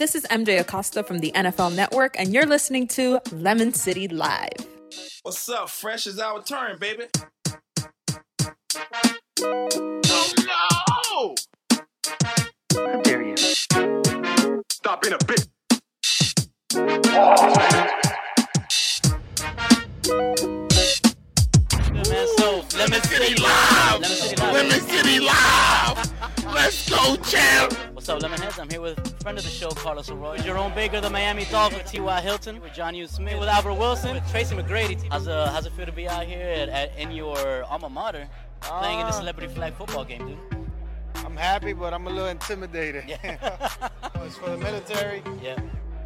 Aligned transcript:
This 0.00 0.14
is 0.14 0.24
MJ 0.30 0.58
Acosta 0.58 1.02
from 1.02 1.18
the 1.18 1.30
NFL 1.32 1.76
Network, 1.76 2.18
and 2.18 2.32
you're 2.32 2.46
listening 2.46 2.88
to 2.88 3.20
Lemon 3.32 3.74
City 3.74 4.08
Live. 4.08 4.66
What's 5.24 5.46
up? 5.50 5.68
Fresh 5.68 6.06
is 6.06 6.18
our 6.18 6.42
turn, 6.42 6.78
baby. 6.78 7.04
Oh 9.42 10.32
no! 10.38 11.34
How 12.74 13.02
dare 13.02 13.20
you? 13.20 13.36
Stop 14.70 15.02
being 15.02 15.12
a 15.12 15.18
bitch. 15.18 15.46
Good 16.72 17.06
man. 17.06 17.90
Lemon 22.74 23.02
City 23.02 23.34
Live! 23.34 24.00
Lemon 24.00 24.08
City 24.08 24.36
Live. 24.40 24.54
Lemon 24.54 24.80
City 24.80 25.20
Live! 25.20 26.54
Let's 26.54 26.88
go, 26.88 27.16
champ! 27.16 27.89
What's 28.00 28.08
up, 28.08 28.20
Lemonheads? 28.20 28.58
I'm 28.58 28.70
here 28.70 28.80
with 28.80 29.22
friend 29.22 29.36
of 29.36 29.44
the 29.44 29.50
show, 29.50 29.68
Carlos 29.68 30.08
Arroyo, 30.08 30.38
Jerome 30.38 30.72
Baker, 30.72 31.02
the 31.02 31.10
Miami 31.10 31.44
Dolphins, 31.44 31.90
T.Y. 31.90 32.20
Hilton, 32.22 32.58
with 32.62 32.72
Jonnu 32.72 33.06
Smith, 33.06 33.38
with 33.38 33.46
Albert 33.46 33.74
Wilson, 33.74 34.14
with 34.14 34.26
Tracy 34.30 34.56
McGrady. 34.56 35.06
How's, 35.12 35.28
uh, 35.28 35.50
how's 35.52 35.66
it 35.66 35.72
feel 35.74 35.84
to 35.84 35.92
be 35.92 36.08
out 36.08 36.24
here 36.24 36.40
at, 36.40 36.70
at, 36.70 36.96
in 36.96 37.10
your 37.10 37.62
alma 37.64 37.90
mater 37.90 38.26
playing 38.62 39.00
in 39.00 39.04
the 39.04 39.12
Uh, 39.12 39.18
celebrity 39.18 39.52
flag 39.52 39.74
football 39.74 40.06
game, 40.06 40.28
dude? 40.28 40.38
I'm 41.16 41.36
happy, 41.36 41.74
but 41.74 41.92
I'm 41.92 42.06
a 42.06 42.10
little 42.10 42.28
intimidated. 42.28 43.04
Yeah. 43.06 43.68
it's 44.24 44.36
for 44.38 44.48
the 44.48 44.56
military, 44.56 45.22
yeah. 45.42 45.60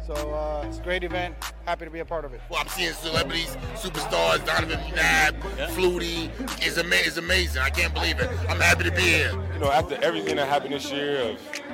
so 0.05 0.13
uh, 0.33 0.65
it's 0.67 0.79
a 0.79 0.83
great 0.83 1.05
event. 1.05 1.33
Happy 1.65 1.85
to 1.85 1.91
be 1.91 1.99
a 1.99 2.05
part 2.05 2.25
of 2.25 2.33
it. 2.33 2.41
Well, 2.49 2.59
I'm 2.59 2.67
seeing 2.67 2.91
celebrities, 2.91 3.55
superstars, 3.75 4.45
Donovan 4.45 4.79
McNabb, 4.79 5.41
Yeah. 5.57 5.67
Flutie. 5.69 6.29
It's, 6.61 6.77
ama- 6.77 6.95
it's 6.97 7.15
amazing. 7.15 7.61
I 7.61 7.69
can't 7.69 7.93
believe 7.93 8.19
it. 8.19 8.29
I'm 8.49 8.59
happy 8.59 8.83
to 8.83 8.91
be 8.91 9.01
here. 9.01 9.31
you 9.53 9.59
know, 9.61 9.71
after 9.71 9.95
everything 10.03 10.35
that 10.35 10.49
happened 10.49 10.73
this 10.73 10.91
year, 10.91 11.21
of 11.21 11.64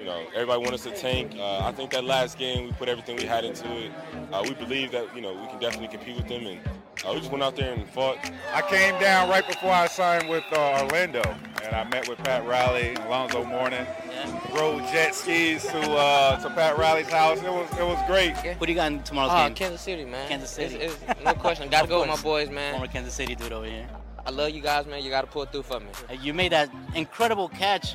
you 0.00 0.06
know, 0.06 0.24
everybody 0.34 0.58
wanted 0.58 0.74
us 0.74 0.84
to 0.84 0.90
tank. 0.92 1.34
Uh, 1.36 1.58
I 1.60 1.72
think 1.72 1.90
that 1.90 2.04
last 2.04 2.38
game 2.38 2.64
we 2.66 2.72
put 2.72 2.88
everything 2.88 3.16
we 3.16 3.24
had 3.24 3.44
into 3.44 3.70
it. 3.76 3.92
Uh, 4.32 4.42
we 4.42 4.54
believe 4.54 4.90
that 4.92 5.14
you 5.14 5.20
know 5.20 5.34
we 5.34 5.46
can 5.48 5.58
definitely 5.60 5.88
compete 5.88 6.16
with 6.16 6.26
them, 6.26 6.46
and 6.46 6.58
uh, 7.06 7.12
we 7.12 7.18
just 7.20 7.30
went 7.30 7.42
out 7.44 7.54
there 7.54 7.72
and 7.72 7.86
fought. 7.90 8.16
I 8.54 8.62
came 8.62 8.98
down 9.00 9.28
right 9.28 9.46
before 9.46 9.70
I 9.72 9.86
signed 9.86 10.28
with 10.28 10.44
uh, 10.52 10.80
Orlando, 10.82 11.22
and 11.64 11.76
I 11.76 11.84
met 11.84 12.08
with 12.08 12.18
Pat 12.18 12.46
Riley, 12.46 12.94
Alonzo 13.06 13.44
Mourning, 13.44 13.86
yeah. 14.10 14.58
rode 14.58 14.82
jet 14.84 15.14
skis 15.14 15.64
to 15.64 15.78
uh, 15.92 16.40
to 16.40 16.50
Pat 16.50 16.78
Riley's 16.78 17.10
house. 17.10 17.38
It 17.38 17.44
was 17.50 17.70
it 17.78 17.84
was 17.84 17.98
great. 18.06 18.34
What 18.58 18.66
do 18.66 18.72
you 18.72 18.76
got 18.76 18.92
in 18.92 19.02
tomorrow's 19.02 19.32
Oh, 19.32 19.46
game? 19.48 19.54
Kansas 19.54 19.82
City, 19.82 20.04
man. 20.06 20.28
Kansas 20.28 20.50
City. 20.50 20.76
It's, 20.76 20.96
it's, 21.08 21.24
no 21.24 21.34
question. 21.34 21.68
Got 21.70 21.82
to 21.82 21.88
go 21.88 22.00
with 22.00 22.08
my 22.08 22.20
boys, 22.22 22.48
man. 22.50 22.72
Former 22.72 22.86
Kansas 22.88 23.14
City 23.14 23.34
dude 23.34 23.52
over 23.52 23.66
here. 23.66 23.86
I 24.26 24.30
love 24.30 24.50
you 24.50 24.60
guys, 24.60 24.86
man. 24.86 25.02
You 25.02 25.10
got 25.10 25.22
to 25.22 25.26
pull 25.26 25.44
through 25.46 25.62
for 25.62 25.80
me. 25.80 25.86
You 26.20 26.34
made 26.34 26.52
that 26.52 26.70
incredible 26.94 27.48
catch, 27.48 27.94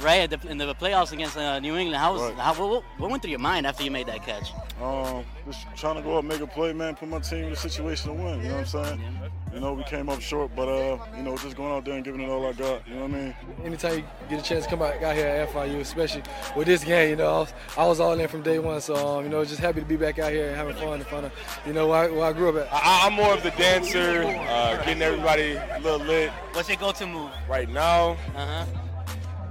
right, 0.00 0.30
at 0.30 0.40
the, 0.42 0.48
in 0.48 0.58
the 0.58 0.74
playoffs 0.74 1.12
against 1.12 1.36
uh, 1.36 1.58
New 1.60 1.76
England. 1.76 1.96
How 2.00 2.12
was 2.12 2.22
Right. 2.22 2.34
how, 2.38 2.52
what, 2.68 2.84
what 2.98 3.10
went 3.10 3.22
through 3.22 3.30
your 3.30 3.40
mind 3.40 3.66
after 3.66 3.82
you 3.82 3.90
made 3.90 4.06
that 4.06 4.24
catch? 4.24 4.52
Um, 4.82 5.24
just 5.46 5.66
trying 5.76 5.96
to 5.96 6.02
go 6.02 6.18
up, 6.18 6.24
make 6.24 6.40
a 6.40 6.46
play, 6.46 6.72
man, 6.72 6.94
put 6.94 7.08
my 7.08 7.18
team 7.18 7.44
in 7.44 7.52
a 7.52 7.56
situation 7.56 8.08
to 8.08 8.22
win. 8.22 8.40
You 8.42 8.48
know 8.48 8.54
what 8.54 8.74
I'm 8.74 8.84
saying? 8.84 9.02
You 9.52 9.60
know, 9.60 9.74
we 9.74 9.82
came 9.84 10.08
up 10.08 10.20
short, 10.20 10.50
but 10.56 10.68
uh, 10.68 10.98
you 11.16 11.22
know, 11.22 11.36
just 11.36 11.56
going 11.56 11.72
out 11.72 11.84
there 11.84 11.94
and 11.94 12.04
giving 12.04 12.22
it 12.22 12.28
all 12.28 12.46
I 12.46 12.52
got. 12.52 12.86
You 12.88 12.94
know 12.94 13.02
what 13.02 13.10
I 13.10 13.14
mean? 13.14 13.34
Anytime 13.64 13.98
you 13.98 14.04
get 14.30 14.40
a 14.40 14.42
chance 14.42 14.64
to 14.64 14.70
come 14.70 14.80
out, 14.82 15.02
out 15.02 15.14
here 15.14 15.26
at 15.26 15.50
FIU, 15.50 15.80
especially 15.80 16.22
with 16.56 16.66
this 16.66 16.84
game, 16.84 17.10
you 17.10 17.16
know, 17.16 17.26
I 17.26 17.38
was, 17.40 17.54
I 17.76 17.86
was 17.86 18.00
all 18.00 18.18
in 18.18 18.28
from 18.28 18.42
day 18.42 18.58
one. 18.58 18.80
So, 18.80 18.94
um, 18.94 19.24
you 19.24 19.30
know, 19.30 19.44
just 19.44 19.60
happy 19.60 19.80
to 19.80 19.86
be 19.86 19.96
back 19.96 20.18
out 20.18 20.32
here 20.32 20.48
and 20.48 20.56
having 20.56 20.74
fun 20.76 21.00
in 21.00 21.04
front 21.04 21.26
of, 21.26 21.32
you 21.66 21.72
know, 21.72 21.88
where 21.88 22.04
I, 22.04 22.10
where 22.10 22.24
I 22.24 22.32
grew 22.32 22.48
up 22.48 22.66
at. 22.66 22.72
I, 22.72 23.06
I'm 23.06 23.12
more 23.12 23.34
of 23.34 23.42
the 23.42 23.50
dancer, 23.50 24.22
uh, 24.48 24.82
getting 24.84 25.02
everybody 25.02 25.52
a 25.56 25.80
little 25.82 26.06
lit. 26.06 26.30
What's 26.52 26.68
your 26.68 26.78
go-to 26.78 27.06
move? 27.06 27.30
Right 27.48 27.68
now, 27.68 28.16
Uh 28.34 28.64
huh. 28.64 28.66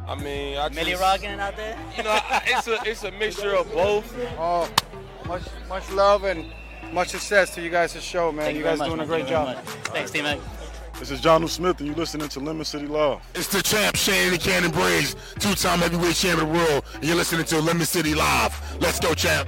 I 0.08 0.16
mean, 0.16 0.58
I 0.58 0.68
Millie 0.70 0.92
just, 0.92 1.02
rocking 1.02 1.30
out 1.40 1.56
there. 1.56 1.78
You 1.96 2.04
know, 2.04 2.20
it's 2.46 2.68
a 2.68 2.80
it's 2.86 3.04
a 3.04 3.12
mixture 3.12 3.56
of 3.56 3.72
both. 3.72 4.14
Oh, 4.38 4.70
much 5.32 5.44
much 5.70 5.90
love 5.92 6.26
and 6.26 6.46
much 6.92 7.08
success 7.08 7.56
to 7.56 7.62
you 7.62 7.70
guys' 7.70 8.04
show, 8.04 8.34
man. 8.34 8.48
Thank 8.48 8.58
you 8.58 8.64
guys 8.64 8.80
much, 8.80 8.90
doing 8.90 9.00
a 9.00 9.06
great 9.06 9.28
Thank 9.28 9.30
job. 9.30 9.64
Thanks, 9.94 10.12
T-Mac. 10.12 10.38
This 11.00 11.10
is 11.10 11.22
Jonnu 11.22 11.48
Smith, 11.48 11.80
and 11.80 11.88
you're 11.88 11.96
listening 11.96 12.28
to 12.28 12.42
Lemon 12.42 12.66
City 12.66 12.86
Live. 12.86 13.22
It's 13.34 13.48
the 13.48 13.64
champ, 13.64 13.96
Shane 13.96 14.38
Cannon 14.38 14.72
Briggs, 14.72 15.16
two-time 15.40 15.80
heavyweight 15.80 16.16
champion 16.16 16.50
of 16.50 16.54
the 16.54 16.60
world, 16.60 16.84
and 16.96 17.06
you're 17.06 17.16
listening 17.16 17.46
to 17.46 17.62
Lemon 17.62 17.86
City 17.86 18.14
Live. 18.14 18.78
Let's 18.82 19.00
go, 19.00 19.14
champ. 19.14 19.48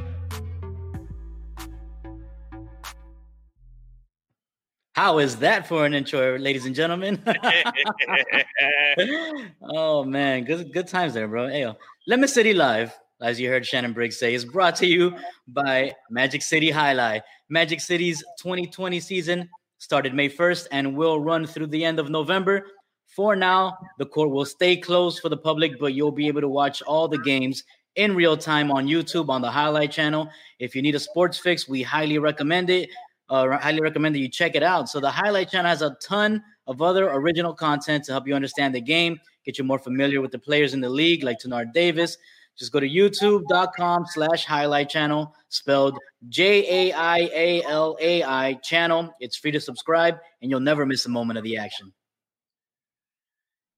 How 4.94 5.20
is 5.20 5.36
that 5.38 5.68
for 5.68 5.86
an 5.86 5.94
intro, 5.94 6.40
ladies 6.40 6.66
and 6.66 6.74
gentlemen? 6.74 7.22
oh 9.62 10.06
man, 10.06 10.46
good 10.46 10.72
good 10.72 10.88
times 10.88 11.14
there, 11.14 11.28
bro. 11.28 11.50
Hey, 11.50 11.64
yo. 11.64 11.76
Lemon 12.08 12.30
City 12.30 12.54
Live, 12.54 12.98
as 13.24 13.40
you 13.40 13.50
heard 13.50 13.66
Shannon 13.66 13.94
Briggs 13.94 14.18
say, 14.18 14.34
is 14.34 14.44
brought 14.44 14.76
to 14.76 14.86
you 14.86 15.16
by 15.48 15.94
Magic 16.12 16.42
City 16.42 16.72
Jai-Alai. 16.72 17.22
Magic 17.50 17.80
City's 17.80 18.22
2020 18.40 19.00
season 19.00 19.50
started 19.78 20.14
May 20.14 20.30
1st 20.30 20.68
and 20.72 20.96
will 20.96 21.20
run 21.22 21.46
through 21.48 21.68
the 21.68 21.84
end 21.86 22.00
of 22.00 22.10
November. 22.10 22.68
For 23.16 23.36
now, 23.36 23.78
the 23.98 24.06
court 24.06 24.30
will 24.30 24.46
stay 24.46 24.76
closed 24.76 25.22
for 25.22 25.30
the 25.30 25.38
public, 25.38 25.80
but 25.80 25.94
you'll 25.94 26.12
be 26.12 26.28
able 26.28 26.42
to 26.42 26.50
watch 26.50 26.82
all 26.82 27.08
the 27.08 27.18
games 27.18 27.64
in 27.96 28.14
real 28.14 28.36
time 28.36 28.72
on 28.72 28.88
YouTube 28.88 29.30
on 29.30 29.42
the 29.42 29.50
Jai-Alai 29.50 29.90
channel. 29.90 30.30
If 30.60 30.76
you 30.76 30.82
need 30.82 30.96
a 30.96 31.00
sports 31.00 31.38
fix, 31.38 31.68
we 31.68 31.82
highly 31.82 32.18
recommend 32.18 32.70
it. 32.70 32.90
Uh, 33.30 33.58
highly 33.58 33.82
recommend 33.82 34.16
that 34.16 34.20
you 34.20 34.30
check 34.30 34.56
it 34.56 34.64
out. 34.64 34.90
So 34.90 35.00
the 35.00 35.12
Jai-Alai 35.12 35.50
channel 35.50 35.70
has 35.70 35.82
a 35.82 35.96
ton 36.02 36.44
of 36.68 36.82
other 36.82 37.10
original 37.10 37.54
content 37.54 38.04
to 38.06 38.12
help 38.12 38.28
you 38.28 38.36
understand 38.36 38.76
the 38.76 38.82
game, 38.82 39.18
get 39.46 39.58
you 39.58 39.64
more 39.64 39.80
familiar 39.80 40.20
with 40.20 40.32
the 40.32 40.40
players 40.40 40.74
in 40.74 40.82
the 40.82 40.90
league, 40.90 41.24
like 41.24 41.40
Tenard 41.40 41.72
Davis. 41.72 42.18
Just 42.58 42.72
go 42.72 42.80
to 42.80 42.88
youtube.com 42.88 44.06
slash 44.08 44.46
jai-alai 44.46 44.88
channel, 44.88 45.34
spelled 45.50 45.98
J 46.30 46.90
A 46.92 46.94
I 46.94 47.18
A 47.34 47.64
L 47.64 47.98
A 48.00 48.24
I 48.24 48.54
channel. 48.64 49.14
It's 49.20 49.38
free 49.38 49.52
to 49.52 49.60
subscribe, 49.60 50.18
and 50.42 50.52
you'll 50.52 50.60
never 50.60 50.86
miss 50.86 51.06
a 51.06 51.10
moment 51.10 51.38
of 51.40 51.44
the 51.44 51.58
action. 51.58 51.92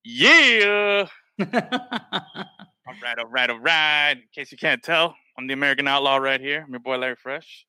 Yeah. 0.04 1.08
all 1.40 1.48
right, 3.02 3.18
all 3.18 3.28
right, 3.28 3.50
all 3.50 3.60
right. 3.60 4.12
In 4.12 4.24
case 4.34 4.52
you 4.52 4.58
can't 4.58 4.84
tell, 4.84 5.16
I'm 5.38 5.48
the 5.48 5.54
American 5.54 5.88
Outlaw 5.88 6.18
right 6.18 6.40
here. 6.40 6.64
I'm 6.66 6.72
your 6.72 6.80
boy 6.80 6.98
Larry 6.98 7.16
Fresh. 7.16 7.66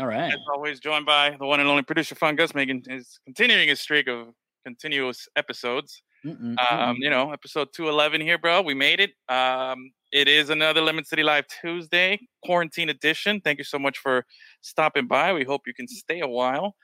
All 0.00 0.06
right. 0.06 0.32
As 0.32 0.38
always, 0.52 0.80
joined 0.80 1.06
by 1.06 1.36
the 1.38 1.46
one 1.46 1.60
and 1.60 1.68
only 1.68 1.82
producer 1.82 2.14
Fungus, 2.14 2.54
making 2.54 2.84
is 2.88 3.18
continuing 3.24 3.68
his 3.68 3.80
streak 3.80 4.08
of 4.08 4.28
continuous 4.64 5.28
episodes. 5.36 6.02
Mm-mm, 6.24 6.56
Um, 6.58 6.58
mm-mm. 6.58 6.96
you 6.98 7.10
know, 7.10 7.32
episode 7.32 7.68
211 7.74 8.20
here, 8.20 8.38
bro. 8.38 8.62
We 8.62 8.74
made 8.74 9.00
it. 9.00 9.10
Um, 9.28 9.90
it 10.14 10.28
is 10.28 10.48
another 10.48 10.80
Lemon 10.80 11.04
City 11.04 11.24
Live 11.24 11.44
Tuesday, 11.60 12.20
quarantine 12.44 12.88
edition. 12.88 13.40
Thank 13.40 13.58
you 13.58 13.64
so 13.64 13.80
much 13.80 13.98
for 13.98 14.24
stopping 14.60 15.08
by. 15.08 15.32
We 15.32 15.42
hope 15.42 15.62
you 15.66 15.74
can 15.74 15.88
stay 15.88 16.20
a 16.20 16.28
while. 16.28 16.76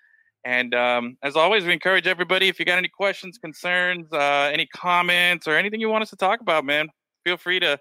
And 0.44 0.74
um, 0.74 1.16
as 1.22 1.36
always, 1.36 1.64
we 1.64 1.72
encourage 1.72 2.08
everybody 2.08 2.48
if 2.48 2.58
you 2.58 2.64
got 2.64 2.78
any 2.78 2.88
questions, 2.88 3.38
concerns, 3.38 4.12
uh, 4.12 4.50
any 4.52 4.66
comments, 4.66 5.46
or 5.46 5.56
anything 5.56 5.80
you 5.80 5.88
want 5.88 6.02
us 6.02 6.10
to 6.10 6.16
talk 6.16 6.41
about, 6.41 6.64
man, 6.64 6.88
feel 7.22 7.36
free 7.36 7.60
to 7.60 7.78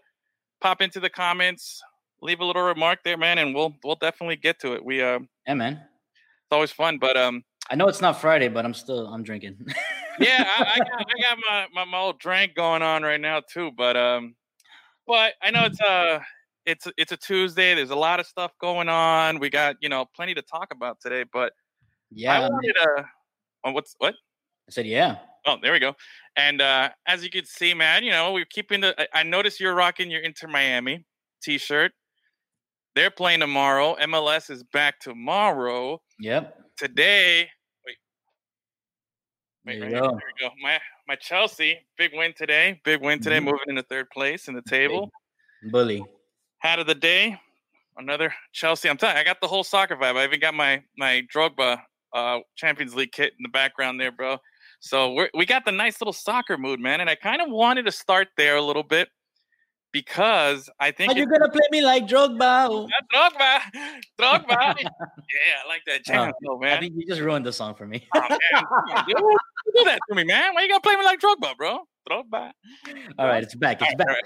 pop 0.62 0.84
into 0.84 1.00
the 1.00 1.10
comments, 1.10 1.82
leave 2.22 2.42
a 2.42 2.46
little 2.46 2.62
remark 2.62 3.00
there, 3.04 3.18
man, 3.18 3.40
and 3.40 3.56
we'll 3.56 3.76
we'll 3.84 3.96
definitely 3.96 4.36
get 4.36 4.60
to 4.60 4.74
it. 4.74 4.86
We 4.86 5.02
uh, 5.02 5.18
yeah, 5.48 5.56
man. 5.56 5.74
It's 5.74 6.52
always 6.52 6.72
fun, 6.72 7.00
but 7.00 7.18
um, 7.18 7.44
I 7.72 7.76
know 7.76 7.88
it's 7.88 8.02
not 8.02 8.22
Friday, 8.22 8.50
but 8.50 8.66
I'm 8.66 8.76
still 8.76 9.08
I'm 9.08 9.24
drinking. 9.24 9.58
yeah, 10.20 10.46
I, 10.60 10.74
I, 10.76 10.78
got, 10.78 10.90
I 10.92 11.22
got 11.22 11.38
my, 11.50 11.68
my 11.74 11.86
my 11.86 11.98
old 11.98 12.20
drink 12.20 12.54
going 12.54 12.84
on 12.84 13.02
right 13.02 13.20
now 13.20 13.42
too. 13.42 13.72
But 13.76 13.98
um, 13.98 14.36
but 15.10 15.34
I 15.42 15.50
know 15.52 15.66
it's 15.66 15.82
uh 15.82 16.20
it's 16.66 16.88
it's 16.96 17.12
a 17.12 17.18
Tuesday. 17.18 17.74
There's 17.74 17.90
a 17.90 17.96
lot 17.96 18.20
of 18.22 18.28
stuff 18.28 18.52
going 18.62 18.88
on. 18.88 19.40
We 19.40 19.50
got 19.50 19.76
you 19.82 19.90
know 19.90 20.06
plenty 20.16 20.36
to 20.36 20.42
talk 20.44 20.68
about 20.72 21.00
today. 21.02 21.26
But 21.34 21.52
yeah, 22.12 22.38
I 22.38 22.40
wanted 22.42 22.74
to. 22.76 23.06
Oh, 23.66 23.72
what's 23.72 23.96
what? 23.98 24.14
I 24.14 24.72
said 24.72 24.86
yeah. 24.86 25.18
Oh, 25.48 25.58
there 25.62 25.74
we 25.74 25.80
go. 25.80 25.96
And 26.36 26.62
uh, 26.62 26.90
as 27.08 27.24
you 27.24 27.30
can 27.30 27.46
see, 27.46 27.74
man, 27.74 28.04
you 28.04 28.12
know 28.12 28.32
we're 28.34 28.46
keeping 28.46 28.82
the. 28.82 28.94
I- 29.02 29.20
I 29.22 29.24
noticed 29.24 29.60
you're 29.60 29.74
rocking 29.76 30.12
your 30.12 30.22
Inter 30.22 30.48
Miami 30.48 31.06
T-shirt. 31.42 31.92
They're 32.96 33.10
playing 33.12 33.40
tomorrow. 33.40 33.96
MLS 34.02 34.50
is 34.52 34.64
back 34.64 35.00
tomorrow. 35.00 36.02
Yep. 36.20 36.56
Today, 36.78 37.50
wait, 37.86 37.98
There 39.66 39.74
Wait, 39.74 39.76
you 39.78 39.82
right 39.84 39.92
here. 39.92 40.02
go. 40.02 40.08
There 40.10 40.22
we 40.42 40.48
go. 40.48 40.54
My 40.62 40.80
my 41.10 41.16
Chelsea, 41.16 41.80
big 41.98 42.12
win 42.14 42.34
today. 42.38 42.80
Big 42.86 43.02
win 43.02 43.20
today, 43.20 43.40
Mhm. 43.40 43.46
moving 43.46 43.68
into 43.68 43.82
third 43.82 44.12
place 44.12 44.48
in 44.48 44.54
the 44.54 44.62
table. 44.62 45.12
Bully. 45.64 46.06
Hat 46.60 46.78
of 46.78 46.86
the 46.86 46.94
day, 46.94 47.36
another 47.98 48.34
Chelsea. 48.54 48.88
I'm 48.88 48.96
telling 48.96 49.16
you, 49.16 49.22
I 49.22 49.24
got 49.24 49.42
the 49.42 49.48
whole 49.48 49.64
soccer 49.64 49.96
vibe. 49.98 50.18
I 50.18 50.24
even 50.24 50.40
got 50.40 50.54
my 50.54 50.84
my 50.98 51.24
Drogba 51.34 51.84
uh, 52.14 52.40
Champions 52.56 52.94
League 52.96 53.12
kit 53.12 53.34
in 53.38 53.44
the 53.44 53.50
background 53.50 54.00
there, 54.00 54.12
bro. 54.12 54.38
So 54.82 55.14
we 55.14 55.30
we 55.34 55.46
got 55.48 55.66
the 55.66 55.72
nice 55.72 56.00
little 56.00 56.14
soccer 56.14 56.60
mood, 56.60 56.80
man. 56.80 57.02
And 57.02 57.10
I 57.10 57.16
kind 57.16 57.42
of 57.42 57.50
wanted 57.50 57.86
to 57.86 57.92
start 57.92 58.28
there 58.38 58.56
a 58.56 58.62
little 58.62 58.84
bit 58.84 59.10
because 59.92 60.70
I 60.80 60.92
think 60.92 61.12
Are 61.14 61.18
you 61.18 61.24
it- 61.24 61.30
gonna 61.30 61.50
play 61.50 61.66
me 61.72 61.82
like 61.82 62.08
Drogba? 62.08 62.88
Drogba, 63.14 63.60
Drogba. 64.20 64.48
yeah, 64.82 65.64
I 65.64 65.68
like 65.68 65.82
that 65.88 66.04
jam, 66.06 66.30
Oh, 66.30 66.34
though, 66.42 66.58
I 66.66 66.70
man. 66.72 66.80
think 66.82 66.94
you 66.96 67.06
just 67.08 67.22
ruined 67.22 67.46
the 67.46 67.54
song 67.54 67.76
for 67.76 67.86
me. 67.88 68.08
Oh, 68.16 68.20
man. 68.22 69.06
Dude. 69.08 69.18
Don't 69.76 69.86
that 69.86 70.00
to 70.10 70.16
me, 70.16 70.24
man. 70.24 70.54
Why 70.54 70.64
you 70.64 70.70
gonna 70.70 70.82
play 70.82 70.96
me 70.96 71.04
like 71.06 71.20
Drogba, 71.20 71.56
bro? 71.58 71.80
Drogba. 72.10 72.52
All 73.18 73.28
right, 73.28 73.44
it's 73.44 73.56
back. 73.56 73.82
It's 73.82 73.90
All 73.92 73.98
back. 73.98 74.08
right. 74.08 74.24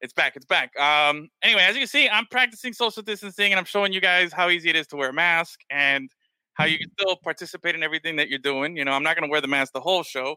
It's 0.00 0.12
back. 0.12 0.34
It's 0.36 0.46
back. 0.46 0.76
Um, 0.78 1.28
anyway, 1.42 1.62
as 1.62 1.74
you 1.76 1.82
can 1.82 1.88
see, 1.88 2.08
I'm 2.08 2.26
practicing 2.30 2.72
social 2.72 3.02
distancing 3.02 3.52
and 3.52 3.58
I'm 3.58 3.64
showing 3.64 3.92
you 3.92 4.00
guys 4.00 4.32
how 4.32 4.48
easy 4.50 4.68
it 4.68 4.74
is 4.76 4.86
to 4.88 4.96
wear 4.96 5.10
a 5.10 5.12
mask 5.12 5.60
and 5.70 6.10
how 6.54 6.64
you 6.64 6.76
can 6.76 6.88
still 6.98 7.16
participate 7.22 7.76
in 7.76 7.84
everything 7.84 8.16
that 8.16 8.28
you're 8.28 8.40
doing. 8.40 8.76
You 8.76 8.84
know, 8.84 8.90
I'm 8.92 9.04
not 9.04 9.16
going 9.16 9.28
to 9.28 9.30
wear 9.30 9.40
the 9.40 9.46
mask 9.48 9.72
the 9.72 9.80
whole 9.80 10.02
show, 10.02 10.36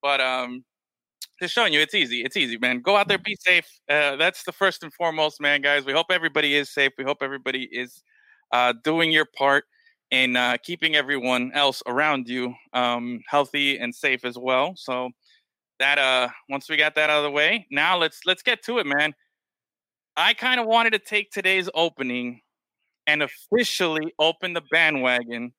but 0.00 0.22
um, 0.22 0.64
just 1.40 1.54
showing 1.54 1.72
you 1.72 1.80
it's 1.80 1.94
easy. 1.94 2.22
It's 2.22 2.36
easy, 2.36 2.58
man. 2.58 2.80
Go 2.80 2.96
out 2.96 3.08
there, 3.08 3.18
be 3.18 3.36
safe. 3.40 3.66
Uh, 3.88 4.16
that's 4.16 4.44
the 4.44 4.52
first 4.52 4.82
and 4.82 4.92
foremost, 4.92 5.40
man, 5.40 5.62
guys. 5.62 5.84
We 5.84 5.92
hope 5.92 6.06
everybody 6.10 6.54
is 6.54 6.72
safe. 6.72 6.92
We 6.96 7.04
hope 7.04 7.18
everybody 7.22 7.68
is 7.72 8.02
uh, 8.52 8.74
doing 8.84 9.10
your 9.10 9.24
part 9.24 9.64
in 10.10 10.36
uh, 10.36 10.56
keeping 10.62 10.94
everyone 10.94 11.50
else 11.54 11.82
around 11.86 12.28
you 12.28 12.54
um, 12.72 13.20
healthy 13.26 13.78
and 13.78 13.94
safe 13.94 14.24
as 14.24 14.38
well. 14.38 14.74
So 14.76 15.10
that 15.80 15.98
uh 15.98 16.28
once 16.48 16.68
we 16.68 16.76
got 16.76 16.94
that 16.94 17.10
out 17.10 17.18
of 17.18 17.24
the 17.24 17.30
way, 17.30 17.66
now 17.70 17.96
let's 17.98 18.20
let's 18.24 18.42
get 18.42 18.62
to 18.64 18.78
it, 18.78 18.86
man. 18.86 19.12
I 20.16 20.34
kind 20.34 20.60
of 20.60 20.66
wanted 20.66 20.92
to 20.92 20.98
take 21.00 21.30
today's 21.30 21.68
opening 21.74 22.40
and 23.06 23.22
officially 23.22 24.14
open 24.18 24.52
the 24.52 24.62
bandwagon. 24.70 25.52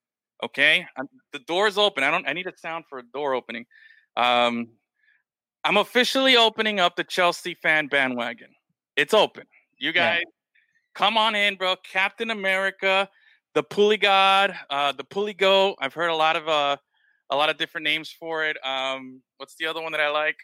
Okay, 0.43 0.85
I'm, 0.97 1.07
the 1.33 1.39
door's 1.39 1.77
open. 1.77 2.03
I 2.03 2.11
don't. 2.11 2.27
I 2.27 2.33
need 2.33 2.47
a 2.47 2.53
sound 2.57 2.85
for 2.89 2.99
a 2.99 3.03
door 3.13 3.33
opening. 3.33 3.65
Um, 4.15 4.69
I'm 5.65 5.77
officially 5.77 6.37
opening 6.37 6.79
up 6.79 6.95
the 6.95 7.03
Chelsea 7.03 7.55
fan 7.55 7.87
bandwagon. 7.87 8.49
It's 8.95 9.15
open. 9.15 9.45
You 9.79 9.91
guys, 9.91 10.19
yeah. 10.19 10.31
come 10.93 11.17
on 11.17 11.33
in, 11.33 11.55
bro. 11.55 11.75
Captain 11.77 12.29
America, 12.29 13.09
the 13.55 13.63
Pulley 13.63 13.97
God, 13.97 14.55
uh, 14.69 14.91
the 14.91 15.03
Pulley 15.03 15.33
Go. 15.33 15.75
I've 15.79 15.95
heard 15.95 16.09
a 16.09 16.15
lot 16.15 16.35
of 16.35 16.47
uh, 16.47 16.77
a 17.31 17.35
lot 17.35 17.49
of 17.49 17.57
different 17.57 17.83
names 17.83 18.11
for 18.11 18.45
it. 18.45 18.57
Um, 18.63 19.23
what's 19.37 19.55
the 19.55 19.65
other 19.65 19.81
one 19.81 19.91
that 19.93 20.01
I 20.01 20.09
like? 20.09 20.37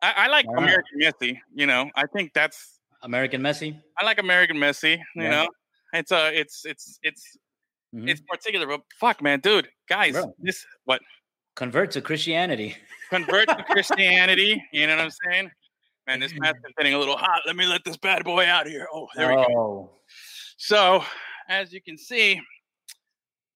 I, 0.00 0.14
I 0.16 0.26
like 0.28 0.50
wow. 0.50 0.56
American 0.56 1.00
Messi. 1.00 1.38
You 1.54 1.66
know, 1.66 1.90
I 1.94 2.04
think 2.16 2.32
that's 2.32 2.80
American 3.02 3.42
Messi. 3.42 3.78
I 3.98 4.06
like 4.06 4.18
American 4.18 4.56
Messi. 4.56 4.96
You 5.14 5.24
yeah. 5.24 5.30
know, 5.30 5.48
it's 5.92 6.12
uh, 6.12 6.30
it's 6.32 6.64
it's 6.64 6.98
it's 7.02 7.36
mm-hmm. 7.94 8.08
it's 8.08 8.22
particular. 8.22 8.66
But 8.66 8.80
fuck, 8.98 9.20
man, 9.20 9.40
dude, 9.40 9.68
guys, 9.86 10.14
Bro. 10.14 10.34
this 10.38 10.64
what? 10.86 11.02
Convert 11.56 11.92
to 11.92 12.00
Christianity. 12.00 12.76
Convert 13.10 13.48
to 13.48 13.64
Christianity. 13.68 14.62
You 14.72 14.86
know 14.86 14.96
what 14.96 15.04
I'm 15.04 15.10
saying? 15.10 15.50
Man, 16.06 16.20
this 16.20 16.34
mask 16.36 16.56
is 16.66 16.74
getting 16.76 16.94
a 16.94 16.98
little 16.98 17.16
hot. 17.16 17.42
Let 17.46 17.56
me 17.56 17.66
let 17.66 17.84
this 17.84 17.96
bad 17.96 18.24
boy 18.24 18.46
out 18.46 18.66
here. 18.66 18.86
Oh, 18.92 19.08
there 19.14 19.32
oh. 19.32 19.36
we 19.36 19.54
go. 19.54 19.90
So, 20.56 21.04
as 21.48 21.72
you 21.72 21.80
can 21.80 21.96
see, 21.96 22.40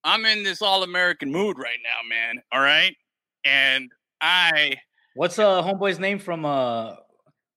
I'm 0.04 0.24
in 0.24 0.42
this 0.42 0.62
all 0.62 0.82
American 0.82 1.30
mood 1.30 1.58
right 1.58 1.78
now, 1.82 2.08
man. 2.08 2.42
All 2.52 2.60
right. 2.60 2.96
And 3.44 3.90
I 4.20 4.76
What's 5.14 5.38
uh 5.38 5.62
homeboy's 5.62 5.98
name 5.98 6.18
from 6.18 6.44
uh 6.44 6.94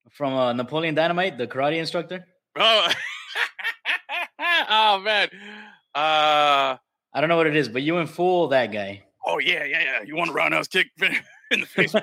from 0.10 0.34
uh 0.34 0.54
Napoleon 0.54 0.96
Dynamite, 0.96 1.38
the 1.38 1.48
karate 1.48 1.78
instructor? 1.78 2.26
Oh, 2.58 2.92
oh 4.70 5.00
man. 5.00 5.30
Uh 5.94 6.78
I 7.14 7.20
don't 7.20 7.30
know 7.30 7.38
what 7.38 7.48
it 7.48 7.56
is, 7.56 7.70
but 7.70 7.84
you 7.84 7.98
in 8.00 8.08
fool 8.08 8.48
that 8.50 8.72
guy. 8.72 9.04
Oh 9.26 9.40
yeah, 9.40 9.64
yeah, 9.66 9.82
yeah. 9.82 10.02
You 10.04 10.16
want 10.16 10.30
a 10.32 10.34
roundhouse 10.34 10.68
kick 10.68 10.88
in 11.52 11.60
the 11.62 11.66
face? 11.66 11.94
uh, 11.94 12.02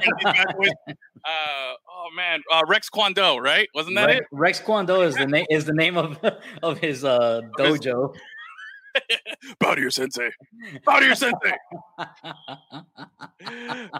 oh 1.26 2.08
man, 2.14 2.42
uh, 2.52 2.62
Rex 2.66 2.88
Kwon 2.90 3.14
Do, 3.14 3.38
right? 3.38 3.68
Wasn't 3.74 3.94
that 3.96 4.06
Rex, 4.06 4.20
it? 4.20 4.26
Rex 4.32 4.60
Kwon 4.60 4.86
Do 4.86 5.02
is 5.02 5.16
the 5.16 5.26
name 5.26 5.46
is 5.50 5.64
the 5.64 5.72
name 5.72 5.96
of 5.96 6.18
of 6.62 6.78
his 6.78 7.04
uh 7.04 7.40
dojo. 7.58 8.14
Bow 9.60 9.74
to 9.74 9.80
your 9.80 9.90
sensei. 9.90 10.30
Bow 10.84 10.98
to 10.98 11.06
your 11.06 11.14
sensei. 11.14 11.52
Bro, 11.98 12.08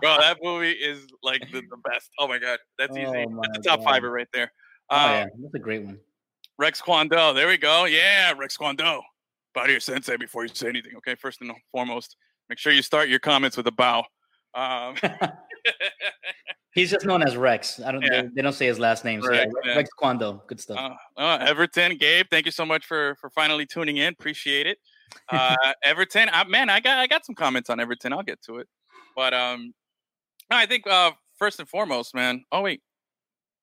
that 0.02 0.38
movie 0.42 0.72
is 0.72 1.06
like 1.22 1.42
the, 1.52 1.60
the 1.60 1.76
best. 1.84 2.10
Oh 2.18 2.26
my 2.26 2.38
god, 2.38 2.58
that's 2.78 2.96
easy. 2.96 3.06
Oh 3.06 3.40
that's 3.42 3.58
the 3.58 3.64
top 3.64 3.80
God. 3.80 3.84
fiver 3.84 4.10
right 4.10 4.28
there. 4.32 4.52
Oh 4.90 4.96
um, 4.96 5.10
yeah, 5.10 5.26
that's 5.40 5.54
a 5.54 5.58
great 5.58 5.84
one. 5.84 5.98
Rex 6.58 6.80
Kwon 6.80 7.10
Do. 7.10 7.34
There 7.34 7.48
we 7.48 7.58
go. 7.58 7.84
Yeah, 7.84 8.32
Rex 8.36 8.56
Kwon 8.56 8.76
Do. 8.76 9.00
Bow 9.54 9.64
to 9.64 9.70
your 9.70 9.80
sensei 9.80 10.16
before 10.16 10.44
you 10.44 10.50
say 10.54 10.68
anything. 10.68 10.96
Okay, 10.96 11.14
first 11.14 11.40
and 11.40 11.52
foremost, 11.72 12.16
make 12.48 12.58
sure 12.58 12.72
you 12.72 12.82
start 12.82 13.08
your 13.08 13.18
comments 13.18 13.56
with 13.56 13.66
a 13.66 13.72
bow. 13.72 14.04
Um, 14.54 14.94
He's 16.74 16.90
just 16.90 17.06
known 17.06 17.22
as 17.22 17.36
Rex. 17.36 17.80
I 17.80 17.90
don't. 17.90 18.02
Yeah. 18.02 18.22
They, 18.22 18.28
they, 18.36 18.42
don't 18.42 18.52
say 18.52 18.66
his 18.66 18.78
last 18.78 19.04
name. 19.04 19.20
So 19.20 19.30
Rex, 19.30 19.52
yeah, 19.64 19.74
Rex 19.74 19.90
Kwon 20.00 20.18
Do. 20.18 20.40
Good 20.46 20.60
stuff. 20.60 20.96
Uh, 21.16 21.20
uh, 21.20 21.38
Everton, 21.40 21.96
Gabe. 21.96 22.26
Thank 22.30 22.46
you 22.46 22.52
so 22.52 22.64
much 22.64 22.86
for 22.86 23.16
for 23.20 23.30
finally 23.30 23.66
tuning 23.66 23.96
in. 23.96 24.12
Appreciate 24.12 24.66
it. 24.66 24.78
Uh, 25.28 25.56
Everton, 25.84 26.28
I, 26.32 26.44
man, 26.44 26.70
I 26.70 26.78
got 26.78 26.98
I 26.98 27.06
got 27.06 27.26
some 27.26 27.34
comments 27.34 27.68
on 27.68 27.80
Everton. 27.80 28.12
I'll 28.12 28.22
get 28.22 28.40
to 28.42 28.58
it. 28.58 28.68
But 29.16 29.34
um, 29.34 29.72
I 30.50 30.66
think 30.66 30.86
uh, 30.86 31.10
first 31.38 31.58
and 31.58 31.68
foremost, 31.68 32.14
man. 32.14 32.44
Oh 32.52 32.62
wait, 32.62 32.80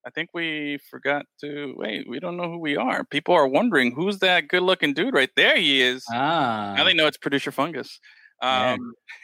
I 0.06 0.10
think 0.10 0.32
we 0.34 0.80
forgot 0.90 1.26
to 1.42 1.74
wait. 1.78 2.10
We 2.10 2.20
don't 2.20 2.36
know 2.36 2.50
who 2.50 2.60
we 2.60 2.76
are. 2.76 3.06
People 3.06 3.34
are 3.34 3.48
wondering 3.48 3.94
who's 3.94 4.20
that 4.20 4.50
good-looking 4.50 4.94
dude 4.94 5.14
right 5.14 5.32
there. 5.36 5.58
He 5.58 5.82
is. 5.82 6.04
Ah. 6.12 6.74
Now 6.76 6.84
they 6.84 6.94
know 6.94 7.08
it's 7.08 7.18
producer 7.18 7.52
fungus. 7.52 8.00
Um, 8.42 8.94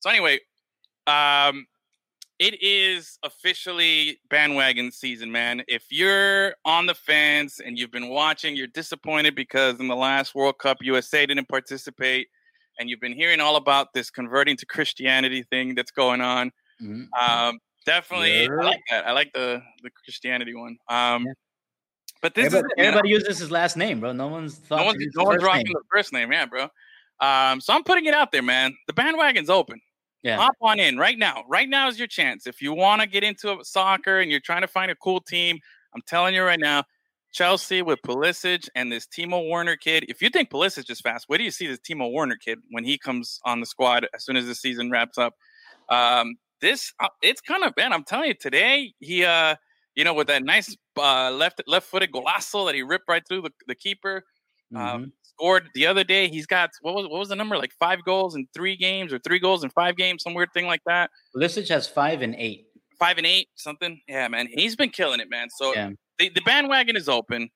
so 0.00 0.10
anyway, 0.10 0.38
um, 1.06 1.66
it 2.38 2.62
is 2.62 3.18
officially 3.22 4.18
bandwagon 4.30 4.90
season, 4.90 5.30
man. 5.30 5.62
If 5.68 5.84
you're 5.90 6.54
on 6.64 6.86
the 6.86 6.94
fence 6.94 7.60
and 7.60 7.78
you've 7.78 7.90
been 7.90 8.08
watching, 8.08 8.56
you're 8.56 8.66
disappointed 8.66 9.34
because 9.34 9.78
in 9.78 9.88
the 9.88 9.96
last 9.96 10.34
World 10.34 10.58
Cup, 10.58 10.78
USA 10.80 11.26
didn't 11.26 11.48
participate, 11.48 12.28
and 12.78 12.88
you've 12.88 13.00
been 13.00 13.12
hearing 13.12 13.40
all 13.40 13.56
about 13.56 13.88
this 13.92 14.10
converting 14.10 14.56
to 14.56 14.66
Christianity 14.66 15.42
thing 15.50 15.74
that's 15.74 15.90
going 15.90 16.22
on. 16.22 16.50
Mm-hmm. 16.82 17.02
Um, 17.22 17.58
definitely, 17.84 18.44
yeah. 18.44 18.48
I 18.58 18.64
like 18.64 18.80
that. 18.88 19.06
I 19.06 19.12
like 19.12 19.32
the 19.34 19.60
the 19.82 19.90
Christianity 20.04 20.54
one. 20.54 20.78
Um, 20.88 21.26
yeah. 21.26 21.32
But 22.22 22.34
this 22.34 22.46
everybody, 22.46 22.74
is, 22.76 22.86
everybody 22.86 23.08
uses 23.10 23.38
his 23.38 23.50
last 23.50 23.76
name, 23.76 24.00
bro. 24.00 24.12
No 24.12 24.28
one's 24.28 24.56
thought 24.56 24.80
no 24.80 24.86
one's, 24.86 25.06
no 25.14 25.24
one's 25.24 25.42
rocking 25.42 25.64
name. 25.64 25.74
the 25.74 25.82
first 25.92 26.12
name, 26.12 26.32
yeah, 26.32 26.46
bro. 26.46 26.68
Um, 27.20 27.60
so 27.60 27.74
I'm 27.74 27.84
putting 27.84 28.06
it 28.06 28.14
out 28.14 28.32
there, 28.32 28.42
man. 28.42 28.76
The 28.86 28.92
bandwagon's 28.92 29.50
open. 29.50 29.80
Yeah. 30.22 30.36
Hop 30.36 30.54
on 30.60 30.78
in 30.78 30.98
right 30.98 31.18
now. 31.18 31.44
Right 31.48 31.68
now 31.68 31.88
is 31.88 31.98
your 31.98 32.08
chance. 32.08 32.46
If 32.46 32.60
you 32.60 32.72
want 32.74 33.00
to 33.00 33.08
get 33.08 33.24
into 33.24 33.58
soccer 33.62 34.20
and 34.20 34.30
you're 34.30 34.40
trying 34.40 34.60
to 34.62 34.68
find 34.68 34.90
a 34.90 34.94
cool 34.94 35.20
team, 35.20 35.58
I'm 35.94 36.02
telling 36.06 36.34
you 36.34 36.42
right 36.42 36.60
now, 36.60 36.84
Chelsea 37.32 37.80
with 37.80 38.00
Pulisic 38.02 38.68
and 38.74 38.90
this 38.90 39.06
Timo 39.06 39.48
Werner 39.48 39.76
kid. 39.76 40.04
If 40.08 40.20
you 40.20 40.30
think 40.30 40.50
Pulisic 40.50 40.90
is 40.90 41.00
fast, 41.00 41.28
where 41.28 41.38
do 41.38 41.44
you 41.44 41.50
see 41.50 41.66
this 41.66 41.78
Timo 41.78 42.12
Werner 42.12 42.36
kid 42.36 42.58
when 42.70 42.84
he 42.84 42.98
comes 42.98 43.40
on 43.44 43.60
the 43.60 43.66
squad 43.66 44.06
as 44.14 44.24
soon 44.24 44.36
as 44.36 44.46
the 44.46 44.54
season 44.54 44.90
wraps 44.90 45.16
up? 45.16 45.34
Um, 45.88 46.36
this 46.60 46.92
uh, 47.00 47.08
it's 47.22 47.40
kind 47.40 47.64
of 47.64 47.74
bad. 47.74 47.92
I'm 47.92 48.04
telling 48.04 48.28
you, 48.28 48.34
today 48.34 48.92
he, 48.98 49.24
uh, 49.24 49.56
you 49.94 50.04
know, 50.04 50.14
with 50.14 50.26
that 50.26 50.42
nice 50.42 50.76
uh, 50.98 51.30
left 51.30 51.62
left 51.66 51.86
footed 51.86 52.12
golazo 52.12 52.66
that 52.66 52.74
he 52.74 52.82
ripped 52.82 53.08
right 53.08 53.22
through 53.26 53.42
the, 53.42 53.52
the 53.66 53.74
keeper. 53.74 54.24
Um, 54.74 54.80
mm-hmm. 54.80 54.96
Um, 54.96 55.12
scored 55.34 55.68
the 55.74 55.86
other 55.86 56.04
day. 56.04 56.28
He's 56.28 56.46
got 56.46 56.70
what 56.82 56.94
was 56.94 57.08
what 57.08 57.18
was 57.18 57.28
the 57.28 57.36
number? 57.36 57.56
Like 57.56 57.72
five 57.78 58.04
goals 58.04 58.36
in 58.36 58.46
three 58.54 58.76
games 58.76 59.12
or 59.12 59.18
three 59.18 59.38
goals 59.38 59.64
in 59.64 59.70
five 59.70 59.96
games, 59.96 60.22
some 60.22 60.34
weird 60.34 60.52
thing 60.52 60.66
like 60.66 60.82
that. 60.86 61.10
Pulisic 61.34 61.68
has 61.68 61.86
five 61.86 62.22
and 62.22 62.34
eight. 62.36 62.66
Five 62.98 63.16
and 63.18 63.26
eight, 63.26 63.48
something. 63.54 64.00
Yeah, 64.08 64.28
man. 64.28 64.48
He's 64.50 64.76
been 64.76 64.90
killing 64.90 65.20
it, 65.20 65.30
man. 65.30 65.48
So 65.50 65.74
yeah. 65.74 65.90
the, 66.18 66.28
the 66.30 66.42
bandwagon 66.42 66.96
is 66.96 67.08
open. 67.08 67.48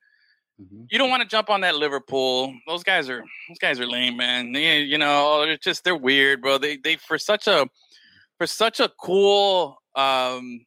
Mm-hmm. 0.60 0.84
You 0.90 0.98
don't 0.98 1.10
want 1.10 1.22
to 1.22 1.28
jump 1.28 1.50
on 1.50 1.60
that 1.62 1.76
Liverpool. 1.76 2.54
Those 2.66 2.82
guys 2.82 3.10
are 3.10 3.22
those 3.48 3.58
guys 3.60 3.80
are 3.80 3.86
lame, 3.86 4.16
man. 4.16 4.52
They, 4.52 4.80
you 4.80 4.98
know, 4.98 5.44
they're 5.44 5.58
just 5.58 5.84
they're 5.84 5.96
weird, 5.96 6.40
bro. 6.40 6.58
They 6.58 6.76
they 6.76 6.96
for 6.96 7.18
such 7.18 7.46
a 7.46 7.66
for 8.38 8.46
such 8.46 8.80
a 8.80 8.88
cool 9.00 9.76
um 9.96 10.64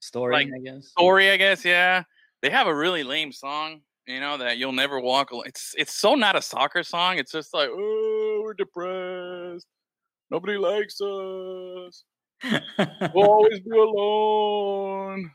story, 0.00 0.34
like, 0.34 0.48
I 0.54 0.62
guess. 0.62 0.88
Story, 0.88 1.30
I 1.30 1.36
guess, 1.36 1.64
yeah. 1.64 2.02
They 2.42 2.50
have 2.50 2.66
a 2.66 2.74
really 2.74 3.04
lame 3.04 3.32
song 3.32 3.80
you 4.06 4.20
know 4.20 4.36
that 4.38 4.58
you'll 4.58 4.72
never 4.72 5.00
walk 5.00 5.30
alone. 5.30 5.44
It's 5.46 5.74
it's 5.76 5.94
so 5.94 6.14
not 6.14 6.36
a 6.36 6.42
soccer 6.42 6.82
song. 6.82 7.18
It's 7.18 7.32
just 7.32 7.54
like, 7.54 7.68
oh, 7.70 8.40
we're 8.42 8.54
depressed. 8.54 9.66
Nobody 10.30 10.56
likes 10.56 11.00
us. 11.00 12.04
we'll 13.14 13.26
always 13.28 13.60
be 13.60 13.70
alone. 13.70 15.30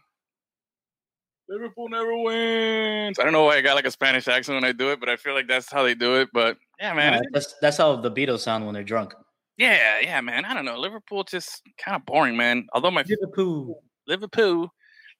Liverpool 1.50 1.88
never 1.88 2.18
wins. 2.18 3.20
I 3.20 3.24
don't 3.24 3.32
know 3.32 3.46
why 3.46 3.56
I 3.56 3.62
got 3.62 3.76
like 3.76 3.86
a 3.86 3.92
Spanish 3.92 4.28
accent 4.28 4.56
when 4.56 4.66
I 4.66 4.74
do 4.74 4.92
it, 4.92 5.00
but 5.00 5.08
I 5.08 5.16
feel 5.16 5.34
like 5.34 5.48
that's 5.48 5.72
how 5.72 5.84
they 5.84 5.96
do 5.96 6.20
it. 6.20 6.30
But 6.34 6.58
yeah, 6.80 6.94
man, 6.94 7.14
yeah, 7.14 7.22
that's 7.32 7.56
that's 7.62 7.78
how 7.78 7.96
the 7.96 8.12
Beatles 8.12 8.40
sound 8.40 8.66
when 8.66 8.74
they're 8.74 8.84
drunk. 8.84 9.14
Yeah, 9.58 10.00
yeah, 10.02 10.22
man. 10.22 10.46
I 10.46 10.54
don't 10.54 10.66
know. 10.66 10.78
Liverpool 10.78 11.24
just 11.24 11.62
kind 11.84 11.96
of 11.96 12.06
boring, 12.06 12.36
man. 12.36 12.68
Although 12.74 12.92
my 12.92 13.04
Liverpool, 13.08 13.82
Liverpool, 14.08 14.74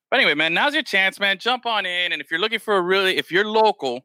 but 0.10 0.20
anyway, 0.20 0.36
man, 0.36 0.54
now's 0.54 0.74
your 0.74 0.84
chance, 0.84 1.20
man. 1.20 1.38
Jump 1.38 1.66
on 1.66 1.86
in, 1.86 2.12
and 2.12 2.22
if 2.22 2.32
you're 2.32 2.40
looking 2.40 2.60
for 2.60 2.78
a 2.78 2.82
really, 2.82 3.18
if 3.18 3.32
you're 3.32 3.46
local, 3.46 4.02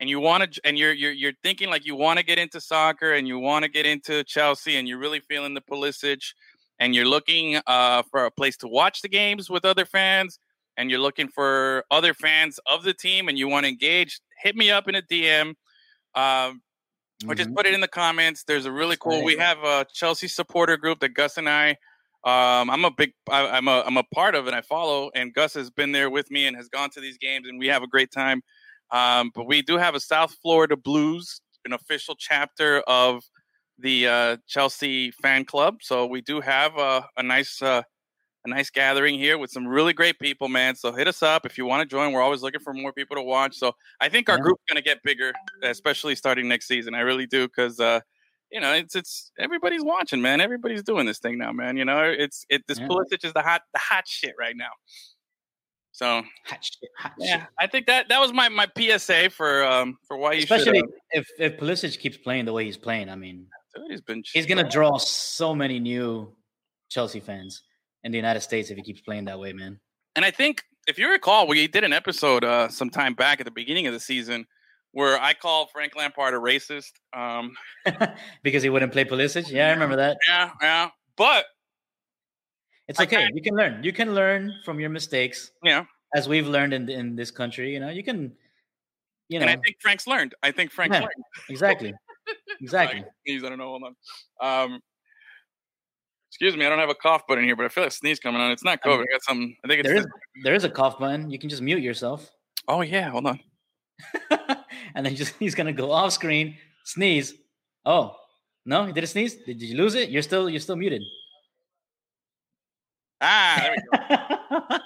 and 0.00 0.08
you 0.08 0.18
want 0.18 0.52
to, 0.52 0.60
and 0.64 0.78
you're 0.78 0.92
you're 0.92 1.12
you're 1.12 1.32
thinking 1.42 1.70
like 1.70 1.86
you 1.86 1.94
want 1.94 2.18
to 2.18 2.24
get 2.24 2.38
into 2.38 2.60
soccer, 2.60 3.12
and 3.12 3.28
you 3.28 3.38
want 3.38 3.64
to 3.64 3.70
get 3.70 3.86
into 3.86 4.24
Chelsea, 4.24 4.76
and 4.76 4.88
you're 4.88 4.98
really 4.98 5.20
feeling 5.20 5.54
the 5.54 5.60
Pulisic, 5.60 6.32
and 6.78 6.94
you're 6.94 7.06
looking 7.06 7.60
uh, 7.66 8.02
for 8.10 8.24
a 8.24 8.30
place 8.30 8.56
to 8.58 8.68
watch 8.68 9.02
the 9.02 9.08
games 9.08 9.48
with 9.48 9.64
other 9.64 9.84
fans, 9.84 10.38
and 10.76 10.90
you're 10.90 11.00
looking 11.00 11.28
for 11.28 11.84
other 11.90 12.14
fans 12.14 12.58
of 12.66 12.82
the 12.82 12.94
team, 12.94 13.28
and 13.28 13.38
you 13.38 13.46
want 13.46 13.64
to 13.64 13.68
engage, 13.68 14.20
hit 14.42 14.56
me 14.56 14.70
up 14.70 14.88
in 14.88 14.94
a 14.94 15.02
DM. 15.02 15.54
Um, 16.14 16.62
or 17.28 17.34
just 17.34 17.50
mm-hmm. 17.50 17.56
put 17.56 17.66
it 17.66 17.74
in 17.74 17.82
the 17.82 17.88
comments. 17.88 18.44
There's 18.44 18.64
a 18.64 18.72
really 18.72 18.96
cool. 18.96 19.22
We 19.22 19.36
have 19.36 19.58
a 19.58 19.84
Chelsea 19.92 20.26
supporter 20.26 20.78
group 20.78 21.00
that 21.00 21.10
Gus 21.10 21.36
and 21.36 21.48
I 21.48 21.76
Um, 22.22 22.68
I'm 22.68 22.84
a 22.84 22.90
big, 22.90 23.12
I, 23.30 23.46
I'm 23.46 23.66
a, 23.66 23.82
I'm 23.86 23.96
a 23.96 24.04
part 24.14 24.34
of 24.34 24.44
it. 24.44 24.48
And 24.48 24.56
I 24.56 24.60
follow, 24.60 25.10
and 25.14 25.32
Gus 25.32 25.54
has 25.54 25.70
been 25.70 25.92
there 25.92 26.10
with 26.10 26.30
me 26.30 26.46
and 26.46 26.56
has 26.56 26.68
gone 26.68 26.90
to 26.90 27.00
these 27.00 27.16
games, 27.18 27.48
and 27.48 27.58
we 27.58 27.66
have 27.68 27.82
a 27.82 27.86
great 27.86 28.10
time. 28.10 28.42
Um, 28.90 29.30
but 29.34 29.46
we 29.46 29.62
do 29.62 29.78
have 29.78 29.94
a 29.94 30.00
South 30.00 30.34
Florida 30.42 30.76
Blues, 30.76 31.40
an 31.64 31.72
official 31.72 32.14
chapter 32.18 32.80
of 32.80 33.22
the 33.78 34.06
uh, 34.06 34.36
Chelsea 34.46 35.10
fan 35.22 35.44
club. 35.44 35.76
So 35.80 36.06
we 36.06 36.20
do 36.20 36.40
have 36.40 36.76
a, 36.76 37.06
a 37.16 37.22
nice, 37.22 37.62
uh, 37.62 37.82
a 38.44 38.48
nice 38.48 38.68
gathering 38.68 39.18
here 39.18 39.38
with 39.38 39.50
some 39.50 39.66
really 39.66 39.92
great 39.92 40.18
people, 40.18 40.48
man. 40.48 40.74
So 40.74 40.92
hit 40.92 41.08
us 41.08 41.22
up 41.22 41.46
if 41.46 41.56
you 41.56 41.64
want 41.64 41.88
to 41.88 41.88
join. 41.88 42.12
We're 42.12 42.22
always 42.22 42.42
looking 42.42 42.60
for 42.60 42.74
more 42.74 42.92
people 42.92 43.16
to 43.16 43.22
watch. 43.22 43.56
So 43.56 43.72
I 44.00 44.08
think 44.08 44.28
our 44.28 44.38
group's 44.38 44.62
going 44.68 44.76
to 44.76 44.82
get 44.82 45.02
bigger, 45.02 45.32
especially 45.62 46.14
starting 46.16 46.48
next 46.48 46.66
season. 46.68 46.94
I 46.94 47.00
really 47.00 47.26
do 47.26 47.46
because. 47.46 47.80
Uh, 47.80 48.00
you 48.50 48.60
know, 48.60 48.72
it's 48.72 48.94
it's 48.96 49.30
everybody's 49.38 49.84
watching, 49.84 50.20
man. 50.20 50.40
Everybody's 50.40 50.82
doing 50.82 51.06
this 51.06 51.18
thing 51.18 51.38
now, 51.38 51.52
man. 51.52 51.76
You 51.76 51.84
know, 51.84 52.02
it's 52.02 52.44
it. 52.48 52.66
This 52.66 52.78
Yeah. 52.78 52.88
Pulisic 52.88 53.24
is 53.24 53.32
the 53.32 53.42
hot 53.42 53.62
the 53.72 53.78
hot 53.78 54.06
shit 54.06 54.34
right 54.38 54.56
now. 54.56 54.70
So 55.92 56.22
Hot 56.46 56.64
shit, 56.64 56.90
hot 56.96 57.12
yeah, 57.18 57.40
shit. 57.40 57.48
I 57.58 57.66
think 57.66 57.86
that 57.86 58.08
that 58.08 58.20
was 58.20 58.32
my 58.32 58.48
my 58.48 58.66
PSA 58.76 59.30
for 59.30 59.64
um 59.64 59.98
for 60.06 60.16
why 60.16 60.32
you 60.32 60.42
Especially 60.42 60.78
should. 60.78 60.88
Uh, 60.88 60.92
if 61.12 61.28
if 61.38 61.58
Pulisic 61.58 61.98
keeps 61.98 62.16
playing 62.16 62.44
the 62.44 62.52
way 62.52 62.64
he's 62.64 62.76
playing, 62.76 63.08
I 63.08 63.16
mean, 63.16 63.46
dude, 63.74 63.90
he's 63.90 64.00
been 64.00 64.22
he's 64.32 64.46
gonna 64.46 64.68
draw 64.68 64.98
so 64.98 65.54
many 65.54 65.78
new 65.78 66.34
Chelsea 66.88 67.20
fans 67.20 67.62
in 68.02 68.12
the 68.12 68.18
United 68.18 68.40
States 68.40 68.70
if 68.70 68.76
he 68.76 68.82
keeps 68.82 69.00
playing 69.00 69.26
that 69.26 69.38
way, 69.38 69.52
man. 69.52 69.78
And 70.16 70.24
I 70.24 70.30
think 70.30 70.62
if 70.86 70.98
you 70.98 71.10
recall, 71.10 71.46
we 71.46 71.68
did 71.68 71.84
an 71.84 71.92
episode 71.92 72.44
uh 72.44 72.68
some 72.68 72.90
time 72.90 73.14
back 73.14 73.40
at 73.40 73.44
the 73.44 73.52
beginning 73.52 73.86
of 73.86 73.92
the 73.92 74.00
season 74.00 74.46
where 74.92 75.20
I 75.20 75.34
called 75.34 75.68
Frank 75.72 75.94
Lampard 75.96 76.34
a 76.34 76.38
racist. 76.38 76.92
Um, 77.12 77.52
because 78.42 78.62
he 78.62 78.68
wouldn't 78.68 78.92
play 78.92 79.04
Pulisic. 79.04 79.50
Yeah, 79.50 79.68
I 79.68 79.70
remember 79.70 79.96
that. 79.96 80.16
yeah, 80.28 80.50
yeah, 80.60 80.90
but 81.16 81.44
It's 82.88 83.00
okay. 83.00 83.28
You 83.32 83.42
can 83.42 83.54
learn. 83.54 83.82
You 83.84 83.92
can 83.92 84.14
learn 84.14 84.52
from 84.64 84.80
your 84.80 84.90
mistakes. 84.90 85.52
Yeah. 85.62 85.84
As 86.14 86.28
we've 86.28 86.48
learned 86.48 86.74
in 86.74 86.88
in 86.88 87.14
this 87.14 87.30
country, 87.30 87.72
you 87.72 87.80
know, 87.80 87.90
you 87.90 88.02
can. 88.02 88.32
You 89.28 89.38
know, 89.38 89.46
and 89.46 89.50
I 89.50 89.62
think 89.62 89.76
Frank's 89.80 90.08
learned. 90.08 90.34
I 90.42 90.50
think 90.50 90.72
Frank's 90.72 90.94
Yeah, 90.94 91.02
learned. 91.02 91.24
exactly, 91.48 91.94
exactly. 92.60 93.04
Sneeze, 93.24 93.44
I 93.44 93.48
don't 93.48 93.58
know. 93.58 93.68
Hold 93.68 93.84
on. 93.84 93.94
Um, 94.64 94.80
excuse 96.30 96.56
me, 96.56 96.66
I 96.66 96.68
don't 96.68 96.80
have 96.80 96.90
a 96.90 96.96
cough 96.96 97.28
button 97.28 97.44
here, 97.44 97.54
but 97.54 97.64
I 97.64 97.68
feel 97.68 97.84
like 97.84 97.92
sneeze 97.92 98.18
coming 98.18 98.40
on. 98.40 98.50
It's 98.50 98.64
not 98.64 98.80
I 98.84 98.88
mean, 98.88 98.98
COVID. 98.98 99.02
I 99.02 99.12
got 99.12 99.22
some. 99.22 99.56
I 99.64 99.68
think. 99.68 99.84
There 99.84 99.94
is 99.94 100.06
there 100.42 100.54
is 100.54 100.64
a 100.64 100.68
cough 100.68 100.98
button. 100.98 101.30
You 101.30 101.38
can 101.38 101.48
just 101.48 101.62
mute 101.62 101.80
yourself, 101.80 102.28
oh 102.66 102.80
yeah, 102.80 103.10
hold 103.10 103.26
on. 103.26 103.38
and 104.94 105.06
then 105.06 105.14
just 105.16 105.34
he's 105.38 105.54
gonna 105.54 105.72
go 105.72 105.92
off 105.92 106.12
screen, 106.12 106.56
sneeze. 106.84 107.34
Oh 107.84 108.16
no, 108.66 108.86
he 108.86 108.92
did 108.92 109.04
a 109.04 109.06
sneeze. 109.06 109.36
Did, 109.36 109.60
you 109.62 109.76
lose 109.76 109.94
it? 109.94 110.10
You're 110.10 110.22
still 110.22 110.48
you're 110.48 110.60
still 110.60 110.76
muted. 110.76 111.02
Ah, 113.20 113.60
there 113.62 113.76
we 113.76 113.98
go. 113.98 114.78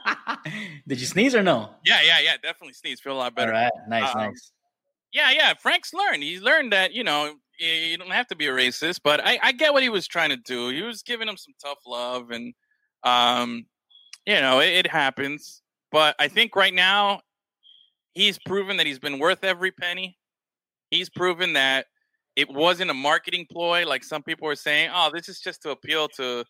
Did 0.88 1.00
you 1.00 1.06
sneeze 1.06 1.34
or 1.34 1.42
no? 1.42 1.70
yeah, 1.84 2.00
yeah, 2.02 2.18
yeah. 2.18 2.36
Definitely 2.42 2.72
sneeze. 2.74 3.00
Feel 3.00 3.12
a 3.12 3.18
lot 3.18 3.34
better. 3.34 3.52
All 3.52 3.62
right, 3.62 3.72
nice, 3.88 4.14
Um, 4.14 4.22
nice. 4.22 4.52
Yeah, 5.12 5.30
yeah. 5.30 5.54
Frank's 5.54 5.94
learned. 5.94 6.22
He's 6.22 6.42
learned 6.42 6.72
that 6.72 6.92
you 6.92 7.04
know 7.04 7.36
you, 7.58 7.68
you 7.68 7.96
don't 7.96 8.10
have 8.10 8.26
to 8.28 8.36
be 8.36 8.48
a 8.48 8.52
racist. 8.52 9.00
But 9.04 9.24
I, 9.24 9.38
I 9.42 9.52
get 9.52 9.72
what 9.72 9.82
he 9.82 9.88
was 9.88 10.06
trying 10.06 10.30
to 10.30 10.36
do. 10.36 10.70
He 10.70 10.82
was 10.82 11.02
giving 11.02 11.28
him 11.28 11.36
some 11.36 11.54
tough 11.62 11.78
love, 11.86 12.30
and 12.30 12.54
um, 13.04 13.66
you 14.26 14.40
know 14.40 14.60
it, 14.60 14.72
it 14.72 14.86
happens. 14.88 15.62
But 15.92 16.16
I 16.18 16.26
think 16.26 16.56
right 16.56 16.74
now 16.74 17.20
he's 18.14 18.38
proven 18.46 18.76
that 18.78 18.86
he's 18.86 18.98
been 18.98 19.18
worth 19.18 19.44
every 19.44 19.70
penny. 19.70 20.16
He's 20.90 21.10
proven 21.10 21.52
that 21.54 21.86
it 22.36 22.50
wasn't 22.50 22.90
a 22.90 22.94
marketing 22.94 23.46
ploy 23.50 23.86
like 23.86 24.04
some 24.04 24.22
people 24.22 24.46
were 24.46 24.56
saying. 24.56 24.90
Oh, 24.92 25.10
this 25.12 25.28
is 25.28 25.40
just 25.40 25.62
to 25.62 25.70
appeal 25.70 26.08
to 26.16 26.44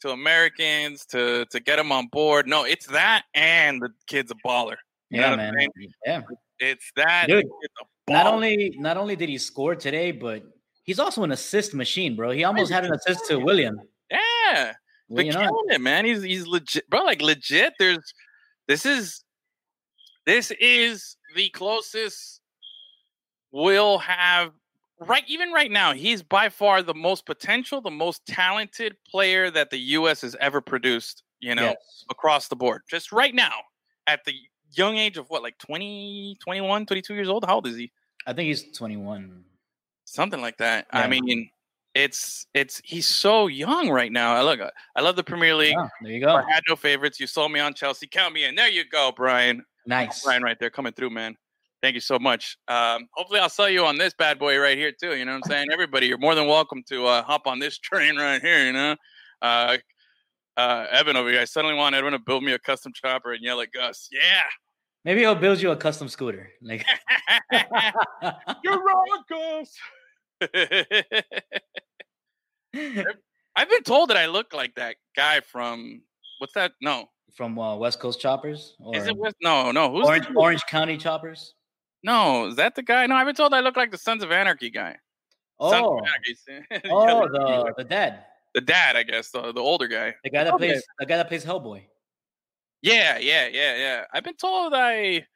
to 0.00 0.10
Americans 0.10 1.04
to 1.06 1.44
to 1.50 1.60
get 1.60 1.76
them 1.76 1.92
on 1.92 2.08
board. 2.10 2.46
No, 2.46 2.64
it's 2.64 2.86
that, 2.86 3.24
and 3.34 3.80
the 3.80 3.90
kid's 4.06 4.30
a 4.30 4.34
baller. 4.46 4.76
You 5.10 5.20
Yeah, 5.20 5.36
man. 5.36 5.48
I'm 5.48 5.58
saying? 5.58 5.92
Yeah. 6.06 6.20
It's 6.58 6.90
that. 6.96 7.26
Dude, 7.28 7.40
and 7.40 7.50
the 7.50 7.54
kid's 7.62 7.74
a 8.08 8.12
Not 8.12 8.26
only 8.26 8.74
not 8.78 8.96
only 8.96 9.16
did 9.16 9.28
he 9.28 9.38
score 9.38 9.74
today, 9.74 10.12
but 10.12 10.42
he's 10.84 10.98
also 10.98 11.22
an 11.24 11.32
assist 11.32 11.74
machine, 11.74 12.16
bro. 12.16 12.30
He 12.30 12.44
almost 12.44 12.72
had 12.72 12.84
an 12.84 12.92
assist 12.92 13.26
to 13.28 13.38
William. 13.38 13.80
Yeah, 14.10 14.72
Well, 15.08 15.16
but 15.16 15.26
you 15.26 15.32
know, 15.32 15.40
killing 15.40 15.66
it, 15.70 15.80
man. 15.80 16.04
He's 16.04 16.22
he's 16.22 16.46
legit, 16.46 16.88
bro. 16.90 17.04
Like 17.04 17.22
legit. 17.22 17.74
There's 17.78 18.12
this 18.68 18.86
is 18.86 19.24
this 20.26 20.50
is 20.60 21.16
the 21.34 21.48
closest 21.50 22.40
we'll 23.52 23.98
have 23.98 24.52
right. 25.00 25.24
Even 25.26 25.50
right 25.52 25.70
now, 25.70 25.92
he's 25.92 26.22
by 26.22 26.48
far 26.48 26.82
the 26.82 26.94
most 26.94 27.26
potential, 27.26 27.80
the 27.80 27.90
most 27.90 28.24
talented 28.26 28.96
player 29.08 29.50
that 29.50 29.70
the 29.70 29.78
U.S. 29.78 30.20
has 30.22 30.36
ever 30.40 30.60
produced. 30.60 31.22
You 31.40 31.54
know, 31.54 31.62
Yes. 31.62 32.04
across 32.10 32.48
the 32.48 32.56
board. 32.56 32.82
Just 32.90 33.12
right 33.12 33.34
now, 33.34 33.54
at 34.06 34.22
the 34.26 34.34
young 34.72 34.98
age 34.98 35.16
of 35.16 35.30
what, 35.30 35.42
like 35.42 35.56
20, 35.56 36.36
21, 36.38 36.84
22 36.84 37.14
years 37.14 37.28
old. 37.30 37.46
How 37.46 37.54
old 37.54 37.66
is 37.66 37.76
he? 37.76 37.90
I 38.26 38.34
think 38.34 38.48
he's 38.48 38.70
21. 38.76 39.42
something 40.04 40.42
like 40.42 40.58
that. 40.58 40.86
I 40.90 41.06
mean, 41.06 41.48
it's 41.94 42.46
it's 42.52 42.82
he's 42.84 43.08
so 43.08 43.46
young 43.46 43.88
right 43.88 44.12
now. 44.12 44.34
I 44.34 44.42
look, 44.42 44.60
I 44.94 45.00
love 45.00 45.16
the 45.16 45.24
Premier 45.24 45.54
League. 45.54 45.74
Yeah, 45.74 45.88
there 46.02 46.12
you 46.12 46.20
go. 46.20 46.34
I 46.34 46.42
had 46.52 46.62
no 46.68 46.76
favorites. 46.76 47.18
You 47.18 47.26
sold 47.26 47.52
me 47.52 47.60
on 47.60 47.72
Chelsea. 47.72 48.06
Count 48.06 48.34
me 48.34 48.44
in. 48.44 48.54
There 48.54 48.68
you 48.68 48.84
go, 48.84 49.10
Brian. 49.16 49.64
Nice. 49.86 50.22
Brian, 50.22 50.42
right 50.42 50.58
there, 50.58 50.70
coming 50.70 50.92
through, 50.92 51.10
man. 51.10 51.36
Thank 51.82 51.94
you 51.94 52.00
so 52.00 52.18
much. 52.18 52.58
Um, 52.68 53.06
hopefully, 53.14 53.40
I'll 53.40 53.48
sell 53.48 53.70
you 53.70 53.86
on 53.86 53.96
this 53.96 54.12
bad 54.12 54.38
boy 54.38 54.58
right 54.58 54.76
here 54.76 54.92
too. 54.92 55.16
You 55.16 55.24
know 55.24 55.32
what 55.32 55.46
I'm 55.46 55.50
saying? 55.50 55.68
Everybody, 55.72 56.06
you're 56.06 56.18
more 56.18 56.34
than 56.34 56.46
welcome 56.46 56.82
to 56.88 57.06
uh, 57.06 57.22
hop 57.22 57.46
on 57.46 57.58
this 57.58 57.78
train 57.82 58.16
right 58.16 58.40
here. 58.40 58.66
You 58.66 58.72
know, 58.72 58.96
uh, 59.40 59.78
uh, 60.56 60.86
Evan 60.90 61.16
over 61.16 61.30
here. 61.30 61.40
I 61.40 61.46
suddenly 61.46 61.76
want 61.76 61.94
Evan 61.94 62.12
to 62.12 62.18
build 62.18 62.44
me 62.44 62.52
a 62.52 62.58
custom 62.58 62.92
chopper 62.94 63.32
and 63.32 63.42
yell 63.42 63.60
at 63.62 63.72
Gus. 63.72 64.10
Yeah, 64.12 64.42
Maybe 65.04 65.20
he'll 65.20 65.34
build 65.34 65.60
you 65.60 65.70
a 65.70 65.76
custom 65.76 66.08
scooter. 66.08 66.50
Like 66.62 66.84
you're 68.62 68.82
wrong, 68.84 69.24
Gus. 69.28 69.74
I've 73.56 73.68
been 73.68 73.82
told 73.82 74.10
that 74.10 74.16
I 74.16 74.26
look 74.26 74.52
like 74.52 74.74
that 74.74 74.96
guy 75.16 75.40
from 75.40 76.02
what's 76.38 76.54
that? 76.54 76.72
No, 76.82 77.06
from 77.34 77.58
uh, 77.58 77.76
West 77.76 78.00
Coast 78.00 78.20
Choppers 78.20 78.74
or 78.80 78.96
is 78.96 79.06
it 79.06 79.16
West? 79.16 79.36
No, 79.42 79.70
no. 79.72 79.90
Who's 79.92 80.06
Orange 80.06 80.26
Orange 80.36 80.62
County 80.66 80.96
Choppers? 80.96 81.54
No, 82.02 82.46
is 82.48 82.56
that 82.56 82.74
the 82.74 82.82
guy? 82.82 83.06
No, 83.06 83.14
I've 83.14 83.26
been 83.26 83.34
told 83.34 83.52
I 83.54 83.60
look 83.60 83.76
like 83.76 83.90
the 83.90 83.98
Sons 83.98 84.22
of 84.22 84.32
Anarchy 84.32 84.70
guy. 84.70 84.96
Sons 85.60 85.74
of 85.74 85.84
Oh, 85.84 85.98
Anarchy. 85.98 86.88
Oh, 86.90 87.28
the 87.28 87.74
the 87.78 87.84
dad, 87.84 88.24
the 88.54 88.60
dad, 88.62 88.96
I 88.96 89.02
guess, 89.02 89.30
the, 89.30 89.52
the 89.52 89.60
older 89.60 89.86
guy. 89.86 90.14
the 90.24 90.30
guy 90.30 90.44
that 90.44 90.54
Okay. 90.54 90.68
plays 90.70 90.82
the 90.98 91.06
guy 91.06 91.16
that 91.18 91.28
plays 91.28 91.44
Hellboy. 91.44 91.82
Yeah, 92.82 93.18
yeah, 93.18 93.46
yeah, 93.48 93.76
yeah. 93.76 94.04
I've 94.12 94.24
been 94.24 94.36
told 94.36 94.72
I 94.74 95.26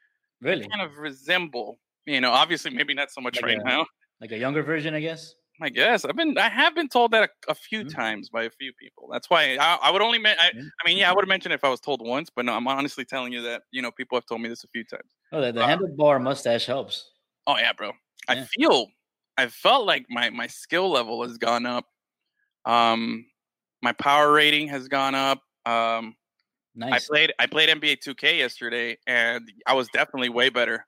Really, 0.40 0.66
kind 0.68 0.82
of 0.82 0.98
resemble. 0.98 1.78
You 2.06 2.20
know, 2.20 2.30
obviously, 2.32 2.70
maybe 2.70 2.94
not 2.94 3.10
so 3.10 3.20
much 3.20 3.36
Like 3.36 3.44
right 3.44 3.58
a- 3.60 3.64
now. 3.64 3.86
like 4.20 4.32
a 4.32 4.38
younger 4.38 4.62
version, 4.62 4.94
I 4.94 5.00
guess. 5.00 5.34
I 5.60 5.68
guess 5.68 6.04
I've 6.04 6.16
been, 6.16 6.36
I 6.36 6.48
have 6.48 6.74
been 6.74 6.88
told 6.88 7.12
that 7.12 7.30
a, 7.48 7.52
a 7.52 7.54
few 7.54 7.84
Mhm. 7.84 7.94
times 7.94 8.28
by 8.28 8.42
a 8.44 8.50
few 8.50 8.72
people. 8.72 9.08
That's 9.12 9.30
why 9.30 9.56
I, 9.56 9.78
I 9.82 9.90
would 9.90 10.02
only, 10.02 10.18
men- 10.18 10.36
I, 10.38 10.48
Yeah. 10.50 10.62
I 10.84 10.88
mean, 10.88 10.98
yeah, 10.98 11.10
I 11.10 11.14
would 11.14 11.22
have 11.22 11.28
mentioned 11.28 11.52
if 11.54 11.62
I 11.62 11.68
was 11.68 11.80
told 11.80 12.02
once, 12.04 12.28
but 12.34 12.44
no, 12.44 12.54
I'm 12.54 12.66
honestly 12.66 13.04
telling 13.04 13.32
you 13.32 13.42
that 13.42 13.62
you 13.70 13.80
know 13.80 13.92
people 13.92 14.16
have 14.18 14.26
told 14.26 14.40
me 14.40 14.48
this 14.48 14.64
a 14.64 14.68
few 14.68 14.84
times. 14.84 15.14
Oh, 15.32 15.42
the, 15.42 15.52
the 15.52 15.60
Uh, 15.60 15.66
handlebar 15.66 16.18
mustache 16.22 16.64
helps. 16.64 17.10
Oh 17.46 17.56
yeah, 17.58 17.72
bro. 17.72 17.92
I 18.28 18.36
feel 18.36 18.88
I 19.36 19.48
felt 19.48 19.86
like 19.86 20.06
my 20.08 20.30
my 20.30 20.46
skill 20.46 20.90
level 20.90 21.22
has 21.22 21.38
gone 21.38 21.66
up. 21.66 21.86
Um 22.66 23.26
my 23.82 23.92
power 23.94 24.32
rating 24.32 24.68
has 24.68 24.88
gone 24.88 25.14
up. 25.14 25.42
Um 25.66 26.16
I 26.92 27.00
played 27.00 27.34
I 27.40 27.46
played 27.46 27.70
NBA 27.70 27.96
2K 27.96 28.38
yesterday 28.38 28.98
and 29.06 29.50
I 29.66 29.74
was 29.74 29.88
definitely 29.90 30.30
way 30.30 30.50
better. 30.50 30.86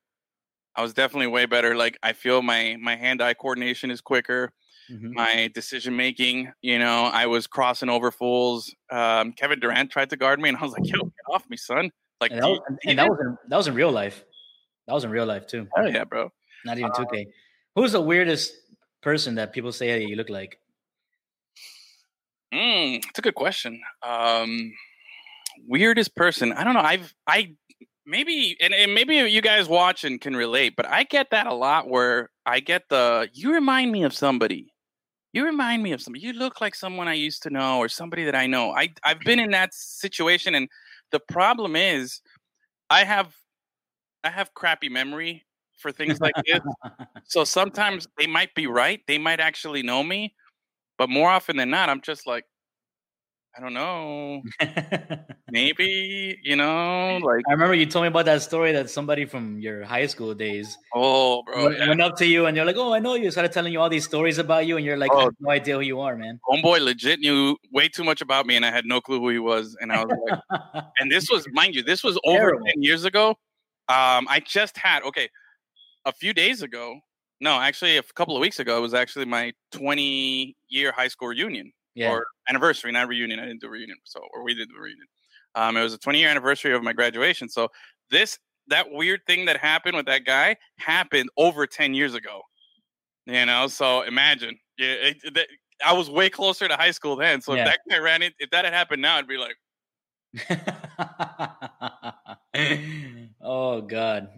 I 0.77 0.83
was 0.83 0.93
definitely 0.93 1.29
way 1.29 1.47
better. 1.47 1.75
Like 1.75 1.99
I 2.03 2.13
feel 2.13 2.43
my 2.43 2.77
my 2.81 2.97
hand-eye 2.97 3.35
coordination 3.35 3.91
is 3.91 4.01
quicker. 4.01 4.53
Mhm. 4.91 5.13
My 5.15 5.51
decision 5.53 5.97
making, 5.97 6.53
you 6.63 6.79
know, 6.79 7.05
I 7.07 7.27
was 7.27 7.47
crossing 7.49 7.89
over 7.89 8.11
fools. 8.13 8.73
Um, 8.91 9.33
Kevin 9.33 9.59
Durant 9.59 9.91
tried 9.91 10.11
to 10.11 10.17
guard 10.17 10.39
me, 10.41 10.49
and 10.49 10.57
I 10.59 10.63
was 10.63 10.73
like, 10.73 10.87
"Yo, 10.87 10.93
get 11.03 11.27
off 11.35 11.45
me, 11.49 11.57
son!" 11.57 11.91
Like, 12.21 12.31
And 12.31 12.41
that 12.43 12.49
was, 12.49 12.61
and- 12.85 12.99
that 12.99 13.09
was 13.09 13.19
in, 13.21 13.37
that 13.49 13.57
was 13.57 13.67
in 13.69 13.75
real 13.75 13.91
life. 13.91 14.25
That 14.87 14.95
was 14.95 15.03
in 15.05 15.11
real 15.11 15.27
life 15.27 15.47
too. 15.49 15.67
oh 15.77 15.87
yeah, 15.87 16.05
bro. 16.05 16.31
Not 16.65 16.79
even 16.79 16.93
2K. 16.93 17.27
Who's 17.75 17.93
the 17.93 18.01
weirdest 18.01 18.53
person 19.03 19.35
that 19.37 19.53
people 19.53 19.73
say 19.73 19.89
hey, 19.89 20.05
you 20.05 20.15
look 20.17 20.31
like? 20.31 20.59
Mm, 22.55 22.99
it's 23.09 23.19
a 23.19 23.23
good 23.23 23.35
question. 23.35 23.81
Um, 24.03 24.73
weirdest 25.67 26.15
person. 26.15 26.53
I 26.53 26.65
don't 26.65 26.75
know. 26.75 26.81
I've 26.81 27.13
I 27.27 27.55
maybe 28.07 28.57
and, 28.61 28.73
and 28.73 28.95
maybe 28.95 29.17
you 29.17 29.43
guys 29.43 29.69
watch 29.69 30.05
and 30.05 30.21
can 30.21 30.37
relate, 30.37 30.75
but 30.77 30.87
I 30.89 31.05
get 31.05 31.31
that 31.31 31.47
a 31.47 31.55
lot 31.55 31.89
where 31.89 32.31
I 32.47 32.61
get 32.61 32.83
the 32.89 33.29
you 33.33 33.53
remind 33.53 33.93
me 33.93 34.05
of 34.05 34.15
somebody. 34.15 34.73
You 35.33 35.45
remind 35.45 35.83
me 35.83 35.93
of 35.93 36.01
somebody. 36.01 36.25
You 36.25 36.33
look 36.33 36.61
like 36.61 36.75
someone 36.75 37.09
I 37.09 37.15
used 37.15 37.43
to 37.43 37.51
know 37.51 37.79
or 37.79 37.89
somebody 37.89 38.25
that 38.25 38.35
I 38.35 38.47
know. 38.47 38.71
I 38.71 38.95
I've 39.05 39.21
been 39.21 39.39
in 39.39 39.51
that 39.51 39.75
situation 39.75 40.55
and 40.55 40.69
the 41.11 41.21
problem 41.21 41.77
is 41.77 42.21
I 42.91 43.05
have 43.05 43.35
I 44.25 44.31
have 44.31 44.55
crappy 44.55 44.89
memory 44.89 45.45
for 45.79 45.93
things 45.93 46.21
like 46.21 46.35
this. 46.47 46.61
so 47.25 47.45
sometimes 47.45 48.09
they 48.19 48.27
might 48.27 48.55
be 48.55 48.67
right. 48.67 49.01
They 49.07 49.19
might 49.19 49.41
actually 49.41 49.83
know 49.83 50.03
me, 50.03 50.35
but 50.99 51.11
more 51.11 51.31
often 51.31 51.57
than 51.57 51.71
not, 51.71 51.89
I'm 51.89 52.01
just 52.01 52.27
like, 52.27 52.45
I 53.57 53.61
don't 53.63 53.73
know. 53.73 54.43
Maybe 55.51 56.39
you 56.43 56.57
know, 56.57 57.19
like 57.23 57.43
I 57.49 57.53
remember 57.53 57.75
you 57.75 57.87
told 57.87 58.03
me 58.03 58.09
about 58.09 58.27
that 58.27 58.43
story 58.43 58.73
that 58.73 58.91
somebody 58.91 59.25
from 59.25 59.59
your 59.59 59.83
high 59.83 60.07
school 60.07 60.35
days 60.35 60.77
oh, 60.95 61.43
bro, 61.43 61.65
went, 61.65 61.79
yeah. 61.79 61.89
went 61.89 62.03
up 62.03 62.17
to 62.17 62.27
you 62.27 62.45
and 62.47 62.55
you're 62.57 62.67
like, 62.67 62.77
"Oh, 62.77 62.93
I 62.93 62.99
know 62.99 63.15
you." 63.15 63.31
Started 63.31 63.53
telling 63.53 63.73
you 63.73 63.81
all 63.81 63.89
these 63.89 64.05
stories 64.05 64.37
about 64.37 64.67
you, 64.67 64.77
and 64.77 64.85
you're 64.85 64.99
like, 64.99 65.11
"I 65.11 65.15
Oh. 65.15 65.21
have 65.21 65.35
no 65.41 65.51
idea 65.51 65.77
who 65.77 65.81
you 65.81 66.01
are, 66.01 66.17
man." 66.17 66.39
homeboy 66.47 66.81
legit 66.81 67.21
knew 67.21 67.57
way 67.73 67.89
too 67.89 68.05
much 68.05 68.21
about 68.21 68.45
me, 68.47 68.57
and 68.57 68.67
I 68.67 68.71
had 68.71 68.85
no 68.85 69.01
clue 69.01 69.21
who 69.21 69.31
he 69.31 69.39
was. 69.39 69.75
And 69.81 69.91
I 69.91 70.05
was 70.05 70.15
like, 70.29 70.85
and 71.01 71.11
this 71.11 71.31
was, 71.31 71.47
mind 71.53 71.75
you, 71.75 71.83
this 71.83 72.05
was 72.05 72.19
over 72.25 72.39
Terrible. 72.39 72.67
ten 72.67 72.83
years 72.83 73.05
ago. 73.07 73.31
Um, 73.89 74.27
I 74.29 74.43
just 74.45 74.77
had 74.77 75.03
okay, 75.05 75.31
a 76.05 76.13
few 76.13 76.35
days 76.35 76.61
ago. 76.61 77.01
No, 77.41 77.59
actually, 77.59 77.97
a 77.97 78.03
couple 78.03 78.37
of 78.37 78.41
weeks 78.43 78.61
ago, 78.61 78.77
it 78.77 78.81
was 78.81 78.95
actually 78.95 79.25
my 79.27 79.53
20 79.73 80.57
year 80.69 80.93
high 80.93 81.09
school 81.09 81.29
reunion 81.29 81.73
Yeah. 81.97 82.11
or 82.13 82.27
anniversary, 82.49 82.93
not 82.93 83.09
reunion. 83.09 83.41
I 83.41 83.47
didn't 83.47 83.61
do 83.63 83.69
reunion, 83.69 83.97
so 84.05 84.21
or 84.33 84.45
we 84.45 84.55
did 84.55 84.69
the 84.69 84.79
reunion. 84.81 85.07
Um, 85.57 85.77
it 85.77 85.83
was 85.83 85.95
a 85.95 85.99
20 85.99 86.21
year 86.21 86.29
anniversary 86.29 86.73
of 86.75 86.83
my 86.85 86.93
graduation. 86.93 87.49
So 87.49 87.69
this 88.11 88.39
that 88.69 88.87
weird 88.91 89.21
thing 89.27 89.45
that 89.47 89.57
happened 89.57 89.97
with 89.97 90.07
that 90.07 90.25
guy 90.25 90.57
happened 90.79 91.29
over 91.37 91.67
10 91.67 91.95
years 91.95 92.15
ago. 92.15 92.43
You 93.27 93.45
know, 93.47 93.67
so 93.69 94.03
imagine, 94.03 94.57
yeah, 94.79 94.87
it, 94.93 95.17
it- 95.25 95.35
that- 95.35 95.49
I 95.85 95.93
was 95.93 96.09
way 96.09 96.31
closer 96.31 96.67
to 96.69 96.75
high 96.77 96.91
school 96.91 97.17
then. 97.17 97.43
So 97.43 97.53
Yeah. 97.55 97.61
if 97.61 97.67
that 97.67 97.81
guy 97.91 97.99
ran 97.99 98.23
in, 98.23 98.33
if 98.39 98.49
that 98.51 98.65
had 98.65 98.73
happened 98.73 99.03
now, 99.03 99.17
I'd 99.19 99.29
be 99.29 99.37
like, 99.37 99.57
oh 103.43 103.81
God, 103.83 104.29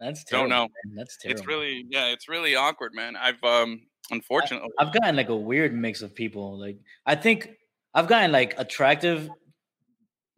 that's 0.00 0.24
Don't 0.24 0.48
terrible. 0.48 0.50
know. 0.50 0.68
man. 0.84 0.96
That's 0.96 1.16
terrible. 1.18 1.40
it's 1.40 1.46
really, 1.48 1.84
yeah, 1.88 2.06
it's 2.08 2.28
really 2.28 2.54
awkward, 2.56 2.92
man. 2.94 3.16
I've 3.16 3.42
um, 3.44 3.80
unfortunately, 4.12 4.70
I've 4.78 4.92
gotten 4.92 5.16
like 5.16 5.28
a 5.28 5.36
weird 5.36 5.74
mix 5.74 6.02
of 6.02 6.14
people. 6.14 6.58
Like 6.58 6.78
I 7.06 7.14
think 7.14 7.56
I've 7.94 8.08
gotten 8.08 8.32
like 8.32 8.54
attractive 8.58 9.30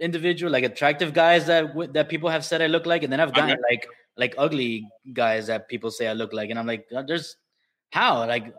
individual, 0.00 0.50
like 0.52 0.64
attractive 0.64 1.12
guys 1.14 1.46
that 1.46 1.74
that 1.94 2.08
people 2.08 2.28
have 2.28 2.44
said 2.44 2.62
I 2.62 2.66
look 2.66 2.86
like, 2.86 3.02
and 3.02 3.12
then 3.12 3.20
I've 3.20 3.34
Okay. 3.36 3.54
gotten 3.54 3.60
like 3.70 3.86
like 4.16 4.34
ugly 4.38 4.92
guys 5.12 5.46
that 5.48 5.68
people 5.68 5.90
say 5.90 6.06
I 6.08 6.12
look 6.12 6.32
like, 6.32 6.50
and 6.50 6.58
I'm 6.58 6.66
like, 6.66 6.86
"Uh, 6.94 7.02
there's 7.02 7.36
how 7.90 8.26
like 8.26 8.54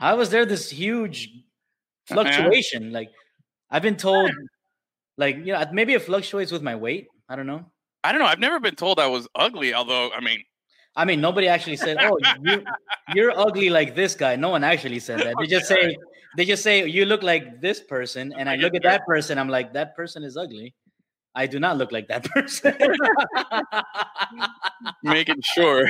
how 0.00 0.20
is 0.20 0.30
there 0.30 0.46
this 0.46 0.70
huge 0.70 1.30
Uh-huh. 2.10 2.52
fluctuation? 2.52 2.92
Like 2.92 3.10
I've 3.70 3.82
been 3.82 3.96
told, 3.96 4.32
like 5.18 5.36
you 5.38 5.52
know, 5.54 5.64
maybe 5.72 5.94
it 5.94 6.02
fluctuates 6.02 6.52
with 6.52 6.62
my 6.62 6.76
weight. 6.76 7.08
I 7.28 7.36
don't 7.36 7.46
know. 7.46 7.66
I 8.02 8.12
don't 8.12 8.20
know. 8.20 8.26
I've 8.26 8.38
never 8.40 8.60
been 8.60 8.76
told 8.76 9.00
I 9.00 9.06
was 9.06 9.26
ugly, 9.34 9.74
although 9.74 10.10
I 10.12 10.20
mean, 10.20 10.44
I 10.96 11.04
mean, 11.04 11.20
nobody 11.20 11.48
actually 11.48 11.76
said, 11.76 11.96
"Oh, 12.00 12.18
you, 12.42 12.64
you're 13.14 13.36
ugly 13.36 13.68
like 13.68 13.94
this 13.94 14.14
guy." 14.14 14.36
No 14.36 14.50
one 14.50 14.62
actually 14.62 15.00
said 15.00 15.20
that. 15.20 15.34
They 15.38 15.46
just 15.46 15.66
say, 15.66 15.96
they 16.36 16.44
just 16.44 16.62
say, 16.62 16.86
"You 16.86 17.04
look 17.04 17.22
like 17.22 17.60
this 17.60 17.80
person," 17.80 18.32
and 18.36 18.48
I 18.48 18.56
look 18.56 18.74
at 18.74 18.82
that 18.84 19.04
person. 19.06 19.38
I'm 19.38 19.48
like, 19.48 19.72
"That 19.72 19.96
person 19.96 20.22
is 20.22 20.36
ugly." 20.36 20.74
I 21.36 21.48
do 21.48 21.58
not 21.58 21.78
look 21.78 21.90
like 21.90 22.06
that 22.08 22.24
person. 22.30 22.76
making 25.02 25.42
sure. 25.42 25.88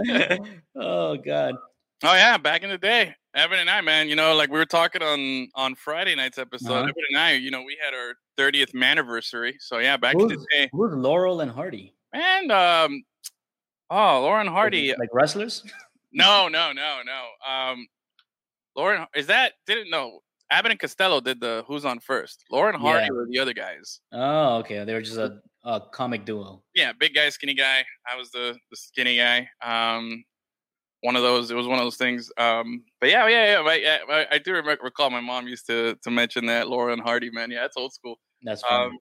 oh 0.76 1.16
God. 1.16 1.54
Oh 2.02 2.14
yeah, 2.14 2.36
back 2.36 2.62
in 2.64 2.70
the 2.70 2.78
day, 2.78 3.14
Evan 3.34 3.60
and 3.60 3.70
I, 3.70 3.80
man. 3.80 4.08
You 4.08 4.16
know, 4.16 4.34
like 4.34 4.50
we 4.50 4.58
were 4.58 4.66
talking 4.66 5.02
on 5.02 5.48
on 5.54 5.76
Friday 5.76 6.16
night's 6.16 6.38
episode. 6.38 6.72
Uh-huh. 6.72 6.82
Evan 6.82 7.04
and 7.10 7.18
I, 7.18 7.32
you 7.34 7.52
know, 7.52 7.62
we 7.62 7.78
had 7.82 7.94
our 7.94 8.14
30th 8.36 8.74
anniversary. 8.82 9.56
So 9.60 9.78
yeah, 9.78 9.96
back 9.96 10.16
in 10.16 10.26
the 10.26 10.44
day, 10.52 10.68
who's 10.72 10.92
Laurel 10.94 11.40
and 11.40 11.50
Hardy? 11.50 11.94
and 12.12 12.52
um, 12.52 13.04
oh, 13.90 14.20
Lauren 14.22 14.46
Hardy. 14.46 14.94
Like 14.98 15.10
wrestlers? 15.12 15.62
No, 16.12 16.48
no, 16.48 16.72
no, 16.72 17.00
no. 17.04 17.50
Um, 17.52 17.86
Lauren, 18.76 19.06
is 19.14 19.26
that 19.26 19.54
didn't 19.66 19.90
know? 19.90 20.20
Abbott 20.50 20.70
and 20.70 20.78
Costello 20.80 21.20
did 21.20 21.40
the 21.40 21.64
Who's 21.66 21.84
on 21.84 21.98
First. 21.98 22.44
Lauren 22.52 22.74
Hardy 22.78 23.06
Yeah. 23.06 23.10
were 23.12 23.26
the 23.28 23.38
other 23.40 23.52
guys. 23.52 24.00
Oh, 24.12 24.58
okay. 24.58 24.84
They 24.84 24.94
were 24.94 25.02
just 25.02 25.16
a, 25.18 25.40
a 25.64 25.80
comic 25.92 26.24
duo. 26.24 26.62
Yeah, 26.74 26.92
big 26.92 27.14
guy, 27.14 27.28
skinny 27.30 27.54
guy. 27.54 27.84
I 28.10 28.16
was 28.16 28.30
the 28.30 28.56
the 28.70 28.76
skinny 28.76 29.16
guy. 29.16 29.48
Um, 29.60 30.24
one 31.02 31.16
of 31.16 31.22
those. 31.22 31.50
It 31.50 31.54
was 31.54 31.66
one 31.66 31.78
of 31.78 31.84
those 31.84 31.96
things. 31.96 32.30
Um, 32.38 32.84
but 33.00 33.10
yeah, 33.10 33.26
yeah, 33.28 33.60
yeah. 33.60 33.68
I, 33.68 33.74
yeah, 33.74 33.98
I, 34.08 34.26
I 34.36 34.38
do 34.38 34.52
remember, 34.52 34.84
recall 34.84 35.10
my 35.10 35.20
mom 35.20 35.48
used 35.48 35.66
to 35.66 35.96
to 36.02 36.10
mention 36.10 36.46
that 36.46 36.68
Lauren 36.68 37.00
Hardy. 37.00 37.30
Man, 37.30 37.50
yeah, 37.50 37.64
it's 37.64 37.76
old 37.76 37.92
school. 37.92 38.18
That's 38.42 38.62
funny. 38.62 38.86
Um, 38.86 38.98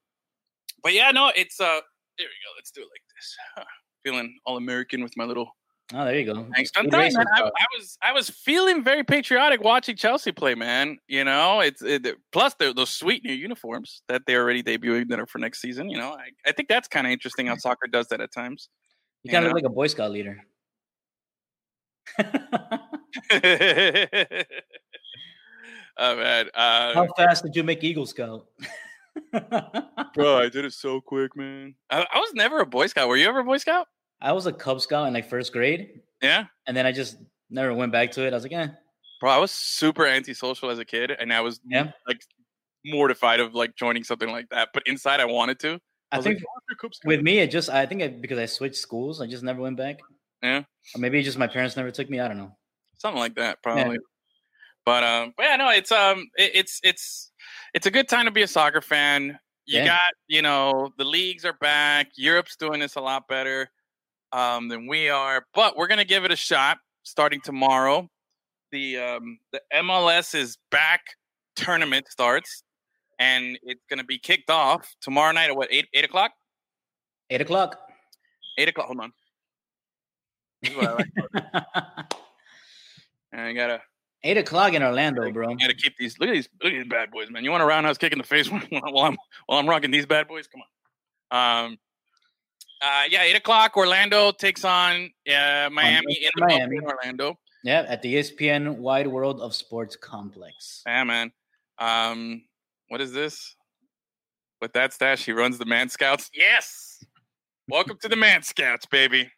but 0.82 0.93
yeah, 0.93 1.12
no, 1.12 1.32
it's 1.36 1.60
uh. 1.62 1.80
There 2.17 2.28
we 2.28 2.43
go. 2.43 2.56
Let's 2.58 2.71
do 2.71 2.82
it 2.82 2.86
like 2.86 3.04
this. 3.15 3.65
Feeling 4.06 4.38
all 4.46 4.58
American 4.58 5.04
with 5.04 5.18
my 5.18 5.26
little 5.26 5.50
oh, 5.94 6.06
there 6.06 6.20
you 6.20 6.34
go. 6.34 6.48
Thanks. 6.54 6.72
I'm 6.76 6.89
telling 6.89 7.13
man, 7.13 7.26
I. 7.34 7.41
I 7.41 7.65
was 7.78 7.98
I 8.02 8.12
was 8.12 8.30
feeling 8.30 8.84
very 8.84 9.04
patriotic 9.04 9.62
watching 9.63 9.96
Chelsea 9.96 10.32
play, 10.32 10.56
man. 10.56 10.98
You 11.08 11.24
know, 11.24 11.60
it's 11.60 11.82
it, 11.82 12.08
plus 12.32 12.56
the, 12.56 12.74
those 12.74 12.89
sweet 12.89 13.24
new 13.24 13.34
uniforms 13.34 14.02
that 14.08 14.24
they're 14.26 14.41
already 14.41 14.63
debuting 14.63 15.10
that 15.10 15.20
are 15.20 15.26
for 15.26 15.39
next 15.39 15.62
season. 15.62 15.89
You 15.89 15.98
know, 15.98 16.12
I, 16.12 16.30
I 16.46 16.52
think 16.52 16.70
that's 16.70 16.88
kind 16.88 17.06
of 17.06 17.12
interesting 17.12 17.48
how 17.48 17.58
soccer 17.58 17.88
does 17.88 18.08
that 18.08 18.22
at 18.22 18.32
times. 18.32 18.70
You 19.24 19.32
kind 19.32 19.46
of 19.46 19.52
look 19.52 19.63
like 19.63 19.72
a 19.72 19.74
Boy 19.74 19.88
Scout 19.88 20.12
leader. 20.12 20.39
oh 22.20 22.26
man, 25.98 26.50
uh, 26.54 26.94
How 26.94 27.08
fast 27.18 27.44
did 27.44 27.56
you 27.56 27.63
make 27.63 27.84
Eagle 27.84 28.06
Scout? 28.06 28.46
bro, 30.13 30.38
I 30.38 30.50
did 30.50 30.65
it 30.65 30.74
so 30.74 31.02
quick, 31.02 31.36
man. 31.36 31.74
I, 31.89 32.06
I 32.13 32.20
was 32.20 32.34
never 32.36 32.60
a 32.60 32.65
Boy 32.65 32.88
Scout. 32.88 33.08
Were 33.08 33.18
you 33.18 33.28
ever 33.28 33.39
a 33.39 33.44
Boy 33.44 33.58
Scout? 33.58 33.88
I 34.21 34.32
was 34.32 34.45
a 34.45 34.54
Cub 34.54 34.82
Scout 34.82 35.08
in 35.08 35.13
like 35.13 35.30
first 35.30 35.54
grade, 35.54 36.01
Yeah, 36.21 36.45
and 36.67 36.75
then 36.75 36.86
I 36.86 36.91
just 36.91 37.17
never 37.49 37.73
went 37.73 37.91
back 37.91 38.12
to 38.12 38.25
it. 38.25 38.32
I 38.34 38.36
was 38.36 38.43
like, 38.43 38.54
eh. 38.54 38.67
bro, 39.19 39.32
I 39.32 39.38
was 39.38 39.51
super 39.51 40.06
antisocial 40.06 40.69
as 40.69 40.80
a 40.80 40.86
kid, 40.86 41.12
and 41.12 41.32
I 41.34 41.41
was 41.41 41.60
Yeah. 41.65 41.91
like 42.08 42.21
mortified 42.86 43.39
of 43.39 43.54
like 43.56 43.75
joining 43.75 44.04
something 44.04 44.30
like 44.32 44.49
that. 44.49 44.69
But 44.73 44.84
inside, 44.86 45.19
I 45.19 45.25
wanted 45.25 45.60
to. 45.60 45.80
I, 46.12 46.17
was 46.17 46.25
think 46.25 46.38
like, 46.38 46.45
"Oh, 46.47 46.60
you're 46.69 46.75
a 46.75 46.78
Cub 46.80 46.93
Scout." 46.95 47.08
with 47.10 47.21
me, 47.21 47.39
it 47.39 47.51
just 47.51 47.69
I 47.69 47.86
think 47.86 48.01
I, 48.01 48.08
because 48.08 48.39
I 48.39 48.45
switched 48.45 48.78
schools, 48.78 49.21
I 49.21 49.28
just 49.28 49.43
never 49.43 49.62
went 49.62 49.78
back. 49.78 49.99
Yeah. 50.41 50.63
Or 50.93 50.99
maybe 50.99 51.21
just 51.23 51.38
my 51.38 51.47
parents 51.47 51.75
never 51.75 51.91
took 51.91 52.10
me. 52.10 52.19
I 52.19 52.28
don't 52.28 52.38
know. 52.38 52.56
something 52.97 53.19
like 53.19 53.36
that 53.36 53.62
probably 53.62 53.97
but 54.86 55.04
um 55.04 55.34
but 55.36 55.43
yeah 55.43 55.56
no 55.58 55.69
it's 55.69 55.91
um 55.91 56.30
it, 56.38 56.51
it's 56.54 56.80
it's 56.84 57.32
it's 57.73 57.86
a 57.88 57.91
good 57.91 58.08
time 58.08 58.25
to 58.25 58.32
be 58.32 58.43
a 58.43 58.47
soccer 58.47 58.82
fan 58.82 59.38
you 59.65 59.80
Yeah. 59.80 59.86
got 59.88 60.12
you 60.28 60.41
know 60.41 60.91
the 60.97 61.04
leagues 61.04 61.43
are 61.43 61.58
back 61.60 62.12
europe's 62.15 62.56
doing 62.56 62.80
this 62.80 62.95
a 62.95 63.01
lot 63.01 63.28
better 63.28 63.69
um 64.36 64.67
than 64.67 64.86
we 64.88 65.08
are 65.10 65.45
but 65.54 65.78
we're 65.78 65.88
gonna 65.88 66.04
give 66.04 66.26
it 66.26 66.32
a 66.32 66.36
shot 66.36 66.78
starting 67.04 67.39
tomorrow 67.41 68.08
the 68.71 68.98
um 68.98 69.38
the 69.54 69.62
mls 69.74 70.36
is 70.36 70.58
back 70.71 71.02
tournament 71.56 72.06
starts 72.10 72.63
and 73.19 73.58
it's 73.63 73.82
gonna 73.89 74.04
be 74.04 74.17
kicked 74.19 74.50
off 74.50 74.93
tomorrow 75.02 75.32
night 75.32 75.50
at 75.50 75.56
what 75.56 75.67
eight 75.71 75.88
eight 75.93 76.04
o'clock 76.06 76.32
Eight 77.30 77.41
o'clock. 77.41 77.78
eight 78.58 78.67
o'clock 78.67 78.88
hold 78.88 79.00
on 79.00 79.13
This 80.62 80.71
is 80.71 80.78
what 80.78 80.88
I 80.88 80.93
like. 80.93 81.10
I 83.34 83.54
gotta 83.54 83.82
Eight 84.24 84.38
o'clock 84.38 84.74
in 84.74 84.82
Orlando, 84.82 85.32
bro. 85.32 85.50
You 85.52 85.58
got 85.60 85.67
to 85.67 85.76
keep 85.76 85.98
these. 85.98 86.17
Look 86.19 86.30
at 86.30 86.34
these. 86.34 86.50
Look 86.63 86.74
at 86.74 86.78
these 86.78 86.88
bad 86.89 87.12
boys, 87.12 87.30
man. 87.30 87.43
You 87.43 87.52
want 87.52 87.62
a 87.62 87.65
roundhouse 87.67 88.00
kick 88.00 88.12
in 88.12 88.17
the 88.17 88.24
face 88.24 88.50
while 88.50 88.62
I'm 89.06 89.15
while 89.45 89.60
I'm 89.60 89.69
rocking 89.69 89.91
these 89.91 90.08
bad 90.08 90.28
boys? 90.28 90.48
Come 90.48 90.63
on. 91.32 91.65
Um. 91.65 91.78
Uh. 92.81 93.03
Yeah. 93.09 93.23
Eight 93.23 93.35
o'clock. 93.35 93.77
Orlando 93.77 94.31
takes 94.31 94.63
on 94.63 95.09
uh, 95.27 95.69
Miami 95.71 96.13
in 96.21 96.31
the 96.35 96.45
Miami. 96.45 96.79
Orlando. 96.79 97.38
Yeah, 97.63 97.85
at 97.88 98.03
the 98.03 98.15
ESPN 98.15 98.77
Wide 98.77 99.07
World 99.07 99.41
of 99.41 99.55
Sports 99.55 99.95
Complex. 99.95 100.81
Yeah, 100.85 101.03
man. 101.03 101.31
Um. 101.79 102.43
What 102.89 103.01
is 103.01 103.11
this? 103.11 103.55
With 104.61 104.73
that 104.73 104.93
stash, 104.93 105.25
he 105.25 105.31
runs 105.31 105.57
the 105.57 105.65
Man 105.65 105.89
Scouts. 105.89 106.29
Yes. 106.33 107.03
Welcome 107.67 107.97
to 108.01 108.07
the 108.07 108.15
Man 108.15 108.43
Scouts, 108.43 108.85
baby. 108.85 109.29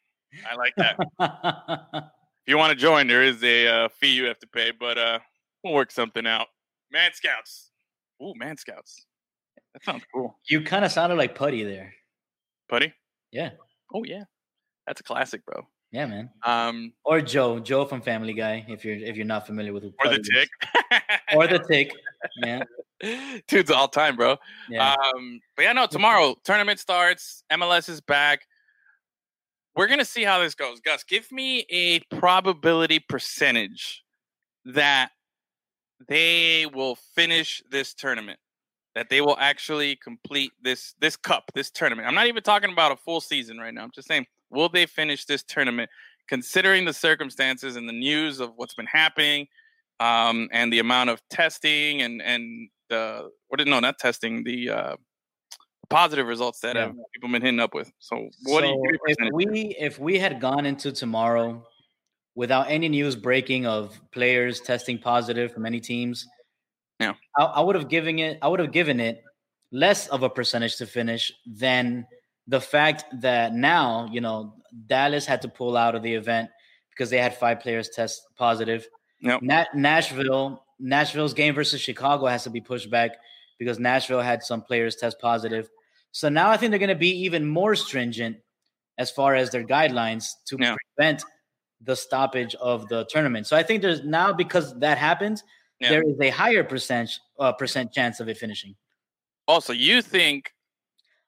I 0.50 0.56
like 0.56 0.74
that. 0.76 0.98
if 1.94 2.04
you 2.46 2.58
want 2.58 2.72
to 2.72 2.76
join, 2.76 3.08
there 3.08 3.24
is 3.24 3.44
a 3.44 3.68
uh, 3.68 3.90
fee 3.90 4.12
you 4.12 4.26
have 4.26 4.40
to 4.40 4.48
pay, 4.48 4.72
but 4.72 4.98
uh, 4.98 5.20
we'll 5.64 5.74
work 5.74 5.92
something 5.92 6.28
out. 6.28 6.48
Man 6.92 7.12
Scouts. 7.14 7.72
Ooh, 8.22 8.34
Man 8.36 8.58
Scouts. 8.58 9.06
That 9.74 9.84
sounds 9.84 10.04
cool. 10.14 10.38
you 10.50 10.62
kind 10.62 10.86
of 10.86 10.92
sounded 10.92 11.18
like 11.18 11.36
Puddy 11.36 11.64
there. 11.64 11.94
Puddy? 12.70 12.94
Yeah, 13.38 13.52
Oh 13.94 14.04
yeah, 14.04 14.24
that's 14.88 15.00
a 15.02 15.04
classic, 15.04 15.46
bro. 15.46 15.68
yeah, 15.92 16.06
man. 16.08 16.30
Um, 16.44 16.94
Or 17.06 17.22
Joe, 17.22 17.60
Joe 17.60 17.86
from 17.86 18.02
Family 18.02 18.34
Guy. 18.34 18.66
If 18.68 18.84
you're 18.84 18.96
if 18.98 19.16
you're 19.16 19.26
not 19.36 19.46
familiar 19.46 19.74
with 19.74 19.84
who 19.84 19.94
or 20.04 20.10
the 20.10 20.20
tick, 20.34 20.50
or 21.36 21.48
the 21.48 21.60
Tick. 21.60 21.92
Yeah, 22.44 22.64
dude's 23.48 23.70
all 23.72 23.88
time, 23.88 24.16
bro. 24.16 24.38
yeah. 24.70 24.96
Um, 24.96 25.40
but 25.56 25.64
yeah, 25.64 25.74
no, 25.74 25.86
tomorrow 25.88 26.36
tournament 26.44 26.80
starts. 26.80 27.44
MLS 27.52 27.90
is 27.90 28.02
back. 28.02 28.48
We're 29.76 29.88
gonna 29.88 30.06
see 30.06 30.24
how 30.24 30.40
this 30.42 30.56
goes. 30.56 30.80
Gus, 30.82 31.04
give 31.04 31.32
me 31.32 31.66
a 31.70 32.00
probability 32.20 33.00
percentage 33.00 34.04
that 34.66 35.12
they 36.08 36.66
will 36.66 36.96
finish 37.16 37.62
this 37.70 37.94
tournament. 37.94 38.40
That 38.98 39.10
they 39.10 39.22
will 39.22 39.38
actually 39.40 39.96
complete 39.96 40.54
this 40.64 40.96
this 41.00 41.16
cup, 41.16 41.52
this 41.54 41.70
tournament. 41.70 42.08
I'm 42.08 42.16
not 42.16 42.26
even 42.26 42.42
talking 42.42 42.72
about 42.72 42.92
a 42.92 42.96
full 42.96 43.22
season 43.22 43.60
right 43.60 43.72
now. 43.72 43.84
I'm 43.84 43.92
just 43.92 44.08
saying, 44.08 44.26
will 44.50 44.70
they 44.70 44.88
finish 44.88 45.26
this 45.26 45.44
tournament, 45.44 45.92
considering 46.28 46.84
the 46.84 46.94
circumstances 46.94 47.76
and 47.76 47.88
the 47.88 47.94
news 47.94 48.40
of 48.40 48.54
what's 48.56 48.74
been 48.74 48.88
happening, 48.88 49.46
um, 50.00 50.50
and 50.52 50.74
the 50.74 50.80
amount 50.80 51.12
of 51.12 51.22
testing 51.30 52.02
and 52.02 52.24
and 52.24 52.70
the 52.90 53.30
what 53.50 53.58
did 53.58 53.68
no 53.68 53.80
not 53.80 54.00
testing 54.00 54.44
the 54.44 54.72
uh, 54.72 54.96
positive 55.90 56.26
results 56.26 56.60
that 56.62 56.76
Yeah. 56.76 56.88
have 56.88 56.96
people 57.14 57.30
been 57.30 57.44
hitting 57.44 57.60
up 57.60 57.76
with. 57.76 57.92
So 58.00 58.30
what 58.46 58.62
do 58.62 58.68
you 58.68 58.98
So 59.06 59.14
if 59.16 59.32
we 59.32 59.76
if 59.80 60.00
we 60.00 60.18
had 60.18 60.42
gone 60.42 60.66
into 60.66 60.92
tomorrow 60.92 61.64
without 62.34 62.66
any 62.68 62.90
news 62.90 63.16
breaking 63.16 63.68
of 63.68 64.00
players 64.12 64.60
testing 64.60 64.98
positive 64.98 65.54
from 65.54 65.68
any 65.68 65.80
teams, 65.80 66.26
Yeah. 67.00 67.14
I, 67.38 67.44
I 67.44 67.62
would 67.62 67.76
have 67.76 67.90
given 67.90 68.20
it 68.20 68.40
I 68.42 68.48
would 68.48 68.60
have 68.60 68.72
given 68.72 69.00
it 69.00 69.24
less 69.72 70.08
of 70.08 70.24
a 70.24 70.30
percentage 70.30 70.78
to 70.78 70.86
finish 70.86 71.32
than 71.46 72.08
the 72.48 72.62
fact 72.62 73.06
that 73.22 73.54
now 73.54 74.08
you 74.12 74.22
know 74.22 74.54
Dallas 74.88 75.26
had 75.26 75.42
to 75.44 75.48
pull 75.48 75.76
out 75.78 75.96
of 75.96 76.04
the 76.04 76.14
event 76.14 76.50
because 76.92 77.10
they 77.10 77.18
had 77.20 77.36
five 77.38 77.60
players 77.60 77.90
test 77.90 78.22
positive. 78.38 78.88
Yep. 79.22 79.42
Na- 79.42 79.66
Nashville 79.76 80.64
Nashville's 80.80 81.34
game 81.34 81.54
versus 81.56 81.82
Chicago 81.82 82.26
has 82.28 82.44
to 82.44 82.50
be 82.50 82.62
pushed 82.62 82.90
back 82.90 83.12
because 83.60 83.80
Nashville 83.80 84.22
had 84.22 84.44
some 84.44 84.62
players 84.62 84.96
test 84.96 85.20
positive. 85.20 85.70
So 86.12 86.30
now 86.30 86.50
I 86.50 86.58
think 86.58 86.70
they're 86.72 86.80
going 86.80 86.90
to 86.90 86.96
be 86.96 87.24
even 87.26 87.46
more 87.48 87.76
stringent 87.76 88.38
as 88.98 89.12
far 89.12 89.36
as 89.36 89.50
their 89.52 89.64
guidelines 89.64 90.30
to 90.48 90.58
Yeah. 90.60 90.76
prevent 90.96 91.24
the 91.82 91.96
stoppage 91.96 92.56
of 92.56 92.88
the 92.90 93.06
tournament. 93.06 93.46
So 93.48 93.56
I 93.58 93.64
think 93.64 93.82
there's 93.82 94.04
now 94.04 94.34
because 94.34 94.78
that 94.80 94.98
happened, 94.98 95.42
Yeah. 95.80 95.90
there 95.90 96.04
is 96.04 96.20
a 96.20 96.30
higher 96.30 96.64
percent 96.64 97.20
uh, 97.40 97.54
percent 97.54 97.92
chance 97.92 98.20
of 98.20 98.30
it 98.30 98.38
finishing. 98.38 98.76
Also, 99.48 99.74
you 99.74 100.02
think 100.02 100.52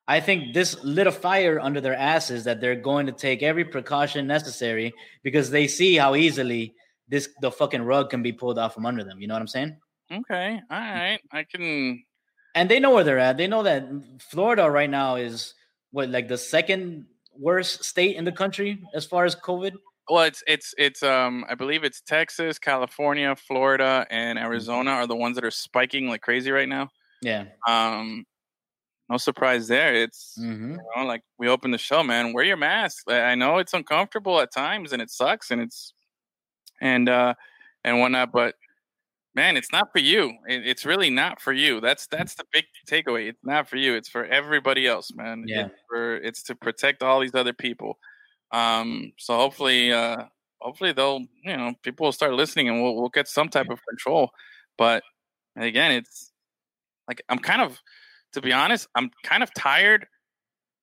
I 0.08 0.20
think 0.20 0.56
this 0.56 0.84
lit 0.84 1.06
a 1.06 1.12
fire 1.12 1.60
under 1.60 1.80
their 1.80 1.96
asses 1.96 2.44
that 2.46 2.60
they're 2.60 2.76
going 2.76 3.06
to 3.06 3.12
take 3.12 3.44
every 3.44 3.64
precaution 3.64 4.26
necessary 4.26 4.92
because 5.22 5.52
they 5.52 5.68
see 5.68 5.96
how 5.96 6.16
easily 6.16 6.74
this 7.08 7.30
the 7.42 7.52
fucking 7.52 7.84
rug 7.84 8.10
can 8.10 8.24
be 8.24 8.32
pulled 8.32 8.58
out 8.58 8.74
from 8.74 8.86
under 8.86 9.04
them. 9.04 9.22
You 9.22 9.28
know 9.28 9.36
what 9.36 9.42
I'm 9.42 9.48
saying? 9.48 9.78
okay, 10.12 10.60
all 10.72 10.80
right, 10.80 11.20
I 11.32 11.44
can. 11.44 12.04
And 12.56 12.68
they 12.68 12.80
know 12.80 12.92
where 12.92 13.04
they're 13.04 13.20
at. 13.20 13.38
They 13.38 13.46
know 13.46 13.62
that 13.62 13.88
Florida 14.32 14.70
right 14.70 14.90
now 14.90 15.16
is 15.16 15.54
what 15.92 16.10
like 16.10 16.28
the 16.28 16.38
second 16.38 17.06
worst 17.38 17.84
state 17.84 18.16
in 18.16 18.26
the 18.26 18.32
country 18.32 18.82
as 18.94 19.06
far 19.06 19.26
as 19.26 19.36
COVID. 19.36 19.74
Well, 20.10 20.24
it's 20.24 20.44
it's 20.48 20.74
it's 20.78 21.04
um 21.04 21.46
I 21.50 21.56
believe 21.56 21.84
it's 21.84 22.02
Texas, 22.02 22.58
California, 22.58 23.36
Florida, 23.36 24.08
and 24.10 24.40
Arizona 24.40 24.92
are 24.92 25.08
the 25.08 25.16
ones 25.16 25.36
that 25.36 25.46
are 25.46 25.52
spiking 25.52 26.08
like 26.08 26.22
crazy 26.22 26.52
right 26.52 26.68
now. 26.70 26.90
Yeah. 27.22 27.46
Um, 27.68 28.26
no 29.10 29.18
surprise 29.18 29.68
there. 29.68 29.94
It's 29.94 30.36
Mm-hmm. 30.40 30.72
you 30.74 30.80
know, 30.96 31.04
like 31.06 31.22
we 31.38 31.48
open 31.48 31.72
the 31.72 31.78
show, 31.78 32.04
man. 32.04 32.34
Wear 32.34 32.44
your 32.46 32.58
mask. 32.58 33.04
I 33.10 33.22
I 33.22 33.36
know 33.36 33.58
it's 33.60 33.74
uncomfortable 33.74 34.40
at 34.40 34.52
times, 34.52 34.94
and 34.94 35.02
it 35.02 35.10
sucks, 35.12 35.52
and 35.52 35.62
it's 35.62 35.94
and 36.82 37.08
uh 37.10 37.34
and 37.84 38.00
whatnot. 38.00 38.32
But 38.32 38.56
man, 39.36 39.58
it's 39.58 39.72
not 39.72 39.92
for 39.92 40.00
you. 40.00 40.34
It, 40.48 40.66
it's 40.68 40.86
really 40.86 41.10
not 41.10 41.40
for 41.42 41.54
you. 41.54 41.82
That's 41.82 42.08
that's 42.08 42.36
the 42.36 42.46
big 42.52 42.66
takeaway. 42.90 43.30
It's 43.30 43.44
not 43.44 43.70
for 43.70 43.78
you. 43.78 43.94
It's 43.96 44.10
for 44.10 44.26
everybody 44.26 44.88
else, 44.88 45.12
man. 45.14 45.44
Yeah. 45.48 45.68
It's 45.68 45.82
for 45.90 46.16
it's 46.18 46.44
to 46.44 46.56
protect 46.56 47.04
all 47.04 47.20
these 47.20 47.36
other 47.36 47.54
people. 47.54 48.00
Um. 48.52 49.14
So 49.18 49.36
hopefully, 49.36 49.92
uh, 49.92 50.24
hopefully 50.60 50.92
they'll 50.92 51.26
you 51.44 51.56
know 51.58 51.74
people 51.84 52.06
will 52.06 52.12
start 52.12 52.34
listening, 52.34 52.70
and 52.70 52.82
we'll 52.82 52.96
we'll 52.96 53.10
get 53.10 53.28
some 53.28 53.50
type 53.50 53.70
of 53.70 53.80
control. 53.88 54.32
But 54.78 55.04
again, 55.56 55.92
it's 55.92 56.32
like 57.08 57.22
I'm 57.30 57.40
kind 57.40 57.62
of 57.62 57.80
to 58.34 58.42
be 58.42 58.52
honest, 58.54 58.88
I'm 58.96 59.12
kind 59.24 59.44
of 59.44 59.54
tired. 59.54 60.08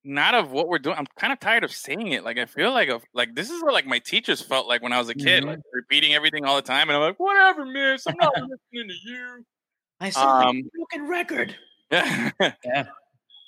Not 0.08 0.36
of 0.36 0.52
what 0.52 0.68
we're 0.68 0.78
doing. 0.78 0.94
I'm 0.96 1.06
kind 1.18 1.32
of 1.32 1.40
tired 1.40 1.64
of 1.64 1.72
saying 1.72 2.12
it. 2.12 2.22
Like 2.22 2.38
I 2.38 2.46
feel 2.46 2.70
like 2.70 2.88
of 2.90 3.02
like 3.12 3.34
this 3.34 3.50
is 3.50 3.60
what 3.60 3.72
like 3.74 3.86
my 3.86 3.98
teachers 3.98 4.40
felt 4.40 4.68
like 4.68 4.80
when 4.80 4.92
I 4.92 4.98
was 5.00 5.08
a 5.08 5.14
kid, 5.14 5.42
Mhm. 5.42 5.46
like 5.48 5.58
repeating 5.72 6.14
everything 6.14 6.44
all 6.44 6.54
the 6.54 6.62
time, 6.62 6.88
and 6.88 6.96
I'm 6.96 7.02
like, 7.02 7.18
whatever, 7.18 7.64
miss. 7.66 8.06
I'm 8.06 8.14
not 8.20 8.32
listening 8.40 8.88
to 8.88 8.94
you. 9.04 9.44
I 9.98 10.10
saw 10.10 10.48
Um, 10.48 10.58
a 10.58 10.62
broken 10.78 11.08
record. 11.08 11.56
Yeah. 11.90 12.30
Yeah. 12.64 12.84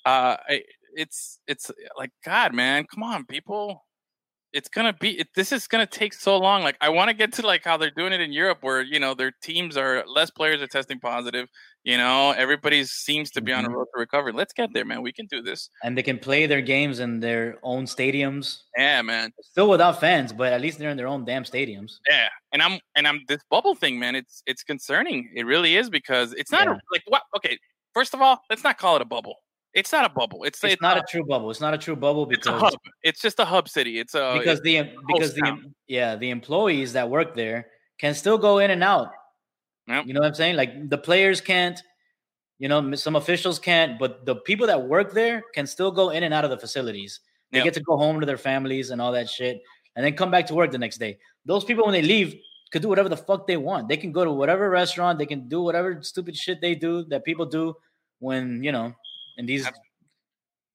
Uh, 0.04 0.36
I, 0.48 0.64
it's 0.96 1.38
it's 1.46 1.70
like 1.96 2.10
God, 2.24 2.54
man. 2.54 2.86
Come 2.92 3.04
on, 3.04 3.24
people. 3.24 3.84
It's 4.52 4.68
gonna 4.68 4.94
be. 4.94 5.18
It, 5.20 5.28
this 5.34 5.52
is 5.52 5.66
gonna 5.66 5.86
take 5.86 6.14
so 6.14 6.38
long. 6.38 6.62
Like 6.62 6.76
I 6.80 6.88
want 6.88 7.08
to 7.08 7.14
get 7.14 7.32
to 7.34 7.46
like 7.46 7.64
how 7.64 7.76
they're 7.76 7.90
doing 7.90 8.12
it 8.14 8.20
in 8.20 8.32
Europe, 8.32 8.58
where 8.62 8.80
you 8.80 8.98
know 8.98 9.12
their 9.12 9.32
teams 9.42 9.76
are 9.76 10.04
less 10.06 10.30
players 10.30 10.62
are 10.62 10.66
testing 10.66 10.98
positive. 10.98 11.48
You 11.84 11.98
know, 11.98 12.32
everybody 12.32 12.84
seems 12.84 13.30
to 13.32 13.40
be 13.42 13.52
on 13.52 13.64
a 13.64 13.68
Mhm. 13.68 13.74
road 13.74 13.86
to 13.94 14.00
recovery. 14.00 14.32
Let's 14.32 14.52
get 14.54 14.72
there, 14.72 14.84
man. 14.86 15.02
We 15.02 15.12
can 15.12 15.26
do 15.26 15.42
this. 15.42 15.70
And 15.82 15.96
they 15.96 16.02
can 16.02 16.18
play 16.18 16.46
their 16.46 16.60
games 16.62 16.98
in 16.98 17.20
their 17.20 17.58
own 17.62 17.84
stadiums, 17.84 18.62
Yeah, 18.76 19.00
man. 19.02 19.32
still 19.42 19.68
without 19.68 20.00
fans, 20.00 20.32
but 20.32 20.52
at 20.52 20.60
least 20.62 20.78
they're 20.78 20.90
in 20.90 20.96
their 20.96 21.06
own 21.08 21.24
damn 21.26 21.44
stadiums. 21.44 21.98
Yeah, 22.08 22.28
and 22.52 22.62
I'm 22.62 22.80
and 22.96 23.06
I'm 23.06 23.20
this 23.28 23.42
bubble 23.50 23.74
thing, 23.74 23.98
man. 23.98 24.14
It's 24.14 24.42
it's 24.46 24.62
concerning. 24.62 25.30
It 25.34 25.44
really 25.44 25.76
is 25.76 25.90
because 25.90 26.32
it's 26.34 26.50
not 26.50 26.66
Yeah. 26.66 26.72
a, 26.74 26.78
like 26.90 27.02
what. 27.06 27.22
Okay, 27.36 27.58
first 27.92 28.14
of 28.14 28.22
all, 28.22 28.40
let's 28.48 28.64
not 28.64 28.78
call 28.78 28.96
it 28.96 29.02
a 29.02 29.06
bubble. 29.06 29.36
It's 29.78 29.92
not 29.92 30.04
a 30.04 30.08
bubble. 30.08 30.44
It's 30.44 30.62
It's, 30.64 30.82
not 30.82 30.96
a 30.96 31.04
true 31.08 31.24
bubble. 31.24 31.50
It's 31.50 31.60
not 31.60 31.74
a 31.74 31.78
true 31.78 31.96
bubble 31.96 32.28
it's 32.30 32.46
a 32.46 32.52
because 32.52 32.72
hub. 32.72 32.80
It's 33.02 33.20
just 33.20 33.38
a 33.38 33.44
hub 33.44 33.68
city. 33.68 33.98
It's 33.98 34.14
uh, 34.14 34.34
a 34.34 34.38
because 34.38 34.60
the 34.60 34.90
because 35.06 35.34
the 35.34 35.42
town. 35.42 35.74
yeah 35.86 36.16
the 36.16 36.30
employees 36.30 36.92
that 36.94 37.08
work 37.08 37.34
there 37.34 37.66
can 37.98 38.14
still 38.14 38.38
go 38.38 38.58
in 38.58 38.70
and 38.70 38.82
out. 38.82 39.10
Yep. 39.86 40.06
You 40.06 40.14
know 40.14 40.20
what 40.20 40.26
I'm 40.28 40.34
saying? 40.34 40.56
Like 40.56 40.88
the 40.88 40.98
players 40.98 41.40
can't, 41.40 41.80
you 42.58 42.68
know, 42.68 42.94
some 42.94 43.16
officials 43.16 43.58
can't, 43.58 43.98
but 43.98 44.26
the 44.26 44.36
people 44.36 44.66
that 44.66 44.88
work 44.88 45.12
there 45.12 45.42
can 45.54 45.66
still 45.66 45.90
go 45.90 46.10
in 46.10 46.22
and 46.22 46.34
out 46.34 46.44
of 46.44 46.50
the 46.50 46.58
facilities. 46.58 47.20
They 47.50 47.58
Yep. 47.58 47.64
get 47.64 47.74
to 47.74 47.80
go 47.82 47.96
home 47.96 48.20
to 48.20 48.26
their 48.26 48.36
families 48.36 48.90
and 48.90 49.00
all 49.00 49.12
that 49.12 49.28
shit, 49.30 49.62
and 49.96 50.04
then 50.04 50.14
come 50.14 50.30
back 50.30 50.46
to 50.48 50.54
work 50.54 50.70
the 50.70 50.78
next 50.78 50.98
day. 50.98 51.18
Those 51.46 51.64
people, 51.64 51.84
when 51.86 51.94
they 51.94 52.02
leave, 52.02 52.34
could 52.70 52.82
do 52.82 52.88
whatever 52.88 53.08
the 53.08 53.16
fuck 53.16 53.46
they 53.46 53.56
want. 53.56 53.88
They 53.88 53.96
can 53.96 54.12
go 54.12 54.24
to 54.24 54.30
whatever 54.30 54.68
restaurant. 54.68 55.18
They 55.18 55.24
can 55.24 55.48
do 55.48 55.62
whatever 55.62 56.02
stupid 56.02 56.36
shit 56.36 56.60
they 56.60 56.74
do 56.74 57.04
that 57.04 57.24
people 57.24 57.46
do 57.46 57.74
when 58.18 58.62
you 58.62 58.72
know 58.72 58.92
in 59.38 59.46
these 59.46 59.66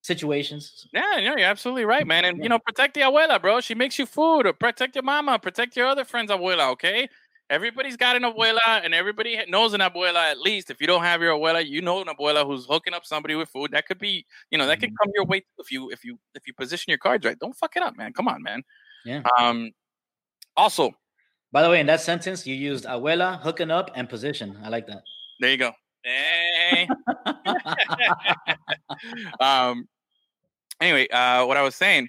situations. 0.02 0.88
Yeah, 0.92 1.20
no, 1.22 1.36
you're 1.36 1.48
absolutely 1.48 1.84
right, 1.84 2.06
man. 2.06 2.24
And 2.24 2.42
you 2.42 2.48
know, 2.48 2.58
protect 2.58 2.94
the 2.94 3.02
abuela, 3.02 3.40
bro. 3.40 3.60
She 3.60 3.74
makes 3.74 3.98
you 3.98 4.06
food. 4.06 4.46
Or 4.46 4.52
protect 4.52 4.96
your 4.96 5.04
mama. 5.04 5.38
Protect 5.38 5.76
your 5.76 5.86
other 5.86 6.04
friends' 6.04 6.30
abuela. 6.30 6.70
Okay. 6.72 7.08
Everybody's 7.50 7.96
got 7.96 8.16
an 8.16 8.22
abuela, 8.22 8.82
and 8.82 8.94
everybody 8.94 9.38
knows 9.48 9.74
an 9.74 9.80
abuela. 9.80 10.30
At 10.30 10.40
least, 10.40 10.70
if 10.70 10.80
you 10.80 10.86
don't 10.86 11.02
have 11.02 11.20
your 11.20 11.36
abuela, 11.38 11.64
you 11.64 11.82
know 11.82 12.00
an 12.00 12.08
abuela 12.08 12.44
who's 12.44 12.64
hooking 12.64 12.94
up 12.94 13.04
somebody 13.04 13.34
with 13.34 13.50
food. 13.50 13.72
That 13.72 13.86
could 13.86 13.98
be, 13.98 14.24
you 14.50 14.56
know, 14.56 14.66
that 14.66 14.80
could 14.80 14.92
come 14.98 15.12
your 15.14 15.26
way 15.26 15.44
if 15.58 15.70
you 15.70 15.90
if 15.90 16.04
you 16.04 16.18
if 16.34 16.46
you 16.46 16.54
position 16.54 16.90
your 16.90 16.98
cards 16.98 17.24
right. 17.26 17.38
Don't 17.38 17.54
fuck 17.54 17.76
it 17.76 17.82
up, 17.82 17.96
man. 17.96 18.12
Come 18.14 18.28
on, 18.28 18.42
man. 18.42 18.62
Yeah. 19.04 19.22
Um. 19.38 19.72
Also, 20.56 20.92
By 21.52 21.62
the 21.62 21.70
way, 21.70 21.80
in 21.80 21.86
that 21.86 22.00
sentence, 22.00 22.46
you 22.46 22.54
used 22.54 22.84
abuela, 22.84 23.40
hooking 23.40 23.70
up, 23.70 23.90
and 23.94 24.08
position. 24.08 24.58
I 24.64 24.70
like 24.70 24.86
that. 24.86 25.02
there 25.38 25.50
you 25.50 25.56
go. 25.58 25.72
Um. 29.40 29.88
Anyway, 30.80 31.08
uh, 31.08 31.46
what 31.46 31.56
I 31.56 31.62
was 31.62 31.76
saying, 31.76 32.08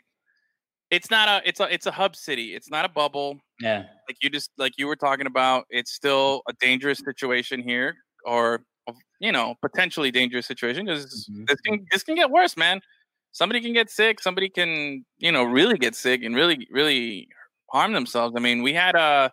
it's 0.92 1.10
not 1.12 1.30
a 1.30 1.48
it's 1.48 1.60
a 1.60 1.72
it's 1.74 1.86
a 1.86 1.92
hub 1.92 2.16
city. 2.16 2.56
It's 2.56 2.70
not 2.70 2.84
a 2.86 2.90
bubble. 2.90 3.38
yeah. 3.62 3.84
like 4.10 4.18
you 4.22 4.30
just 4.30 4.52
like 4.58 4.74
you 4.78 4.88
were 4.88 4.96
talking 4.96 5.28
about 5.28 5.66
it's 5.70 5.92
still 5.94 6.42
a 6.50 6.54
dangerous 6.60 7.00
situation 7.00 7.62
here 7.62 7.96
or 8.26 8.62
you 9.22 9.32
know 9.32 9.56
potentially 9.62 10.12
dangerous 10.12 10.46
situation 10.46 10.86
because 10.86 11.30
Mhm. 11.32 11.48
this 11.48 11.62
can 11.62 11.86
this 11.92 12.04
can 12.04 12.16
get 12.16 12.30
worse 12.30 12.58
man 12.58 12.82
somebody 13.32 13.62
can 13.62 13.72
get 13.74 13.90
sick 13.90 14.20
somebody 14.22 14.50
can 14.50 15.06
you 15.20 15.32
know 15.32 15.44
really 15.44 15.78
get 15.78 15.96
sick 15.96 16.22
and 16.24 16.36
really 16.36 16.68
really 16.70 17.28
harm 17.72 17.94
themselves 17.94 18.34
i 18.38 18.42
mean 18.42 18.62
we 18.62 18.74
had 18.74 18.94
a 18.96 19.32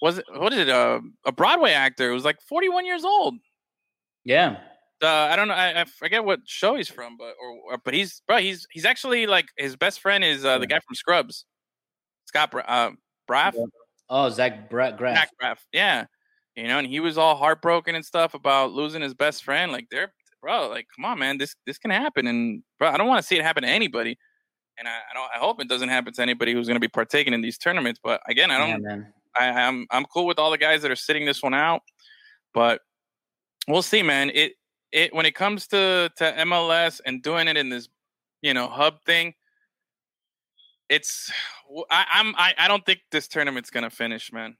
was 0.00 0.18
it 0.18 0.24
what 0.36 0.52
is 0.52 0.60
it 0.60 0.68
a, 0.68 1.00
a 1.26 1.32
broadway 1.32 1.72
actor 1.72 2.08
who 2.08 2.14
was 2.14 2.24
like 2.24 2.38
41 2.48 2.86
years 2.86 3.04
old 3.04 3.34
Yeah. 4.24 4.58
uh, 5.02 5.06
I 5.06 5.36
don't 5.36 5.48
know. 5.48 5.54
I, 5.54 5.82
I 5.82 5.84
forget 5.84 6.24
what 6.24 6.40
show 6.46 6.76
he's 6.76 6.88
from, 6.88 7.16
but 7.16 7.34
or, 7.40 7.72
or 7.72 7.78
but 7.84 7.94
he's 7.94 8.22
bro. 8.26 8.38
He's 8.38 8.66
he's 8.70 8.84
actually 8.84 9.26
like 9.26 9.46
his 9.56 9.76
best 9.76 10.00
friend 10.00 10.22
is 10.22 10.44
uh, 10.44 10.58
the 10.58 10.66
guy 10.66 10.78
from 10.86 10.94
Scrubs, 10.94 11.46
Scott 12.26 12.50
Bra- 12.50 12.64
uh, 12.66 12.90
Braff. 13.30 13.54
Oh, 14.08 14.28
Zach 14.28 14.68
Bra- 14.68 14.92
Graff. 14.92 15.16
Zach 15.16 15.30
Braff. 15.42 15.58
Yeah. 15.72 16.04
You 16.56 16.68
know, 16.68 16.78
and 16.78 16.86
he 16.86 17.00
was 17.00 17.16
all 17.16 17.36
heartbroken 17.36 17.94
and 17.94 18.04
stuff 18.04 18.34
about 18.34 18.72
losing 18.72 19.00
his 19.02 19.14
best 19.14 19.44
friend. 19.44 19.72
Like 19.72 19.86
they're 19.90 20.12
bro, 20.40 20.68
like, 20.68 20.86
come 20.96 21.04
on, 21.04 21.18
man, 21.18 21.38
this 21.38 21.54
this 21.66 21.78
can 21.78 21.90
happen. 21.90 22.26
And 22.26 22.62
bro, 22.78 22.88
I 22.88 22.96
don't 22.96 23.06
want 23.06 23.20
to 23.20 23.26
see 23.26 23.36
it 23.36 23.42
happen 23.42 23.62
to 23.62 23.68
anybody. 23.68 24.18
And 24.78 24.88
I, 24.88 24.92
I 24.92 25.14
don't 25.14 25.30
I 25.34 25.38
hope 25.38 25.60
it 25.60 25.68
doesn't 25.68 25.88
happen 25.88 26.12
to 26.12 26.22
anybody 26.22 26.52
who's 26.52 26.66
gonna 26.66 26.80
be 26.80 26.88
partaking 26.88 27.32
in 27.32 27.40
these 27.40 27.58
tournaments. 27.58 28.00
But 28.02 28.20
again, 28.28 28.50
I 28.50 28.58
don't 28.58 28.82
man. 28.82 29.12
I, 29.38 29.48
I'm 29.48 29.86
I'm 29.90 30.04
cool 30.06 30.26
with 30.26 30.38
all 30.38 30.50
the 30.50 30.58
guys 30.58 30.82
that 30.82 30.90
are 30.90 30.96
sitting 30.96 31.24
this 31.24 31.42
one 31.42 31.54
out. 31.54 31.82
But 32.52 32.80
we'll 33.70 33.82
see, 33.82 34.02
man. 34.02 34.30
It 34.34 34.52
it 34.92 35.14
when 35.14 35.26
it 35.26 35.34
comes 35.34 35.66
to 35.68 36.10
to 36.16 36.24
MLS 36.38 37.00
and 37.04 37.22
doing 37.22 37.48
it 37.48 37.56
in 37.56 37.68
this, 37.68 37.88
you 38.42 38.54
know, 38.54 38.68
hub 38.68 39.02
thing, 39.04 39.34
it's 40.88 41.32
I, 41.90 42.04
I'm 42.12 42.34
I, 42.36 42.54
I 42.58 42.68
don't 42.68 42.84
think 42.84 43.00
this 43.10 43.28
tournament's 43.28 43.70
gonna 43.70 43.90
finish, 43.90 44.32
man. 44.32 44.56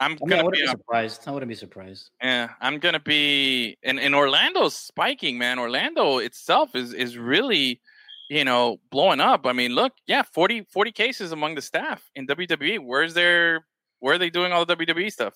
I'm 0.00 0.12
I 0.12 0.14
mean, 0.14 0.28
gonna 0.28 0.44
wouldn't 0.44 0.62
be 0.62 0.66
be 0.66 0.70
surprised. 0.70 1.22
I 1.26 1.30
wouldn't 1.32 1.48
be 1.48 1.54
surprised. 1.54 2.10
yeah, 2.22 2.50
I'm 2.60 2.78
gonna 2.78 3.00
be 3.00 3.76
and, 3.82 3.98
and 3.98 4.14
Orlando's 4.14 4.76
spiking, 4.76 5.38
man. 5.38 5.58
Orlando 5.58 6.18
itself 6.18 6.74
is 6.74 6.92
is 6.92 7.18
really, 7.18 7.80
you 8.28 8.44
know, 8.44 8.78
blowing 8.90 9.20
up. 9.20 9.46
I 9.46 9.52
mean, 9.52 9.74
look, 9.74 9.92
yeah, 10.06 10.22
40, 10.22 10.66
40 10.70 10.92
cases 10.92 11.32
among 11.32 11.56
the 11.56 11.62
staff 11.62 12.08
in 12.14 12.26
WWE. 12.26 12.78
Where's 12.84 13.14
their 13.14 13.66
where 14.00 14.14
are 14.14 14.18
they 14.18 14.30
doing 14.30 14.52
all 14.52 14.64
the 14.64 14.76
WWE 14.76 15.10
stuff? 15.10 15.34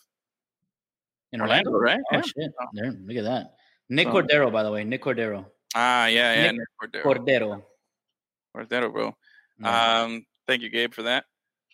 In 1.33 1.41
Orlando, 1.41 1.71
Orlando, 1.71 1.95
right? 1.95 2.01
Oh 2.13 2.17
Yeah. 2.17 2.23
shit! 2.45 2.53
There, 2.75 2.93
look 3.07 3.17
at 3.17 3.25
that. 3.25 3.55
Nick 3.89 4.09
So- 4.09 4.15
Cordero, 4.15 4.53
by 4.53 4.63
the 4.63 4.71
way, 4.71 4.85
Nick 4.85 5.03
Cordero. 5.03 5.47
Ah, 5.75 6.07
yeah, 6.07 6.35
yeah. 6.35 6.51
Nick 6.53 6.61
Nick 6.61 6.69
Cordero. 7.03 7.03
Cordero. 7.05 7.63
Cordero, 8.57 8.93
bro. 8.93 9.17
Yeah. 9.61 10.03
Um, 10.03 10.27
thank 10.47 10.63
you, 10.63 10.69
Gabe, 10.71 10.93
for 10.93 11.03
that. 11.05 11.25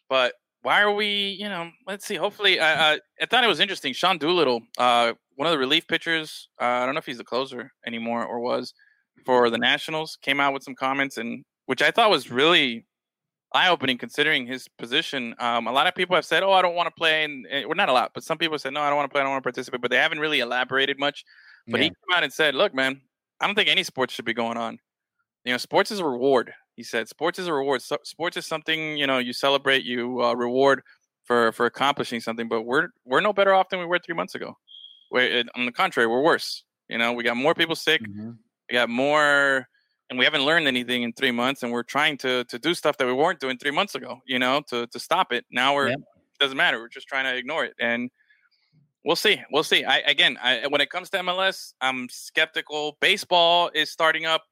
But 0.08 0.34
why 0.62 0.80
are 0.82 0.92
we, 0.92 1.30
you 1.40 1.48
know, 1.48 1.70
let's 1.86 2.06
see. 2.06 2.14
Hopefully, 2.16 2.60
I, 2.60 2.94
I, 2.94 3.00
I 3.20 3.26
thought 3.26 3.44
it 3.44 3.48
was 3.48 3.60
interesting. 3.60 3.92
Sean 3.92 4.18
Doolittle, 4.18 4.60
uh, 4.78 5.12
one 5.36 5.46
of 5.46 5.52
the 5.52 5.58
relief 5.58 5.86
pitchers, 5.88 6.48
uh, 6.60 6.64
I 6.64 6.84
don't 6.86 6.94
know 6.94 6.98
if 6.98 7.06
he's 7.06 7.18
the 7.18 7.24
closer 7.24 7.70
anymore 7.86 8.24
or 8.24 8.40
was 8.40 8.72
for 9.24 9.50
the 9.50 9.58
Nationals, 9.58 10.16
came 10.22 10.40
out 10.40 10.52
with 10.52 10.62
some 10.62 10.74
comments, 10.74 11.16
and 11.16 11.44
which 11.66 11.82
I 11.82 11.90
thought 11.90 12.10
was 12.10 12.30
really 12.30 12.86
eye 13.52 13.68
opening 13.68 13.98
considering 13.98 14.46
his 14.46 14.68
position. 14.68 15.34
Um, 15.38 15.66
a 15.66 15.72
lot 15.72 15.86
of 15.86 15.94
people 15.94 16.14
have 16.16 16.24
said, 16.24 16.42
"Oh, 16.42 16.52
I 16.52 16.62
don't 16.62 16.74
want 16.74 16.86
to 16.88 16.94
play," 16.98 17.24
and, 17.24 17.46
and 17.46 17.66
well, 17.66 17.76
not 17.76 17.88
a 17.88 17.92
lot, 17.92 18.12
but 18.14 18.24
some 18.24 18.38
people 18.38 18.58
said, 18.58 18.72
"No, 18.74 18.80
I 18.82 18.88
don't 18.88 18.96
want 18.96 19.10
to 19.10 19.12
play. 19.12 19.20
I 19.20 19.24
don't 19.24 19.32
want 19.32 19.42
to 19.42 19.46
participate," 19.46 19.80
but 19.80 19.90
they 19.90 19.96
haven't 19.96 20.20
really 20.20 20.40
elaborated 20.40 20.98
much. 20.98 21.24
But 21.70 21.80
he 21.80 21.88
came 21.88 22.16
out 22.16 22.24
and 22.24 22.32
said, 22.32 22.54
"Look, 22.54 22.74
man, 22.74 23.02
I 23.40 23.46
don't 23.46 23.54
think 23.54 23.68
any 23.68 23.82
sports 23.84 24.14
should 24.14 24.24
be 24.24 24.34
going 24.34 24.56
on. 24.56 24.78
You 25.44 25.52
know, 25.52 25.58
sports 25.58 25.90
is 25.90 26.00
a 26.00 26.04
reward." 26.06 26.52
He 26.76 26.82
said, 26.82 27.08
"Sports 27.08 27.38
is 27.38 27.46
a 27.48 27.52
reward. 27.52 27.82
So, 27.82 27.98
sports 28.04 28.36
is 28.36 28.46
something 28.46 28.96
you 28.98 29.06
know 29.06 29.18
you 29.18 29.32
celebrate, 29.32 29.84
you 29.84 30.22
uh, 30.22 30.34
reward 30.34 30.82
for 31.24 31.52
for 31.52 31.66
accomplishing 31.66 32.20
something. 32.20 32.48
But 32.48 32.62
we're 32.62 32.88
we're 33.04 33.20
no 33.20 33.32
better 33.32 33.54
off 33.54 33.68
than 33.70 33.80
we 33.80 33.86
were 33.86 33.98
three 33.98 34.14
months 34.14 34.34
ago. 34.34 34.54
We're, 35.10 35.44
on 35.56 35.66
the 35.66 35.72
contrary, 35.72 36.06
we're 36.08 36.22
worse. 36.22 36.64
You 36.88 36.98
know, 36.98 37.12
we 37.12 37.24
got 37.24 37.36
more 37.36 37.54
people 37.54 37.76
sick. 37.76 38.02
Mhm. 38.02 38.38
We 38.70 38.74
got 38.74 38.88
more, 38.90 39.68
and 40.10 40.18
we 40.18 40.24
haven't 40.24 40.44
learned 40.44 40.66
anything 40.66 41.02
in 41.02 41.12
three 41.12 41.30
months. 41.30 41.62
And 41.62 41.72
we're 41.72 41.82
trying 41.82 42.16
to 42.18 42.44
to 42.44 42.58
do 42.58 42.74
stuff 42.74 42.96
that 42.98 43.06
we 43.06 43.12
weren't 43.12 43.40
doing 43.40 43.58
three 43.58 43.70
months 43.70 43.94
ago. 43.94 44.20
You 44.26 44.38
know, 44.38 44.62
to 44.68 44.86
to 44.86 44.98
stop 44.98 45.32
it. 45.32 45.44
Now 45.50 45.74
we're 45.74 45.88
Yep. 45.90 46.00
doesn't 46.40 46.56
matter. 46.56 46.78
We're 46.78 46.88
just 46.88 47.08
trying 47.08 47.24
to 47.24 47.36
ignore 47.36 47.64
it. 47.64 47.74
And 47.80 48.10
we'll 49.04 49.16
see. 49.16 49.40
We'll 49.52 49.64
see. 49.64 49.84
I 49.84 49.98
again, 49.98 50.38
I, 50.42 50.66
when 50.68 50.80
it 50.80 50.90
comes 50.90 51.10
to 51.10 51.18
MLS, 51.18 51.72
I'm 51.80 52.08
skeptical. 52.10 52.96
Baseball 53.00 53.70
is 53.74 53.90
starting 53.90 54.26
up 54.26 54.44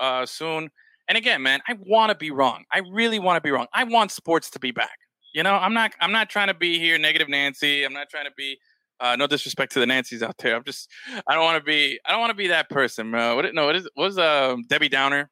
uh, 0.00 0.26
soon. 0.26 0.70
And 1.08 1.18
again, 1.18 1.42
man, 1.42 1.60
I 1.68 1.76
want 1.80 2.10
to 2.10 2.16
be 2.16 2.30
wrong. 2.30 2.64
I 2.72 2.80
really 2.92 3.18
want 3.18 3.36
to 3.36 3.40
be 3.40 3.50
wrong. 3.50 3.66
I 3.74 3.84
want 3.84 4.12
sports 4.12 4.50
to 4.50 4.58
be 4.58 4.70
back. 4.70 4.98
You 5.34 5.42
know, 5.42 5.54
I'm 5.54 5.74
not. 5.74 5.92
I'm 6.00 6.12
not 6.12 6.28
trying 6.30 6.48
to 6.48 6.54
be 6.54 6.78
here 6.78 6.98
negative 6.98 7.28
Nancy. 7.28 7.84
I'm 7.84 7.92
not 7.92 8.08
trying 8.10 8.26
to 8.26 8.32
be. 8.36 8.58
Uh, 9.02 9.16
no 9.16 9.26
disrespect 9.26 9.72
to 9.72 9.80
the 9.80 9.84
Nancys 9.86 10.22
out 10.22 10.38
there. 10.38 10.54
I'm 10.54 10.62
just. 10.62 10.88
I 11.26 11.34
don't 11.34 11.42
want 11.42 11.58
to 11.58 11.64
be. 11.64 11.98
I 12.06 12.12
don't 12.12 12.20
want 12.20 12.30
to 12.30 12.36
be 12.36 12.46
that 12.48 12.70
person, 12.70 13.10
bro. 13.10 13.34
What? 13.34 13.52
No. 13.52 13.66
What 13.66 13.74
is? 13.74 13.88
What 13.94 14.04
was 14.04 14.18
um, 14.18 14.62
Debbie 14.68 14.88
Downer 14.88 15.28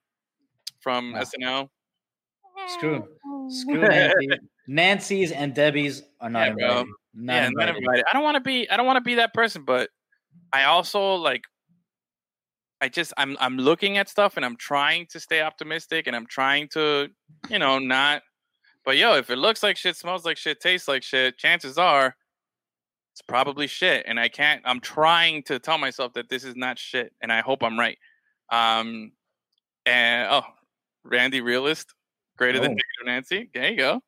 from 0.81 1.13
Wow. 1.13 1.21
SNL? 1.23 1.69
Screw, 2.67 3.07
screw 3.49 3.81
Nancy. 3.89 4.29
Nancy's 4.67 5.33
and 5.33 5.55
Debbie's 5.55 6.03
are 6.21 6.29
not 6.29 6.41
Yeah, 6.59 6.81
invited. 6.81 6.87
Not 7.15 7.33
yeah, 7.35 7.41
not 7.43 7.49
invited. 7.69 7.77
invited. 7.77 8.05
I 8.11 8.13
don't 8.13 8.25
want 8.25 8.35
to 8.37 8.41
be. 8.41 8.69
I 8.69 8.77
don't 8.77 8.87
want 8.87 8.97
to 8.97 9.01
be 9.03 9.15
that 9.15 9.33
person, 9.33 9.65
but 9.65 9.89
I 10.53 10.65
also 10.65 11.15
like. 11.15 11.43
I 12.81 12.89
just 12.89 13.13
I'm 13.17 13.37
I'm 13.41 13.57
looking 13.57 13.99
at 13.99 14.09
stuff 14.09 14.37
and 14.37 14.45
I'm 14.45 14.57
trying 14.57 15.07
to 15.11 15.21
stay 15.21 15.43
optimistic 15.43 16.07
and 16.07 16.17
I'm 16.17 16.27
trying 16.27 16.69
to, 16.73 17.09
you 17.49 17.59
know, 17.59 17.79
not. 17.79 18.23
But 18.85 18.97
yo, 18.97 19.15
if 19.17 19.31
it 19.31 19.37
looks 19.37 19.63
like 19.63 19.77
shit, 19.77 19.97
smells 19.97 20.25
like 20.25 20.39
shit, 20.39 20.61
tastes 20.61 20.89
like 20.89 21.03
shit, 21.03 21.37
chances 21.37 21.77
are 21.79 22.17
it's 23.13 23.23
probably 23.23 23.67
shit. 23.67 24.05
And 24.07 24.19
I 24.19 24.29
can't. 24.29 24.63
I'm 24.65 24.81
trying 24.81 25.43
to 25.45 25.59
tell 25.59 25.79
myself 25.79 26.13
that 26.15 26.29
this 26.29 26.45
is 26.45 26.57
not 26.57 26.79
shit, 26.79 27.13
and 27.21 27.33
I 27.33 27.41
hope 27.41 27.63
I'm 27.63 27.79
right. 27.79 27.99
Um, 28.51 29.13
and 29.87 30.29
oh, 30.31 30.43
Randy 31.05 31.41
Realist, 31.41 31.95
greater 32.37 32.59
than 32.59 32.73
Oh. 32.73 32.75
Negative 32.75 33.07
Nancy. 33.07 33.51
There 33.55 33.71
you 33.71 33.77
go. 33.77 34.03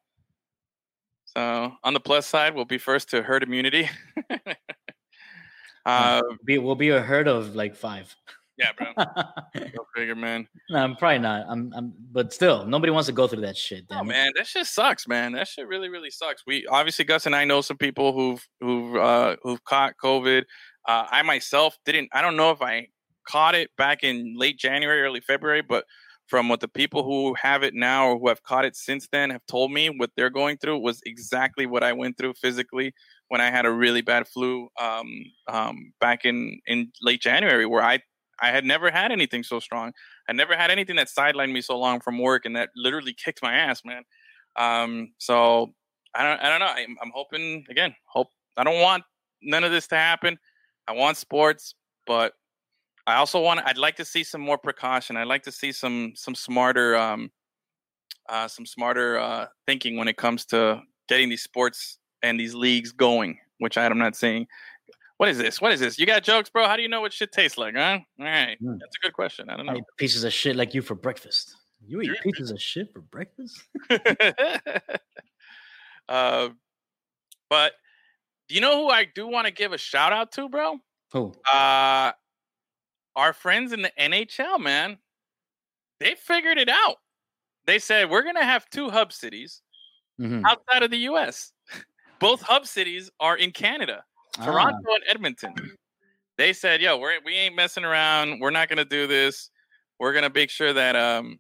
So 1.25 1.73
on 1.83 1.95
the 1.95 2.01
plus 2.01 2.27
side, 2.27 2.55
we'll 2.55 2.65
be 2.65 2.79
first 2.79 3.11
to 3.11 3.23
herd 3.23 3.43
immunity. 3.43 3.89
uh, 5.87 6.23
Be, 6.45 6.59
we'll 6.59 6.75
be 6.75 6.91
a 6.91 7.01
herd 7.01 7.27
of 7.27 7.55
like 7.55 7.75
five. 7.75 8.15
Yeah, 8.63 8.73
bro. 8.95 9.05
Go 9.77 9.87
figure, 9.95 10.15
man. 10.15 10.47
no, 10.71 10.79
I'm 10.79 10.97
probably 10.97 11.19
not. 11.19 11.47
I'm, 11.49 11.73
I'm, 11.75 11.93
but 12.13 12.33
still, 12.33 12.65
nobody 12.67 12.93
wants 12.93 13.07
to 13.07 13.13
go 13.13 13.27
through 13.27 13.43
that 13.43 13.57
shit. 13.57 13.85
Oh 13.91 13.97
damn 13.97 14.07
man, 14.07 14.33
that 14.37 14.47
shit 14.47 14.67
sucks, 14.67 15.09
man. 15.09 15.33
That 15.33 15.49
shit 15.49 15.67
really, 15.67 15.89
really 15.89 16.11
sucks. 16.11 16.43
We 16.47 16.67
obviously 16.67 17.05
Gus 17.05 17.27
and 17.27 17.35
I 17.35 17.45
know 17.45 17.61
some 17.61 17.77
people 17.77 18.13
who've 18.13 18.47
who've 18.61 18.97
uh, 18.97 19.37
who've 19.43 19.63
caught 19.65 19.95
COVID. 20.03 20.45
Uh, 20.87 21.07
I 21.11 21.23
myself 21.23 21.77
didn't. 21.85 22.09
I 22.13 22.23
don't 22.23 22.37
know 22.37 22.51
if 22.51 22.63
I 22.63 22.89
caught 23.27 23.55
it 23.55 23.71
back 23.77 24.03
in 24.03 24.35
late 24.37 24.59
January, 24.59 25.03
early 25.03 25.21
February, 25.21 25.63
but 25.63 25.85
from 26.27 26.49
what 26.49 26.61
the 26.61 26.69
people 26.69 27.03
who 27.05 27.35
have 27.35 27.63
it 27.63 27.75
now 27.75 28.09
or 28.09 28.19
who 28.19 28.29
have 28.29 28.43
caught 28.43 28.65
it 28.65 28.75
since 28.75 29.07
then 29.13 29.31
have 29.31 29.45
told 29.47 29.71
me, 29.71 29.91
what 29.91 30.11
they're 30.17 30.31
going 30.31 30.57
through 30.57 30.79
was 30.79 31.01
exactly 31.05 31.67
what 31.67 31.83
I 31.83 31.93
went 31.93 32.17
through 32.17 32.35
physically 32.41 32.95
when 33.29 33.41
I 33.41 33.51
had 33.51 33.67
a 33.67 33.71
really 33.71 34.01
bad 34.01 34.27
flu 34.27 34.69
um, 34.81 35.11
um, 35.49 35.93
back 36.01 36.25
in 36.25 36.61
in 36.67 36.91
late 37.03 37.21
January, 37.21 37.67
where 37.67 37.83
I 37.83 38.01
I 38.43 38.51
had 38.51 38.65
never 38.65 38.91
had 38.91 39.13
anything 39.13 39.45
so 39.45 39.61
strong. 39.61 39.93
I 40.29 40.33
never 40.33 40.57
had 40.57 40.71
anything 40.71 40.97
that 40.97 41.09
sidelined 41.09 41.53
me 41.53 41.61
so 41.61 41.79
long 41.79 42.01
from 42.01 42.19
work 42.19 42.45
and 42.45 42.57
that 42.57 42.71
literally 42.75 43.15
kicked 43.15 43.41
my 43.43 43.55
ass, 43.55 43.83
man. 43.85 44.03
Um, 44.57 45.13
so 45.19 45.73
I 46.15 46.25
don't, 46.25 46.41
I 46.41 46.49
don't 46.51 46.61
know. 46.61 46.67
I'm, 46.67 46.97
I'm 47.03 47.13
hoping 47.15 47.65
again. 47.71 47.95
Hope 48.07 48.29
I 48.57 48.65
don't 48.65 48.81
want 48.81 49.05
none 49.43 49.65
of 49.65 49.71
this 49.71 49.87
to 49.89 49.97
happen. 49.97 50.39
I 50.89 50.93
want 50.93 51.17
sports, 51.17 51.75
but 52.07 52.35
I 53.07 53.15
also 53.17 53.41
want. 53.41 53.61
I'd 53.65 53.79
like 53.79 53.97
to 53.97 54.05
see 54.05 54.25
some 54.25 54.41
more 54.41 54.59
precaution. 54.59 55.17
I'd 55.17 55.27
like 55.27 55.43
to 55.45 55.53
see 55.53 55.73
some 55.73 56.13
some 56.15 56.35
smarter, 56.35 56.97
um, 56.97 57.31
uh, 58.29 58.49
some 58.49 58.67
smarter 58.67 59.19
uh, 59.19 59.47
thinking 59.67 59.97
when 59.97 60.09
it 60.09 60.17
comes 60.17 60.45
to 60.47 60.81
getting 61.09 61.29
these 61.29 61.43
sports 61.43 61.99
and 62.23 62.39
these 62.39 62.55
leagues 62.55 62.93
going. 62.93 63.39
Which 63.59 63.79
I'm 63.79 63.99
not 63.99 64.17
seeing. 64.17 64.47
What 65.23 65.29
is 65.29 65.39
this? 65.39 65.61
What 65.61 65.71
is 65.71 65.79
this? 65.79 66.01
You 66.01 66.07
got 66.07 66.25
jokes, 66.25 66.51
bro? 66.51 66.67
How 66.67 66.75
do 66.75 66.83
you 66.83 66.89
know 66.89 67.01
what 67.01 67.13
shit 67.13 67.31
tastes 67.31 67.57
like, 67.57 67.77
huh? 67.77 68.01
All 68.19 68.25
right, 68.25 68.59
Hmm. 68.59 68.77
that's 68.81 68.97
a 68.97 69.07
good 69.07 69.13
question. 69.13 69.49
I 69.51 69.57
don't 69.57 69.69
I 69.69 69.75
know. 69.75 69.79
eat 69.79 69.85
pieces 69.97 70.25
of 70.25 70.33
shit 70.33 70.57
like 70.57 70.75
you 70.75 70.83
for 70.83 70.97
breakfast. 70.97 71.55
You 71.87 72.01
eat 72.01 72.11
pieces 72.25 72.51
of 72.51 72.61
shit 72.61 72.93
for 72.93 73.03
breakfast? 73.03 73.63
uh, 76.09 76.49
but 77.49 77.73
do 78.49 78.57
you 78.57 78.61
know 78.61 78.83
who 78.83 78.89
I 78.91 79.05
do 79.05 79.29
want 79.29 79.47
to 79.47 79.53
give 79.53 79.73
a 79.73 79.79
shout 79.79 80.13
out 80.13 80.33
to, 80.33 80.49
bro? 80.49 80.79
Who? 81.13 81.33
Uh, 81.55 82.11
our 83.15 83.33
friends 83.33 83.73
in 83.73 83.83
the 83.83 83.93
NHL, 83.97 84.59
man, 84.59 84.99
they 86.01 86.17
figured 86.17 86.59
it 86.59 86.69
out. 86.69 86.97
They 87.67 87.79
said 87.79 88.11
we're 88.11 88.25
gonna 88.25 88.43
have 88.45 88.69
two 88.71 88.91
hub 88.91 89.13
cities 89.13 89.63
Mhm. 90.21 90.43
outside 90.45 90.83
of 90.83 90.91
the 90.91 90.99
U.S. 91.13 91.53
Both 92.19 92.43
hub 92.43 92.67
cities 92.67 93.09
are 93.21 93.37
in 93.37 93.53
Canada, 93.53 94.03
Ah, 94.39 94.45
Toronto 94.45 94.95
and 94.95 95.05
Edmonton. 95.09 95.55
They 96.39 96.53
said, 96.53 96.81
"Yo, 96.81 96.97
we're 96.99 97.19
we 97.25 97.35
ain't 97.35 97.55
messing 97.55 97.85
around. 97.85 98.41
We're 98.41 98.51
not 98.51 98.69
gonna 98.69 98.85
do 98.85 99.07
this. 99.07 99.51
We're 99.99 100.13
gonna 100.15 100.31
make 100.35 100.51
sure 100.51 100.73
that 100.73 100.97
um 100.97 101.39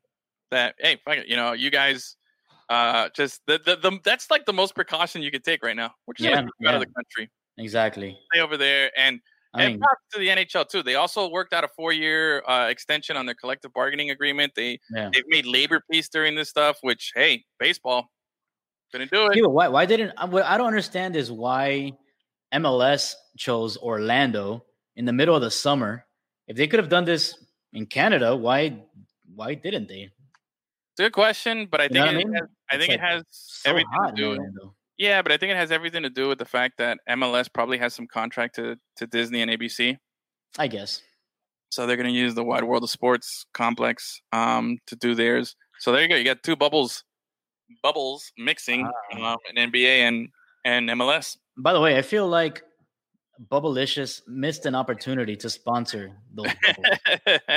that 0.51 0.75
hey, 0.79 0.99
fuck 1.05 1.17
it, 1.19 1.29
you 1.29 1.37
know, 1.37 1.53
you 1.53 1.71
guys." 1.71 2.17
Uh, 2.69 3.09
just 3.15 3.43
the, 3.47 3.61
the 3.67 3.77
the 3.77 3.99
that's 4.03 4.31
like 4.31 4.47
the 4.47 4.53
most 4.53 4.75
precaution 4.75 5.21
you 5.21 5.31
could 5.31 5.45
take 5.45 5.63
right 5.63 5.77
now. 5.77 5.93
We're 6.07 6.15
just 6.15 6.29
Yeah, 6.29 6.37
gonna 6.37 6.51
move 6.61 6.69
out 6.69 6.75
of 6.77 6.81
the 6.81 6.87
country, 6.95 7.31
exactly. 7.59 8.19
stay 8.33 8.41
over 8.41 8.57
there, 8.57 8.91
and 8.97 9.21
I 9.53 9.65
and 9.65 9.73
mean, 9.75 9.81
props 9.81 10.01
to 10.15 10.19
the 10.21 10.29
NHL 10.29 10.67
too. 10.69 10.83
They 10.83 10.95
also 10.95 11.29
worked 11.29 11.53
out 11.53 11.65
a 11.65 11.69
four-year 11.69 12.43
uh, 12.49 12.69
extension 12.69 13.17
on 13.17 13.27
their 13.27 13.35
collective 13.35 13.73
bargaining 13.75 14.11
agreement. 14.11 14.53
They 14.57 14.79
yeah. 14.95 15.11
they've 15.13 15.27
made 15.29 15.45
labor 15.45 15.83
peace 15.91 16.09
during 16.09 16.35
this 16.35 16.49
stuff. 16.49 16.79
Which 16.81 17.13
hey, 17.15 17.45
baseball 17.59 18.11
couldn't 18.91 19.11
do 19.11 19.27
it. 19.27 19.37
Yeah, 19.37 19.47
why? 19.47 19.69
Why 19.69 19.85
didn't? 19.85 20.13
I- 20.17 20.25
What 20.25 20.45
I 20.45 20.57
don't 20.57 20.69
understand 20.69 21.15
is 21.17 21.31
why 21.31 21.93
MLS 22.55 23.15
chose 23.39 23.77
Orlando 23.79 24.65
in 24.97 25.05
the 25.05 25.13
middle 25.13 25.35
of 25.35 25.43
the 25.43 25.51
summer. 25.51 26.05
If 26.49 26.57
they 26.57 26.67
could 26.67 26.81
have 26.81 26.89
done 26.89 27.05
this 27.05 27.35
in 27.73 27.87
Canada, 27.87 28.37
why? 28.37 28.83
Why 29.35 29.55
didn't 29.55 29.89
they? 29.89 30.11
Good 30.99 31.13
question, 31.13 31.67
but 31.71 31.81
I 31.81 31.85
You 31.85 31.89
think 31.91 32.05
know 32.05 32.11
it 32.11 32.15
I 32.15 32.17
mean? 32.19 32.33
has, 32.35 32.43
I 32.71 32.75
It's 32.77 32.85
think 32.87 32.93
it 32.95 33.01
like 33.01 33.11
has 33.11 33.23
So 33.31 33.71
everything 33.71 33.91
to 34.07 34.13
do. 34.15 34.29
Orlando. 34.31 34.75
Yeah, 34.99 35.23
but 35.23 35.33
I 35.33 35.37
think 35.39 35.51
it 35.53 35.57
has 35.57 35.73
everything 35.73 36.03
to 36.03 36.11
do 36.11 36.29
with 36.29 36.39
the 36.39 36.45
fact 36.45 36.77
that 36.79 36.99
MLS 37.09 37.49
probably 37.53 37.79
has 37.79 37.95
some 37.95 38.07
contract 38.07 38.55
to 38.57 38.77
to 38.97 39.07
Disney 39.07 39.41
and 39.41 39.51
ABC, 39.51 39.97
I 40.59 40.67
guess. 40.69 41.01
so 41.71 41.87
they're 41.87 41.97
going 41.97 42.13
to 42.13 42.15
use 42.15 42.35
the 42.35 42.45
Wide 42.45 42.63
World 42.65 42.83
of 42.85 42.91
Sports 42.91 43.47
complex 43.55 44.21
um, 44.33 44.77
to 44.87 44.95
do 44.97 45.15
theirs. 45.15 45.57
So 45.79 45.91
there 45.93 46.03
you 46.03 46.09
go. 46.09 46.17
You 46.17 46.25
got 46.25 46.43
two 46.43 46.55
bubbles, 46.57 47.03
bubbles 47.83 48.31
mixing 48.37 48.87
Ah. 49.15 49.33
um, 49.33 49.39
in 49.51 49.71
NBA 49.73 50.01
and 50.07 50.29
and 50.67 50.91
MLS. 50.91 51.39
By 51.57 51.73
the 51.73 51.81
way, 51.81 51.97
I 51.99 52.03
feel 52.03 52.27
like 52.29 52.63
Bubblicious 53.51 54.23
missed 54.29 54.67
an 54.67 54.75
opportunity 54.75 55.37
to 55.37 55.51
sponsor 55.51 56.13
those 56.35 56.47
that's, 57.27 57.53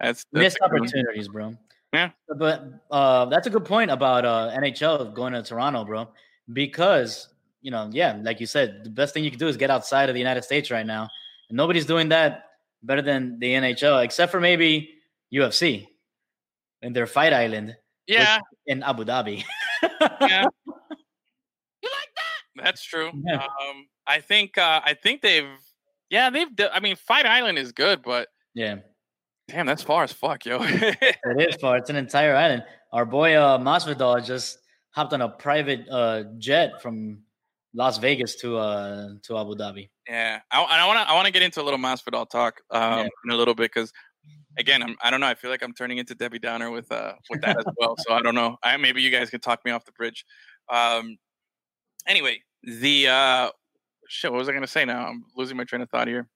that's 0.00 0.24
missed 0.32 0.56
a 0.62 0.68
good 0.68 0.72
one. 0.72 0.82
opportunities, 0.82 1.28
bro. 1.28 1.56
Yeah. 1.92 2.10
But 2.28 2.64
uh, 2.90 3.24
that's 3.26 3.46
a 3.46 3.50
good 3.50 3.64
point 3.64 3.90
about 3.90 4.24
uh, 4.24 4.50
NHL 4.56 5.14
going 5.14 5.32
to 5.32 5.42
Toronto, 5.42 5.84
bro. 5.84 6.08
Because 6.52 7.28
you 7.60 7.70
know, 7.70 7.90
yeah, 7.92 8.18
like 8.22 8.40
you 8.40 8.46
said, 8.46 8.84
the 8.84 8.90
best 8.90 9.12
thing 9.14 9.24
you 9.24 9.30
can 9.30 9.38
do 9.38 9.48
is 9.48 9.56
get 9.56 9.70
outside 9.70 10.08
of 10.08 10.14
the 10.14 10.20
United 10.20 10.44
States 10.44 10.70
right 10.70 10.86
now, 10.86 11.08
and 11.48 11.56
nobody's 11.56 11.86
doing 11.86 12.08
that 12.10 12.44
better 12.82 13.02
than 13.02 13.38
the 13.40 13.52
NHL, 13.54 14.04
except 14.04 14.30
for 14.30 14.38
maybe 14.40 14.90
UFC 15.34 15.86
and 16.82 16.94
their 16.94 17.06
Fight 17.06 17.32
Island 17.32 17.76
Yeah, 18.06 18.38
in 18.66 18.82
Abu 18.84 19.04
Dhabi. 19.04 19.44
yeah. 20.20 20.46
That's 22.62 22.82
true. 22.82 23.10
Yeah. 23.24 23.42
Um, 23.42 23.86
I 24.06 24.20
think 24.20 24.56
uh, 24.58 24.80
I 24.84 24.94
think 24.94 25.22
they've 25.22 25.48
yeah 26.10 26.30
they've. 26.30 26.48
I 26.72 26.80
mean, 26.80 26.96
Fight 26.96 27.26
Island 27.26 27.58
is 27.58 27.72
good, 27.72 28.02
but 28.02 28.28
Yeah, 28.54 28.76
damn, 29.48 29.66
that's 29.66 29.82
far 29.82 30.04
as 30.04 30.12
fuck, 30.12 30.44
yo. 30.46 30.58
it 30.62 31.48
is 31.48 31.56
far. 31.56 31.76
It's 31.76 31.90
an 31.90 31.96
entire 31.96 32.34
island. 32.34 32.64
Our 32.92 33.04
boy 33.04 33.34
uh, 33.34 33.58
Masvidal 33.58 34.24
just 34.24 34.58
hopped 34.90 35.12
on 35.12 35.20
a 35.20 35.28
private 35.28 35.86
uh, 35.90 36.24
jet 36.38 36.80
from 36.80 37.20
Las 37.74 37.98
Vegas 37.98 38.36
to 38.36 38.56
uh, 38.56 39.08
to 39.24 39.36
Abu 39.38 39.54
Dhabi. 39.54 39.90
Yeah, 40.08 40.40
I, 40.50 40.86
want 40.86 40.98
to 40.98 41.10
I 41.10 41.14
want 41.14 41.26
to 41.26 41.32
get 41.32 41.42
into 41.42 41.60
a 41.60 41.64
little 41.64 41.78
Masvidal 41.78 42.28
talk 42.30 42.60
um, 42.70 42.82
Yeah. 42.82 43.08
in 43.26 43.30
a 43.30 43.36
little 43.36 43.54
bit 43.54 43.70
because 43.72 43.92
again, 44.56 44.82
I'm, 44.82 44.96
I 45.02 45.10
don't 45.10 45.20
know. 45.20 45.26
I 45.26 45.34
feel 45.34 45.50
like 45.50 45.62
I'm 45.62 45.74
turning 45.74 45.98
into 45.98 46.14
Debbie 46.14 46.38
Downer 46.38 46.70
with 46.70 46.90
uh 46.90 47.12
with 47.28 47.42
that 47.42 47.58
as 47.58 47.64
well. 47.78 47.94
So 47.98 48.14
I 48.14 48.22
don't 48.22 48.34
know. 48.34 48.56
I, 48.62 48.76
maybe 48.78 49.02
you 49.02 49.10
guys 49.10 49.28
can 49.28 49.40
talk 49.40 49.64
me 49.66 49.70
off 49.70 49.84
the 49.84 49.92
bridge. 49.92 50.24
Um, 50.72 51.18
anyway, 52.06 52.40
the 52.80 53.08
uh, 53.08 53.50
shit. 54.08 54.30
What 54.30 54.38
was 54.38 54.48
I 54.48 54.52
gonna 54.52 54.66
say 54.66 54.84
now? 54.84 55.06
I'm 55.06 55.24
losing 55.36 55.56
my 55.56 55.64
train 55.64 55.82
of 55.82 55.90
thought 55.90 56.08
here. 56.08 56.28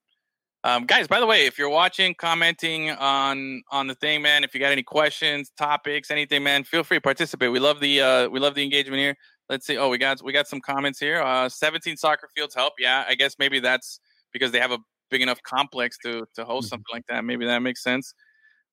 Um, 0.65 0.85
guys, 0.85 1.07
by 1.09 1.19
the 1.19 1.25
way, 1.25 1.45
if 1.45 1.57
you're 1.57 1.69
watching, 1.69 2.15
commenting 2.17 2.89
on 2.91 3.61
on 3.71 3.87
the 3.87 3.95
thing, 3.95 4.21
man, 4.21 4.43
if 4.43 4.53
you 4.53 4.59
got 4.59 4.71
any 4.71 4.83
questions, 4.83 5.51
topics, 5.57 6.09
anything, 6.09 6.41
man, 6.43 6.63
feel 6.63 6.83
free 6.83 6.97
to 6.97 7.01
participate. 7.01 7.51
We 7.51 7.59
love 7.59 7.79
the 7.79 8.01
uh, 8.01 8.29
we 8.29 8.39
love 8.39 8.55
the 8.55 8.63
engagement 8.63 8.99
here. 8.99 9.15
Let's 9.49 9.65
see. 9.67 9.77
Oh, 9.77 9.89
we 9.89 9.97
got 9.97 10.23
we 10.23 10.31
got 10.31 10.47
some 10.47 10.61
comments 10.61 10.99
here. 10.99 11.21
Uh, 11.21 11.49
17 11.49 11.97
soccer 11.97 12.29
fields 12.35 12.55
help. 12.55 12.73
Yeah, 12.79 13.03
I 13.07 13.15
guess 13.15 13.35
maybe 13.39 13.59
that's 13.59 13.99
because 14.31 14.51
they 14.53 14.59
have 14.59 14.71
a 14.71 14.79
big 15.11 15.21
enough 15.21 15.41
complex 15.43 15.97
to 16.05 16.25
to 16.35 16.45
host 16.45 16.69
something 16.69 16.85
like 16.93 17.05
that. 17.09 17.25
Maybe 17.25 17.45
that 17.45 17.59
makes 17.59 17.83
sense. 17.83 18.13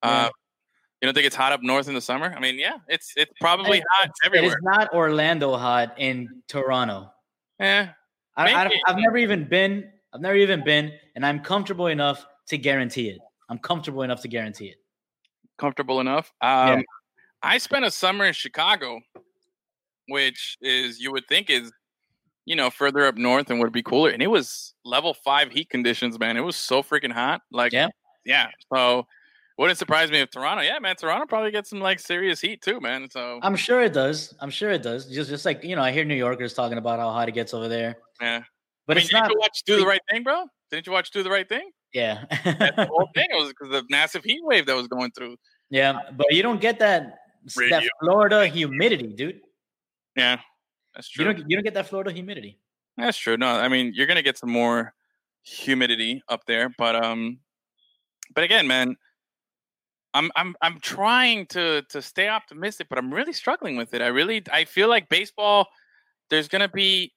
Yeah. 0.04 0.10
Uh, 0.26 0.30
you 1.02 1.06
don't 1.06 1.14
think 1.14 1.26
it's 1.26 1.34
hot 1.36 1.52
up 1.52 1.62
north 1.62 1.88
in 1.88 1.94
the 1.94 2.00
summer? 2.00 2.32
I 2.36 2.40
mean, 2.40 2.58
yeah, 2.58 2.76
it's 2.86 3.14
it's 3.16 3.32
probably 3.40 3.78
It- 3.78 3.84
hot 3.90 4.08
It 4.08 4.26
everywhere. 4.26 4.50
is 4.50 4.56
not 4.62 4.92
Orlando 4.94 5.56
hot 5.56 5.94
in 5.98 6.42
Toronto. 6.46 7.10
Yeah, 7.60 7.90
I, 8.36 8.52
I, 8.52 8.70
I've 8.86 8.96
never 8.96 9.18
even 9.18 9.48
been. 9.48 9.90
I've 10.12 10.20
never 10.20 10.34
even 10.36 10.64
been, 10.64 10.92
and 11.14 11.24
I'm 11.24 11.40
comfortable 11.40 11.86
enough 11.86 12.26
to 12.48 12.58
guarantee 12.58 13.10
it. 13.10 13.18
I'm 13.48 13.58
comfortable 13.58 14.02
enough 14.02 14.22
to 14.22 14.28
guarantee 14.28 14.66
it. 14.66 14.78
comfortable 15.58 16.00
enough. 16.00 16.32
Um, 16.40 16.82
I 17.42 17.58
spent 17.58 17.84
a 17.84 17.90
summer 17.90 18.24
in 18.24 18.32
Chicago, 18.32 19.00
which 20.08 20.56
is 20.60 21.00
you 21.00 21.12
would 21.12 21.26
think 21.28 21.50
is 21.50 21.70
you 22.46 22.56
know 22.56 22.70
further 22.70 23.04
up 23.06 23.16
north 23.16 23.50
and 23.50 23.60
would 23.60 23.72
be 23.72 23.82
cooler, 23.82 24.10
and 24.10 24.22
it 24.22 24.28
was 24.28 24.74
level 24.84 25.14
five 25.14 25.52
heat 25.52 25.68
conditions, 25.70 26.18
man. 26.18 26.36
It 26.36 26.40
was 26.40 26.56
so 26.56 26.82
freaking 26.82 27.12
hot. 27.12 27.42
Like, 27.52 27.72
Yeah. 27.72 27.88
yeah. 28.24 28.48
So 28.74 29.06
wouldn't 29.60 29.78
surprise 29.78 30.10
me 30.10 30.18
if 30.20 30.30
Toronto, 30.30 30.62
yeah, 30.62 30.78
man, 30.78 30.96
Toronto 30.96 31.26
probably 31.26 31.50
gets 31.50 31.68
some 31.68 31.80
like 31.80 32.00
serious 32.00 32.40
heat 32.40 32.62
too, 32.62 32.80
man. 32.80 33.10
So 33.10 33.38
I'm 33.42 33.54
sure 33.56 33.82
it 33.82 33.92
does. 33.92 34.34
I'm 34.40 34.48
sure 34.48 34.70
it 34.70 34.82
does. 34.82 35.06
Just 35.06 35.28
just 35.28 35.44
like 35.44 35.62
you 35.62 35.76
know, 35.76 35.82
I 35.82 35.92
hear 35.92 36.04
New 36.04 36.14
Yorkers 36.14 36.54
talking 36.54 36.78
about 36.78 36.98
how 36.98 37.10
hot 37.10 37.28
it 37.28 37.32
gets 37.32 37.52
over 37.52 37.68
there, 37.68 37.96
yeah. 38.22 38.42
but 38.86 38.96
I 38.96 39.00
mean, 39.00 39.02
it's 39.02 39.10
didn't 39.10 39.24
not. 39.24 39.30
you 39.32 39.38
watch 39.38 39.62
Do 39.66 39.76
the 39.78 39.86
Right 39.86 40.00
Thing, 40.10 40.22
bro? 40.22 40.46
Didn't 40.70 40.86
you 40.86 40.92
watch 40.92 41.10
Do 41.10 41.22
the 41.22 41.30
Right 41.30 41.46
Thing? 41.46 41.70
Yeah, 41.92 42.24
That's 42.44 42.76
the 42.76 42.86
whole 42.86 43.08
thing. 43.14 43.26
It 43.32 43.38
was 43.38 43.48
because 43.48 43.70
the 43.70 43.84
massive 43.90 44.24
heat 44.24 44.40
wave 44.42 44.64
that 44.64 44.76
was 44.76 44.88
going 44.88 45.10
through. 45.10 45.36
yeah, 45.68 45.98
but 46.16 46.32
you 46.32 46.42
don't 46.42 46.60
get 46.60 46.78
that 46.78 47.18
that 47.68 47.84
Florida 48.00 48.46
humidity, 48.46 49.08
dude. 49.08 49.40
Yeah, 50.16 50.38
that's 50.94 51.14
You 51.14 51.24
true. 51.24 51.34
don't 51.34 51.50
you 51.50 51.56
don't 51.56 51.64
get 51.64 51.74
that 51.74 51.86
Florida 51.86 52.12
humidity. 52.12 52.58
That's 52.96 53.18
true. 53.18 53.36
No, 53.36 53.48
I 53.48 53.68
mean 53.68 53.92
you're 53.94 54.06
gonna 54.06 54.22
get 54.22 54.38
some 54.38 54.50
more 54.50 54.94
humidity 55.42 56.22
up 56.30 56.46
there, 56.46 56.70
but 56.78 56.96
um, 56.96 57.40
but 58.34 58.44
again, 58.44 58.66
man, 58.66 58.96
I'm 60.14 60.30
I'm 60.36 60.56
I'm 60.62 60.80
trying 60.80 61.46
to 61.48 61.82
to 61.90 62.02
stay 62.02 62.28
optimistic, 62.28 62.88
but 62.88 62.98
I'm 62.98 63.12
really 63.12 63.32
struggling 63.32 63.76
with 63.76 63.94
it. 63.94 64.02
I 64.02 64.08
really 64.08 64.42
I 64.52 64.64
feel 64.64 64.88
like 64.88 65.08
baseball. 65.08 65.68
There's 66.30 66.48
gonna 66.48 66.68
be 66.68 67.12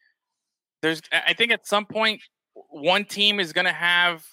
there's 0.82 1.02
I 1.12 1.34
think 1.34 1.52
at 1.52 1.68
some 1.68 1.86
point 1.86 2.22
one 2.70 3.06
team 3.06 3.40
is 3.40 3.54
gonna 3.54 3.74
have 3.74 4.26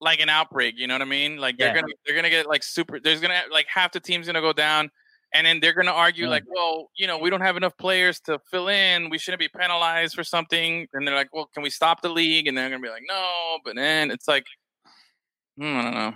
like 0.00 0.20
an 0.20 0.28
outbreak. 0.28 0.74
You 0.78 0.86
know 0.86 0.94
what 0.94 1.02
I 1.02 1.06
mean? 1.06 1.36
Like 1.38 1.58
they're 1.58 1.68
Yeah. 1.68 1.80
gonna 1.82 1.92
they're 2.06 2.16
gonna 2.16 2.30
get 2.30 2.46
like 2.46 2.62
super. 2.62 3.00
There's 3.00 3.20
gonna 3.20 3.42
like 3.50 3.66
half 3.68 3.92
the 3.92 4.00
team's 4.00 4.26
gonna 4.26 4.40
go 4.40 4.52
down. 4.52 4.90
And 5.36 5.44
then 5.44 5.58
they're 5.58 5.72
going 5.72 5.88
to 5.88 5.92
argue, 5.92 6.26
Yeah. 6.26 6.30
like, 6.30 6.44
well, 6.46 6.92
you 6.96 7.08
know, 7.08 7.18
we 7.18 7.28
don't 7.28 7.40
have 7.40 7.56
enough 7.56 7.76
players 7.76 8.20
to 8.20 8.38
fill 8.52 8.68
in. 8.68 9.10
We 9.10 9.18
shouldn't 9.18 9.40
be 9.40 9.48
penalized 9.48 10.14
for 10.14 10.22
something. 10.22 10.86
And 10.92 11.08
they're 11.08 11.14
like, 11.16 11.34
well, 11.34 11.50
can 11.52 11.64
we 11.64 11.70
stop 11.70 12.02
the 12.02 12.08
league? 12.08 12.46
And 12.46 12.56
they're 12.56 12.68
going 12.68 12.80
to 12.80 12.86
be 12.86 12.88
like, 12.88 13.02
no. 13.08 13.58
But 13.64 13.74
then 13.74 14.12
it's 14.12 14.28
like, 14.28 14.46
hmm, 15.58 15.64
I 15.76 15.82
don't 15.82 15.94
know. 15.94 16.14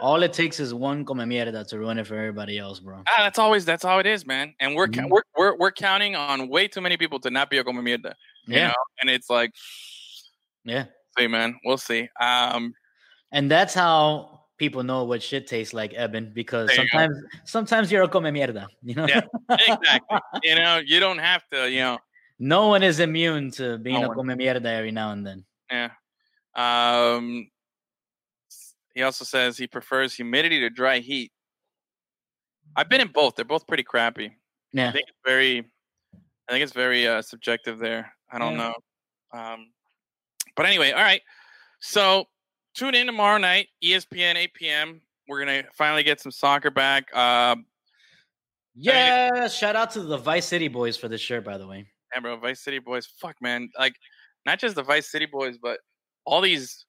All 0.00 0.22
it 0.22 0.32
takes 0.32 0.60
is 0.60 0.72
one 0.72 1.04
come 1.04 1.18
mierda 1.18 1.66
to 1.68 1.78
ruin 1.78 1.98
it 1.98 2.06
for 2.06 2.14
everybody 2.16 2.58
else, 2.58 2.78
bro. 2.80 3.02
Ah, 3.08 3.22
that's 3.24 3.38
always 3.38 3.64
that's 3.64 3.82
how 3.82 3.98
it 3.98 4.06
is, 4.06 4.24
man. 4.26 4.54
And 4.60 4.74
we're 4.76 4.86
Mhm. 4.88 5.10
we're, 5.10 5.22
we're 5.36 5.56
we're 5.56 5.72
counting 5.72 6.14
on 6.16 6.48
way 6.48 6.68
too 6.68 6.80
many 6.80 6.96
people 6.96 7.18
to 7.20 7.30
not 7.30 7.50
be 7.50 7.58
a 7.58 7.64
como 7.64 7.82
mierda. 7.82 8.14
You 8.46 8.56
Yeah, 8.56 8.68
know? 8.68 8.74
And 9.00 9.10
it's 9.10 9.28
like, 9.28 9.52
yeah, 10.64 10.86
see, 11.18 11.26
man, 11.26 11.58
we'll 11.64 11.78
see. 11.78 12.08
Um, 12.20 12.74
and 13.32 13.50
that's 13.50 13.74
how 13.74 14.44
people 14.56 14.82
know 14.84 15.04
what 15.04 15.22
shit 15.22 15.46
tastes 15.46 15.74
like, 15.74 15.92
Eben. 15.94 16.32
Because 16.34 16.68
There 16.68 16.82
you 16.82 16.88
sometimes 16.88 17.18
sometimes 17.44 17.92
you're 17.92 18.02
a 18.04 18.08
come 18.08 18.24
mierda. 18.24 18.68
You 18.82 18.94
know, 18.94 19.06
Yeah. 19.06 19.20
exactly. 19.50 20.18
you 20.44 20.54
know, 20.54 20.78
you 20.84 21.00
don't 21.00 21.18
have 21.18 21.42
to. 21.52 21.68
You 21.70 21.80
know, 21.80 21.98
no 22.38 22.68
one 22.68 22.82
is 22.84 23.00
immune 23.00 23.50
to 23.52 23.78
being 23.78 24.00
No 24.00 24.04
a 24.04 24.08
one. 24.08 24.16
come 24.28 24.38
mierda 24.38 24.64
every 24.66 24.92
now 24.92 25.10
and 25.12 25.26
then. 25.26 25.44
Yeah. 25.70 25.90
Um, 26.54 27.50
he 28.98 29.04
also 29.04 29.24
says 29.24 29.56
he 29.56 29.68
prefers 29.68 30.12
humidity 30.12 30.58
to 30.58 30.68
dry 30.68 30.98
heat. 30.98 31.30
I've 32.74 32.88
been 32.88 33.00
in 33.00 33.08
both. 33.14 33.36
They're 33.36 33.44
both 33.44 33.64
pretty 33.64 33.84
crappy. 33.84 34.32
Yeah. 34.72 34.88
I 34.88 34.92
think 34.92 35.04
it's 35.08 35.18
very, 35.24 35.58
I 36.48 36.52
think 36.52 36.64
it's 36.64 36.72
very 36.72 37.06
uh, 37.06 37.22
subjective 37.22 37.78
there. 37.78 38.12
I 38.32 38.40
don't 38.40 38.54
Yeah. 38.58 38.72
know. 39.32 39.38
Um, 39.40 39.66
but 40.56 40.66
anyway, 40.66 40.90
all 40.90 41.02
right. 41.02 41.22
So 41.78 42.24
tune 42.74 42.96
in 42.96 43.06
tomorrow 43.06 43.38
night, 43.38 43.68
ESPN 43.84 44.34
8 44.34 44.54
p.m. 44.54 45.00
We're 45.28 45.38
gonna 45.44 45.62
finally 45.74 46.02
get 46.02 46.20
some 46.20 46.32
soccer 46.32 46.70
back. 46.72 47.04
Uh, 47.14 47.54
yeah. 48.74 49.46
Shout 49.46 49.76
out 49.76 49.92
to 49.92 50.00
the 50.02 50.16
Vice 50.18 50.46
City 50.46 50.66
boys 50.66 50.96
for 50.96 51.06
this 51.06 51.20
shirt, 51.20 51.44
by 51.44 51.56
the 51.56 51.68
way. 51.68 51.86
and 52.14 52.22
bro, 52.24 52.36
Vice 52.36 52.60
City 52.64 52.80
boys, 52.80 53.06
fuck 53.06 53.36
man, 53.40 53.70
like 53.78 53.94
not 54.44 54.58
just 54.58 54.74
the 54.74 54.82
Vice 54.82 55.08
City 55.08 55.26
boys, 55.26 55.56
but 55.62 55.78
all 56.24 56.40
these 56.40 56.84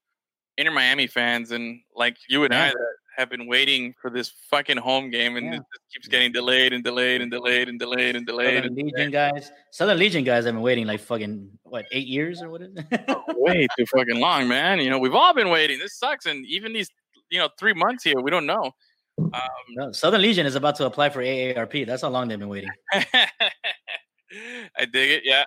Inter 0.60 0.72
Miami 0.72 1.08
fans 1.08 1.52
and 1.52 1.80
like 1.96 2.18
you 2.28 2.44
and 2.44 2.54
I 2.54 2.68
Yeah. 2.68 2.72
that 2.74 2.88
have 3.18 3.30
been 3.30 3.48
waiting 3.48 3.94
for 4.02 4.10
this 4.10 4.30
fucking 4.50 4.78
home 4.78 5.10
game, 5.10 5.36
and 5.38 5.46
Yeah. 5.48 5.54
it 5.56 5.64
just 5.74 5.94
keeps 5.94 6.08
getting 6.08 6.32
delayed 6.32 6.74
and 6.74 6.84
delayed 6.84 7.22
and 7.22 7.32
delayed 7.32 7.70
and 7.70 7.80
delayed 7.80 8.16
and 8.18 8.26
delayed. 8.26 8.64
Southern 8.64 8.66
And 8.66 8.76
Legion 8.78 9.12
guys, 9.12 9.52
Southern 9.72 9.98
Legion 10.00 10.24
guys 10.24 10.46
have 10.46 10.54
been 10.54 10.62
waiting 10.62 10.86
like 10.86 11.00
fucking 11.00 11.50
what 11.64 11.86
eight 11.92 12.08
years 12.08 12.42
or 12.42 12.50
what 12.50 12.62
is 12.62 12.70
it? 12.76 13.18
way 13.38 13.68
too 13.78 13.86
fucking 13.86 14.20
long, 14.20 14.48
man. 14.48 14.80
You 14.80 14.90
know, 14.90 15.00
we've 15.00 15.16
all 15.16 15.34
been 15.34 15.50
waiting. 15.50 15.80
This 15.80 15.98
sucks, 15.98 16.26
and 16.26 16.46
even 16.46 16.74
these, 16.74 16.90
you 17.30 17.40
know, 17.40 17.50
three 17.58 17.74
months 17.74 18.04
here, 18.04 18.20
we 18.22 18.30
don't 18.32 18.46
know. 18.46 18.72
Um, 19.18 19.32
No, 19.70 19.92
Southern 19.92 20.22
Legion 20.22 20.46
is 20.46 20.56
about 20.56 20.76
to 20.76 20.86
apply 20.86 21.10
for 21.10 21.22
AARP. 21.22 21.86
That's 21.86 22.02
how 22.04 22.10
long 22.10 22.28
they've 22.28 22.40
been 22.40 22.48
waiting. 22.50 22.72
I 22.94 24.86
dig 24.92 25.12
it. 25.12 25.24
Yeah. 25.26 25.44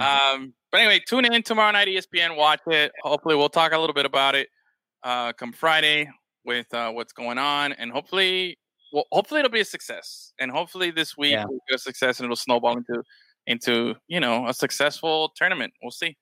Um, 0.00 0.52
but 0.72 0.80
anyway, 0.80 1.00
tune 1.06 1.24
in 1.24 1.42
tomorrow 1.42 1.70
night, 1.70 1.88
ESPN. 1.88 2.36
Watch 2.36 2.60
it. 2.66 2.90
Hopefully, 3.02 3.36
we'll 3.36 3.48
talk 3.48 3.72
a 3.72 3.78
little 3.78 3.94
bit 3.94 4.06
about 4.06 4.34
it 4.34 4.48
uh, 5.04 5.32
come 5.34 5.52
Friday 5.52 6.08
with 6.44 6.72
uh, 6.74 6.90
what's 6.90 7.12
going 7.12 7.38
on, 7.38 7.72
and 7.74 7.92
hopefully, 7.92 8.58
well, 8.92 9.04
hopefully 9.12 9.40
it'll 9.40 9.50
be 9.52 9.60
a 9.60 9.64
success. 9.64 10.32
And 10.40 10.50
hopefully, 10.50 10.90
this 10.90 11.16
week 11.16 11.32
Yeah. 11.32 11.44
will 11.44 11.60
be 11.68 11.74
a 11.74 11.78
success, 11.78 12.18
and 12.18 12.24
it'll 12.24 12.36
snowball 12.36 12.76
into 12.78 13.02
into 13.46 13.94
you 14.08 14.20
know 14.20 14.48
a 14.48 14.54
successful 14.54 15.30
tournament. 15.36 15.72
We'll 15.82 15.90
see. 15.90 16.16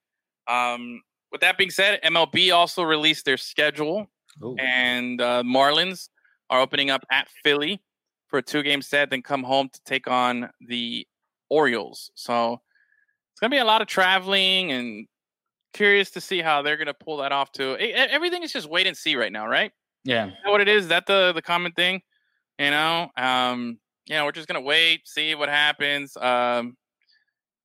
Um, 0.48 1.00
with 1.30 1.40
that 1.40 1.56
being 1.56 1.70
said, 1.70 2.00
MLB 2.02 2.52
also 2.54 2.82
released 2.82 3.24
their 3.24 3.36
schedule 3.38 4.06
Ooh. 4.44 4.54
and 4.58 5.20
uh, 5.20 5.42
Marlins 5.42 6.08
are 6.50 6.60
opening 6.60 6.90
up 6.90 7.04
at 7.10 7.28
Philly 7.42 7.80
for 8.28 8.38
a 8.38 8.42
two 8.42 8.62
game 8.62 8.82
set, 8.82 9.10
then 9.10 9.22
come 9.22 9.42
home 9.42 9.68
to 9.72 9.80
take 9.84 10.08
on 10.08 10.50
the 10.68 11.06
Orioles. 11.48 12.10
So 12.14 12.60
it's 13.32 13.40
going 13.40 13.50
to 13.50 13.54
be 13.54 13.60
a 13.60 13.64
lot 13.64 13.80
of 13.82 13.88
traveling 13.88 14.72
and 14.72 15.06
curious 15.72 16.10
to 16.10 16.20
see 16.20 16.40
how 16.40 16.62
they're 16.62 16.76
going 16.76 16.86
to 16.86 16.94
pull 16.94 17.18
that 17.18 17.32
off 17.32 17.52
too. 17.52 17.76
Everything 17.78 18.42
is 18.42 18.52
just 18.52 18.68
wait 18.68 18.86
and 18.86 18.96
see 18.96 19.16
right 19.16 19.32
now, 19.32 19.46
right? 19.46 19.72
Yeah, 20.04 20.28
Is 20.28 20.32
that 20.44 20.50
what 20.50 20.60
it 20.60 20.68
is? 20.68 20.84
Is 20.84 20.88
that 20.88 21.06
the, 21.06 21.32
the 21.32 21.42
common 21.42 21.72
thing? 21.72 22.02
You 22.58 22.70
know, 22.70 23.08
um, 23.16 23.78
you 24.06 24.14
know, 24.14 24.24
we're 24.24 24.32
just 24.32 24.48
going 24.48 24.60
to 24.60 24.66
wait, 24.66 25.06
see 25.06 25.34
what 25.34 25.48
happens. 25.48 26.16
Um, 26.16 26.76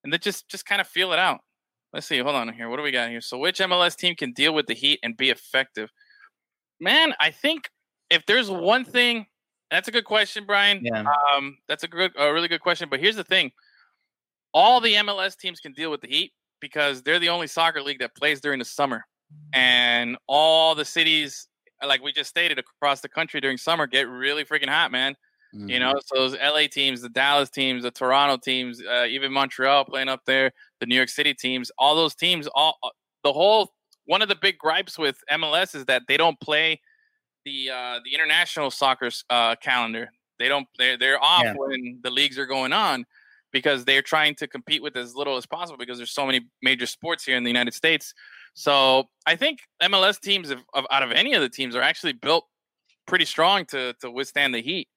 and 0.03 0.13
then 0.13 0.19
just, 0.21 0.47
just 0.49 0.65
kind 0.65 0.79
of 0.79 0.87
feel 0.87 1.13
it 1.13 1.19
out. 1.19 1.41
Let's 1.93 2.05
see. 2.05 2.19
Hold 2.19 2.35
on 2.35 2.53
here. 2.53 2.69
What 2.69 2.77
do 2.77 2.83
we 2.83 2.91
got 2.91 3.09
here? 3.09 3.21
So, 3.21 3.37
which 3.37 3.59
MLS 3.59 3.95
team 3.95 4.15
can 4.15 4.33
deal 4.33 4.53
with 4.53 4.67
the 4.67 4.73
heat 4.73 4.99
and 5.03 5.15
be 5.17 5.29
effective? 5.29 5.89
Man, 6.79 7.13
I 7.19 7.31
think 7.31 7.69
if 8.09 8.25
there's 8.25 8.51
one 8.51 8.85
thing, 8.85 9.25
that's 9.71 9.87
a 9.87 9.91
good 9.91 10.05
question, 10.05 10.45
Brian. 10.45 10.81
yeah. 10.83 11.03
Um, 11.35 11.57
that's 11.67 11.83
a 11.83 11.87
good, 11.87 12.11
a 12.17 12.31
really 12.31 12.47
good 12.47 12.61
question. 12.61 12.87
But 12.89 12.99
here's 12.99 13.15
the 13.15 13.23
thing: 13.23 13.51
all 14.53 14.79
the 14.79 14.93
MLS 14.95 15.37
teams 15.37 15.59
can 15.59 15.73
deal 15.73 15.89
with 15.89 16.01
the 16.01 16.07
heat 16.07 16.33
because 16.59 17.03
they're 17.03 17.19
the 17.19 17.29
only 17.29 17.47
soccer 17.47 17.81
league 17.81 17.99
that 17.99 18.15
plays 18.15 18.41
during 18.41 18.59
the 18.59 18.65
summer, 18.65 19.05
and 19.53 20.17
all 20.27 20.75
the 20.75 20.85
cities, 20.85 21.47
like 21.85 22.01
we 22.01 22.11
just 22.11 22.29
stated, 22.29 22.59
across 22.59 23.01
the 23.01 23.09
country 23.09 23.39
during 23.41 23.57
summer 23.57 23.87
get 23.87 24.07
really 24.07 24.43
freaking 24.45 24.69
hot, 24.69 24.91
man. 24.91 25.15
You 25.69 25.79
know, 25.79 25.93
so 26.05 26.15
those 26.15 26.33
LA 26.39 26.67
teams, 26.69 27.01
the 27.01 27.09
Dallas 27.09 27.49
teams, 27.49 27.83
the 27.83 27.89
Toronto 27.91 28.37
teams, 28.37 28.81
uh, 28.85 29.05
even 29.09 29.31
Montreal 29.31 29.85
playing 29.85 30.09
up 30.09 30.21
there, 30.25 30.51
the 30.81 30.85
New 30.85 30.95
York 30.95 31.09
City 31.09 31.33
teams, 31.33 31.71
all 31.77 31.95
those 31.95 32.13
teams, 32.15 32.47
all 32.53 32.77
uh, 32.83 32.89
the 33.23 33.31
whole 33.33 33.73
one 34.05 34.21
of 34.21 34.27
the 34.29 34.35
big 34.35 34.57
gripes 34.57 34.97
with 34.97 35.17
MLS 35.31 35.73
is 35.75 35.85
that 35.85 36.03
they 36.07 36.17
don't 36.17 36.39
play 36.41 36.79
the 37.45 37.69
uh, 37.69 37.99
the 38.03 38.13
international 38.13 38.69
soccer 38.71 39.09
uh, 39.29 39.55
calendar. 39.55 40.09
They 40.37 40.49
don't. 40.49 40.67
They're 40.77 40.97
they're 40.97 41.23
off 41.23 41.43
Yeah. 41.45 41.53
when 41.55 41.99
the 42.03 42.11
leagues 42.11 42.37
are 42.37 42.45
going 42.45 42.73
on 42.73 43.05
because 43.51 43.85
they're 43.85 44.01
trying 44.01 44.35
to 44.35 44.47
compete 44.47 44.81
with 44.83 44.95
as 44.95 45.15
little 45.15 45.37
as 45.37 45.45
possible 45.45 45.77
because 45.77 45.97
there's 45.97 46.11
so 46.11 46.25
many 46.25 46.41
major 46.61 46.85
sports 46.85 47.23
here 47.23 47.37
in 47.37 47.43
the 47.43 47.49
United 47.49 47.73
States. 47.73 48.13
So 48.53 49.05
I 49.25 49.35
think 49.35 49.59
MLS 49.81 50.19
teams, 50.19 50.49
of, 50.49 50.59
of 50.73 50.85
out 50.91 51.03
of 51.03 51.11
any 51.11 51.33
of 51.33 51.41
the 51.41 51.49
teams, 51.49 51.75
are 51.75 51.81
actually 51.81 52.13
built 52.13 52.45
pretty 53.05 53.25
strong 53.25 53.65
to 53.65 53.93
to 54.01 54.11
withstand 54.11 54.53
the 54.53 54.61
heat. 54.61 54.87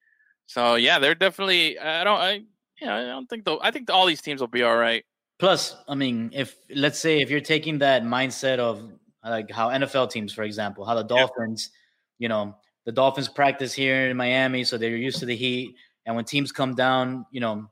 So 0.47 0.75
yeah, 0.75 0.99
they're 0.99 1.15
definitely. 1.15 1.79
I 1.79 2.05
don't. 2.05 2.21
I 2.21 2.43
yeah. 2.81 2.97
I 2.97 3.03
don't 3.03 3.27
think 3.27 3.45
though. 3.45 3.61
I 3.63 3.71
think 3.71 3.91
all 3.91 4.07
these 4.07 4.23
teams 4.23 4.41
will 4.41 4.49
be 4.49 4.63
all 4.63 4.77
right. 4.77 5.05
Plus, 5.39 5.77
I 5.89 5.95
mean, 5.95 6.31
if 6.35 6.57
let's 6.75 6.99
say 6.99 7.21
if 7.21 7.31
you're 7.31 7.41
taking 7.41 7.79
that 7.79 8.03
mindset 8.03 8.59
of 8.59 8.91
like 9.25 9.51
how 9.51 9.69
NFL 9.69 10.11
teams, 10.11 10.33
for 10.33 10.43
example, 10.43 10.85
how 10.85 10.95
the 10.95 11.03
Dolphins, 11.03 11.71
you 12.19 12.29
know, 12.29 12.57
the 12.85 12.93
Dolphins 12.93 13.29
practice 13.29 13.73
here 13.73 14.09
in 14.11 14.17
Miami, 14.17 14.65
so 14.65 14.77
they're 14.77 14.97
used 14.97 15.21
to 15.21 15.27
the 15.27 15.37
heat, 15.37 15.75
and 16.05 16.17
when 16.17 16.25
teams 16.25 16.53
come 16.53 16.75
down, 16.75 17.27
you 17.31 17.41
know, 17.41 17.71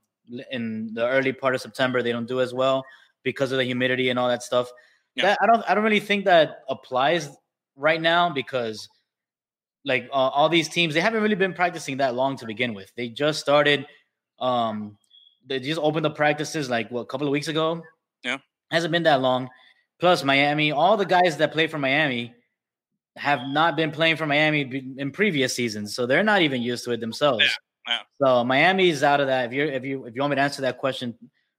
in 0.51 0.93
the 0.95 1.07
early 1.07 1.33
part 1.33 1.55
of 1.55 1.61
September, 1.61 2.03
they 2.03 2.13
don't 2.13 2.29
do 2.29 2.41
as 2.41 2.55
well 2.55 2.85
because 3.23 3.53
of 3.53 3.59
the 3.59 3.65
humidity 3.65 4.11
and 4.11 4.19
all 4.19 4.29
that 4.29 4.43
stuff. 4.43 4.71
Yeah. 5.15 5.27
That 5.27 5.39
I 5.43 5.47
don't, 5.47 5.65
I 5.69 5.75
don't 5.75 5.85
really 5.85 6.01
think 6.01 6.25
that 6.27 6.65
applies 6.69 7.29
right 7.77 8.01
now 8.01 8.31
because 8.31 8.89
like 9.85 10.09
uh, 10.13 10.29
all 10.29 10.49
these 10.49 10.69
teams, 10.69 10.95
they 10.95 11.01
haven't 11.01 11.23
really 11.23 11.35
been 11.35 11.55
practicing 11.55 11.97
that 11.99 12.15
long 12.15 12.37
to 12.37 12.47
begin 12.47 12.75
with. 12.75 12.93
They 12.97 13.09
just 13.09 13.41
started. 13.41 13.87
Um, 14.39 14.97
they 15.47 15.59
just 15.59 15.81
opened 15.81 16.05
the 16.05 16.11
practices 16.11 16.69
like 16.69 16.91
what 16.91 17.01
a 17.01 17.07
couple 17.07 17.27
of 17.27 17.33
weeks 17.33 17.49
ago. 17.49 17.83
Yeah. 18.23 18.39
hasn't 18.71 18.93
been 18.93 19.05
that 19.05 19.21
long. 19.21 19.49
Plus, 19.99 20.23
Miami, 20.23 20.71
all 20.71 20.97
the 20.97 21.07
guys 21.07 21.37
that 21.39 21.53
play 21.53 21.67
for 21.67 21.79
Miami 21.79 22.35
have 23.17 23.41
not 23.49 23.77
been 23.77 23.91
playing 23.91 24.17
for 24.17 24.27
Miami 24.27 24.95
in 24.97 25.11
previous 25.11 25.55
seasons, 25.55 25.95
so 25.95 26.07
they're 26.07 26.23
not 26.23 26.43
even 26.43 26.63
used 26.63 26.85
to 26.85 26.93
it 26.93 27.01
themselves. 27.01 27.45
yeah. 27.45 27.51
So 28.21 28.45
Miami's 28.45 29.03
out 29.03 29.21
of 29.21 29.27
that. 29.29 29.47
If 29.47 29.53
you're 29.53 29.67
if 29.67 29.85
you 29.85 30.07
if 30.07 30.15
you 30.15 30.21
want 30.21 30.31
me 30.31 30.37
to 30.37 30.43
answer 30.43 30.63
that 30.63 30.79
question 30.79 31.15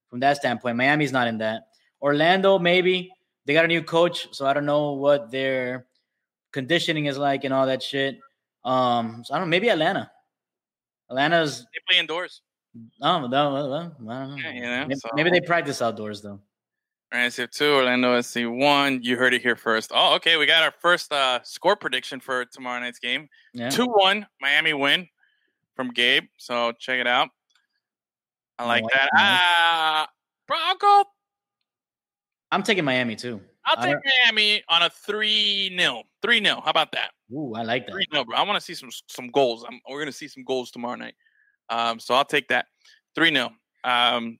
from 0.10 0.20
that 0.22 0.38
standpoint, 0.38 0.78
Miami's 0.78 1.12
not 1.12 1.28
in 1.28 1.38
that. 1.40 1.68
Orlando, 2.02 2.60
maybe 2.60 3.12
they 3.46 3.54
got 3.54 3.66
a 3.66 3.68
new 3.68 3.84
coach, 3.84 4.28
so 4.32 4.46
I 4.46 4.54
don't 4.54 4.66
know 4.66 4.94
what 4.94 5.32
their 5.32 5.86
conditioning 6.52 7.06
is 7.06 7.18
like 7.18 7.44
and 7.44 7.54
all 7.54 7.66
that 7.68 7.84
shit. 7.84 8.20
Um, 8.64 9.24
so 9.26 9.34
I 9.34 9.38
don't 9.38 9.48
know. 9.48 9.50
Maybe 9.52 9.70
Atlanta. 9.70 10.12
Atlanta's 11.10 11.66
They 11.74 11.80
play 11.90 12.00
indoors. 12.00 12.42
Oh, 13.02 13.26
no, 13.26 13.54
well, 13.54 13.70
well, 13.70 14.18
I 14.18 14.20
don't 14.20 14.30
know. 14.30 14.36
Yeah, 14.38 14.52
you 14.52 14.62
know, 14.62 14.80
maybe, 14.82 14.96
so- 14.96 15.10
maybe 15.16 15.30
they 15.32 15.42
practice 15.42 15.82
outdoors 15.82 16.22
though. 16.22 16.40
NC 17.12 17.50
two, 17.50 17.74
Orlando 17.74 18.22
SC 18.22 18.42
one. 18.46 19.02
You 19.02 19.18
heard 19.18 19.34
it 19.34 19.42
here 19.42 19.56
first. 19.56 19.92
Oh, 19.92 20.14
okay. 20.18 20.38
We 20.38 20.46
got 20.46 20.62
our 20.62 20.74
first 20.80 21.12
uh, 21.12 21.40
score 21.42 21.76
prediction 21.76 22.20
for 22.20 22.46
tomorrow 22.46 22.80
night's 22.80 23.00
game. 23.00 23.28
Yeah. 23.52 23.72
Two 23.72 23.88
one, 23.88 24.28
Miami 24.40 24.74
win 24.74 25.08
from 25.80 25.92
Gabe. 25.92 26.26
So 26.36 26.74
check 26.78 27.00
it 27.00 27.08
out. 27.08 27.30
I 28.58 28.66
like 28.66 28.84
like 28.84 28.92
that. 28.92 29.10
that. 29.14 29.42
Ah, 29.42 30.10
bro, 30.46 30.58
I'll 30.60 30.76
go. 30.76 31.06
I'm 32.52 32.64
taking 32.64 32.84
Miami 32.84 33.16
too. 33.16 33.40
I'll 33.66 33.82
take 33.82 33.96
Miami 34.04 34.62
on 34.68 34.84
a 34.84 34.90
three 34.90 35.74
0 35.78 36.04
Three 36.22 36.44
0 36.44 36.62
How 36.66 36.70
about 36.70 36.92
that? 36.92 37.12
Ooh, 37.32 37.54
I 37.56 37.62
like 37.62 37.86
that. 37.86 37.94
Three 37.94 38.06
0 38.12 38.26
bro. 38.26 38.36
I 38.36 38.42
want 38.42 38.60
to 38.60 38.62
see 38.62 38.74
some 38.74 38.90
some 39.08 39.30
goals. 39.30 39.64
I'm, 39.66 39.80
we're 39.90 40.00
gonna 40.00 40.12
see 40.12 40.28
some 40.28 40.44
goals 40.44 40.70
tomorrow 40.70 40.96
night. 40.96 41.16
Um, 41.70 41.98
so 41.98 42.14
I'll 42.14 42.26
take 42.26 42.50
that. 42.50 42.66
Three 43.16 43.34
0 43.34 43.52
Um, 43.86 44.38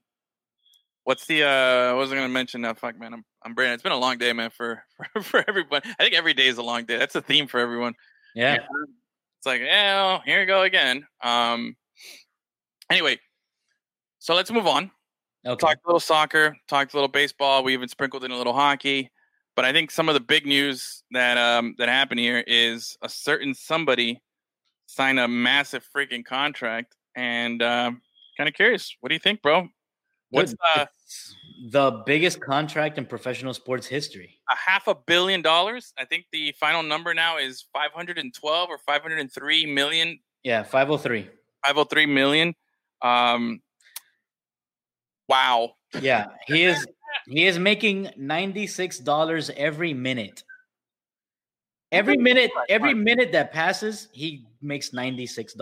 what's 1.04 1.24
the 1.24 1.44
uh? 1.44 1.94
What 1.94 2.00
was 2.00 2.12
I 2.12 2.16
gonna 2.16 2.28
mention? 2.28 2.60
Now, 2.60 2.74
fuck, 2.74 3.00
man. 3.00 3.14
I'm 3.14 3.24
I'm 3.42 3.54
Brandon. 3.54 3.72
It's 3.72 3.82
been 3.82 3.92
a 3.92 3.96
long 3.96 4.18
day, 4.18 4.34
man. 4.34 4.50
For 4.50 4.84
for, 5.14 5.22
for 5.22 5.44
everyone. 5.48 5.80
I 5.98 6.02
think 6.02 6.14
every 6.14 6.34
day 6.34 6.48
is 6.48 6.58
a 6.58 6.62
long 6.62 6.84
day. 6.84 6.98
That's 6.98 7.14
a 7.14 7.22
theme 7.22 7.46
for 7.46 7.60
everyone. 7.60 7.94
Yeah. 8.34 8.58
It's 9.40 9.46
like, 9.46 9.62
yeah, 9.62 9.94
well, 9.94 10.22
here 10.26 10.40
we 10.40 10.44
go 10.44 10.62
again. 10.62 11.06
Um. 11.22 11.74
Anyway, 12.90 13.18
so 14.18 14.34
let's 14.34 14.50
move 14.50 14.66
on. 14.66 14.90
Okay. 15.46 15.58
Talked 15.58 15.82
a 15.86 15.88
little 15.88 15.98
soccer, 15.98 16.54
talked 16.68 16.92
a 16.92 16.96
little 16.98 17.08
baseball. 17.08 17.64
We 17.64 17.72
even 17.72 17.88
sprinkled 17.88 18.22
in 18.22 18.32
a 18.32 18.36
little 18.36 18.52
hockey. 18.52 19.10
But 19.56 19.64
I 19.64 19.72
think 19.72 19.90
some 19.90 20.10
of 20.10 20.14
the 20.14 20.20
big 20.20 20.44
news 20.44 21.02
that 21.12 21.38
um 21.38 21.74
that 21.78 21.88
happened 21.88 22.20
here 22.20 22.44
is 22.46 22.98
a 23.00 23.08
certain 23.08 23.54
somebody 23.54 24.20
signed 24.84 25.18
a 25.18 25.26
massive 25.26 25.88
freaking 25.96 26.22
contract, 26.22 26.96
and 27.16 27.62
um, 27.62 28.02
kind 28.36 28.46
of 28.46 28.54
curious. 28.54 28.94
What 29.00 29.08
do 29.08 29.14
you 29.14 29.20
think, 29.20 29.40
bro? 29.40 29.68
What's 30.28 30.54
uh, 30.76 30.84
the 31.70 32.02
biggest 32.06 32.40
contract 32.40 32.98
in 32.98 33.06
professional 33.06 33.54
sports 33.54 33.86
history? 33.86 34.38
a 34.50 34.56
half 34.56 34.88
a 34.88 34.94
billion 34.94 35.42
dollars? 35.42 35.92
I 35.98 36.04
think 36.04 36.26
the 36.32 36.52
final 36.58 36.82
number 36.82 37.14
now 37.14 37.38
is 37.38 37.66
five 37.72 37.92
hundred 37.92 38.18
and 38.18 38.32
twelve 38.34 38.68
or 38.68 38.78
five 38.78 39.02
hundred 39.02 39.20
and 39.20 39.32
three 39.32 39.66
million. 39.66 40.18
Yeah, 40.42 40.62
503. 40.62 41.28
503 41.64 42.06
million. 42.06 42.54
Um, 43.02 43.60
wow. 45.28 45.74
Yeah, 46.00 46.26
he 46.46 46.64
is 46.64 46.86
he 47.26 47.46
is 47.46 47.58
making 47.58 48.06
$96 48.18 49.50
every 49.56 49.94
minute. 49.94 50.44
Every 51.92 52.16
minute, 52.16 52.52
every 52.68 52.94
minute 52.94 53.32
that 53.32 53.52
passes, 53.52 54.08
he 54.12 54.46
makes 54.62 54.90
$96. 54.90 55.58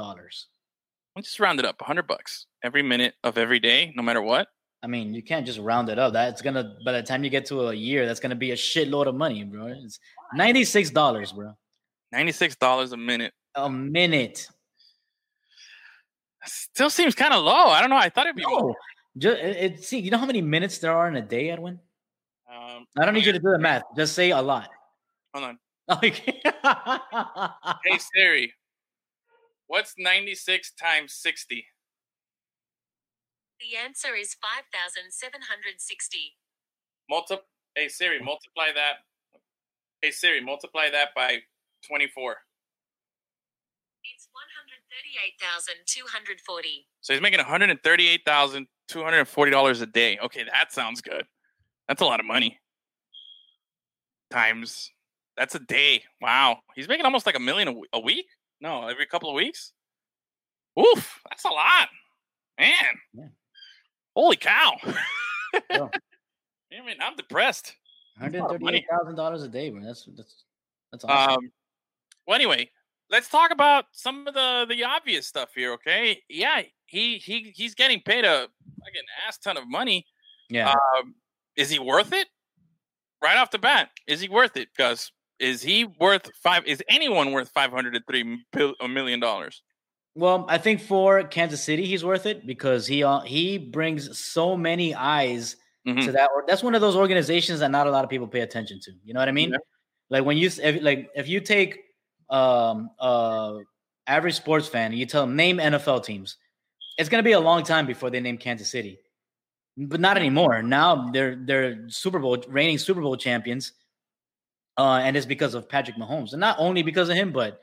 I'll 1.16 1.22
just 1.22 1.40
round 1.40 1.58
it 1.58 1.64
up 1.64 1.80
100 1.80 2.06
bucks 2.06 2.46
every 2.62 2.82
minute 2.82 3.14
of 3.24 3.38
every 3.38 3.58
day, 3.58 3.92
no 3.96 4.02
matter 4.02 4.20
what. 4.20 4.48
I 4.82 4.86
mean, 4.86 5.12
you 5.12 5.22
can't 5.22 5.44
just 5.44 5.58
round 5.58 5.88
it 5.88 5.98
up. 5.98 6.12
That's 6.12 6.40
gonna 6.42 6.76
by 6.84 6.92
the 6.92 7.02
time 7.02 7.24
you 7.24 7.30
get 7.30 7.46
to 7.46 7.68
a 7.68 7.74
year, 7.74 8.06
that's 8.06 8.20
gonna 8.20 8.36
be 8.36 8.52
a 8.52 8.56
shitload 8.56 9.06
of 9.06 9.14
money, 9.14 9.42
bro. 9.44 9.66
It's 9.66 9.98
$96, 10.36 11.34
bro. 11.34 11.52
$96 12.14 12.92
a 12.92 12.96
minute. 12.96 13.32
A 13.54 13.68
minute. 13.68 14.46
Still 16.46 16.90
seems 16.90 17.14
kind 17.14 17.34
of 17.34 17.42
low. 17.44 17.66
I 17.68 17.80
don't 17.80 17.90
know. 17.90 17.96
I 17.96 18.08
thought 18.08 18.26
it'd 18.26 18.36
be 18.36 18.46
more. 18.46 18.60
No. 18.68 18.74
Just, 19.18 19.38
it, 19.42 19.56
it- 19.56 19.84
see, 19.84 19.98
you 19.98 20.10
know 20.10 20.18
how 20.18 20.26
many 20.26 20.40
minutes 20.40 20.78
there 20.78 20.92
are 20.96 21.08
in 21.08 21.16
a 21.16 21.22
day, 21.22 21.50
Edwin? 21.50 21.80
Um, 22.50 22.86
I 22.96 23.04
don't 23.04 23.14
need 23.14 23.26
you 23.26 23.32
to 23.32 23.38
do 23.38 23.50
the 23.50 23.58
math. 23.58 23.82
Just 23.96 24.14
say 24.14 24.30
a 24.30 24.40
lot. 24.40 24.68
hold 25.34 25.44
on. 25.46 25.58
Okay. 25.90 26.40
Hey, 27.84 27.98
Siri. 28.14 28.52
What's 29.68 29.94
96 29.98 30.72
times 30.72 31.14
60? 31.14 31.64
The 33.60 33.76
answer 33.76 34.14
is 34.14 34.34
5,760. 34.34 36.36
Multi- 37.10 37.36
hey, 37.74 37.88
Siri, 37.88 38.20
multiply 38.22 38.70
that. 38.74 38.98
Hey, 40.00 40.10
Siri, 40.12 40.40
multiply 40.40 40.88
that 40.90 41.08
by 41.14 41.42
24. 41.86 42.36
It's 44.04 44.28
138,240. 44.32 46.86
So 47.00 47.12
he's 47.12 47.20
making 47.22 47.40
$138,240 47.40 49.82
a 49.82 49.86
day. 49.86 50.18
Okay, 50.22 50.44
that 50.44 50.72
sounds 50.72 51.00
good. 51.00 51.24
That's 51.88 52.00
a 52.02 52.04
lot 52.04 52.20
of 52.20 52.26
money. 52.26 52.60
Times, 54.30 54.92
that's 55.36 55.54
a 55.54 55.58
day. 55.60 56.04
Wow. 56.20 56.58
He's 56.74 56.88
making 56.88 57.04
almost 57.06 57.24
like 57.26 57.36
a 57.36 57.40
million 57.40 57.68
a, 57.68 57.72
w- 57.72 57.88
a 57.92 58.00
week? 58.00 58.26
No, 58.60 58.88
every 58.88 59.06
couple 59.06 59.28
of 59.30 59.34
weeks? 59.34 59.72
Oof, 60.78 61.20
that's 61.28 61.44
a 61.44 61.48
lot. 61.48 61.88
Man. 62.58 62.72
Yeah. 63.14 63.24
Holy 64.18 64.36
cow. 64.36 64.72
Yeah. 65.70 65.88
I 66.70 66.84
mean, 66.84 66.96
I'm 67.00 67.16
depressed. 67.16 67.74
That's 68.20 68.34
a 68.34 68.38
lot 68.38 68.54
of 68.54 68.60
money. 68.60 68.86
$138,000 68.92 69.44
a 69.44 69.48
day, 69.48 69.70
man. 69.70 69.82
That's 69.82 70.06
that's 70.14 70.44
that's 70.92 71.04
awesome. 71.04 71.36
Um, 71.36 71.50
well, 72.26 72.34
anyway, 72.34 72.70
let's 73.10 73.30
talk 73.30 73.50
about 73.50 73.86
some 73.92 74.26
of 74.26 74.34
the 74.34 74.66
the 74.68 74.84
obvious 74.84 75.26
stuff 75.26 75.48
here. 75.54 75.72
Okay, 75.72 76.20
yeah, 76.28 76.60
he 76.84 77.16
he 77.16 77.50
he's 77.56 77.74
getting 77.74 78.02
paid 78.02 78.26
a 78.26 78.46
fucking 78.78 79.02
ass 79.26 79.38
ton 79.38 79.56
of 79.56 79.66
money. 79.66 80.04
yeah. 80.50 80.70
Um, 80.70 81.14
is 81.56 81.70
he 81.70 81.78
worth 81.78 82.12
it? 82.12 82.28
Right 83.22 83.38
off 83.38 83.50
the 83.50 83.58
bat, 83.58 83.88
is 84.06 84.20
he 84.20 84.28
worth 84.28 84.58
it? 84.58 84.68
Because 84.76 85.10
is 85.40 85.62
he 85.62 85.86
worth 85.98 86.30
five? 86.42 86.66
Is 86.66 86.82
anyone 86.90 87.32
worth 87.32 87.48
five 87.48 87.70
hundred 87.70 87.96
and 87.96 88.04
three 88.06 88.44
a 88.80 88.86
million 88.86 89.18
dollars? 89.18 89.62
Well, 90.18 90.46
I 90.48 90.58
think 90.58 90.80
for 90.80 91.22
Kansas 91.22 91.62
City, 91.62 91.86
he's 91.86 92.04
worth 92.04 92.26
it 92.26 92.44
because 92.44 92.88
he 92.88 93.04
uh, 93.04 93.20
he 93.20 93.56
brings 93.56 94.18
so 94.18 94.56
many 94.56 94.92
eyes 94.94 95.54
Mhm. 95.86 96.04
to 96.06 96.12
that. 96.12 96.28
That's 96.48 96.62
one 96.62 96.74
of 96.74 96.80
those 96.80 96.96
organizations 96.96 97.60
that 97.60 97.70
not 97.70 97.86
a 97.86 97.90
lot 97.90 98.02
of 98.02 98.10
people 98.10 98.26
pay 98.26 98.40
attention 98.40 98.80
to. 98.80 98.90
You 99.04 99.14
know 99.14 99.20
what 99.20 99.28
I 99.28 99.32
mean? 99.32 99.50
Yeah. 99.50 99.58
Like 100.10 100.24
when 100.24 100.36
you 100.36 100.48
if, 100.60 100.82
like 100.82 101.10
if 101.14 101.28
you 101.28 101.40
take 101.40 101.78
um 102.30 102.90
uh 102.98 103.58
average 104.08 104.34
sports 104.34 104.66
fan 104.66 104.90
and 104.90 104.98
you 104.98 105.06
tell 105.06 105.22
them 105.24 105.36
name 105.36 105.58
NFL 105.58 106.02
teams, 106.04 106.36
it's 106.98 107.08
gonna 107.08 107.22
be 107.22 107.32
a 107.32 107.40
long 107.40 107.62
time 107.62 107.86
before 107.86 108.10
they 108.10 108.18
name 108.20 108.38
Kansas 108.38 108.68
City. 108.68 108.98
But 109.76 110.00
not 110.00 110.16
anymore. 110.18 110.62
Now 110.62 111.10
they're 111.12 111.36
they're 111.36 111.88
Super 111.88 112.18
Bowl 112.18 112.36
reigning 112.48 112.78
Super 112.78 113.00
Bowl 113.00 113.16
champions. 113.16 113.72
Uh, 114.76 115.00
and 115.02 115.16
it's 115.16 115.26
because 115.26 115.54
of 115.54 115.68
Patrick 115.68 115.96
Mahomes, 115.96 116.32
and 116.32 116.40
not 116.40 116.56
only 116.58 116.82
because 116.82 117.08
of 117.08 117.14
him, 117.16 117.30
but 117.32 117.60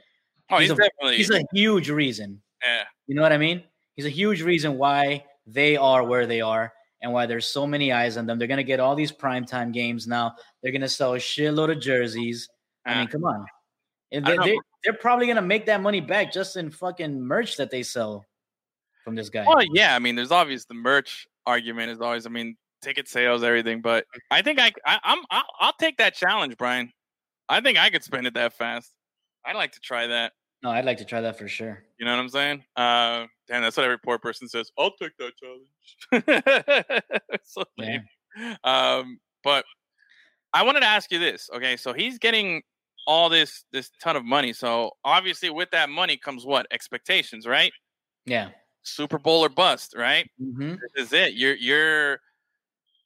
Oh, 0.49 0.59
He's 0.59 0.69
he's, 0.69 0.77
a- 0.77 0.81
definitely 0.83 1.17
he's 1.17 1.31
a 1.31 1.43
huge 1.53 1.89
reason. 1.89 2.41
Yeah. 2.65 2.83
You 3.07 3.15
know 3.15 3.21
what 3.21 3.31
I 3.31 3.37
mean? 3.37 3.63
He's 3.95 4.05
a 4.05 4.09
huge 4.09 4.41
reason 4.41 4.77
why 4.77 5.25
they 5.47 5.77
are 5.77 6.03
where 6.03 6.25
they 6.25 6.41
are 6.41 6.73
and 7.01 7.13
why 7.13 7.25
there's 7.25 7.45
so 7.45 7.67
many 7.67 7.91
eyes 7.91 8.17
on 8.17 8.25
them. 8.25 8.39
They're 8.39 8.47
gonna 8.47 8.63
get 8.63 8.79
all 8.79 8.95
these 8.95 9.11
primetime 9.11 9.71
games 9.71 10.07
now. 10.07 10.35
They're 10.61 10.71
gonna 10.71 10.89
sell 10.89 11.13
a 11.13 11.17
shitload 11.17 11.71
of 11.71 11.79
jerseys. 11.79 12.49
I 12.85 12.95
mean, 12.95 13.07
ah. 13.07 13.11
come 13.11 13.23
on. 13.23 13.45
And 14.11 14.25
they, 14.25 14.37
they, 14.37 14.57
they're 14.83 14.93
probably 14.93 15.27
gonna 15.27 15.41
make 15.41 15.65
that 15.67 15.81
money 15.81 16.01
back 16.01 16.31
just 16.31 16.57
in 16.57 16.71
fucking 16.71 17.21
merch 17.21 17.57
that 17.57 17.71
they 17.71 17.83
sell 17.83 18.25
from 19.03 19.15
this 19.15 19.29
guy. 19.29 19.45
Well, 19.47 19.63
yeah, 19.73 19.95
I 19.95 19.99
mean, 19.99 20.15
there's 20.15 20.31
obvious 20.31 20.65
the 20.65 20.73
merch 20.73 21.27
argument 21.45 21.91
is 21.91 22.01
always, 22.01 22.25
I 22.25 22.29
mean, 22.29 22.57
ticket 22.81 23.07
sales, 23.07 23.43
everything. 23.43 23.81
But 23.81 24.05
I 24.31 24.41
think 24.41 24.59
I, 24.59 24.71
I 24.85 24.99
I'm 25.03 25.19
I'll, 25.29 25.45
I'll 25.59 25.73
take 25.79 25.97
that 25.97 26.15
challenge, 26.15 26.57
Brian. 26.57 26.91
I 27.47 27.61
think 27.61 27.77
I 27.77 27.89
could 27.89 28.03
spend 28.03 28.27
it 28.27 28.33
that 28.33 28.53
fast. 28.53 28.91
I'd 29.45 29.55
like 29.55 29.73
to 29.73 29.79
try 29.79 30.07
that. 30.07 30.33
No, 30.65 30.71
I'd 30.71 30.83
like 30.83 30.97
to 30.97 31.05
try 31.05 31.21
that 31.21 31.37
for 31.37 31.47
sure. 31.47 31.83
You 31.99 32.07
know 32.07 32.13
what 32.13 32.21
I'm 32.21 32.29
saying? 32.29 32.63
Uh, 32.75 33.27
damn, 33.47 33.61
that's 33.61 33.77
what 33.77 33.83
every 33.83 33.99
poor 33.99 34.17
person 34.17 34.47
says. 34.47 34.71
I'll 34.79 34.95
take 34.99 35.11
that 35.19 35.33
challenge. 35.37 37.03
so 37.43 37.63
lame. 37.77 38.03
Um, 38.63 39.19
but 39.43 39.63
I 40.53 40.63
wanted 40.63 40.79
to 40.79 40.87
ask 40.87 41.11
you 41.11 41.19
this. 41.19 41.51
Okay, 41.53 41.77
so 41.77 41.93
he's 41.93 42.17
getting 42.17 42.63
all 43.05 43.29
this 43.29 43.63
this 43.71 43.91
ton 44.01 44.15
of 44.15 44.25
money. 44.25 44.53
So 44.53 44.89
obviously, 45.03 45.51
with 45.51 45.69
that 45.69 45.91
money 45.91 46.17
comes 46.17 46.47
what 46.47 46.65
expectations, 46.71 47.45
right? 47.45 47.71
Yeah. 48.25 48.49
Super 48.81 49.19
Bowl 49.19 49.45
or 49.45 49.49
bust, 49.49 49.93
right? 49.95 50.27
Mm-hmm. 50.41 50.77
This 50.95 51.05
is 51.05 51.13
it. 51.13 51.35
You're 51.35 51.57
you're 51.57 52.19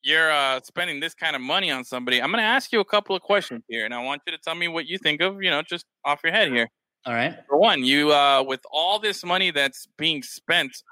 you're 0.01 0.31
uh, 0.31 0.61
spending 0.63 1.01
this 1.01 1.13
kind 1.13 1.35
of 1.35 1.41
money 1.41 1.71
on 1.71 1.83
somebody. 1.83 2.21
I'm 2.21 2.31
going 2.31 2.41
to 2.41 2.47
ask 2.47 2.71
you 2.71 2.79
a 2.79 2.85
couple 2.85 3.17
of 3.17 3.21
questions 3.21 3.63
here, 3.67 3.83
and 3.83 3.93
I 3.93 4.01
want 4.01 4.21
you 4.25 4.31
to 4.31 4.37
tell 4.37 4.55
me 4.55 4.69
what 4.69 4.87
you 4.87 4.97
think 4.97 5.19
of. 5.19 5.43
You 5.43 5.49
know, 5.49 5.61
just 5.61 5.85
off 6.05 6.21
your 6.23 6.31
head 6.31 6.53
here. 6.53 6.69
All 7.05 7.13
right. 7.13 7.35
For 7.47 7.57
one, 7.57 7.83
you 7.83 8.11
uh, 8.11 8.43
with 8.45 8.61
all 8.71 8.99
this 8.99 9.23
money 9.23 9.51
that's 9.51 9.87
being 9.97 10.21
spent 10.21 10.83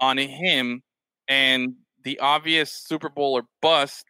on 0.00 0.18
him 0.18 0.82
and 1.28 1.74
the 2.04 2.18
obvious 2.20 2.72
Super 2.72 3.08
Bowl 3.08 3.34
or 3.34 3.42
bust 3.62 4.04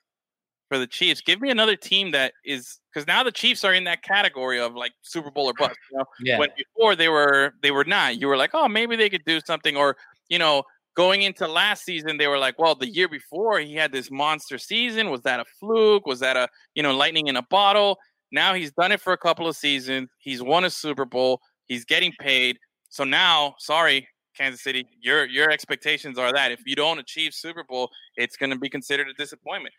for 0.69 0.79
the 0.79 0.87
Chiefs, 0.87 1.21
give 1.21 1.41
me 1.41 1.51
another 1.51 1.77
team 1.77 2.11
that 2.13 2.33
is 2.45 2.81
because 2.93 3.07
now 3.07 3.23
the 3.23 3.33
Chiefs 3.33 3.65
are 3.65 3.75
in 3.75 3.85
that 3.85 4.03
category 4.03 4.59
of 4.59 4.75
like 4.75 4.93
Super 5.03 5.31
Bowl 5.31 5.47
or 5.47 5.55
bust. 5.55 5.77
You 5.91 5.99
know? 5.99 6.05
Yeah. 6.23 6.39
When 6.39 6.49
before 6.57 6.97
they 6.97 7.09
were 7.09 7.53
they 7.63 7.71
were 7.71 7.85
not. 7.85 8.19
You 8.19 8.29
were 8.29 8.37
like, 8.37 8.51
oh, 8.55 8.69
maybe 8.69 8.97
they 8.97 9.11
could 9.11 9.25
do 9.25 9.41
something, 9.47 9.77
or 9.77 9.97
you 10.29 10.39
know, 10.39 10.63
going 10.97 11.23
into 11.23 11.47
last 11.47 11.85
season, 11.85 12.17
they 12.17 12.27
were 12.27 12.39
like, 12.39 12.59
well, 12.59 12.75
the 12.75 12.89
year 12.89 13.09
before 13.09 13.61
he 13.61 13.75
had 13.75 13.93
this 13.93 14.11
monster 14.11 14.59
season. 14.59 15.11
Was 15.11 15.23
that 15.23 15.41
a 15.41 15.45
fluke? 15.61 16.07
Was 16.07 16.21
that 16.21 16.37
a 16.37 16.49
you 16.75 16.83
know 16.83 16.97
lightning 16.97 17.29
in 17.29 17.37
a 17.37 17.43
bottle? 17.43 17.99
Now 18.33 18.55
he's 18.55 18.73
done 18.73 18.93
it 18.93 19.01
for 19.01 19.13
a 19.13 19.19
couple 19.19 19.47
of 19.49 19.57
seasons. 19.57 20.09
He's 20.19 20.43
won 20.43 20.65
a 20.65 20.71
Super 20.71 21.05
Bowl. 21.05 21.41
He's 21.67 21.85
getting 21.85 22.13
paid. 22.21 22.59
So 22.91 23.05
now, 23.05 23.55
sorry, 23.59 24.09
Kansas 24.37 24.63
City, 24.63 24.87
your 25.01 25.27
your 25.27 25.51
expectations 25.51 26.19
are 26.19 26.33
that 26.33 26.53
if 26.53 26.61
you 26.67 26.77
don't 26.77 26.99
achieve 26.99 27.35
Super 27.35 27.65
Bowl, 27.65 27.91
it's 28.17 28.37
going 28.37 28.51
to 28.51 28.59
be 28.59 28.69
considered 28.69 29.09
a 29.09 29.15
disappointment. 29.15 29.75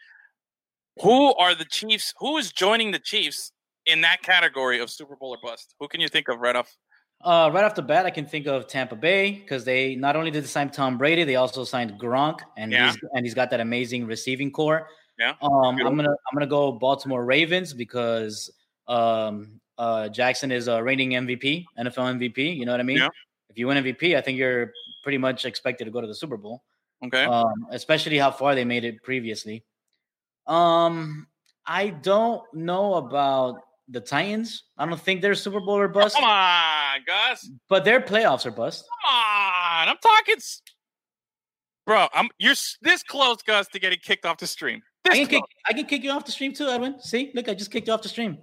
Who 1.02 1.34
are 1.36 1.56
the 1.56 1.66
Chiefs? 1.66 2.14
Who 2.20 2.38
is 2.38 2.52
joining 2.52 2.92
the 2.92 3.00
Chiefs 3.00 3.52
in 3.86 4.02
that 4.02 4.22
category 4.22 4.80
of 4.80 4.90
Super 4.90 5.16
Bowl 5.16 5.30
or 5.30 5.38
bust? 5.42 5.76
Who 5.80 5.88
can 5.88 6.02
you 6.02 6.10
think 6.10 6.28
of 6.28 6.40
right 6.40 6.56
off? 6.56 6.76
Uh, 7.24 7.50
right 7.54 7.66
off 7.66 7.76
the 7.76 7.82
bat, 7.82 8.06
I 8.06 8.10
can 8.12 8.26
think 8.26 8.48
of 8.48 8.68
Tampa 8.68 8.96
Bay 8.96 9.32
because 9.32 9.66
they 9.66 9.96
not 9.96 10.16
only 10.16 10.32
did 10.32 10.44
they 10.44 10.48
sign 10.48 10.70
Tom 10.70 10.98
Brady, 10.98 11.24
they 11.26 11.36
also 11.36 11.64
signed 11.66 12.00
Gronk, 12.00 12.40
and 12.58 12.72
Yeah. 12.72 12.92
he's 12.92 13.00
and 13.14 13.26
he's 13.26 13.34
got 13.34 13.50
that 13.52 13.60
amazing 13.60 14.06
receiving 14.06 14.52
corps. 14.52 14.88
Yeah. 15.20 15.34
Um, 15.42 15.78
I'm 15.80 15.96
gonna 15.96 16.10
I'm 16.12 16.34
gonna 16.34 16.48
go 16.48 16.72
Baltimore 16.72 17.26
Ravens 17.26 17.74
because 17.74 18.50
um, 18.88 19.60
uh, 19.78 20.10
Jackson 20.10 20.52
is 20.52 20.68
a 20.68 20.82
reigning 20.82 21.12
MVP, 21.12 21.66
NFL 21.78 22.20
MVP. 22.20 22.56
You 22.56 22.66
know 22.66 22.72
what 22.72 22.80
I 22.80 22.84
mean? 22.84 22.98
Yeah. 22.98 23.10
If 23.50 23.58
you 23.58 23.68
win 23.68 23.84
MVP, 23.84 24.16
I 24.16 24.22
think 24.22 24.38
you're 24.38 24.72
pretty 25.04 25.18
much 25.18 25.46
expected 25.46 25.86
to 25.86 25.92
go 25.92 26.02
to 26.02 26.08
the 26.08 26.16
Super 26.16 26.38
Bowl. 26.38 26.64
Okay. 27.04 27.24
Um, 27.24 27.68
especially 27.72 28.18
how 28.18 28.32
far 28.32 28.56
they 28.56 28.66
made 28.66 28.84
it 28.84 29.02
previously. 29.04 29.64
Um, 30.48 31.28
I 31.66 31.90
don't 31.90 32.42
know 32.54 32.96
about 32.96 33.62
the 33.88 34.02
Titans. 34.02 34.64
I 34.78 34.86
don't 34.86 35.00
think 35.00 35.22
they're 35.22 35.36
Super 35.36 35.60
Bowl 35.60 35.78
or 35.78 35.88
bust, 35.88 36.16
Come 36.16 36.26
on, 36.26 37.00
Gus. 37.06 37.50
but 37.68 37.86
their 37.86 38.02
playoffs 38.02 38.46
are 38.46 38.52
bust. 38.52 38.86
Come 39.04 39.14
on. 39.14 39.90
I'm 39.90 39.98
talking, 39.98 40.36
bro. 41.86 42.08
I'm 42.14 42.30
you're 42.38 42.56
this 42.82 43.04
close, 43.04 43.42
Gus, 43.42 43.68
to 43.70 43.80
getting 43.80 44.00
kicked 44.00 44.26
off 44.26 44.38
the 44.38 44.48
stream. 44.48 44.82
I 45.08 45.16
can 45.16 45.28
kick. 45.28 45.44
I 45.68 45.74
can 45.74 45.86
kick 45.86 46.04
you 46.04 46.12
off 46.12 46.26
the 46.26 46.32
stream 46.32 46.54
too, 46.54 46.68
Edwin. 46.68 47.00
See, 47.00 47.32
look, 47.34 47.50
I 47.50 47.54
just 47.54 47.72
kicked 47.72 47.88
you 47.88 47.94
off 47.94 48.02
the 48.02 48.10
stream. 48.10 48.38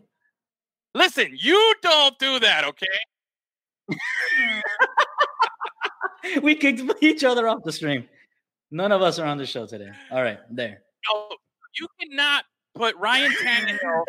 Listen, 0.94 1.28
you 1.36 1.74
don't 1.82 2.18
do 2.18 2.38
that, 2.40 2.64
okay? 2.64 2.86
we 6.42 6.54
kicked 6.54 6.82
each 7.02 7.24
other 7.24 7.48
off 7.48 7.62
the 7.64 7.72
stream. 7.72 8.08
None 8.70 8.92
of 8.92 9.02
us 9.02 9.18
are 9.18 9.26
on 9.26 9.38
the 9.38 9.46
show 9.46 9.66
today. 9.66 9.90
All 10.10 10.22
right, 10.22 10.38
there. 10.50 10.82
No, 11.08 11.28
you 11.78 11.86
cannot 12.00 12.44
put 12.74 12.96
Ryan 12.96 13.32
Tannehill 13.32 14.04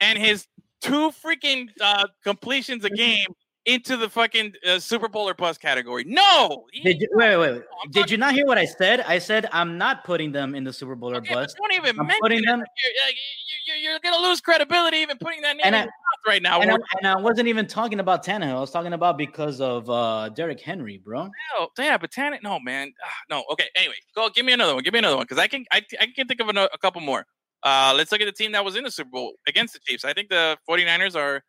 and 0.00 0.18
his 0.18 0.46
two 0.80 1.10
freaking 1.10 1.68
uh, 1.80 2.06
completions 2.24 2.84
a 2.84 2.90
game 2.90 3.26
into 3.66 3.96
the 3.96 4.08
fucking 4.08 4.52
uh, 4.66 4.78
Super 4.78 5.08
Bowl 5.08 5.28
or 5.28 5.34
bust 5.34 5.60
category. 5.60 6.04
No, 6.06 6.64
Did 6.82 7.00
you 7.00 7.08
wait, 7.12 7.36
wait, 7.36 7.52
wait. 7.52 7.62
Did 7.90 8.10
you 8.10 8.16
not 8.16 8.32
hear 8.34 8.46
what 8.46 8.56
I 8.58 8.64
said? 8.64 9.00
I 9.00 9.18
said 9.18 9.46
I'm 9.52 9.76
not 9.76 10.04
putting 10.04 10.32
them 10.32 10.54
in 10.54 10.64
the 10.64 10.72
Super 10.72 10.94
Bowl 10.94 11.14
or 11.14 11.20
bust. 11.20 11.56
don't 11.58 11.72
even 11.74 11.98
I'm 12.00 12.06
mention 12.06 12.20
putting 12.22 12.42
them 12.42 12.60
You're, 12.60 13.76
you're, 13.82 13.92
you're, 13.92 14.00
gonna 14.00 14.26
lose 14.26 14.40
credibility 14.40 14.98
even 14.98 15.18
putting 15.18 15.42
that 15.42 15.56
name 15.56 15.62
And 15.64 15.74
in 15.74 15.80
I- 15.80 15.84
your 15.84 15.86
mouth 15.86 16.26
right 16.26 16.42
now. 16.42 16.60
and 16.60 16.70
I, 16.70 16.76
and 16.98 17.06
I 17.06 17.16
wasn't 17.16 17.48
even 17.48 17.66
talking 17.66 18.00
about 18.00 18.24
Tannehill. 18.24 18.56
I 18.56 18.60
was 18.60 18.70
talking 18.70 18.92
about 18.94 19.18
because 19.18 19.60
of 19.60 19.88
uh 19.90 20.30
Derrick 20.30 20.60
Henry, 20.60 20.98
bro. 20.98 21.24
No, 21.58 21.68
yeah, 21.78 21.98
but 21.98 22.10
Tannehill, 22.10 22.42
no, 22.42 22.58
man, 22.60 22.92
Ah, 23.04 23.08
no. 23.28 23.44
Okay, 23.52 23.66
anyway, 23.76 23.94
go. 24.14 24.30
Give 24.30 24.46
me 24.46 24.52
another 24.54 24.74
one. 24.74 24.82
Give 24.82 24.92
me 24.92 25.00
another 25.00 25.16
one 25.16 25.24
because 25.24 25.38
I 25.38 25.46
can, 25.48 25.64
I, 25.72 25.82
I 26.00 26.06
can 26.14 26.26
think 26.26 26.40
of 26.40 26.48
ano- 26.48 26.68
a 26.72 26.78
couple 26.78 27.00
more. 27.02 27.26
Uh, 27.62 27.92
let's 27.96 28.12
look 28.12 28.20
at 28.20 28.24
the 28.26 28.32
team 28.32 28.52
that 28.52 28.64
was 28.64 28.76
in 28.76 28.84
the 28.84 28.90
Super 28.90 29.10
Bowl 29.10 29.32
against 29.46 29.74
the 29.74 29.80
Chiefs. 29.80 30.04
I 30.04 30.12
think 30.12 30.28
the 30.28 30.56
49ers 30.68 31.16
are 31.16 31.42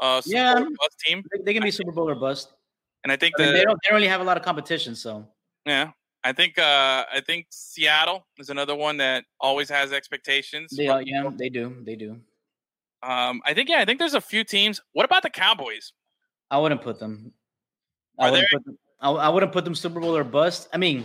uh 0.00 0.20
Super 0.20 0.36
Yeah. 0.36 0.54
Bowl 0.54 0.68
bust 0.78 0.98
team, 1.04 1.22
They, 1.44 1.54
can 1.54 1.62
be 1.62 1.70
Super 1.70 1.92
Bowl 1.92 2.08
or 2.08 2.14
bust. 2.14 2.52
and 3.04 3.12
I 3.12 3.16
think 3.16 3.34
I 3.38 3.42
mean, 3.42 3.52
the 3.52 3.58
they 3.58 3.64
don't 3.64 3.78
they 3.82 3.88
don't 3.90 3.96
really 3.96 4.08
have 4.08 4.20
a 4.20 4.24
lot 4.24 4.36
of 4.36 4.42
competition, 4.42 4.94
so 4.94 5.26
yeah, 5.64 5.90
I 6.24 6.32
think 6.32 6.58
uh 6.58 7.04
I 7.12 7.20
think 7.24 7.46
Seattle 7.50 8.26
is 8.38 8.50
another 8.50 8.74
one 8.74 8.96
that 8.98 9.24
always 9.40 9.68
has 9.70 9.92
expectations. 9.92 10.72
they 10.76 10.88
are, 10.88 11.02
yeah, 11.02 11.30
they 11.36 11.48
do. 11.48 11.76
They 11.84 11.96
do. 11.96 12.20
Um, 13.02 13.40
I 13.44 13.54
think 13.54 13.68
yeah, 13.68 13.78
I 13.80 13.84
think 13.84 13.98
there's 13.98 14.14
a 14.14 14.20
few 14.20 14.42
teams. 14.44 14.80
What 14.92 15.04
about 15.04 15.22
the 15.22 15.30
Cowboys? 15.30 15.92
I 16.50 16.58
wouldn't 16.58 16.82
put 16.82 16.98
them. 16.98 17.32
I 18.18 18.28
Are 18.28 18.30
wouldn't 18.32 18.48
put 18.52 18.64
them. 18.64 18.78
I, 19.00 19.10
I 19.10 19.28
wouldn't 19.28 19.52
put 19.52 19.64
them 19.64 19.74
Super 19.74 20.00
Bowl 20.00 20.16
or 20.16 20.24
bust. 20.24 20.68
I 20.72 20.78
mean, 20.78 21.04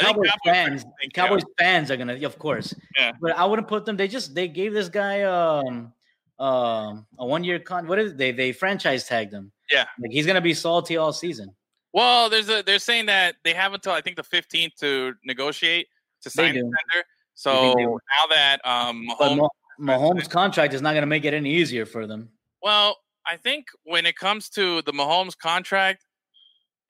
I 0.00 0.04
Cowboys 0.04 0.28
Cowboys 0.30 0.54
fans, 0.54 0.84
yeah. 1.02 1.08
Cowboys 1.14 1.42
fans 1.58 1.90
are 1.90 1.96
gonna, 1.96 2.16
of 2.26 2.38
course. 2.38 2.74
Yeah. 2.98 3.12
But 3.20 3.36
I 3.38 3.44
wouldn't 3.44 3.68
put 3.68 3.84
them. 3.86 3.96
They 3.96 4.08
just 4.08 4.34
they 4.34 4.48
gave 4.48 4.74
this 4.74 4.88
guy 4.88 5.22
um 5.22 5.92
um 6.38 7.06
a 7.18 7.24
one 7.26 7.44
year 7.44 7.58
con. 7.58 7.86
What 7.86 7.98
is 7.98 8.12
it? 8.12 8.18
they 8.18 8.32
they 8.32 8.52
franchise 8.52 9.04
tagged 9.06 9.32
him? 9.32 9.52
Yeah. 9.70 9.86
Like 10.00 10.10
he's 10.12 10.26
gonna 10.26 10.40
be 10.40 10.54
salty 10.54 10.96
all 10.96 11.12
season. 11.12 11.54
Well, 11.92 12.28
there's 12.28 12.48
a 12.48 12.62
they're 12.62 12.78
saying 12.80 13.06
that 13.06 13.36
they 13.44 13.54
have 13.54 13.72
until 13.72 13.92
I 13.92 14.00
think 14.00 14.16
the 14.16 14.24
15th 14.24 14.74
to 14.80 15.14
negotiate 15.24 15.86
to 16.22 16.30
sign 16.30 16.54
do. 16.54 16.60
tender. 16.60 17.06
So 17.34 17.74
now 17.74 18.26
that 18.34 18.60
um 18.66 19.06
Mahomes, 19.08 19.48
Mah- 19.78 19.96
Mahomes' 19.98 20.28
contract 20.28 20.74
is 20.74 20.82
not 20.82 20.94
gonna 20.94 21.06
make 21.06 21.24
it 21.24 21.34
any 21.34 21.50
easier 21.54 21.86
for 21.86 22.06
them. 22.06 22.30
well, 22.62 22.96
I 23.26 23.36
think 23.36 23.66
when 23.84 24.04
it 24.06 24.16
comes 24.16 24.48
to 24.50 24.82
the 24.82 24.92
Mahomes 24.92 25.36
contract, 25.38 26.04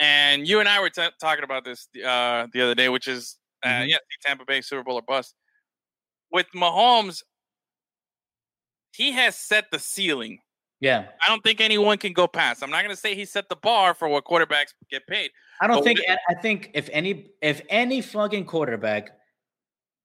and 0.01 0.49
you 0.49 0.59
and 0.61 0.69
I 0.69 0.81
were 0.81 0.91
t- 0.91 1.07
talking 1.21 1.45
about 1.45 1.65
this 1.65 1.87
uh, 2.05 2.47
the 2.53 2.61
other 2.63 2.75
day, 2.75 2.89
which 2.89 3.07
is 3.09 3.39
uh, 3.63 3.69
Mhm. 3.69 3.89
yeah, 3.89 3.97
the 3.99 4.29
Tampa 4.29 4.45
Bay 4.45 4.61
Super 4.61 4.83
Bowl 4.83 4.97
or 4.97 5.03
bust. 5.03 5.35
With 6.33 6.47
Mahomes, 6.55 7.23
he 8.95 9.13
has 9.13 9.37
set 9.37 9.71
the 9.71 9.79
ceiling. 9.79 10.39
Yeah. 10.81 11.07
I 11.25 11.29
don't 11.29 11.43
think 11.43 11.61
anyone 11.61 11.99
can 11.99 12.13
go 12.13 12.27
past. 12.27 12.63
I'm 12.63 12.71
not 12.71 12.83
going 12.83 12.95
to 12.95 13.01
say 13.01 13.15
he 13.15 13.25
set 13.25 13.49
the 13.49 13.57
bar 13.57 13.95
for 13.95 14.09
what 14.09 14.25
quarterbacks 14.25 14.75
get 14.91 15.07
paid. 15.07 15.31
I 15.61 15.67
don't 15.67 15.83
think. 15.83 16.01
I 16.09 16.35
think 16.35 16.71
if 16.75 16.89
any, 16.93 17.31
if 17.41 17.63
any 17.69 18.01
fucking 18.01 18.45
quarterback 18.45 19.11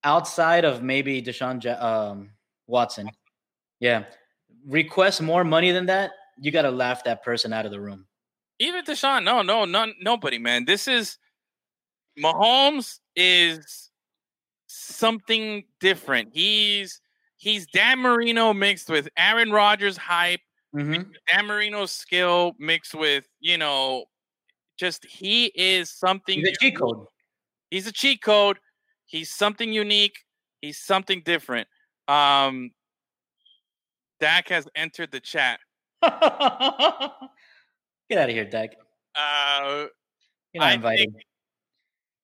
outside 0.04 0.64
of 0.66 0.82
maybe 0.82 1.22
Deshaun 1.22 1.66
um, 1.82 2.30
Watson, 2.68 3.10
yeah, 3.80 4.06
requests 4.66 5.22
more 5.22 5.44
money 5.44 5.72
than 5.72 5.88
that, 5.88 6.12
you 6.40 6.52
got 6.52 6.62
to 6.64 6.72
laugh 6.72 7.04
that 7.04 7.24
person 7.24 7.52
out 7.52 7.66
of 7.66 7.72
the 7.72 7.80
room. 7.80 8.06
Even 8.60 8.86
Deshaun, 8.86 9.24
no, 9.24 9.42
no, 9.42 9.66
none, 9.66 9.94
nobody, 10.02 10.38
man. 10.38 10.66
This 10.66 10.88
is 10.88 11.18
Mahomes 12.18 13.00
is 13.16 13.90
something 14.68 15.64
different. 15.80 16.30
He's 16.34 17.02
he's 17.40 17.66
Dan 17.66 17.98
Marino 18.00 18.54
mixed 18.54 18.90
with 18.90 19.10
Aaron 19.18 19.52
Rodgers 19.52 19.98
hype, 19.98 20.42
Mm-hmm. 20.76 21.12
Dan 21.28 21.48
Marino's 21.48 21.92
skill 21.92 22.54
mixed 22.60 22.94
with 22.94 23.26
you 23.40 23.58
know, 23.58 24.06
just 24.78 25.04
he 25.04 25.46
is 25.56 25.90
something. 25.90 26.38
He's 26.40 26.50
a 26.50 26.54
cheat 26.60 26.78
code. 26.78 27.06
He's 27.72 27.88
a 27.88 27.92
cheat 27.92 28.22
code. 28.22 28.60
He's 29.08 29.32
something 29.34 29.74
unique. 29.74 30.20
He's 30.62 30.78
something 30.78 31.24
different. 31.26 31.68
Um, 32.08 32.70
Dak 34.20 34.50
has 34.50 34.68
entered 34.76 35.12
the 35.12 35.20
chat. 35.20 35.60
Get 36.04 36.12
out 36.12 37.10
of 38.12 38.30
here, 38.30 38.46
Dak. 38.46 38.76
Uh, 39.16 39.86
You're 40.54 40.62
not 40.62 40.70
I 40.70 40.74
invited. 40.74 41.16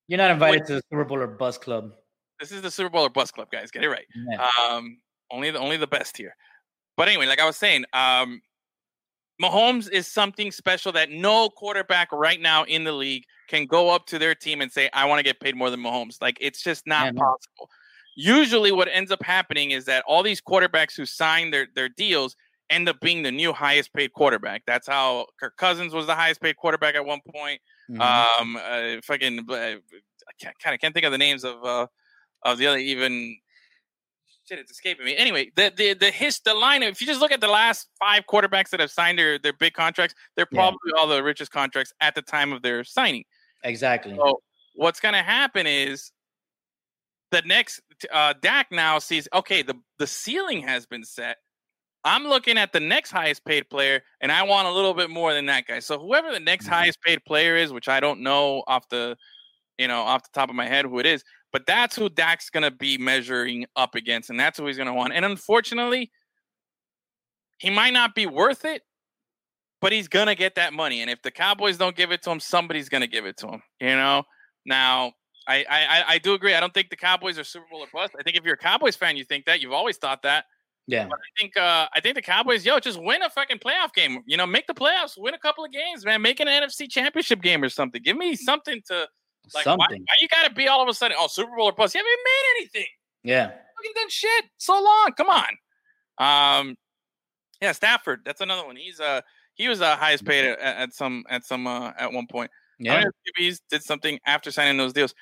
You're 0.08 0.18
not 0.18 0.30
invited 0.30 0.66
to 0.68 0.74
the 0.76 0.82
Super 0.92 1.06
Bowl 1.06 1.18
or 1.18 1.28
Bus 1.28 1.58
Club. 1.58 1.94
this 2.40 2.52
is 2.52 2.62
the 2.62 2.70
Super 2.70 2.90
Bowl 2.92 3.06
or 3.06 3.10
bust 3.10 3.34
club, 3.34 3.50
guys. 3.52 3.72
Get 3.72 3.84
it 3.84 3.90
right. 3.90 4.06
Yeah. 4.16 4.50
Um, 4.70 4.98
only 5.32 5.52
the 5.52 5.60
only 5.60 5.78
the 5.78 5.88
best 5.88 6.18
here. 6.18 6.36
But 6.98 7.08
anyway, 7.08 7.26
like 7.26 7.40
I 7.40 7.46
was 7.46 7.58
saying, 7.58 7.86
um, 7.94 8.42
Mahomes 9.42 9.90
is 9.92 10.08
something 10.08 10.52
special 10.52 10.92
that 10.94 11.12
no 11.12 11.50
quarterback 11.50 12.12
right 12.12 12.40
now 12.40 12.64
in 12.64 12.84
the 12.84 12.94
league 12.94 13.24
can 13.48 13.66
go 13.66 13.90
up 13.90 14.06
to 14.08 14.20
their 14.20 14.34
team 14.34 14.62
and 14.62 14.72
say, 14.72 14.90
"I 14.94 15.06
want 15.06 15.20
to 15.20 15.24
get 15.24 15.40
paid 15.40 15.56
more 15.56 15.70
than 15.70 15.82
Mahomes." 15.82 16.22
Like 16.22 16.38
it's 16.40 16.64
just 16.64 16.88
not 16.88 17.14
no. 17.14 17.22
possible. 17.22 17.70
Usually, 18.16 18.72
what 18.72 18.88
ends 18.88 19.12
up 19.12 19.22
happening 19.22 19.72
is 19.72 19.86
that 19.86 20.04
all 20.08 20.24
these 20.24 20.42
quarterbacks 20.42 20.96
who 20.96 21.06
sign 21.06 21.52
their 21.52 21.68
their 21.76 21.90
deals 21.90 22.36
end 22.70 22.90
up 22.90 23.00
being 23.00 23.24
the 23.24 23.32
new 23.32 23.54
highest 23.54 23.94
paid 23.94 24.14
quarterback. 24.14 24.64
That's 24.66 24.88
how 24.88 25.28
Kirk 25.40 25.56
Cousins 25.58 25.94
was 25.94 26.08
the 26.08 26.16
highest 26.16 26.42
paid 26.42 26.56
quarterback 26.58 26.96
at 26.96 27.06
one 27.06 27.22
point. 27.32 27.62
Mhm. 27.90 28.02
Um, 28.02 28.56
uh, 28.56 29.02
fucking, 29.04 29.46
uh, 29.50 29.54
I 29.54 30.32
can't, 30.42 30.58
kind 30.60 30.74
of 30.74 30.82
can't 30.82 30.94
think 30.94 31.06
of 31.06 31.12
the 31.12 31.18
names 31.18 31.44
of 31.44 31.64
uh, 31.64 31.88
of 32.44 32.58
the 32.58 32.68
other 32.68 32.78
even. 32.78 33.38
Shit, 34.48 34.60
it's 34.60 34.72
escaping 34.72 35.06
me. 35.06 35.16
Anyway, 35.18 35.52
the 35.56 35.74
the 35.76 35.94
the 35.96 36.12
his 36.12 36.40
the 36.46 36.54
line. 36.54 36.84
If 36.84 37.02
you 37.02 37.08
just 37.08 37.20
look 37.20 37.32
at 37.32 37.42
the 37.42 37.48
last 37.48 37.88
five 38.00 38.24
quarterbacks 38.30 38.70
that 38.70 38.80
have 38.80 38.92
signed 38.92 39.18
their 39.18 39.40
their 39.40 39.54
big 39.54 39.74
contracts, 39.74 40.14
they're 40.36 40.48
Yeah. 40.52 40.58
probably 40.60 40.92
all 40.98 41.08
the 41.08 41.24
richest 41.24 41.52
contracts 41.52 41.92
at 42.00 42.14
the 42.16 42.22
time 42.22 42.54
of 42.54 42.62
their 42.62 42.84
signing. 42.84 43.24
exactly. 43.64 44.16
So 44.16 44.42
what's 44.76 45.00
going 45.00 45.14
to 45.16 45.24
happen 45.24 45.66
is 45.66 46.12
the 47.32 47.42
next 47.44 47.82
uh, 48.14 48.34
Dak 48.42 48.68
now 48.72 49.00
sees 49.00 49.28
okay 49.34 49.62
the 49.64 49.76
the 49.98 50.08
ceiling 50.08 50.62
has 50.62 50.86
been 50.86 51.04
set. 51.04 51.38
I'm 52.04 52.24
looking 52.26 52.60
at 52.60 52.72
the 52.72 52.80
next 52.80 53.10
highest 53.10 53.44
paid 53.46 53.68
player, 53.68 54.04
and 54.22 54.32
I 54.32 54.44
want 54.44 54.68
a 54.68 54.72
little 54.72 54.94
bit 54.94 55.10
more 55.10 55.34
than 55.34 55.48
that 55.48 55.66
guy. 55.66 55.80
So 55.80 55.98
whoever 56.00 56.32
the 56.32 56.40
next 56.40 56.68
highest 56.68 57.02
paid 57.02 57.26
player 57.26 57.56
is, 57.56 57.74
which 57.74 57.90
I 57.90 58.00
don't 58.00 58.22
know 58.22 58.64
off 58.68 58.88
the 58.90 59.18
you 59.80 59.88
know 59.88 60.02
off 60.02 60.22
the 60.22 60.30
top 60.40 60.50
of 60.50 60.56
my 60.56 60.68
head 60.68 60.86
who 60.86 61.00
it 61.00 61.08
is, 61.08 61.24
but 61.56 61.66
that's 61.66 61.96
who 61.96 62.10
Dak's 62.10 62.50
going 62.50 62.64
to 62.64 62.70
be 62.72 62.98
measuring 62.98 63.66
up 63.78 63.96
against, 63.96 64.30
and 64.30 64.38
that's 64.38 64.60
who 64.60 64.68
he's 64.68 64.76
going 64.76 64.88
to 64.88 64.94
want. 64.94 65.14
And 65.14 65.24
unfortunately, 65.24 66.12
he 67.60 67.70
might 67.70 67.94
not 67.94 68.14
be 68.14 68.26
worth 68.26 68.66
it, 68.66 68.82
but 69.80 69.94
he's 69.94 70.10
gonna 70.10 70.36
get 70.36 70.56
that 70.56 70.74
money. 70.74 71.00
And 71.02 71.10
if 71.10 71.22
the 71.22 71.32
Cowboys 71.32 71.78
don't 71.78 71.96
give 71.96 72.12
it 72.12 72.22
to 72.24 72.32
him, 72.32 72.42
somebody's 72.42 72.90
gonna 72.90 73.08
give 73.08 73.26
it 73.26 73.38
to 73.38 73.48
him. 73.48 73.62
You 73.80 73.96
know. 73.96 74.24
Now, 74.66 75.14
I 75.48 75.64
I 75.70 75.86
I- 76.00 76.04
I 76.16 76.18
do 76.18 76.34
agree. 76.34 76.54
I 76.56 76.60
don't 76.60 76.74
think 76.74 76.90
the 76.90 76.98
Cowboys 76.98 77.40
are 77.40 77.46
Super 77.46 77.68
Bowl 77.72 77.80
or 77.82 77.88
bust. 77.94 78.14
I 78.20 78.24
think 78.24 78.36
if 78.36 78.44
you're 78.44 78.56
a 78.56 78.58
Cowboys 78.58 78.98
fan, 78.98 79.16
you 79.16 79.24
think 79.24 79.46
that. 79.46 79.62
You've 79.62 79.72
always 79.72 79.96
thought 79.98 80.24
that. 80.24 80.44
yeah. 80.88 81.08
But 81.08 81.20
I 81.20 81.30
think 81.40 81.56
uh 81.56 81.88
I 81.96 82.02
think 82.02 82.16
the 82.16 82.22
Cowboys, 82.22 82.66
yo, 82.66 82.78
just 82.82 83.02
win 83.02 83.22
a 83.22 83.30
fucking 83.30 83.60
playoff 83.60 83.94
game. 83.94 84.22
You 84.28 84.36
know, 84.36 84.46
make 84.46 84.68
the 84.68 84.74
playoffs, 84.74 85.14
win 85.18 85.34
a 85.34 85.40
couple 85.40 85.64
of 85.64 85.72
games, 85.72 86.04
man. 86.04 86.22
Make 86.22 86.42
an 86.42 86.48
NFC 86.50 86.90
Championship 86.92 87.42
game 87.42 87.64
or 87.64 87.70
something. 87.70 88.02
Give 88.04 88.18
me 88.18 88.36
something 88.36 88.82
to 88.88 89.08
like. 89.54 89.66
Why, 89.66 89.72
Something. 89.72 90.02
why 90.02 90.16
you 90.22 90.28
gotta 90.30 90.54
be 90.54 90.68
all 90.68 90.82
of 90.82 90.88
a 90.90 90.94
sudden? 90.94 91.16
Oh, 91.20 91.28
Super 91.28 91.56
Bowl 91.56 91.68
or 91.70 91.74
bust? 91.74 91.94
You 91.96 92.00
haven't 92.00 92.12
made 92.26 92.60
anything 92.60 92.92
Yeah. 93.24 93.48
fucking 93.48 93.92
done 93.96 94.10
shit 94.10 94.46
so 94.58 94.74
long. 94.82 95.12
Come 95.18 95.28
on. 95.30 95.50
Um, 96.18 96.76
yeah, 97.62 97.72
Stafford. 97.74 98.22
That's 98.26 98.42
another 98.42 98.66
one. 98.66 98.76
He's 98.76 99.00
uh 99.00 99.22
he 99.56 99.68
was 99.70 99.82
uh, 99.82 99.96
highest 99.96 100.26
paid 100.26 100.46
at, 100.46 100.60
at 100.60 100.94
some 100.94 101.24
at 101.30 101.46
some 101.46 101.66
uh, 101.68 101.92
at 101.98 102.12
one 102.12 102.28
point. 102.28 102.52
Yeah. 102.80 103.04
QBs 103.40 103.60
did 103.70 103.84
something 103.84 104.20
after 104.26 104.52
signing 104.52 104.78
those 104.78 104.92
deals? 104.94 105.14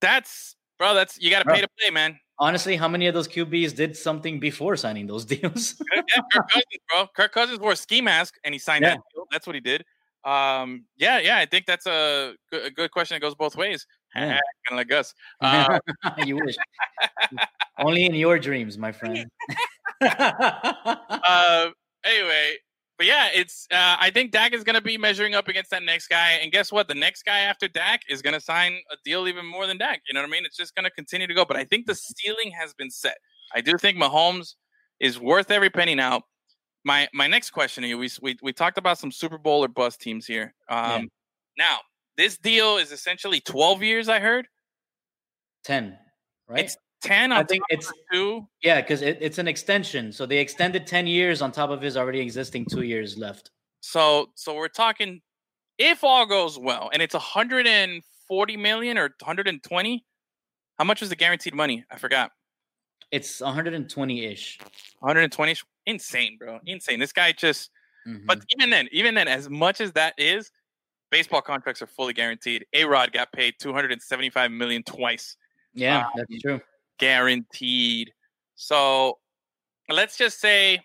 That's 0.00 0.56
bro. 0.78 0.94
That's 0.94 1.20
you 1.20 1.30
got 1.30 1.42
to 1.44 1.50
pay 1.50 1.60
to 1.60 1.68
play, 1.80 1.90
man. 1.90 2.18
Honestly, 2.38 2.74
how 2.76 2.88
many 2.88 3.06
of 3.06 3.12
those 3.14 3.28
QBs 3.28 3.74
did 3.76 3.94
something 3.96 4.40
before 4.40 4.76
signing 4.76 5.06
those 5.06 5.24
deals? 5.26 5.74
yeah, 5.94 6.02
Kirk 6.32 6.48
Cousins, 6.48 6.64
bro. 6.88 7.06
Kirk 7.14 7.32
Cousins 7.32 7.58
wore 7.58 7.72
a 7.72 7.76
ski 7.76 8.00
mask 8.00 8.34
and 8.44 8.54
he 8.54 8.58
signed 8.58 8.82
Yeah. 8.82 8.90
that 8.94 9.00
deal. 9.14 9.26
That's 9.30 9.46
what 9.46 9.54
he 9.54 9.60
did. 9.60 9.84
Um, 10.24 10.84
yeah, 10.96 11.18
yeah. 11.18 11.38
I 11.38 11.46
think 11.46 11.66
that's 11.66 11.86
a 11.86 12.34
good, 12.50 12.66
a 12.66 12.70
good 12.70 12.90
question 12.90 13.16
It 13.16 13.20
goes 13.20 13.34
both 13.34 13.56
ways. 13.56 13.86
Yeah. 14.14 14.38
kind 14.68 14.72
of 14.72 14.76
like 14.76 14.92
us. 14.92 15.14
Uh, 15.40 15.78
you 16.24 16.36
wish. 16.36 16.56
Only 17.78 18.04
in 18.04 18.14
your 18.14 18.38
dreams, 18.38 18.76
my 18.76 18.92
friend. 18.92 19.26
uh, 20.02 21.68
anyway, 22.04 22.56
but 22.98 23.06
yeah, 23.06 23.28
it's. 23.34 23.66
Uh, 23.70 23.96
I 23.98 24.10
think 24.10 24.32
Dak 24.32 24.52
is 24.52 24.62
going 24.62 24.74
to 24.74 24.82
be 24.82 24.98
measuring 24.98 25.34
up 25.34 25.48
against 25.48 25.70
that 25.70 25.82
next 25.82 26.08
guy, 26.08 26.32
and 26.42 26.52
guess 26.52 26.70
what? 26.70 26.86
The 26.88 26.94
next 26.94 27.22
guy 27.24 27.40
after 27.40 27.66
Dak 27.66 28.02
is 28.10 28.20
going 28.20 28.34
to 28.34 28.40
sign 28.40 28.74
a 28.92 28.96
deal 29.04 29.26
even 29.26 29.46
more 29.46 29.66
than 29.66 29.78
Dak. 29.78 30.02
You 30.06 30.14
know 30.14 30.20
what 30.20 30.28
I 30.28 30.30
mean? 30.30 30.44
It's 30.44 30.56
just 30.56 30.74
going 30.74 30.84
to 30.84 30.90
continue 30.90 31.26
to 31.26 31.32
go. 31.32 31.46
But 31.46 31.56
I 31.56 31.64
think 31.64 31.86
the 31.86 31.94
ceiling 31.94 32.50
has 32.58 32.74
been 32.74 32.90
set. 32.90 33.16
I 33.54 33.62
do 33.62 33.78
think 33.78 33.96
Mahomes 33.96 34.54
is 35.00 35.18
worth 35.18 35.50
every 35.50 35.70
penny 35.70 35.94
now. 35.94 36.22
My 36.84 37.08
my 37.12 37.26
next 37.26 37.50
question 37.50 37.82
to 37.82 37.88
you: 37.88 37.98
We 37.98 38.10
we 38.22 38.36
we 38.42 38.52
talked 38.52 38.78
about 38.78 38.98
some 38.98 39.12
Super 39.12 39.38
Bowl 39.38 39.64
or 39.64 39.68
bust 39.68 40.00
teams 40.00 40.26
here. 40.26 40.54
Um, 40.68 41.08
Now 41.58 41.78
this 42.16 42.38
deal 42.38 42.76
is 42.78 42.92
essentially 42.92 43.40
twelve 43.40 43.82
years. 43.82 44.08
I 44.08 44.18
heard 44.18 44.46
10, 45.64 45.98
right? 46.48 46.64
it's 46.64 46.76
ten. 47.02 47.32
I 47.32 47.44
think 47.44 47.62
it's 47.68 47.92
two. 48.12 48.46
yeah, 48.62 48.80
because 48.80 49.02
it, 49.02 49.18
it's 49.20 49.38
an 49.38 49.48
extension. 49.48 50.12
So 50.12 50.26
they 50.26 50.38
extended 50.38 50.86
10 50.86 51.06
years 51.06 51.42
on 51.42 51.52
top 51.52 51.70
of 51.70 51.82
his 51.82 51.96
already 51.96 52.20
existing 52.20 52.66
two 52.70 52.82
years 52.82 53.18
left. 53.18 53.50
So 53.80 54.30
so 54.34 54.54
we're 54.54 54.68
talking 54.68 55.20
if 55.78 56.04
all 56.04 56.26
goes 56.26 56.58
well 56.58 56.90
and 56.92 57.02
it's 57.02 57.14
140 57.14 58.56
million 58.56 58.98
or 58.98 59.04
120. 59.20 60.04
How 60.78 60.84
much 60.84 61.00
was 61.00 61.10
the 61.10 61.16
guaranteed 61.16 61.54
money? 61.54 61.84
I 61.90 61.98
forgot. 61.98 62.30
It's 63.10 63.40
120 63.40 64.24
ish. 64.24 64.58
120 65.00 65.52
ish. 65.52 65.64
Insane, 65.86 66.36
bro. 66.38 66.58
Insane. 66.66 67.00
This 67.00 67.12
guy 67.12 67.32
just 67.32 67.70
Mm-hmm. 68.08 68.24
but 68.26 68.40
even 68.56 68.70
then, 68.70 68.88
even 68.92 69.14
then, 69.14 69.28
as 69.28 69.50
much 69.50 69.80
as 69.82 69.92
that 69.92 70.14
is, 70.16 70.50
baseball 71.10 71.42
contracts 71.42 71.82
are 71.82 71.86
fully 71.86 72.14
guaranteed. 72.14 72.64
A 72.72 72.84
Rod 72.86 73.12
got 73.12 73.30
paid 73.30 73.54
275 73.60 74.50
million 74.50 74.82
twice. 74.82 75.36
Yeah, 75.74 76.06
um, 76.06 76.12
that's 76.16 76.40
true. 76.40 76.60
guaranteed. 76.98 78.10
So 78.54 79.18
let's 79.90 80.16
just 80.16 80.40
say 80.40 80.80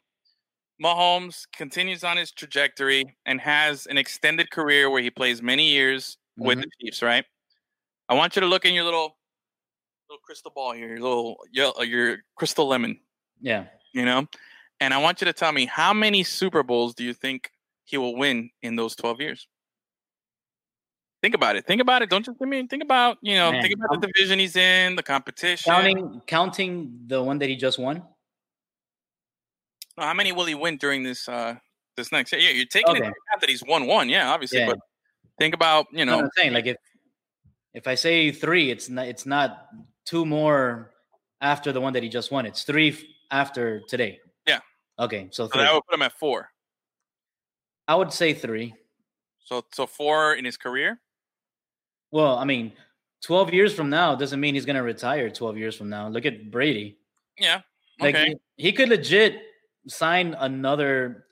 Mahomes 0.83 1.43
continues 1.55 2.03
on 2.03 2.17
his 2.17 2.31
trajectory 2.31 3.15
and 3.25 3.39
has 3.39 3.85
an 3.85 3.97
extended 3.97 4.51
career 4.51 4.89
where 4.89 5.01
he 5.01 5.09
plays 5.09 5.41
many 5.41 5.69
years 5.69 6.17
with 6.37 6.59
the 6.59 6.67
Chiefs, 6.81 7.01
right? 7.01 7.23
I 8.09 8.13
want 8.13 8.35
you 8.35 8.41
to 8.41 8.45
look 8.45 8.65
in 8.65 8.73
your 8.73 8.83
little 8.83 9.15
little 10.15 10.25
crystal 10.25 10.51
ball 10.53 10.73
here, 10.73 10.87
your 10.89 10.99
little 10.99 11.37
your, 11.51 11.83
your 11.83 12.17
crystal 12.35 12.67
lemon, 12.67 12.99
Yeah. 13.41 13.65
you 13.93 14.05
know? 14.05 14.27
And 14.79 14.93
I 14.93 14.97
want 14.97 15.21
you 15.21 15.25
to 15.25 15.33
tell 15.33 15.51
me 15.51 15.65
how 15.65 15.93
many 15.93 16.23
Super 16.23 16.63
Bowls 16.63 16.93
do 16.95 17.03
you 17.03 17.13
think 17.13 17.51
he 17.85 17.97
will 17.97 18.15
win 18.15 18.49
in 18.61 18.75
those 18.75 18.95
12 18.95 19.21
years? 19.21 19.47
Think 21.21 21.33
about 21.33 21.55
it. 21.55 21.65
Think 21.65 21.81
about 21.81 22.01
it. 22.01 22.09
Don't 22.09 22.25
just 22.25 22.37
I 22.41 22.45
mean 22.45 22.67
think 22.67 22.83
about, 22.83 23.17
you 23.21 23.35
know, 23.35 23.51
Man, 23.51 23.61
think 23.61 23.73
about 23.73 23.99
the 24.01 24.07
division 24.07 24.37
he's 24.37 24.55
in, 24.55 24.95
the 24.95 25.03
competition. 25.03 25.71
Counting 25.71 26.21
counting 26.27 26.99
the 27.07 27.21
one 27.23 27.39
that 27.39 27.49
he 27.49 27.55
just 27.55 27.79
won. 27.79 28.03
No, 29.97 30.03
how 30.03 30.13
many 30.13 30.33
will 30.33 30.45
he 30.45 30.55
win 30.55 30.77
during 30.77 31.03
this 31.03 31.27
uh 31.27 31.55
this 31.97 32.11
next 32.11 32.31
year? 32.31 32.41
Yeah, 32.41 32.49
you're 32.51 32.65
taking 32.65 32.89
Okay. 32.91 32.97
into 32.97 33.09
account 33.09 33.41
that 33.41 33.49
he's 33.49 33.63
won 33.63 33.87
one, 33.87 34.09
yeah, 34.09 34.29
obviously. 34.31 34.59
Yeah. 34.59 34.67
But 34.67 34.79
think 35.39 35.55
about, 35.55 35.87
you 35.91 36.05
No, 36.05 36.17
know, 36.17 36.19
I'm 36.25 36.29
saying 36.35 36.53
like 36.53 36.67
if 36.67 36.77
if 37.73 37.87
I 37.87 37.95
say 37.95 38.31
three, 38.31 38.69
it's 38.69 38.89
not 38.89 39.07
it's 39.07 39.25
not 39.25 39.67
two 40.05 40.25
more 40.25 40.91
after 41.41 41.71
the 41.71 41.81
one 41.81 41.93
that 41.93 42.03
he 42.03 42.09
just 42.09 42.31
won. 42.31 42.45
It's 42.45 42.63
three 42.63 42.89
f- 42.89 43.01
after 43.31 43.81
today. 43.81 44.19
Yeah. 44.47 44.59
Okay, 44.99 45.27
so 45.31 45.45
so 45.45 45.51
three. 45.51 45.61
that 45.63 45.73
would 45.73 45.83
put 45.85 45.95
him 45.95 46.01
at 46.01 46.13
four. 46.13 46.49
I 47.87 47.95
would 47.95 48.13
say 48.13 48.33
three. 48.33 48.73
So 49.43 49.63
so 49.73 49.85
four 49.85 50.35
in 50.35 50.45
his 50.45 50.57
career. 50.57 50.99
Well, 52.11 52.37
I 52.37 52.45
mean, 52.45 52.71
twelve 53.21 53.53
years 53.53 53.73
from 53.73 53.89
now 53.89 54.15
doesn't 54.15 54.39
mean 54.39 54.55
he's 54.55 54.65
gonna 54.65 54.83
retire. 54.83 55.29
Twelve 55.29 55.57
years 55.57 55.75
from 55.75 55.89
now, 55.89 56.07
look 56.07 56.25
at 56.25 56.49
Brady. 56.51 56.97
Yeah. 57.37 57.61
Like 57.99 58.15
Okay. 58.15 58.35
he, 58.57 58.65
he 58.67 58.71
could 58.71 58.89
legit 58.89 59.41
sign 59.87 60.33
another 60.39 61.24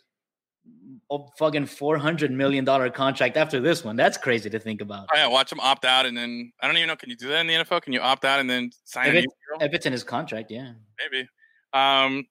fucking 1.37 1.65
four 1.65 1.97
hundred 1.97 2.31
million 2.31 2.65
dollar 2.65 2.89
contract 2.89 3.37
after 3.37 3.59
this 3.59 3.83
one. 3.83 3.95
That's 3.95 4.17
crazy 4.17 4.49
to 4.49 4.59
think 4.59 4.81
about. 4.81 5.07
Oh, 5.13 5.17
yeah, 5.17 5.27
watch 5.27 5.51
him 5.51 5.59
opt 5.59 5.85
out 5.85 6.05
and 6.05 6.17
then 6.17 6.51
I 6.61 6.67
don't 6.67 6.77
even 6.77 6.87
know. 6.87 6.95
Can 6.95 7.09
you 7.09 7.15
do 7.15 7.27
that 7.29 7.41
in 7.41 7.47
the 7.47 7.53
NFL? 7.53 7.81
Can 7.81 7.93
you 7.93 7.99
opt 8.01 8.25
out 8.25 8.39
and 8.39 8.49
then 8.49 8.71
sign 8.83 9.15
If 9.15 9.25
new 9.25 9.31
if 9.65 9.73
it's 9.73 9.85
in 9.85 9.91
his 9.91 10.03
contract, 10.03 10.49
yeah. 10.51 10.73
Maybe. 10.99 11.27
Um 11.73 12.25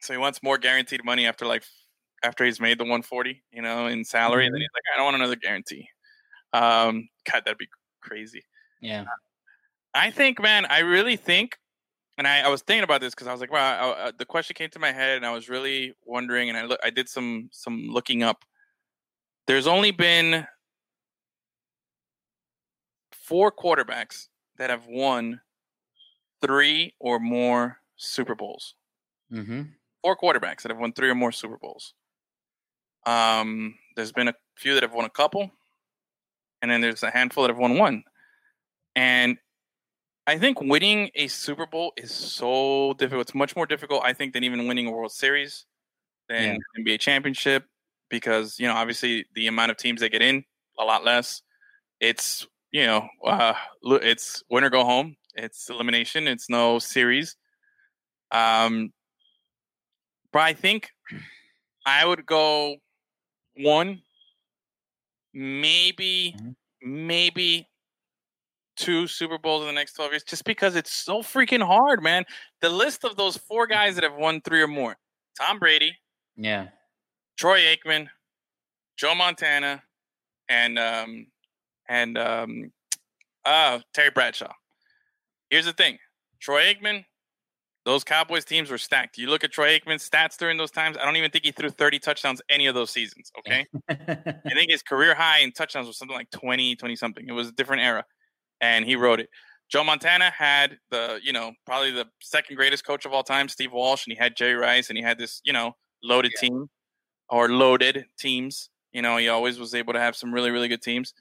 so 0.00 0.12
he 0.12 0.18
wants 0.18 0.42
more 0.42 0.58
guaranteed 0.58 1.04
money 1.04 1.26
after 1.26 1.46
like 1.46 1.64
after 2.22 2.44
he's 2.44 2.60
made 2.60 2.78
the 2.78 2.84
140, 2.84 3.42
you 3.52 3.62
know, 3.62 3.86
in 3.86 4.04
salary, 4.04 4.46
and 4.46 4.54
then 4.54 4.60
Mhm. 4.60 4.64
he's 4.64 4.70
like, 4.74 4.82
I 4.94 4.96
don't 4.98 5.04
want 5.04 5.16
another 5.16 5.36
guarantee. 5.36 5.88
Um 6.52 7.08
God, 7.30 7.42
that'd 7.44 7.58
be 7.58 7.68
crazy. 8.02 8.42
Yeah. 8.80 9.04
I 9.94 10.10
think, 10.10 10.40
man, 10.42 10.66
I 10.66 10.80
really 10.80 11.16
think, 11.16 11.56
and 12.16 12.26
I, 12.26 12.40
I 12.40 12.48
was 12.48 12.62
thinking 12.62 12.84
about 12.84 13.00
this 13.00 13.14
because 13.14 13.26
I 13.26 13.32
was 13.32 13.40
like, 13.40 13.52
wow, 13.52 13.92
I, 13.92 14.06
I, 14.06 14.10
the 14.16 14.24
question 14.24 14.54
came 14.54 14.70
to 14.70 14.78
my 14.78 14.92
head, 14.92 15.16
and 15.16 15.26
I 15.26 15.32
was 15.32 15.48
really 15.48 15.94
wondering, 16.04 16.48
and 16.48 16.56
I 16.56 16.64
look, 16.64 16.80
I 16.84 16.90
did 16.90 17.08
some 17.08 17.48
some 17.52 17.88
looking 17.88 18.22
up. 18.22 18.44
There's 19.46 19.66
only 19.66 19.90
been 19.90 20.46
four 23.12 23.50
quarterbacks 23.50 24.28
that 24.58 24.70
have 24.70 24.86
won 24.86 25.40
three 26.40 26.94
or 27.00 27.18
more 27.18 27.78
Super 27.96 28.34
Bowls. 28.34 28.74
Mm-hmm. 29.32 29.62
Four 30.02 30.16
quarterbacks 30.16 30.62
that 30.62 30.70
have 30.70 30.78
won 30.78 30.92
three 30.92 31.08
or 31.08 31.14
more 31.14 31.32
Super 31.32 31.58
Bowls. 31.58 31.94
Um, 33.06 33.74
there's 33.96 34.12
been 34.12 34.28
a 34.28 34.34
few 34.56 34.74
that 34.74 34.82
have 34.82 34.94
won 34.94 35.04
a 35.04 35.10
couple, 35.10 35.50
and 36.62 36.70
then 36.70 36.80
there's 36.80 37.02
a 37.02 37.10
handful 37.10 37.42
that 37.42 37.50
have 37.50 37.58
won 37.58 37.76
one. 37.76 38.04
And 38.94 39.38
I 40.26 40.38
think 40.38 40.60
winning 40.60 41.10
a 41.14 41.28
Super 41.28 41.66
Bowl 41.66 41.92
is 41.96 42.12
so 42.12 42.94
difficult. 42.94 43.22
It's 43.22 43.34
much 43.34 43.54
more 43.56 43.66
difficult, 43.66 44.02
I 44.04 44.14
think, 44.14 44.32
than 44.32 44.42
even 44.44 44.66
winning 44.66 44.86
a 44.86 44.90
World 44.90 45.12
Series, 45.12 45.66
than 46.28 46.58
NBA 46.78 46.98
championship, 47.00 47.66
because 48.08 48.58
you 48.58 48.66
know, 48.66 48.74
obviously, 48.74 49.26
the 49.34 49.46
amount 49.48 49.70
of 49.70 49.76
teams 49.76 50.00
that 50.00 50.10
get 50.10 50.22
in 50.22 50.44
a 50.78 50.84
lot 50.84 51.04
less. 51.04 51.42
It's 52.00 52.46
you 52.72 52.86
know, 52.86 53.08
uh, 53.24 53.54
it's 53.82 54.42
win 54.50 54.64
or 54.64 54.70
go 54.70 54.84
home. 54.84 55.16
It's 55.34 55.68
elimination. 55.68 56.26
It's 56.26 56.48
no 56.48 56.78
series. 56.78 57.36
Um, 58.30 58.92
but 60.32 60.42
I 60.42 60.54
think 60.54 60.90
I 61.86 62.04
would 62.04 62.26
go 62.26 62.76
one, 63.56 64.00
maybe, 65.32 66.34
maybe 66.82 67.68
two 68.76 69.06
Super 69.06 69.38
Bowls 69.38 69.62
in 69.62 69.66
the 69.68 69.72
next 69.72 69.94
12 69.94 70.12
years, 70.12 70.22
just 70.24 70.44
because 70.44 70.76
it's 70.76 70.92
so 70.92 71.20
freaking 71.22 71.64
hard, 71.64 72.02
man. 72.02 72.24
The 72.60 72.68
list 72.70 73.04
of 73.04 73.16
those 73.16 73.36
four 73.36 73.66
guys 73.66 73.94
that 73.94 74.04
have 74.04 74.14
won 74.16 74.40
three 74.40 74.62
or 74.62 74.68
more 74.68 74.96
Tom 75.38 75.58
Brady, 75.58 75.96
Yeah. 76.36 76.68
Troy 77.36 77.60
Aikman, 77.60 78.08
Joe 78.96 79.14
Montana, 79.14 79.82
and 80.48 80.78
um, 80.78 81.26
and 81.88 82.16
um, 82.16 82.72
uh, 83.44 83.80
Terry 83.92 84.10
Bradshaw. 84.10 84.52
Here's 85.50 85.64
the 85.64 85.72
thing: 85.72 85.98
Troy 86.40 86.72
Aikman, 86.72 87.04
those 87.84 88.04
Cowboys 88.04 88.44
teams 88.44 88.70
were 88.70 88.78
stacked. 88.78 89.18
You 89.18 89.28
look 89.28 89.42
at 89.42 89.50
Troy 89.50 89.76
Aikman's 89.78 90.08
stats 90.08 90.36
during 90.38 90.56
those 90.58 90.70
times. 90.70 90.96
I 90.96 91.04
don't 91.04 91.16
even 91.16 91.30
think 91.32 91.44
he 91.44 91.50
threw 91.50 91.70
30 91.70 91.98
touchdowns 91.98 92.40
any 92.48 92.66
of 92.66 92.74
those 92.76 92.90
seasons. 92.90 93.32
Okay, 93.40 93.66
I 93.88 94.54
think 94.54 94.70
his 94.70 94.82
career 94.82 95.14
high 95.14 95.40
in 95.40 95.50
touchdowns 95.50 95.88
was 95.88 95.98
something 95.98 96.16
like 96.16 96.30
20, 96.30 96.76
20 96.76 96.94
something. 96.96 97.28
It 97.28 97.32
was 97.32 97.48
a 97.48 97.52
different 97.52 97.82
era, 97.82 98.04
and 98.64 98.86
he 98.86 98.96
wrote 98.96 99.20
it. 99.20 99.28
Joe 99.70 99.84
Montana 99.84 100.30
had 100.30 100.78
the, 100.90 101.20
you 101.22 101.32
know, 101.32 101.52
probably 101.66 101.90
the 101.90 102.06
second 102.20 102.56
greatest 102.56 102.86
coach 102.86 103.04
of 103.04 103.12
all 103.12 103.22
time, 103.22 103.48
Steve 103.48 103.72
Walsh, 103.72 104.06
and 104.06 104.16
he 104.16 104.18
had 104.18 104.36
Jerry 104.36 104.54
Rice, 104.54 104.88
and 104.88 104.96
he 104.96 105.04
had 105.04 105.18
this, 105.18 105.40
you 105.44 105.52
know, 105.52 105.72
loaded 106.02 106.32
team 106.38 106.68
or 107.28 107.48
loaded 107.48 108.04
teams. 108.18 108.70
You 108.92 109.02
know, 109.02 109.16
he 109.16 109.28
always 109.28 109.58
was 109.58 109.74
able 109.74 109.92
to 109.92 110.00
have 110.00 110.16
some 110.16 110.32
really, 110.32 110.50
really 110.50 110.68
good 110.68 110.82
teams. 110.82 111.12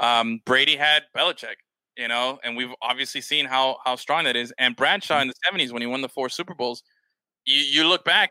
Um, 0.00 0.40
Brady 0.44 0.76
had 0.76 1.04
Belichick, 1.16 1.56
you 1.96 2.08
know, 2.08 2.38
and 2.42 2.56
we've 2.56 2.72
obviously 2.82 3.20
seen 3.20 3.46
how 3.46 3.78
how 3.84 3.96
strong 3.96 4.24
that 4.24 4.36
is. 4.36 4.52
And 4.58 4.74
Bradshaw 4.74 5.20
in 5.20 5.28
the 5.28 5.34
'70s, 5.46 5.72
when 5.72 5.82
he 5.82 5.86
won 5.86 6.00
the 6.00 6.08
four 6.08 6.28
Super 6.28 6.54
Bowls, 6.54 6.82
you 7.44 7.58
you 7.58 7.88
look 7.88 8.04
back, 8.04 8.30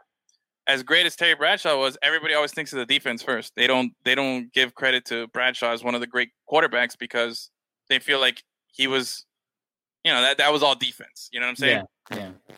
as 0.68 0.84
great 0.84 1.06
as 1.06 1.16
Terry 1.16 1.36
Bradshaw 1.36 1.78
was, 1.78 1.98
everybody 2.02 2.34
always 2.34 2.54
thinks 2.54 2.74
of 2.74 2.80
the 2.80 2.86
defense 2.86 3.22
first. 3.22 3.54
They 3.56 3.68
don't 3.68 3.94
they 4.04 4.16
don't 4.16 4.52
give 4.54 4.74
credit 4.76 5.06
to 5.06 5.28
Bradshaw 5.28 5.72
as 5.72 5.84
one 5.84 5.96
of 5.96 6.02
the 6.02 6.08
great 6.08 6.30
quarterbacks 6.52 6.98
because 6.98 7.50
they 7.90 8.00
feel 8.00 8.20
like 8.20 8.44
he 8.78 8.88
was, 8.88 9.26
you 10.04 10.12
know, 10.12 10.22
that 10.22 10.38
that 10.38 10.54
was 10.54 10.64
all 10.64 10.76
defense. 10.76 11.30
You 11.34 11.40
know 11.40 11.48
what 11.48 11.52
I'm 11.52 11.56
saying? 11.58 11.84
Yeah. 12.12 12.18
Yeah. 12.18 12.56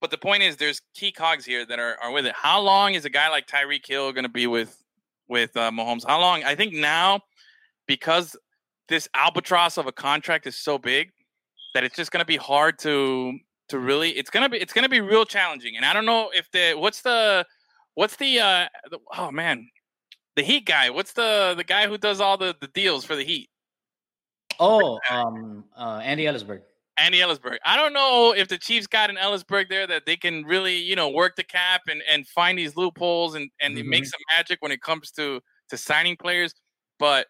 But 0.00 0.10
the 0.10 0.18
point 0.18 0.44
is, 0.44 0.56
there's 0.56 0.80
key 0.94 1.10
cogs 1.10 1.44
here 1.44 1.66
that 1.66 1.78
are, 1.78 1.96
are 2.02 2.12
with 2.12 2.24
it. 2.24 2.34
How 2.34 2.60
long 2.60 2.94
is 2.94 3.04
a 3.04 3.10
guy 3.10 3.28
like 3.28 3.48
Tyreek 3.48 3.86
Hill 3.86 4.12
going 4.12 4.24
to 4.24 4.30
be 4.30 4.46
with 4.46 4.82
with 5.28 5.56
uh, 5.56 5.70
Mahomes? 5.70 6.06
How 6.06 6.20
long? 6.20 6.44
I 6.44 6.54
think 6.54 6.72
now, 6.72 7.20
because 7.86 8.36
this 8.88 9.08
albatross 9.14 9.76
of 9.76 9.86
a 9.86 9.92
contract 9.92 10.46
is 10.46 10.56
so 10.56 10.78
big 10.78 11.10
that 11.74 11.84
it's 11.84 11.96
just 11.96 12.12
going 12.12 12.20
to 12.20 12.26
be 12.26 12.36
hard 12.36 12.78
to 12.80 13.38
to 13.70 13.78
really. 13.78 14.10
It's 14.10 14.30
gonna 14.30 14.48
be 14.48 14.58
it's 14.58 14.72
gonna 14.72 14.88
be 14.88 15.00
real 15.00 15.24
challenging. 15.24 15.76
And 15.76 15.84
I 15.84 15.92
don't 15.92 16.06
know 16.06 16.30
if 16.32 16.50
the 16.52 16.74
what's 16.74 17.02
the 17.02 17.44
what's 17.94 18.16
the, 18.16 18.38
uh, 18.38 18.68
the 18.90 18.98
oh 19.16 19.30
man 19.32 19.68
the 20.38 20.44
Heat 20.44 20.64
guy. 20.64 20.88
What's 20.88 21.12
the 21.12 21.54
the 21.56 21.64
guy 21.64 21.88
who 21.88 21.98
does 21.98 22.20
all 22.20 22.38
the 22.38 22.54
the 22.60 22.68
deals 22.68 23.04
for 23.04 23.16
the 23.16 23.24
Heat? 23.24 23.50
Oh, 24.58 24.98
um, 25.10 25.64
uh, 25.76 26.00
Andy 26.02 26.24
Elisburg. 26.24 26.62
Andy 26.98 27.18
Elisburg. 27.18 27.58
I 27.64 27.76
don't 27.76 27.92
know 27.92 28.34
if 28.36 28.48
the 28.48 28.58
Chiefs 28.58 28.88
got 28.88 29.08
an 29.08 29.16
Elisburg 29.16 29.68
there 29.68 29.86
that 29.86 30.04
they 30.04 30.16
can 30.16 30.44
really, 30.44 30.76
you 30.76 30.96
know, 30.96 31.08
work 31.08 31.36
the 31.36 31.44
cap 31.44 31.82
and, 31.88 32.02
and 32.10 32.26
find 32.26 32.58
these 32.58 32.76
loopholes 32.76 33.36
and, 33.36 33.50
and 33.60 33.76
Mhm. 33.76 33.84
make 33.86 34.04
some 34.04 34.20
magic 34.36 34.60
when 34.60 34.72
it 34.72 34.80
comes 34.82 35.12
to 35.12 35.40
to 35.70 35.76
signing 35.76 36.16
players. 36.16 36.54
But 36.98 37.26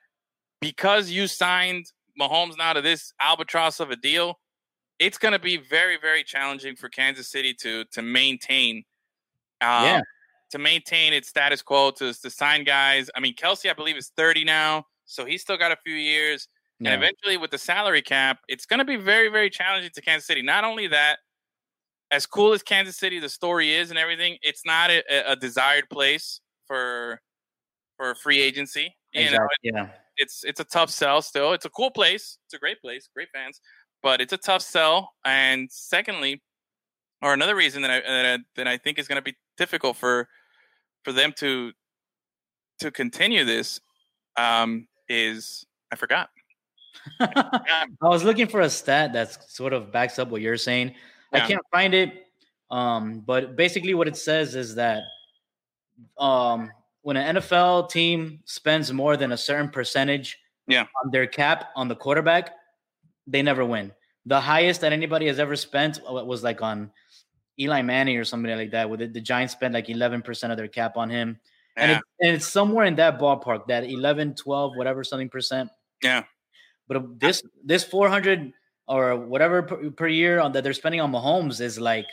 because 0.60 1.10
you 1.10 1.26
signed 1.26 1.86
Mahomes 2.18 2.56
now 2.56 2.72
to 2.72 2.80
this 2.80 3.12
albatross 3.20 3.78
of 3.80 3.90
a 3.90 3.96
deal, 3.96 4.40
it's 4.98 5.18
going 5.18 5.32
to 5.32 5.38
be 5.38 5.56
very, 5.58 5.98
very 6.00 6.24
challenging 6.24 6.74
for 6.76 6.88
Kansas 6.88 7.28
City 7.30 7.52
to 7.60 7.84
to 7.92 8.00
maintain, 8.00 8.84
um, 9.60 9.84
Yeah. 9.84 10.00
to 10.52 10.58
maintain 10.58 11.12
its 11.12 11.28
status 11.28 11.60
quo 11.60 11.90
to 11.90 12.14
to 12.14 12.30
sign 12.30 12.64
guys. 12.64 13.10
I 13.14 13.20
mean, 13.20 13.34
Kelce, 13.34 13.68
I 13.68 13.74
believe, 13.74 13.96
is 13.98 14.08
thirty 14.16 14.44
now, 14.44 14.86
so 15.04 15.26
he's 15.26 15.42
still 15.42 15.58
got 15.58 15.72
a 15.72 15.76
few 15.84 15.94
years. 15.94 16.48
Yeah. 16.80 16.92
And 16.92 17.02
eventually, 17.02 17.36
with 17.36 17.50
the 17.50 17.58
salary 17.58 18.02
cap, 18.02 18.38
it's 18.48 18.66
going 18.66 18.78
to 18.78 18.84
be 18.84 18.96
very, 18.96 19.28
very 19.28 19.50
challenging 19.50 19.90
to 19.94 20.00
Kansas 20.00 20.26
City. 20.26 20.42
Not 20.42 20.64
only 20.64 20.86
that, 20.88 21.16
as 22.10 22.24
cool 22.24 22.52
as 22.52 22.62
Kansas 22.62 22.96
City, 22.96 23.18
the 23.18 23.28
story 23.28 23.74
is 23.74 23.90
and 23.90 23.98
everything, 23.98 24.38
it's 24.42 24.64
not 24.64 24.90
a, 24.90 25.32
a 25.32 25.36
desired 25.36 25.88
place 25.90 26.40
for 26.66 27.20
for 27.96 28.14
free 28.14 28.40
agency. 28.40 28.94
You 29.12 29.22
know, 29.22 29.26
Exactly, 29.26 29.48
yeah. 29.62 29.88
it's 30.16 30.44
it's 30.44 30.60
a 30.60 30.64
tough 30.64 30.90
sell. 30.90 31.20
Still, 31.20 31.52
it's 31.52 31.64
a 31.64 31.70
cool 31.70 31.90
place. 31.90 32.38
It's 32.46 32.54
a 32.54 32.58
great 32.58 32.80
place, 32.80 33.08
great 33.14 33.28
fans, 33.34 33.60
but 34.02 34.20
it's 34.20 34.32
a 34.32 34.38
tough 34.38 34.62
sell. 34.62 35.12
And 35.24 35.68
secondly, 35.70 36.42
or 37.22 37.34
another 37.34 37.56
reason 37.56 37.82
that 37.82 37.90
I 37.90 38.00
that 38.00 38.26
I, 38.26 38.38
that 38.56 38.68
I 38.68 38.78
think 38.78 38.98
is 38.98 39.08
going 39.08 39.16
to 39.16 39.22
be 39.22 39.36
difficult 39.56 39.96
for 39.96 40.28
for 41.04 41.12
them 41.12 41.32
to 41.38 41.72
to 42.80 42.90
continue 42.90 43.44
this 43.44 43.80
um, 44.36 44.86
is 45.08 45.66
I 45.92 45.96
forgot. 45.96 46.30
I 47.20 47.86
was 48.03 48.24
looking 48.24 48.47
for 48.47 48.61
a 48.61 48.70
stat 48.70 49.12
that 49.12 49.51
sort 49.51 49.72
of 49.72 49.93
backs 49.93 50.18
up 50.18 50.28
what 50.28 50.41
you're 50.41 50.57
saying. 50.57 50.95
I 51.32 51.41
can't 51.41 51.64
find 51.70 51.95
it. 51.95 52.26
Um, 52.70 53.20
but 53.20 53.57
basically 53.57 53.95
what 53.95 54.09
it 54.09 54.16
says 54.16 54.55
is 54.55 54.74
that 54.74 55.03
um 56.18 56.70
when 57.03 57.16
an 57.16 57.36
NFL 57.36 57.91
team 57.91 58.41
spends 58.45 58.93
more 58.93 59.16
than 59.16 59.32
a 59.32 59.36
certain 59.36 59.70
percentage 59.70 60.39
Yeah. 60.66 60.84
on 61.03 61.11
their 61.11 61.26
cap 61.26 61.70
on 61.74 61.89
the 61.89 61.97
quarterback, 61.97 62.55
they 63.26 63.43
never 63.43 63.64
win. 63.64 63.93
The 64.26 64.41
highest 64.41 64.82
that 64.82 64.93
anybody 64.93 65.26
has 65.28 65.39
ever 65.39 65.57
spent 65.57 66.01
was 66.05 66.43
like 66.43 66.61
on 66.61 66.91
Eli 67.59 67.82
Manning 67.82 68.16
or 68.18 68.24
somebody 68.24 68.55
like 68.55 68.70
that, 68.72 68.91
With 68.91 69.01
the, 69.01 69.07
the 69.07 69.20
Giants 69.20 69.55
spent 69.55 69.74
like 69.74 69.86
11% 69.86 70.51
of 70.51 70.57
their 70.57 70.68
cap 70.68 70.97
on 70.97 71.09
him. 71.11 71.41
And, 71.76 71.93
it, 71.93 72.03
and 72.20 72.36
it's 72.36 72.47
somewhere 72.47 72.84
in 72.84 72.97
that 72.97 73.18
ballpark, 73.18 73.68
that 73.68 73.84
11, 73.84 74.34
12, 74.34 74.76
whatever, 74.76 75.05
something 75.05 75.28
percent. 75.28 75.70
Yeah. 76.03 76.24
But 76.89 77.20
this 77.20 77.43
this 77.64 77.84
400 77.84 78.53
or 78.89 79.16
whatever 79.16 79.62
per, 79.62 79.91
per 79.91 80.09
year 80.09 80.41
on 80.41 80.53
that 80.53 80.64
they're 80.64 80.72
spending 80.72 81.01
on 81.01 81.12
Mahomes 81.12 81.61
is 81.61 81.78
like 81.78 82.07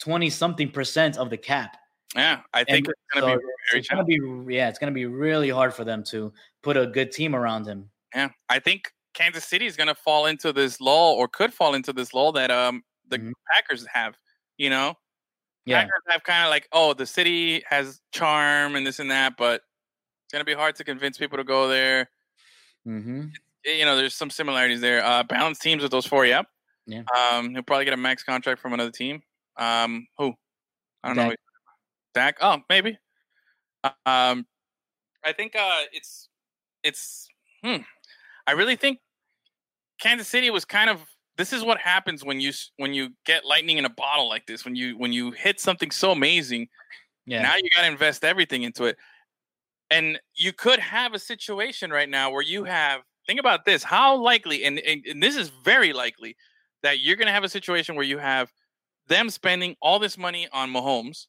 20 0.00 0.30
something 0.30 0.70
percent 0.70 1.18
of 1.18 1.30
the 1.30 1.36
cap. 1.36 1.76
Yeah, 2.16 2.40
I 2.52 2.64
think 2.64 2.86
And 2.86 2.94
it's 2.94 3.20
going 3.20 3.22
to 3.22 3.32
so 3.32 3.36
be 3.38 3.44
very 3.70 3.80
it's 3.80 3.88
gonna 3.88 4.04
be 4.44 4.54
yeah, 4.54 4.68
it's 4.68 4.78
gonna 4.78 4.92
be 4.92 5.06
really 5.06 5.50
hard 5.50 5.72
for 5.72 5.84
them 5.84 6.02
to 6.04 6.32
put 6.62 6.76
a 6.76 6.86
good 6.86 7.12
team 7.12 7.34
around 7.34 7.66
him. 7.66 7.90
Yeah, 8.14 8.30
I 8.48 8.58
think 8.58 8.92
Kansas 9.14 9.44
City 9.44 9.66
is 9.66 9.76
going 9.76 9.88
to 9.88 9.94
fall 9.94 10.26
into 10.26 10.52
this 10.52 10.80
law 10.80 11.14
or 11.14 11.28
could 11.28 11.52
fall 11.54 11.74
into 11.74 11.92
this 11.92 12.12
law 12.12 12.32
that 12.32 12.50
um 12.50 12.82
the 13.08 13.32
Packers 13.54 13.86
have. 13.92 14.16
You 14.58 14.68
know, 14.68 14.96
Mm-hmm. 15.62 15.70
Yeah. 15.70 15.82
Packers 15.82 16.02
have 16.08 16.22
kind 16.24 16.44
of 16.44 16.50
like, 16.50 16.68
oh, 16.72 16.92
the 16.92 17.06
city 17.06 17.62
has 17.68 18.00
charm 18.12 18.74
and 18.74 18.86
this 18.86 18.98
and 18.98 19.10
that, 19.10 19.34
but 19.36 19.62
it's 20.24 20.32
going 20.32 20.40
to 20.40 20.44
be 20.44 20.54
hard 20.54 20.74
to 20.76 20.84
convince 20.84 21.18
people 21.18 21.38
to 21.38 21.44
go 21.44 21.68
there. 21.68 22.10
Mm-hmm. 22.86 23.26
You 23.64 23.84
know, 23.84 23.96
there's 23.96 24.14
some 24.14 24.30
similarities 24.30 24.80
there. 24.80 25.04
Uh, 25.04 25.22
balanced 25.22 25.62
teams 25.62 25.82
with 25.82 25.92
those 25.92 26.06
four, 26.06 26.26
yep. 26.26 26.46
Yeah. 26.86 27.02
Um, 27.32 27.50
he'll 27.50 27.62
probably 27.62 27.84
get 27.84 27.94
a 27.94 27.98
max 27.98 28.24
contract 28.24 28.60
from 28.60 28.72
another 28.72 28.90
team. 28.90 29.22
Um, 29.56 30.06
who? 30.18 30.34
I 31.04 31.08
don't 31.08 31.16
know. 31.16 31.28
Dak. 31.28 31.38
Dak. 32.14 32.36
Oh, 32.40 32.58
maybe. 32.68 32.98
Um, 33.84 34.46
I 35.24 35.32
think 35.36 35.54
uh, 35.56 35.82
it's 35.92 36.28
it's. 36.82 37.28
Hmm. 37.64 37.76
I 38.46 38.52
really 38.52 38.76
think 38.76 38.98
Kansas 40.00 40.28
City 40.28 40.50
was 40.50 40.64
kind 40.64 40.90
of. 40.90 41.00
This 41.36 41.52
is 41.52 41.64
what 41.64 41.78
happens 41.78 42.24
when 42.24 42.40
you 42.40 42.52
when 42.76 42.92
you 42.92 43.10
get 43.24 43.44
lightning 43.44 43.78
in 43.78 43.84
a 43.84 43.90
bottle 43.90 44.28
like 44.28 44.46
this. 44.46 44.64
When 44.64 44.74
you 44.76 44.98
when 44.98 45.12
you 45.12 45.30
hit 45.30 45.60
something 45.60 45.90
so 45.90 46.10
amazing, 46.12 46.68
Yeah. 47.26 47.42
now 47.42 47.56
you 47.56 47.68
got 47.74 47.82
to 47.82 47.88
invest 47.88 48.24
everything 48.24 48.62
into 48.64 48.84
it. 48.84 48.96
And 49.90 50.20
you 50.34 50.52
could 50.52 50.78
have 50.80 51.14
a 51.14 51.18
situation 51.18 51.90
right 51.90 52.08
now 52.08 52.30
where 52.30 52.42
you 52.42 52.64
have. 52.64 53.02
Think 53.26 53.38
about 53.40 53.64
this: 53.64 53.82
how 53.82 54.16
likely, 54.16 54.64
and 54.64 54.78
and, 54.80 55.04
and 55.06 55.22
this 55.22 55.36
is 55.36 55.50
very 55.64 55.92
likely, 55.92 56.36
that 56.82 57.00
you're 57.00 57.16
going 57.16 57.26
to 57.28 57.32
have 57.32 57.44
a 57.44 57.48
situation 57.48 57.94
where 57.94 58.04
you 58.04 58.18
have 58.18 58.52
them 59.08 59.30
spending 59.30 59.76
all 59.80 59.98
this 59.98 60.16
money 60.18 60.48
on 60.52 60.70
Mahomes, 60.72 61.26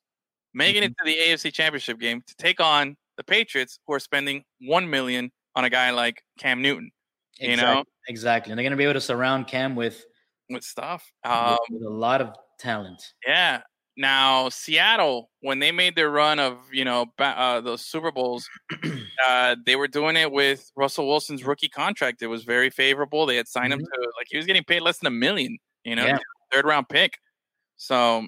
making 0.54 0.84
it 0.84 0.90
to 0.98 1.06
the 1.06 1.16
AFC 1.16 1.52
Championship 1.54 2.00
game 2.00 2.22
to 2.28 2.36
take 2.36 2.60
on 2.60 2.96
the 3.18 3.24
Patriots, 3.24 3.80
who 3.88 3.94
are 3.94 4.00
spending 4.00 4.44
one 4.62 4.90
million 4.90 5.32
on 5.56 5.66
a 5.66 5.70
guy 5.70 5.92
like 5.92 6.24
Cam 6.40 6.62
Newton. 6.62 6.92
You 7.40 7.50
Exactly. 7.52 7.76
know, 7.76 7.84
Exactly. 8.08 8.52
And 8.52 8.58
they're 8.60 8.64
gonna 8.64 8.76
be 8.76 8.84
able 8.84 8.94
to 8.94 9.02
surround 9.02 9.48
Cam 9.48 9.76
with, 9.76 10.04
with 10.50 10.64
stuff. 10.64 11.12
with- 11.24 11.32
Um, 11.32 11.58
with 11.70 11.84
a 11.84 11.90
lot 11.90 12.22
of 12.22 12.36
talent. 12.60 13.02
yeah, 13.28 13.62
Now, 13.96 14.50
Seattle, 14.50 15.30
when 15.42 15.60
they 15.60 15.72
made 15.72 15.96
their 15.96 16.10
run 16.10 16.40
of 16.40 16.58
you 16.72 16.84
know 16.84 17.06
uh, 17.20 17.62
those 17.62 17.86
Super 17.86 18.12
Bowls, 18.12 18.50
uh, 19.28 19.56
they 19.66 19.76
were 19.76 19.88
doing 19.88 20.16
it 20.16 20.32
with 20.32 20.72
Russell 20.76 21.08
Wilson's 21.08 21.44
rookie 21.44 21.70
contract. 21.70 22.22
It 22.24 22.28
was 22.28 22.44
very 22.44 22.70
favorable. 22.72 23.26
They 23.28 23.36
had 23.36 23.48
signed 23.48 23.72
him 23.72 23.80
to 23.80 24.00
like 24.18 24.28
he 24.30 24.38
was 24.38 24.48
getting 24.48 24.64
paid 24.64 24.82
less 24.82 24.98
than 24.98 25.08
a 25.08 25.12
million. 25.16 25.58
You 25.84 25.96
know, 25.96 26.06
Yeah. 26.06 26.18
third 26.52 26.66
round 26.66 26.90
pick. 26.90 27.14
So, 27.78 28.26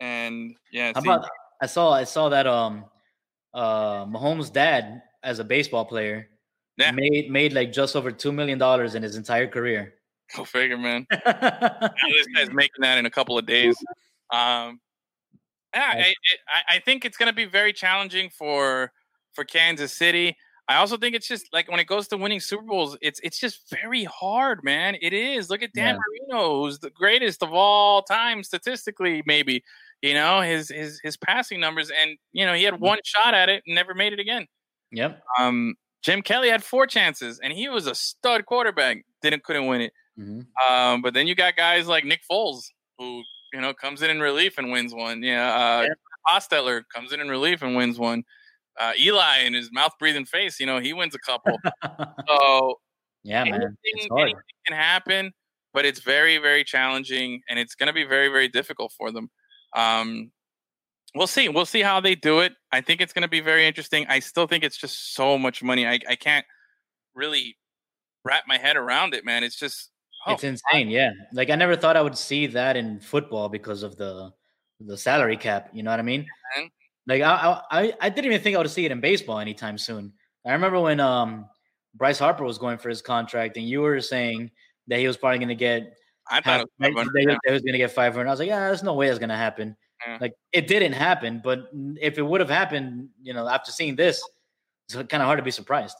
and 0.00 0.54
yeah, 0.72 0.92
How 0.94 1.00
see- 1.02 1.08
about 1.08 1.28
I 1.60 1.66
saw 1.66 1.92
I 1.92 2.04
saw 2.04 2.28
that 2.28 2.46
um 2.46 2.84
uh 3.54 4.04
Mahomes' 4.06 4.52
dad 4.52 5.02
as 5.22 5.38
a 5.38 5.44
baseball 5.44 5.84
player 5.84 6.28
Yeah. 6.76 6.90
made 6.92 7.30
made 7.30 7.52
like 7.52 7.72
just 7.72 7.96
over 7.96 8.10
two 8.10 8.32
million 8.32 8.58
dollars 8.58 8.94
in 8.94 9.02
his 9.02 9.16
entire 9.16 9.46
career. 9.46 9.94
Go 10.36 10.44
figure, 10.44 10.76
man. 10.76 11.06
This 11.10 12.26
guy's 12.34 12.52
making 12.52 12.80
that 12.82 12.98
in 12.98 13.06
a 13.06 13.10
couple 13.10 13.38
of 13.38 13.46
days. 13.46 13.76
Um, 14.30 14.80
yeah, 15.74 15.94
I, 15.96 16.14
I, 16.48 16.76
I 16.76 16.78
think 16.80 17.04
it's 17.04 17.16
going 17.16 17.28
to 17.28 17.34
be 17.34 17.44
very 17.44 17.72
challenging 17.72 18.30
for 18.30 18.92
for 19.34 19.44
Kansas 19.44 19.92
City. 19.92 20.36
I 20.68 20.76
also 20.76 20.98
think 20.98 21.14
it's 21.14 21.26
just 21.26 21.46
like 21.52 21.70
when 21.70 21.80
it 21.80 21.86
goes 21.86 22.08
to 22.08 22.18
winning 22.18 22.40
Super 22.40 22.62
Bowls, 22.62 22.96
it's 23.00 23.20
it's 23.20 23.38
just 23.38 23.70
very 23.70 24.04
hard, 24.04 24.62
man. 24.62 24.96
It 25.00 25.14
is. 25.14 25.48
Look 25.48 25.62
at 25.62 25.72
Dan 25.72 25.98
Marino, 26.30 26.62
who's 26.62 26.78
the 26.78 26.90
greatest 26.90 27.42
of 27.42 27.54
all 27.54 28.02
time 28.02 28.42
statistically, 28.42 29.22
maybe. 29.26 29.64
You 30.02 30.14
know 30.14 30.42
his 30.42 30.68
his 30.68 31.00
his 31.02 31.16
passing 31.16 31.58
numbers, 31.58 31.90
and 31.90 32.18
you 32.32 32.44
know 32.46 32.52
he 32.52 32.64
had 32.64 32.80
one 32.80 32.98
shot 33.04 33.34
at 33.34 33.48
it 33.48 33.62
and 33.66 33.74
never 33.74 33.94
made 33.94 34.12
it 34.12 34.20
again. 34.20 34.46
Yep. 34.92 35.20
Um, 35.38 35.74
Jim 36.02 36.22
Kelly 36.22 36.50
had 36.50 36.62
four 36.62 36.86
chances, 36.86 37.40
and 37.40 37.52
he 37.52 37.68
was 37.68 37.86
a 37.86 37.94
stud 37.94 38.46
quarterback. 38.46 39.04
Didn't 39.22 39.42
couldn't 39.44 39.66
win 39.66 39.80
it. 39.80 39.92
Mhm. 40.18 40.46
Um, 40.68 41.02
but 41.02 41.14
then 41.14 41.26
you 41.26 41.34
got 41.34 41.56
guys 41.56 41.86
like 41.88 42.04
Nick 42.04 42.20
Foles, 42.30 42.64
who 42.98 43.22
you 43.52 43.60
know 43.60 43.72
comes 43.74 44.02
in 44.02 44.10
in 44.10 44.20
relief 44.20 44.58
and 44.58 44.70
wins 44.70 44.94
one. 44.94 45.22
Yeah, 45.22 45.54
uh, 45.54 45.86
Hostetler 46.28 46.82
comes 46.94 47.12
in 47.12 47.20
in 47.20 47.28
relief 47.28 47.62
and 47.62 47.76
wins 47.76 47.98
one. 47.98 48.24
Uh, 48.78 48.92
Eli 48.98 49.38
in 49.38 49.54
his 49.54 49.70
mouth 49.72 49.92
breathing 49.98 50.24
face, 50.24 50.60
you 50.60 50.66
know, 50.66 50.78
he 50.78 50.92
wins 50.92 51.14
a 51.14 51.18
couple. 51.18 51.58
so 52.28 52.78
Yeah, 53.24 53.44
man. 53.44 53.54
anything, 53.54 53.74
It's 53.82 54.06
anything 54.12 54.36
can 54.66 54.76
happen, 54.76 55.32
but 55.74 55.84
it's 55.84 56.00
very, 56.00 56.38
very 56.38 56.62
challenging, 56.62 57.42
and 57.48 57.58
it's 57.58 57.74
going 57.74 57.88
to 57.88 57.92
be 57.92 58.04
very, 58.04 58.28
very 58.28 58.46
difficult 58.46 58.92
for 58.96 59.10
them. 59.10 59.30
Um, 59.74 60.30
we'll 61.16 61.26
see. 61.26 61.48
We'll 61.48 61.66
see 61.66 61.82
how 61.82 62.00
they 62.00 62.14
do 62.14 62.38
it. 62.40 62.52
I 62.70 62.80
think 62.80 63.00
it's 63.00 63.12
going 63.12 63.22
to 63.22 63.28
be 63.28 63.40
very 63.40 63.66
interesting. 63.66 64.06
I 64.08 64.20
still 64.20 64.46
think 64.46 64.62
it's 64.62 64.76
just 64.78 65.14
so 65.14 65.36
much 65.38 65.60
money. 65.60 65.84
I, 65.84 65.98
I 66.08 66.14
can't 66.14 66.46
really 67.14 67.56
wrap 68.24 68.44
my 68.46 68.58
head 68.58 68.76
around 68.76 69.12
it, 69.12 69.24
man. 69.24 69.42
It's 69.42 69.58
just 69.58 69.90
oh, 70.28 70.34
it's 70.34 70.44
insane, 70.44 70.88
yeah. 70.88 71.10
Like 71.32 71.50
I 71.50 71.54
never 71.56 71.76
thought 71.76 71.96
I 71.96 72.02
would 72.02 72.16
see 72.16 72.46
that 72.48 72.76
in 72.76 73.00
football 73.00 73.48
because 73.48 73.82
of 73.82 73.96
the 73.96 74.32
the 74.80 74.96
salary 74.96 75.36
cap. 75.36 75.70
You 75.72 75.82
know 75.82 75.90
what 75.90 75.98
I 76.00 76.02
mean? 76.04 76.26
Like 77.06 77.22
I, 77.22 77.60
I 77.70 77.92
I 78.00 78.08
didn't 78.08 78.26
even 78.26 78.40
think 78.40 78.54
I 78.56 78.58
would 78.58 78.70
see 78.70 78.84
it 78.84 78.92
in 78.92 79.00
baseball 79.00 79.38
anytime 79.38 79.78
soon. 79.78 80.12
I 80.46 80.52
remember 80.52 80.80
when 80.80 81.00
um 81.00 81.46
Bryce 81.94 82.18
Harper 82.18 82.44
was 82.44 82.58
going 82.58 82.78
for 82.78 82.88
his 82.88 83.02
contract, 83.02 83.56
and 83.56 83.68
you 83.68 83.80
were 83.80 84.00
saying 84.00 84.50
that 84.88 84.98
he 84.98 85.06
was 85.06 85.16
probably 85.16 85.38
going 85.38 85.48
to 85.48 85.54
get. 85.54 85.94
I 86.30 86.42
thought 86.42 86.60
half- 86.80 86.94
500, 86.94 87.12
that 87.12 87.20
he- 87.20 87.26
yeah. 87.26 87.32
that 87.32 87.40
he 87.46 87.52
was 87.52 87.62
going 87.62 87.72
to 87.72 87.78
get 87.78 87.90
five 87.90 88.14
hundred. 88.14 88.28
I 88.28 88.30
was 88.30 88.40
like, 88.40 88.48
yeah, 88.48 88.60
there's 88.60 88.82
no 88.82 88.94
way 88.94 89.06
that's 89.08 89.18
going 89.18 89.30
to 89.30 89.36
happen. 89.36 89.76
Yeah. 90.06 90.18
Like 90.20 90.34
it 90.52 90.66
didn't 90.68 90.92
happen, 90.92 91.40
but 91.42 91.70
if 92.00 92.18
it 92.18 92.22
would 92.22 92.40
have 92.40 92.50
happened, 92.50 93.08
you 93.20 93.32
know, 93.34 93.48
after 93.48 93.72
seeing 93.72 93.96
this, 93.96 94.22
it's 94.86 94.94
kind 94.94 95.22
of 95.22 95.26
hard 95.26 95.38
to 95.38 95.42
be 95.42 95.50
surprised. 95.50 95.96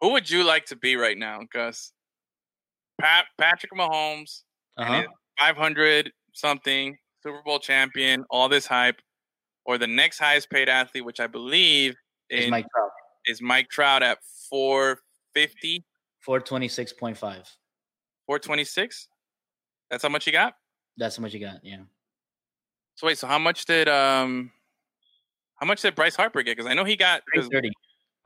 Who 0.00 0.12
would 0.12 0.28
you 0.28 0.44
like 0.44 0.64
to 0.66 0.76
be 0.76 0.96
right 0.96 1.16
now, 1.16 1.42
Gus? 1.52 1.92
Pat 3.00 3.26
Patrick 3.38 3.72
Mahomes, 3.72 4.42
Uh-huh. 4.76 5.04
500 5.38 6.12
something 6.32 6.96
Super 7.22 7.42
Bowl 7.42 7.58
champion, 7.58 8.24
all 8.30 8.48
this 8.48 8.66
hype, 8.66 9.00
or 9.64 9.76
the 9.78 9.86
next 9.86 10.18
highest 10.18 10.50
paid 10.50 10.68
athlete, 10.68 11.04
which 11.04 11.20
I 11.20 11.26
believe 11.26 11.96
is 12.30 12.44
in- 12.44 12.50
Mike 12.50 12.66
Trout, 12.74 12.90
is 13.26 13.40
Mike 13.42 13.68
Trout 13.70 14.02
at 14.02 14.18
450, 14.50 15.84
four 16.20 16.40
twenty 16.40 16.68
six 16.68 16.92
point 16.92 17.16
five. 17.16 17.48
426. 18.26 19.08
That's 19.90 20.02
how 20.02 20.08
much 20.10 20.24
he 20.26 20.30
got. 20.32 20.54
That's 20.96 21.16
how 21.16 21.22
much 21.22 21.32
you 21.32 21.40
got. 21.40 21.64
Yeah. 21.64 21.82
So 22.96 23.06
wait, 23.06 23.16
so 23.18 23.26
how 23.26 23.38
much 23.38 23.64
did 23.64 23.88
um, 23.88 24.52
how 25.56 25.66
much 25.66 25.80
did 25.82 25.94
Bryce 25.94 26.14
Harper 26.16 26.42
get? 26.42 26.56
Because 26.56 26.70
I 26.70 26.74
know 26.74 26.84
he 26.84 26.96
got 26.96 27.22
330. 27.34 27.70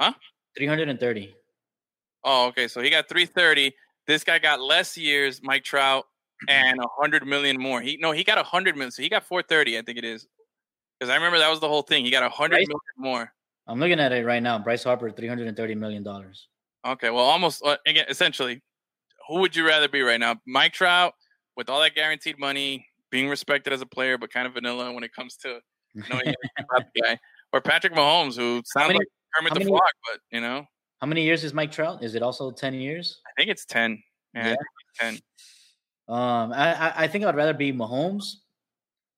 Huh? 0.01 0.13
330. 0.57 1.35
Oh, 2.25 2.47
okay. 2.49 2.67
So 2.69 2.81
he 2.81 2.91
got 2.91 3.09
330. 3.09 3.73
This 4.07 4.25
guy 4.25 4.39
got 4.39 4.61
less 4.61 4.97
years, 4.97 5.41
Mike 5.43 5.65
Trout, 5.65 6.05
and 6.49 6.79
a 6.81 6.87
hundred 7.01 7.27
million 7.27 7.61
more. 7.61 7.81
He 7.81 7.97
no, 8.01 8.13
he 8.13 8.25
got 8.25 8.39
a 8.39 8.43
hundred 8.43 8.75
million. 8.77 8.91
So 8.91 9.03
he 9.03 9.09
got 9.09 9.25
430, 9.25 9.79
I 9.79 9.83
think 9.83 9.99
it 9.99 10.05
is. 10.05 10.27
Because 10.99 11.11
I 11.11 11.15
remember 11.17 11.39
that 11.39 11.51
was 11.51 11.61
the 11.61 11.69
whole 11.69 11.83
thing. 11.83 12.05
He 12.05 12.11
got 12.11 12.23
a 12.23 12.29
hundred 12.29 12.57
million 12.69 12.79
more. 12.97 13.33
I'm 13.69 13.79
looking 13.79 14.01
at 14.01 14.13
it 14.13 14.25
right 14.27 14.43
now. 14.43 14.59
Bryce 14.59 14.85
Harper, 14.85 15.11
330 15.11 15.75
million 15.77 16.03
dollars. 16.03 16.49
Okay, 16.85 17.11
well, 17.11 17.25
almost 17.25 17.63
uh, 17.65 17.77
again, 17.87 18.07
essentially, 18.09 18.61
who 19.29 19.39
would 19.41 19.55
you 19.55 19.65
rather 19.67 19.89
be 19.89 20.03
right 20.03 20.19
now? 20.19 20.37
Mike 20.47 20.73
Trout 20.73 21.15
with 21.57 21.69
all 21.71 21.81
that 21.81 21.95
guaranteed 21.95 22.39
money, 22.41 22.87
being 23.11 23.29
respected 23.29 23.73
as 23.73 23.81
a 23.81 23.87
player, 23.87 24.19
but 24.19 24.33
kind 24.33 24.47
of 24.49 24.55
vanilla 24.55 24.93
when 24.93 25.05
it 25.05 25.13
comes 25.15 25.37
to 25.37 25.61
knowing 25.95 26.35
about 26.59 26.87
the 26.95 27.03
guy, 27.03 27.19
or 27.53 27.61
Patrick 27.61 27.93
Mahomes, 27.95 28.37
who 28.37 28.63
sounds 28.65 28.89
many- 28.89 28.99
like 28.99 29.09
Kermit 29.37 29.55
the 29.55 29.61
many- 29.61 29.71
Frog, 29.71 29.81
but 30.11 30.21
you 30.33 30.41
know, 30.41 30.65
How 31.03 31.09
many 31.09 31.25
years 31.25 31.43
is 31.43 31.53
Mike 31.53 31.73
Trout? 31.73 32.05
Is 32.05 32.15
it 32.15 32.23
also 32.23 32.53
10 32.53 32.75
years? 32.75 33.21
I 33.27 33.31
think 33.37 33.51
it's 33.51 33.65
ten. 33.65 34.01
Yeah, 34.35 34.51
Yeah. 34.51 34.57
ten. 35.01 35.15
Um, 36.09 36.53
I, 36.53 36.75
I- 36.75 36.95
I 37.05 37.09
think 37.09 37.25
I'd 37.25 37.35
rather 37.35 37.53
be 37.55 37.73
Mahomes, 37.73 38.35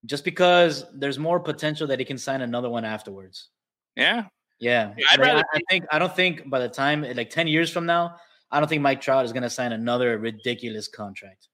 just 0.06 0.24
because 0.24 0.86
there's 0.94 1.18
more 1.18 1.38
potential 1.38 1.86
that 1.88 1.98
he 1.98 2.04
can 2.06 2.16
sign 2.16 2.40
another 2.40 2.70
one 2.70 2.86
afterwards. 2.86 3.50
Yeah, 3.96 4.24
Yeah, 4.60 4.94
Yeah, 4.96 5.04
I'd 5.10 5.18
Like, 5.20 5.28
rather 5.28 5.44
I, 5.52 5.58
I 5.58 5.60
think 5.68 5.84
I 5.92 5.98
don't 5.98 6.16
think 6.16 6.48
by 6.48 6.58
the 6.58 6.68
time 6.70 7.02
like 7.02 7.28
10 7.28 7.48
years 7.48 7.70
from 7.70 7.84
now, 7.84 8.16
I 8.50 8.60
don't 8.60 8.68
think 8.68 8.80
Mike 8.82 9.02
Trout 9.02 9.24
is 9.26 9.32
going 9.32 9.42
to 9.42 9.50
sign 9.50 9.72
another 9.72 10.18
ridiculous 10.18 10.88
contract. 10.88 11.48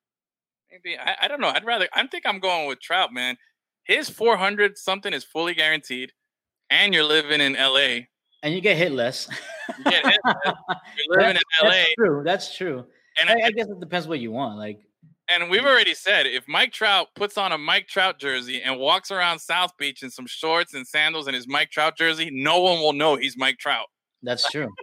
maybe 0.71 0.97
I, 0.97 1.17
I 1.23 1.29
don't 1.29 1.41
know. 1.41 1.49
I'd 1.49 1.65
rather. 1.65 1.89
I 1.93 2.07
think 2.07 2.25
I'm 2.25 2.39
going 2.39 2.69
with 2.69 2.81
Trout, 2.81 3.13
man. 3.13 3.37
His 3.83 4.09
400 4.09 4.79
something 4.79 5.13
is 5.13 5.25
fully 5.25 5.55
guaranteed, 5.55 6.13
and 6.71 6.95
you're 6.95 7.03
living 7.05 7.41
in 7.41 7.55
LA. 7.55 8.07
And 8.43 8.55
you 8.55 8.61
get 8.61 8.77
hit 8.77 8.93
less. 8.93 9.29
You 9.79 9.85
get 9.85 10.07
hit, 10.07 10.21
man. 10.25 10.35
You're 10.45 10.55
living 11.19 11.37
in 11.37 11.67
LA. 11.67 11.71
That's 11.71 11.95
true. 11.97 12.23
That's 12.25 12.57
true. 12.57 12.87
and 13.21 13.31
I, 13.31 13.47
I 13.47 13.51
guess 13.51 13.69
it 13.69 13.79
depends 13.81 14.07
what 14.09 14.19
you 14.21 14.31
want. 14.33 14.59
Like, 14.59 14.81
And 15.29 15.51
we've 15.51 15.65
already 15.65 15.95
said 15.95 16.27
if 16.27 16.49
Mike 16.49 16.73
Trout 16.73 17.09
puts 17.15 17.37
on 17.37 17.53
a 17.53 17.59
Mike 17.59 17.87
Trout 17.87 18.19
jersey 18.19 18.63
and 18.63 18.79
walks 18.79 19.11
around 19.11 19.39
South 19.41 19.77
Beach 19.77 20.03
in 20.03 20.11
some 20.11 20.27
shorts 20.27 20.73
and 20.75 20.87
sandals 20.87 21.27
and 21.27 21.37
his 21.37 21.47
Mike 21.47 21.71
Trout 21.71 21.97
jersey, 21.99 22.31
no 22.33 22.61
one 22.61 22.79
will 22.81 22.95
know 22.95 23.17
he's 23.17 23.37
Mike 23.37 23.59
Trout. 23.59 23.87
that's 24.23 24.49
true. 24.51 24.69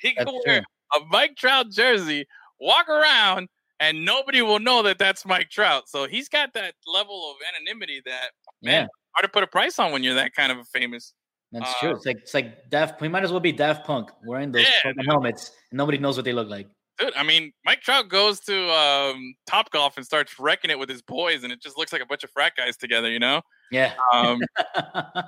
He 0.00 0.12
can 0.14 0.26
wear 0.26 0.60
true. 0.60 1.00
a 1.00 1.04
Mike 1.10 1.36
Trout 1.36 1.70
jersey, 1.70 2.26
walk 2.60 2.88
around, 2.88 3.48
and 3.78 4.04
nobody 4.04 4.42
will 4.42 4.58
know 4.58 4.82
that 4.82 4.98
that's 4.98 5.24
Mike 5.24 5.48
Trout. 5.48 5.88
So 5.88 6.08
he's 6.08 6.28
got 6.28 6.52
that 6.54 6.74
level 6.92 7.30
of 7.30 7.36
anonymity 7.54 8.02
that 8.04 8.30
Yeah, 8.62 8.86
hard 9.12 9.22
to 9.22 9.28
put 9.28 9.44
a 9.44 9.46
price 9.46 9.78
on 9.78 9.92
when 9.92 10.02
you're 10.02 10.14
that 10.14 10.34
kind 10.34 10.50
of 10.50 10.58
a 10.58 10.64
famous. 10.64 11.12
That's 11.58 11.74
Uh, 11.74 11.78
true. 11.80 11.90
It's 11.96 12.06
like 12.06 12.18
it's 12.18 12.34
like 12.34 12.70
Daft. 12.70 13.00
We 13.00 13.08
might 13.08 13.24
as 13.24 13.30
well 13.30 13.40
be 13.40 13.52
Daft 13.52 13.86
Punk 13.86 14.10
wearing 14.24 14.52
those 14.52 14.62
Yeah, 14.62 14.70
fucking 14.90 15.04
helmets, 15.04 15.50
and 15.70 15.78
nobody 15.78 15.98
knows 15.98 16.16
what 16.16 16.24
they 16.24 16.32
look 16.32 16.48
like. 16.48 16.68
Dude, 16.98 17.14
I 17.14 17.22
mean, 17.22 17.52
Mike 17.64 17.82
Trout 17.82 18.08
goes 18.08 18.40
to 18.40 18.70
um, 18.72 19.34
Topgolf 19.50 19.96
and 19.96 20.04
starts 20.06 20.38
wrecking 20.38 20.70
it 20.70 20.78
with 20.78 20.88
his 20.88 21.02
boys, 21.02 21.44
and 21.44 21.52
it 21.52 21.60
just 21.60 21.76
looks 21.76 21.92
like 21.92 22.00
a 22.02 22.06
bunch 22.06 22.24
of 22.24 22.30
frat 22.30 22.54
guys 22.56 22.76
together, 22.78 23.10
you 23.10 23.18
know? 23.18 23.42
Yeah. 23.70 23.92
Um, 24.14 24.40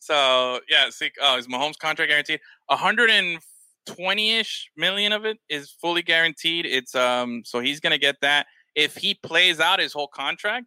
So 0.00 0.60
yeah, 0.68 0.88
see, 0.90 1.10
oh, 1.20 1.36
is 1.36 1.48
Mahomes 1.48 1.76
contract 1.78 2.10
guaranteed? 2.10 2.38
120-ish 2.70 4.70
million 4.76 5.12
of 5.12 5.24
it 5.24 5.38
is 5.48 5.72
fully 5.80 6.02
guaranteed. 6.02 6.64
It's 6.64 6.94
um, 6.94 7.42
so 7.44 7.58
he's 7.58 7.80
gonna 7.80 7.98
get 7.98 8.14
that. 8.22 8.46
If 8.76 8.94
he 8.96 9.14
plays 9.14 9.58
out 9.58 9.80
his 9.80 9.92
whole 9.92 10.06
contract, 10.06 10.66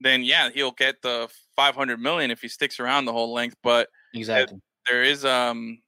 then 0.00 0.22
yeah, 0.22 0.50
he'll 0.54 0.70
get 0.70 1.02
the 1.02 1.28
500 1.56 1.98
million 1.98 2.30
if 2.30 2.42
he 2.42 2.48
sticks 2.48 2.78
around 2.78 3.06
the 3.06 3.12
whole 3.12 3.32
length. 3.32 3.56
But 3.62 3.88
exactly. 4.14 4.58
there 4.88 5.02
is 5.02 5.24
um, 5.24 5.78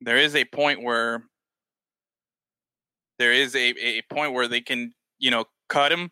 there 0.00 0.16
is 0.16 0.34
a 0.34 0.44
point 0.44 0.82
where 0.82 1.24
there 3.18 3.32
is 3.32 3.54
a, 3.54 3.74
a 3.78 4.02
point 4.10 4.32
where 4.32 4.48
they 4.48 4.60
can 4.60 4.92
you 5.18 5.30
know 5.30 5.44
cut 5.68 5.92
him. 5.92 6.10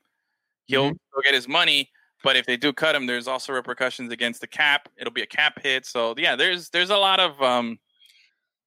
He'll, 0.66 0.84
he'll 0.84 1.22
get 1.22 1.34
his 1.34 1.46
money, 1.48 1.88
but 2.24 2.36
if 2.36 2.44
they 2.44 2.56
do 2.56 2.72
cut 2.72 2.94
him, 2.94 3.06
there's 3.06 3.28
also 3.28 3.52
repercussions 3.52 4.12
against 4.12 4.40
the 4.40 4.48
cap. 4.48 4.88
It'll 4.96 5.12
be 5.12 5.22
a 5.22 5.26
cap 5.26 5.62
hit. 5.62 5.86
So 5.86 6.14
yeah, 6.18 6.34
there's 6.36 6.70
there's 6.70 6.90
a 6.90 6.96
lot 6.96 7.20
of 7.20 7.40
um 7.40 7.78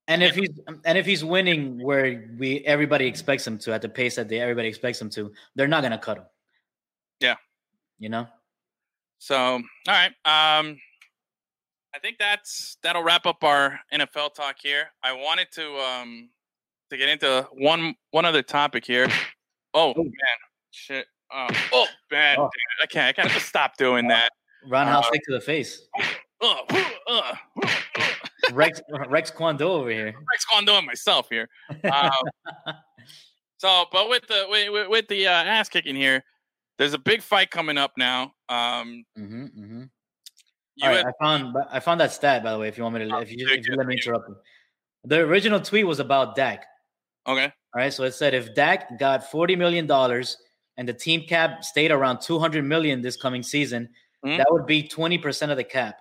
And 0.08 0.24
if 0.24 0.34
he's 0.34 0.50
and 0.86 0.98
if 0.98 1.06
he's 1.06 1.24
winning 1.24 1.84
where 1.84 2.30
we 2.40 2.60
everybody 2.66 3.06
expects 3.06 3.46
him 3.46 3.60
to 3.60 3.74
at 3.74 3.82
the 3.82 3.90
pace 3.90 4.16
that 4.16 4.28
they 4.30 4.40
everybody 4.40 4.68
expects 4.68 5.00
him 5.00 5.10
to, 5.12 5.32
they're 5.56 5.68
not 5.68 5.84
gonna 5.84 6.00
cut 6.00 6.18
him. 6.18 6.24
Yeah. 7.20 7.36
You 8.00 8.10
know? 8.10 8.28
So 9.20 9.36
all 9.38 9.62
right. 9.88 10.14
Um 10.26 10.80
I 11.94 12.00
think 12.00 12.18
that's 12.20 12.78
that'll 12.84 13.04
wrap 13.04 13.26
up 13.26 13.44
our 13.44 13.80
NFL 13.94 14.34
talk 14.36 14.58
here. 14.62 14.88
I 15.04 15.14
wanted 15.14 15.48
to 15.54 15.76
um 15.78 16.30
to 16.90 16.98
get 16.98 17.10
into 17.10 17.48
one 17.54 17.96
one 18.12 18.26
other 18.26 18.42
topic 18.42 18.86
here. 18.86 19.08
Oh 19.74 19.94
man, 19.96 20.14
shit. 20.72 21.06
Oh, 21.32 21.48
oh 21.74 21.88
bad. 22.10 22.38
Oh. 22.40 22.50
I 22.82 22.86
can't. 22.86 23.08
I 23.08 23.14
can't 23.14 23.32
just 23.32 23.48
stop 23.48 23.78
doing 23.78 24.08
that. 24.08 24.30
Roundhouse 24.68 25.08
Uh, 25.08 25.12
kick 25.12 25.22
to 25.26 25.34
the 25.34 25.42
face. 25.42 25.88
Uh, 26.42 26.56
uh, 26.70 27.36
uh. 27.62 27.68
Rex 28.54 28.80
Rex 29.10 29.30
Kwon 29.30 29.58
Do 29.58 29.68
over 29.68 29.90
here. 29.90 30.16
Rex 30.32 30.46
Kwon 30.50 30.66
Do 30.66 30.72
and 30.72 30.86
myself 30.86 31.28
here. 31.30 31.50
Um, 31.92 32.12
so, 33.58 33.88
but 33.92 34.08
with 34.08 34.26
the 34.28 34.46
with, 34.50 34.88
with- 34.88 35.08
the 35.10 35.28
uh, 35.28 35.32
ass 35.32 35.68
kicking 35.68 35.98
here, 35.98 36.24
there's 36.78 36.94
a 36.94 36.98
big 36.98 37.22
fight 37.22 37.52
coming 37.52 37.78
up 37.78 37.92
now. 37.98 38.32
Um, 38.48 39.04
hmm 39.18 39.48
hmm 39.48 39.82
you 39.82 39.90
All 40.82 40.90
right, 40.90 40.98
had- 40.98 41.08
I 41.08 41.12
found 41.24 41.56
I 41.72 41.80
found 41.80 42.00
that 42.02 42.12
stat 42.12 42.44
by 42.44 42.52
the 42.52 42.58
way. 42.60 42.68
If 42.68 42.78
you 42.78 42.84
want 42.84 42.96
me 42.96 43.08
to, 43.10 43.20
if 43.20 43.32
you, 43.32 43.48
if 43.50 43.68
you 43.68 43.76
let 43.76 43.88
me 43.88 43.96
interrupt 43.96 44.30
you. 44.30 44.36
The 45.06 45.20
original 45.20 45.60
tweet 45.62 45.88
was 45.88 46.00
about 46.00 46.36
Dak. 46.36 46.66
okay. 47.28 47.46
All 47.74 47.80
right, 47.82 47.94
so 47.94 48.04
it 48.04 48.14
said 48.14 48.34
if 48.34 48.56
Dak 48.56 48.98
got 49.00 49.30
forty 49.30 49.56
million 49.56 49.86
dollars 49.88 50.38
and 50.78 50.88
the 50.88 50.94
team 50.94 51.22
cap 51.28 51.64
stayed 51.64 51.92
around 51.92 52.20
two 52.22 52.40
hundred 52.40 52.64
million 52.66 53.02
this 53.02 53.16
coming 53.16 53.44
season, 53.44 53.90
Mhm. 54.26 54.38
that 54.38 54.48
would 54.52 54.66
be 54.66 54.82
twenty 54.88 55.18
percent 55.18 55.52
of 55.52 55.58
the 55.58 55.64
cap. 55.64 56.00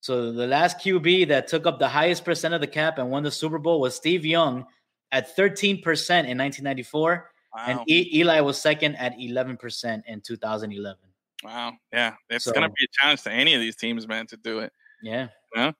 So 0.00 0.32
the 0.32 0.46
last 0.46 0.78
QB 0.80 1.28
that 1.28 1.46
took 1.48 1.66
up 1.66 1.78
the 1.78 1.88
highest 1.88 2.24
percent 2.24 2.54
of 2.54 2.60
the 2.60 2.66
cap 2.66 2.98
and 2.98 3.10
won 3.10 3.22
the 3.22 3.30
Super 3.30 3.58
Bowl 3.58 3.80
was 3.80 3.94
Steve 3.94 4.24
Young 4.26 4.66
at 5.12 5.34
thirteen 5.36 5.80
percent 5.82 6.28
in 6.28 6.36
nineteen 6.36 6.64
ninety 6.64 6.82
four, 6.82 7.30
and 7.66 7.80
e- 7.88 8.10
Eli 8.20 8.40
was 8.40 8.60
second 8.60 8.96
at 8.96 9.14
eleven 9.20 9.56
percent 9.56 10.04
in 10.06 10.20
two 10.20 10.36
thousand 10.36 10.72
eleven. 10.72 11.07
Wow. 11.48 11.72
Yeah, 11.92 12.14
it's 12.28 12.44
So- 12.44 12.52
gonna 12.52 12.68
be 12.68 12.84
a 12.84 12.88
challenge 13.00 13.22
to 13.22 13.32
any 13.32 13.54
of 13.54 13.60
these 13.60 13.74
teams, 13.76 14.06
man, 14.06 14.26
to 14.28 14.36
do 14.36 14.58
it. 14.60 14.72
Yeah. 15.02 15.28
You 15.54 15.62
know? 15.62 15.72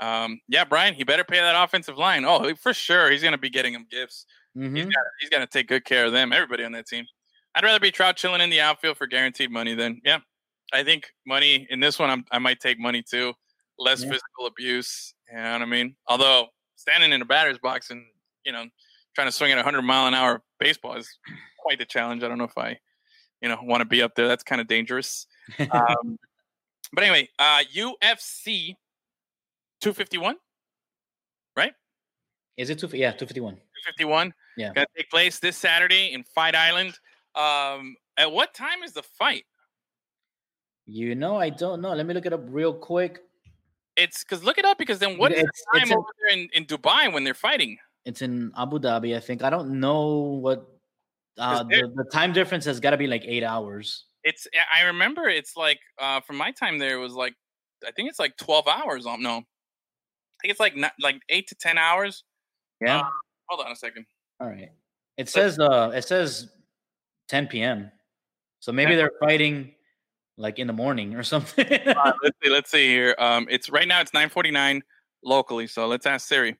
Um, 0.00 0.40
yeah, 0.48 0.64
Brian, 0.64 0.94
he 0.94 1.04
better 1.04 1.22
pay 1.22 1.38
that 1.38 1.62
offensive 1.62 1.98
line. 1.98 2.24
Oh, 2.24 2.54
for 2.56 2.72
sure, 2.72 3.10
he's 3.10 3.22
gonna 3.22 3.36
be 3.38 3.50
getting 3.50 3.74
them 3.74 3.86
gifts. 3.90 4.24
Mhm. 4.56 4.74
He's 4.76 4.86
got 4.86 5.04
he's 5.20 5.30
got 5.30 5.38
to 5.38 5.46
take 5.46 5.68
good 5.68 5.84
care 5.84 6.04
of 6.06 6.12
them. 6.12 6.32
Everybody 6.32 6.64
on 6.64 6.72
that 6.72 6.86
team. 6.86 7.06
I'd 7.54 7.64
rather 7.64 7.78
be 7.80 7.90
Trout 7.90 8.16
chilling 8.16 8.40
in 8.40 8.48
the 8.50 8.60
outfield 8.60 8.96
for 8.98 9.06
guaranteed 9.06 9.50
money 9.50 9.74
than 9.74 10.00
yeah. 10.04 10.20
I 10.72 10.82
think 10.82 11.10
money 11.26 11.66
in 11.70 11.80
this 11.80 11.98
one, 11.98 12.08
I'm, 12.10 12.24
I 12.30 12.38
might 12.38 12.60
take 12.60 12.78
money 12.78 13.02
too. 13.02 13.34
Less 13.78 14.02
Yeah. 14.02 14.10
physical 14.12 14.46
abuse. 14.46 15.14
You 15.30 15.36
know 15.36 15.52
what 15.52 15.62
I 15.62 15.66
mean? 15.66 15.96
Although 16.06 16.48
standing 16.76 17.12
in 17.12 17.20
a 17.22 17.24
batter's 17.26 17.58
box 17.58 17.90
and 17.90 18.04
you 18.44 18.52
know 18.52 18.66
trying 19.14 19.28
to 19.28 19.32
swing 19.32 19.52
at 19.52 19.58
100 19.58 19.82
mile 19.82 20.06
an 20.06 20.14
hour 20.14 20.42
baseball 20.58 20.96
is 20.96 21.08
quite 21.58 21.78
the 21.78 21.84
challenge. 21.86 22.22
I 22.22 22.28
don't 22.28 22.38
know 22.38 22.44
if 22.44 22.56
I 22.58 22.78
you 23.42 23.48
know 23.48 23.58
want 23.62 23.80
to 23.80 23.84
be 23.84 24.00
up 24.02 24.14
there. 24.14 24.28
That's 24.28 24.42
kind 24.44 24.60
of 24.60 24.66
dangerous. 24.66 25.26
Um, 25.70 26.18
but 26.94 27.04
anyway, 27.04 27.28
uh, 27.38 27.60
UFC 27.74 28.76
251, 29.80 30.36
right? 31.56 31.72
Is 32.56 32.70
it 32.70 32.78
two? 32.78 32.88
Yeah, 32.92 33.12
two 33.12 33.26
fifty 33.26 33.40
one. 33.40 33.54
251. 33.54 34.34
Yeah. 34.56 34.72
To 34.74 34.86
take 34.96 35.10
place 35.10 35.38
this 35.40 35.56
Saturday 35.56 36.12
in 36.12 36.22
Fight 36.22 36.54
Island. 36.54 36.98
Um, 37.34 37.96
at 38.18 38.30
what 38.30 38.52
time 38.54 38.82
is 38.84 38.92
the 38.92 39.02
fight? 39.02 39.44
You 40.86 41.14
know, 41.14 41.36
I 41.36 41.48
don't 41.50 41.80
know. 41.80 41.92
Let 41.94 42.06
me 42.06 42.12
look 42.14 42.26
it 42.26 42.32
up 42.32 42.42
real 42.48 42.74
quick. 42.74 43.22
It's 43.96 44.22
because 44.22 44.44
look 44.44 44.58
it 44.58 44.64
up 44.64 44.78
because 44.78 44.98
then 44.98 45.16
what 45.18 45.32
is 45.32 45.38
It's- 45.40 45.64
the 45.72 45.78
time 45.80 45.90
in- 45.90 45.96
over 45.98 46.08
there 46.20 46.38
in, 46.38 46.48
in 46.52 46.64
Dubai 46.66 47.12
when 47.12 47.24
they're 47.24 47.34
fighting? 47.34 47.78
It's 48.04 48.20
in 48.20 48.52
Abu 48.56 48.78
Dhabi, 48.78 49.16
I 49.16 49.20
think. 49.20 49.42
I 49.42 49.50
don't 49.50 49.80
know 49.80 50.38
what 50.42 50.66
uh, 51.38 51.62
the, 51.64 51.90
the 51.94 52.04
time 52.12 52.32
difference 52.32 52.64
has 52.64 52.80
got 52.80 52.90
to 52.90 52.96
be 52.96 53.06
like 53.06 53.24
eight 53.26 53.42
hours. 53.42 54.04
It's 54.24 54.46
I 54.80 54.84
remember 54.84 55.28
it's 55.28 55.56
like 55.56 55.80
uh, 55.98 56.20
from 56.20 56.36
my 56.36 56.52
time 56.52 56.78
there 56.78 56.96
it 56.96 57.00
was 57.00 57.14
like 57.14 57.34
I 57.86 57.90
think 57.90 58.08
it's 58.08 58.18
like 58.18 58.36
12 58.36 58.68
hours. 58.68 59.06
Um, 59.06 59.22
no, 59.22 59.38
I 59.38 59.42
think 60.42 60.50
it's 60.50 60.60
like 60.60 60.76
not, 60.76 60.92
like 61.00 61.20
eight 61.28 61.48
to 61.48 61.54
10 61.54 61.78
hours. 61.78 62.24
Yeah. 62.80 63.00
Uh, 63.00 63.04
hold 63.48 63.66
on 63.66 63.72
a 63.72 63.76
second. 63.76 64.06
All 64.40 64.48
right. 64.48 64.70
It 65.16 65.28
says 65.28 65.58
uh 65.58 65.92
it 65.94 66.04
says 66.04 66.48
10 67.28 67.48
p.m. 67.48 67.90
So 68.60 68.72
maybe 68.72 68.94
they're 68.94 69.12
fighting 69.20 69.74
like 70.36 70.58
in 70.58 70.66
the 70.66 70.72
morning 70.72 71.14
or 71.14 71.22
something. 71.22 71.66
Uh, 71.66 72.12
let's 72.22 72.36
see. 72.42 72.50
Let's 72.50 72.70
see 72.70 72.88
here. 72.88 73.14
Um, 73.18 73.46
it's 73.50 73.70
right 73.70 73.88
now. 73.88 74.00
It's 74.00 74.12
9:49 74.12 74.82
locally. 75.24 75.66
So 75.66 75.86
let's 75.86 76.06
ask 76.06 76.28
Siri. 76.28 76.56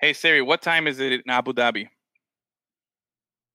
Hey 0.00 0.12
Siri, 0.12 0.40
what 0.40 0.62
time 0.62 0.86
is 0.86 0.98
it 0.98 1.12
in 1.12 1.22
Abu 1.28 1.52
Dhabi? 1.52 1.88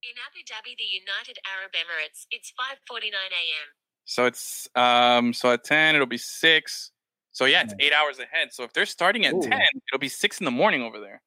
In 0.05 0.13
Abu 0.21 0.45
Dhabi, 0.45 0.77
the 0.77 0.83
United 0.83 1.39
Arab 1.49 1.71
Emirates, 1.73 2.27
it's 2.29 2.53
5:49 2.53 3.09
a.m. 3.09 3.67
So 4.05 4.25
it's 4.25 4.69
um 4.75 5.33
so 5.33 5.51
at 5.51 5.63
10 5.63 5.95
it'll 5.95 6.05
be 6.05 6.17
6. 6.17 6.91
So 7.31 7.45
yeah, 7.45 7.63
it's 7.63 7.73
8 7.79 7.91
hours 7.91 8.19
ahead. 8.19 8.53
So 8.53 8.63
if 8.63 8.71
they're 8.71 8.85
starting 8.85 9.25
at 9.25 9.33
Ooh. 9.33 9.41
10, 9.41 9.59
it'll 9.91 9.99
be 9.99 10.07
6 10.07 10.39
in 10.39 10.45
the 10.45 10.51
morning 10.51 10.83
over 10.83 10.99
there. 10.99 11.23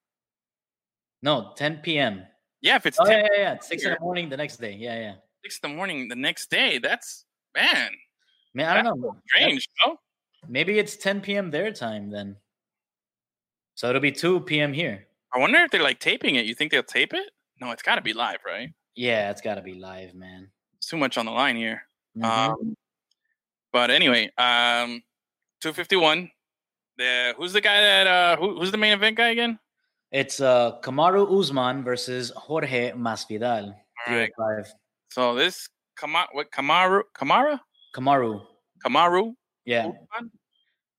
no, 1.23 1.53
10 1.57 1.79
p.m. 1.79 2.25
Yeah, 2.61 2.77
if 2.77 2.87
it's 2.87 2.99
Oh 3.01 3.05
10 3.05 3.19
yeah, 3.19 3.29
yeah, 3.33 3.41
yeah. 3.41 3.53
It's 3.55 3.67
Six 3.67 3.85
in 3.85 3.95
the 3.95 4.01
morning 4.01 4.29
the 4.29 4.37
next 4.37 4.59
day. 4.59 4.73
Yeah, 4.73 4.99
yeah. 4.99 5.15
6 5.43 5.59
in 5.63 5.71
the 5.71 5.77
morning 5.77 6.09
the 6.09 6.17
next 6.17 6.49
day, 6.49 6.79
that's 6.79 7.25
man, 7.57 7.91
Man, 8.55 8.69
I 8.69 8.83
don't 8.83 9.01
know. 9.01 9.17
strange, 9.27 9.69
no? 9.85 9.97
Maybe 10.49 10.79
it's 10.79 10.97
10 10.97 11.21
p.m. 11.21 11.51
their 11.51 11.73
time 11.73 12.11
then. 12.11 12.37
So 13.75 13.89
it'll 13.89 14.01
be 14.01 14.13
2 14.13 14.41
p.m. 14.41 14.73
here. 14.73 15.07
I 15.35 15.39
wonder 15.39 15.59
if 15.59 15.71
they're 15.73 15.83
like 15.83 15.99
taping 15.99 16.37
it. 16.37 16.47
You 16.47 16.55
think 16.55 16.71
they'll 16.71 16.83
tape 16.85 17.13
it? 17.13 17.31
No, 17.61 17.71
it's 17.73 17.83
got 17.83 17.97
to 17.97 18.03
be 18.03 18.13
live, 18.13 18.39
right? 18.47 18.71
Yeah, 18.95 19.31
it's 19.31 19.41
got 19.41 19.57
to 19.57 19.63
be 19.63 19.75
live, 19.75 20.15
man. 20.15 20.51
It's 20.77 20.89
too 20.89 20.97
much 20.97 21.19
on 21.19 21.27
the 21.27 21.33
line 21.33 21.57
here. 21.57 21.83
Mhm. 22.17 22.25
Um, 22.25 22.77
but 23.73 23.91
anyway, 23.91 24.31
um, 24.39 25.03
251. 25.61 26.31
The 26.97 27.35
who's 27.37 27.53
the 27.53 27.61
guy 27.61 27.81
that 27.81 28.07
uh 28.09 28.37
who, 28.37 28.59
who's 28.59 28.73
the 28.73 28.77
main 28.77 28.93
event 28.93 29.17
guy 29.17 29.29
again? 29.29 29.59
It's 30.11 30.41
uh 30.41 30.81
Kamaru 30.83 31.39
Usman 31.39 31.85
versus 31.85 32.31
Jorge 32.35 32.91
Masvidal. 32.93 33.73
All 34.07 34.15
right. 34.17 34.33
So 35.11 35.35
this 35.37 35.69
Kama, 35.97 36.27
what 36.33 36.51
Kamaru 36.51 37.03
Kamara 37.15 37.61
Kamaru. 37.95 38.45
Kamaru 38.85 39.33
Yeah. 39.65 39.87
Usman? 39.87 40.31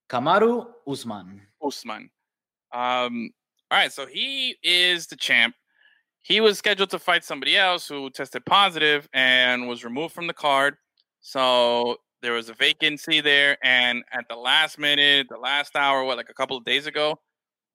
Kamaru 0.10 0.68
Usman. 0.88 1.41
Usman. 1.62 2.10
Um, 2.72 3.32
all 3.72 3.78
right, 3.80 3.91
so 3.91 4.05
he 4.05 4.55
is 4.64 5.07
the 5.07 5.16
champ. 5.18 5.53
He 6.30 6.41
was 6.41 6.59
scheduled 6.59 6.91
to 6.91 6.99
fight 6.99 7.23
somebody 7.23 7.57
else 7.57 7.88
who 7.88 8.11
tested 8.11 8.45
positive 8.45 9.09
and 9.13 9.67
was 9.67 9.84
removed 9.84 10.13
from 10.13 10.27
the 10.27 10.34
card. 10.34 10.75
So 11.21 11.97
there 12.21 12.34
was 12.34 12.49
a 12.49 12.53
vacancy 12.53 13.19
there, 13.19 13.57
and 13.63 14.03
at 14.13 14.25
the 14.30 14.36
last 14.36 14.77
minute, 14.77 15.25
the 15.27 15.39
last 15.39 15.75
hour, 15.75 16.03
what 16.03 16.17
like 16.17 16.30
a 16.30 16.34
couple 16.36 16.55
of 16.55 16.63
days 16.63 16.86
ago, 16.86 17.19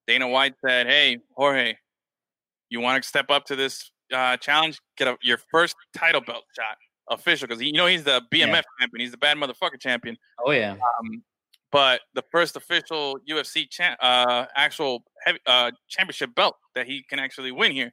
Dana 0.07 0.29
White 0.29 0.55
said, 0.65 0.87
"Hey, 0.87 1.19
Jorge, 1.37 1.75
you 2.71 2.81
want 2.81 3.03
to 3.03 3.09
step 3.09 3.27
up 3.29 3.45
to 3.47 3.57
this 3.57 3.91
uh, 4.13 4.37
challenge? 4.37 4.79
Get 4.97 5.09
a, 5.09 5.17
your 5.21 5.39
first 5.51 5.75
title 5.93 6.21
belt 6.21 6.45
shot, 6.57 6.77
official, 7.11 7.49
because 7.49 7.61
you 7.61 7.73
know 7.73 7.87
he's 7.87 8.05
the 8.05 8.23
BMF 8.33 8.63
champion. 8.81 9.01
He's 9.01 9.11
the 9.11 9.19
bad 9.19 9.37
motherfucker 9.37 9.81
champion. 9.81 10.17
Oh 10.47 10.53
yeah. 10.53 10.73
Um, 10.73 11.25
but 11.73 12.03
the 12.15 12.23
first 12.31 12.55
official 12.55 13.19
UFC 13.29 13.69
cha- 13.69 13.97
uh, 14.01 14.47
actual 14.55 15.03
heavy, 15.25 15.41
uh, 15.45 15.73
championship 15.89 16.33
belt 16.37 16.55
that 16.77 16.87
he 16.87 17.03
can 17.11 17.19
actually 17.19 17.51
win 17.51 17.73
here. 17.73 17.93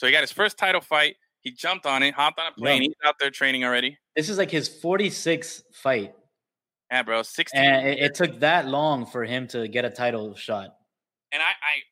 So 0.00 0.06
he 0.06 0.12
got 0.14 0.22
his 0.22 0.32
first 0.32 0.56
title 0.56 0.80
fight. 0.80 1.16
He 1.42 1.50
jumped 1.50 1.84
on 1.84 2.02
it, 2.02 2.14
hopped 2.14 2.40
on 2.40 2.46
a 2.46 2.52
plane. 2.52 2.80
Yeah. 2.80 2.88
He's 2.88 2.94
out 3.04 3.16
there 3.20 3.28
training 3.28 3.64
already. 3.64 3.98
This 4.16 4.30
is 4.30 4.38
like 4.38 4.50
his 4.50 4.66
46th 4.66 5.62
fight. 5.74 6.14
Yeah, 6.90 7.02
bro, 7.02 7.20
sixteen. 7.22 7.60
And 7.60 7.86
it, 7.86 7.98
it 7.98 8.14
took 8.14 8.40
that 8.40 8.66
long 8.66 9.04
for 9.04 9.26
him 9.26 9.46
to 9.48 9.68
get 9.68 9.84
a 9.84 9.90
title 9.90 10.34
shot. 10.36 10.74
And 11.32 11.42
I, 11.42 11.48
I, 11.48 11.82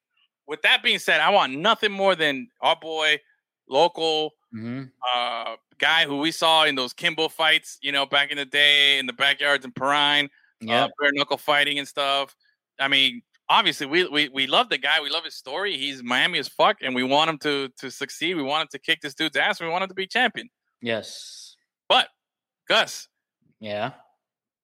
with 0.47 0.63
that 0.63 0.83
being 0.83 0.99
said, 0.99 1.21
I 1.21 1.29
want 1.29 1.53
nothing 1.59 1.93
more 1.93 2.15
than 2.15 2.49
our 2.63 2.77
boy, 2.81 3.21
local 3.69 4.33
hmm 4.53 4.85
uh, 5.15 5.57
guy 5.77 6.07
who 6.07 6.17
we 6.17 6.31
saw 6.31 6.65
in 6.65 6.77
those 6.77 6.95
Kimbo 6.95 7.29
fights, 7.29 7.77
you 7.83 7.93
know, 7.93 8.07
back 8.07 8.31
in 8.31 8.39
the 8.39 8.47
day 8.47 8.99
in 8.99 9.05
the 9.05 9.13
backyards 9.13 9.67
in 9.67 9.73
Perrine, 9.73 10.31
Yeah. 10.63 10.85
uh, 10.85 10.89
bare 10.99 11.11
knuckle 11.13 11.37
fighting 11.37 11.79
and 11.79 11.87
stuff. 11.87 12.35
I 12.81 12.89
mean, 12.89 13.21
obviously, 13.49 13.87
we, 13.87 14.07
we 14.09 14.29
we 14.29 14.47
love 14.47 14.69
the 14.69 14.79
guy. 14.79 15.01
We 15.01 15.11
love 15.11 15.25
his 15.25 15.35
story. 15.35 15.77
He's 15.77 16.03
Miami 16.03 16.39
as 16.39 16.49
fuck, 16.49 16.79
and 16.83 16.95
we 16.95 17.03
want 17.03 17.31
him 17.31 17.39
to 17.39 17.69
to 17.79 17.91
succeed. 17.91 18.35
We 18.35 18.43
want 18.43 18.63
him 18.63 18.69
to 18.73 18.79
kick 18.79 19.01
this 19.01 19.15
dude's 19.15 19.37
ass. 19.37 19.61
We 19.61 19.69
want 19.69 19.83
him 19.85 19.89
to 19.89 19.95
be 19.95 20.07
champion. 20.07 20.49
yes. 20.81 21.57
But 21.89 22.09
Gus, 22.69 23.09
Yeah. 23.61 23.93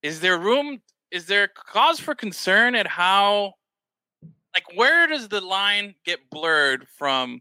is 0.03 0.21
there 0.21 0.39
room? 0.39 0.83
Is 1.11 1.27
there 1.27 1.49
cause 1.49 1.99
for 2.01 2.15
concern 2.15 2.75
at 2.75 2.87
how, 2.87 3.55
like, 4.55 4.65
where 4.75 5.07
does 5.07 5.29
the 5.29 5.41
line 5.41 5.95
get 6.05 6.29
blurred 6.29 6.87
from 6.99 7.41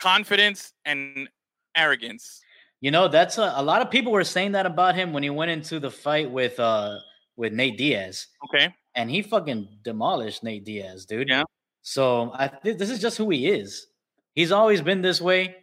confidence 0.00 0.72
and 0.84 1.28
arrogance? 1.76 2.40
You 2.80 2.90
know, 2.90 3.08
that's 3.08 3.38
a, 3.38 3.52
a 3.56 3.62
lot 3.62 3.82
of 3.82 3.90
people 3.90 4.12
were 4.12 4.24
saying 4.24 4.52
that 4.52 4.66
about 4.66 4.94
him 4.94 5.12
when 5.12 5.22
he 5.22 5.30
went 5.30 5.50
into 5.50 5.78
the 5.80 5.90
fight 5.90 6.30
with 6.30 6.58
uh 6.60 6.98
with 7.36 7.52
Nate 7.52 7.78
Diaz. 7.78 8.26
Okay. 8.44 8.74
And 8.94 9.10
he 9.10 9.22
fucking 9.22 9.68
demolished 9.82 10.42
Nate 10.42 10.64
Diaz, 10.64 11.04
dude. 11.06 11.28
Yeah. 11.28 11.44
So 11.82 12.30
I 12.34 12.48
th- 12.48 12.78
this 12.78 12.90
is 12.90 13.00
just 13.00 13.18
who 13.18 13.28
he 13.30 13.48
is. 13.48 13.86
He's 14.34 14.52
always 14.52 14.80
been 14.80 15.02
this 15.02 15.20
way. 15.20 15.56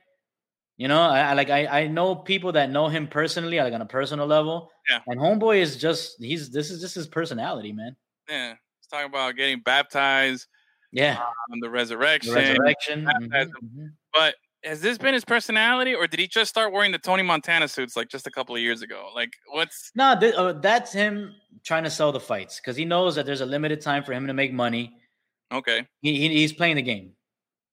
You 0.77 0.87
know, 0.87 0.99
I, 0.99 1.19
I 1.21 1.33
like 1.33 1.49
I, 1.49 1.65
I 1.67 1.87
know 1.87 2.15
people 2.15 2.53
that 2.53 2.69
know 2.71 2.87
him 2.87 3.07
personally, 3.07 3.57
like 3.59 3.73
on 3.73 3.81
a 3.81 3.85
personal 3.85 4.25
level. 4.27 4.69
Yeah. 4.89 4.99
And 5.07 5.19
homeboy 5.19 5.57
is 5.59 5.77
just 5.77 6.15
he's 6.19 6.49
this 6.51 6.71
is 6.71 6.81
just 6.81 6.95
his 6.95 7.07
personality, 7.07 7.71
man. 7.71 7.95
Yeah, 8.29 8.49
he's 8.79 8.87
talking 8.89 9.07
about 9.07 9.35
getting 9.35 9.59
baptized 9.59 10.47
Yeah. 10.91 11.17
on 11.51 11.59
the 11.59 11.69
resurrection. 11.69 12.33
The 12.33 12.39
resurrection. 12.39 13.01
mhm, 13.05 13.29
baptized 13.29 13.51
mhm. 13.63 13.89
But 14.13 14.35
has 14.63 14.81
this 14.81 14.97
been 14.97 15.13
his 15.13 15.25
personality, 15.25 15.93
or 15.95 16.07
did 16.07 16.19
he 16.19 16.27
just 16.27 16.49
start 16.49 16.71
wearing 16.71 16.91
the 16.91 16.97
Tony 16.99 17.23
Montana 17.23 17.67
suits 17.67 17.95
like 17.95 18.09
just 18.09 18.27
a 18.27 18.31
couple 18.31 18.55
of 18.55 18.61
years 18.61 18.81
ago? 18.81 19.09
Like, 19.15 19.33
what's 19.47 19.91
No, 19.95 20.17
th- 20.19 20.33
uh, 20.35 20.53
that's 20.53 20.91
him 20.93 21.33
trying 21.63 21.83
to 21.83 21.89
sell 21.89 22.11
the 22.11 22.19
fights 22.19 22.59
because 22.59 22.75
he 22.75 22.85
knows 22.85 23.15
that 23.15 23.25
there's 23.25 23.41
a 23.41 23.45
limited 23.45 23.81
time 23.81 24.03
for 24.03 24.13
him 24.13 24.27
to 24.27 24.33
make 24.33 24.53
money. 24.53 24.93
okay? 25.51 25.87
He, 26.01 26.15
he 26.17 26.29
he's 26.29 26.53
playing 26.53 26.75
the 26.77 26.81
game. 26.81 27.13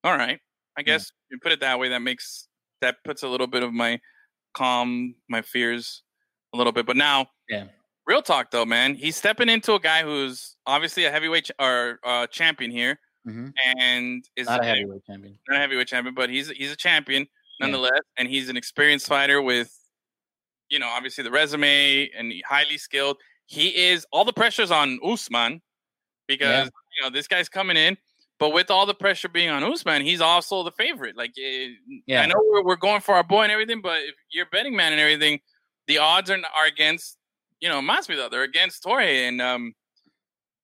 All 0.04 0.16
right. 0.16 0.38
I 0.76 0.82
guess 0.82 1.10
you 1.30 1.38
put 1.42 1.52
it 1.52 1.60
that 1.60 1.78
way. 1.78 1.88
That 1.90 2.02
makes 2.02 2.48
that 2.80 2.96
puts 3.04 3.22
a 3.22 3.28
little 3.28 3.46
bit 3.48 3.62
of 3.62 3.72
my 3.72 4.00
calm 4.54 5.14
my 5.28 5.42
fears 5.42 6.02
a 6.54 6.56
little 6.56 6.72
bit. 6.72 6.86
But 6.86 6.96
now, 6.96 7.26
Yeah. 7.48 7.64
real 8.06 8.22
talk 8.22 8.50
though, 8.50 8.64
man, 8.64 8.94
he's 8.94 9.16
stepping 9.16 9.48
into 9.48 9.74
a 9.74 9.80
guy 9.80 10.02
who's 10.02 10.56
obviously 10.66 11.04
a 11.04 11.10
heavyweight 11.10 11.46
ch- 11.46 11.50
or 11.60 11.98
uh, 12.04 12.26
champion 12.28 12.70
here, 12.70 12.98
hmm 13.28 13.48
and 13.76 14.24
is 14.36 14.46
Not 14.46 14.62
a 14.62 14.64
heavyweight 14.64 15.04
champion. 15.06 15.38
not 15.48 15.56
a 15.58 15.60
heavyweight 15.60 15.88
champion, 15.88 16.14
but 16.14 16.30
he's 16.30 16.48
he's 16.50 16.72
a 16.72 16.76
champion 16.76 17.26
nonetheless, 17.60 18.00
and 18.16 18.28
he's 18.28 18.48
an 18.48 18.56
experienced 18.56 19.06
fighter 19.08 19.42
with, 19.42 19.74
you 20.68 20.78
know, 20.78 20.86
obviously 20.88 21.24
the 21.24 21.30
resume 21.30 22.08
and 22.16 22.32
highly 22.46 22.78
skilled. 22.78 23.16
He 23.46 23.68
is 23.88 24.06
all 24.12 24.24
the 24.24 24.32
pressure's 24.32 24.70
on 24.70 24.98
Usman 25.04 25.60
because 26.26 26.66
you 26.96 27.02
know 27.02 27.10
this 27.10 27.26
guy's 27.26 27.48
coming 27.48 27.76
in, 27.76 27.96
but 28.38 28.50
with 28.52 28.70
all 28.70 28.86
the 28.86 28.94
pressure 28.94 29.28
being 29.28 29.48
on 29.50 29.64
Usman, 29.64 30.02
he's 30.02 30.20
also 30.20 30.62
the 30.62 30.70
favorite. 30.72 31.16
Like, 31.16 31.32
eh, 31.42 31.68
Yeah. 32.06 32.22
I 32.22 32.26
know 32.26 32.34
we're, 32.50 32.62
we're 32.64 32.76
going 32.76 33.00
for 33.00 33.14
our 33.14 33.24
boy 33.24 33.42
and 33.42 33.52
everything, 33.52 33.80
but 33.82 34.02
if 34.02 34.14
you're 34.30 34.46
betting 34.52 34.76
man 34.76 34.92
and 34.92 35.00
everything, 35.00 35.40
the 35.86 35.98
odds 35.98 36.30
are 36.30 36.38
are 36.56 36.66
against 36.66 37.16
you 37.60 37.68
know 37.68 37.80
Masvidal. 37.80 38.30
They're 38.30 38.42
against 38.44 38.82
Torre, 38.84 39.00
and 39.00 39.40
um, 39.42 39.74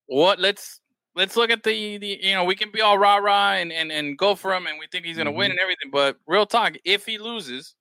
what 0.06 0.38
let's 0.38 0.80
let's 1.16 1.36
look 1.36 1.50
at 1.50 1.62
the 1.62 1.98
the 1.98 2.18
you 2.22 2.34
know 2.34 2.44
we 2.44 2.54
can 2.54 2.70
be 2.70 2.80
all 2.80 2.98
rah 2.98 3.16
rah 3.16 3.52
and 3.52 3.72
and 3.72 3.90
and 3.92 4.16
go 4.18 4.34
for 4.34 4.52
him, 4.54 4.66
and 4.66 4.78
we 4.78 4.86
think 4.90 5.04
he's 5.04 5.16
gonna 5.16 5.32
win 5.32 5.48
Mhm. 5.48 5.52
and 5.52 5.60
everything. 5.60 5.90
But 5.90 6.16
real 6.26 6.46
talk, 6.46 6.74
if 6.84 7.06
he 7.06 7.18
loses, 7.18 7.74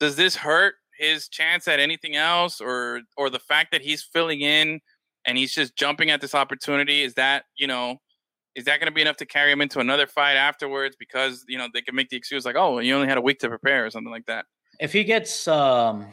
does 0.00 0.16
this 0.16 0.36
hurt 0.36 0.74
his 0.98 1.28
chance 1.28 1.68
at 1.68 1.80
anything 1.80 2.16
else, 2.16 2.60
or 2.60 3.02
or 3.16 3.30
the 3.30 3.38
fact 3.38 3.72
that 3.72 3.82
he's 3.82 4.02
filling 4.02 4.40
in 4.40 4.80
and 5.24 5.36
he's 5.38 5.52
just 5.54 5.76
jumping 5.76 6.10
at 6.10 6.20
this 6.20 6.34
opportunity? 6.34 7.02
Is 7.02 7.14
that 7.14 7.44
you 7.56 7.66
know? 7.66 7.96
Is 8.54 8.64
that 8.64 8.80
going 8.80 8.86
to 8.90 8.92
be 8.94 9.02
enough 9.02 9.18
to 9.18 9.26
carry 9.26 9.52
him 9.52 9.60
into 9.60 9.78
another 9.78 10.08
fight 10.08 10.34
afterwards? 10.34 10.96
Because 10.98 11.44
you 11.46 11.56
know 11.58 11.68
they 11.72 11.80
can 11.82 11.94
make 11.94 12.08
the 12.08 12.16
excuse 12.16 12.44
like, 12.44 12.56
"Oh, 12.56 12.80
you 12.80 12.92
only 12.94 13.06
had 13.06 13.16
a 13.18 13.20
week 13.20 13.38
to 13.40 13.48
prepare" 13.48 13.86
or 13.86 13.90
something 13.90 14.10
like 14.10 14.26
that. 14.26 14.46
If 14.80 14.92
he 14.92 15.04
gets 15.04 15.46
um, 15.46 16.06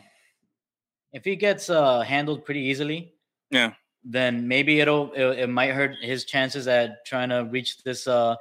if 1.11 1.25
he 1.25 1.35
gets 1.35 1.69
uh 1.71 2.01
handled 2.01 2.45
pretty 2.45 2.59
easily, 2.61 3.13
Yeah. 3.49 3.73
Then 4.05 4.47
maybe 4.47 4.79
it'll 4.79 5.11
it, 5.13 5.39
it 5.39 5.49
might 5.49 5.71
hurt 5.71 5.95
his 6.01 6.25
chances 6.25 6.67
at 6.67 7.05
trying 7.05 7.29
to 7.29 7.47
reach 7.51 7.83
this 7.83 8.07
uh 8.07 8.35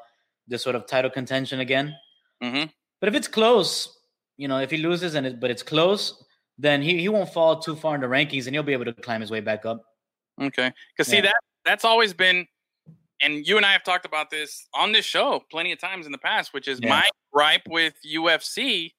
this 0.46 0.62
sort 0.62 0.76
of 0.76 0.86
title 0.86 1.10
contention 1.10 1.60
again. 1.60 1.94
Mm-hmm. 2.42 2.66
But 3.00 3.08
if 3.08 3.14
it's 3.14 3.28
close, 3.28 3.98
you 4.36 4.46
know, 4.46 4.58
if 4.58 4.70
he 4.70 4.76
loses 4.76 5.14
and 5.14 5.26
it, 5.26 5.40
but 5.40 5.50
it's 5.50 5.62
close, 5.62 6.22
then 6.58 6.82
he, 6.82 6.98
he 6.98 7.08
won't 7.08 7.32
fall 7.32 7.58
too 7.58 7.74
far 7.74 7.94
in 7.94 8.02
the 8.02 8.06
rankings 8.06 8.46
and 8.46 8.54
he'll 8.54 8.62
be 8.62 8.74
able 8.74 8.84
to 8.84 8.92
climb 8.92 9.22
his 9.22 9.30
way 9.30 9.40
back 9.40 9.64
up. 9.64 9.82
Okay. 10.40 10.70
Because 10.94 11.08
see 11.10 11.16
Yeah. 11.16 11.22
that 11.22 11.36
that's 11.64 11.84
always 11.84 12.12
been, 12.12 12.46
and 13.22 13.46
you 13.46 13.56
and 13.56 13.64
I 13.64 13.72
have 13.72 13.84
talked 13.84 14.04
about 14.04 14.28
this 14.30 14.66
on 14.74 14.92
this 14.92 15.06
show 15.06 15.42
plenty 15.50 15.72
of 15.72 15.80
times 15.80 16.04
in 16.04 16.12
the 16.12 16.18
past, 16.18 16.52
which 16.52 16.68
is 16.68 16.78
Yeah. 16.82 16.90
my 16.90 17.08
gripe 17.32 17.66
with 17.68 17.94
UFC 18.06 18.92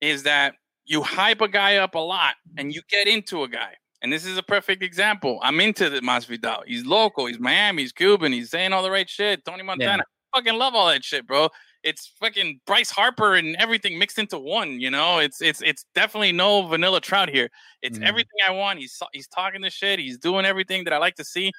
is 0.00 0.22
that 0.22 0.54
you 0.84 1.02
hype 1.02 1.40
a 1.40 1.48
guy 1.48 1.76
up 1.76 1.94
a 1.96 1.98
lot 1.98 2.34
and 2.56 2.72
you 2.72 2.82
get 2.88 3.08
into 3.08 3.42
a 3.42 3.48
guy. 3.48 3.74
And 4.02 4.12
this 4.12 4.26
is 4.26 4.36
a 4.36 4.42
perfect 4.42 4.82
example. 4.82 5.38
I'm 5.42 5.60
into 5.60 5.88
the 5.88 6.00
Masvidal. 6.00 6.62
He's 6.66 6.84
local. 6.84 7.26
He's 7.26 7.38
Miami. 7.38 7.82
He's 7.82 7.92
Cuban. 7.92 8.32
He's 8.32 8.50
saying 8.50 8.72
all 8.72 8.82
the 8.82 8.90
right 8.90 9.08
shit. 9.08 9.44
Tony 9.44 9.62
Montana. 9.62 10.02
I 10.34 10.38
fucking 10.38 10.54
love 10.58 10.74
all 10.74 10.88
that 10.88 11.04
shit, 11.04 11.26
bro. 11.26 11.48
It's 11.84 12.12
fucking 12.20 12.60
Bryce 12.66 12.90
Harper 12.90 13.34
and 13.34 13.54
everything 13.56 13.98
mixed 13.98 14.18
into 14.18 14.38
one. 14.38 14.80
You 14.80 14.90
know, 14.90 15.18
it's 15.18 15.40
it's 15.40 15.62
it's 15.62 15.84
definitely 15.94 16.32
no 16.32 16.62
vanilla 16.66 17.00
trout 17.00 17.28
here. 17.28 17.48
It's 17.82 17.98
Mhm. 17.98 18.06
everything 18.06 18.38
I 18.46 18.50
want. 18.50 18.78
He's 18.80 19.00
he's 19.12 19.28
talking 19.28 19.60
the 19.60 19.70
shit. 19.70 19.98
He's 19.98 20.18
doing 20.18 20.44
everything 20.46 20.84
that 20.84 20.92
I 20.92 20.98
like 20.98 21.16
to 21.16 21.24
see. 21.24 21.52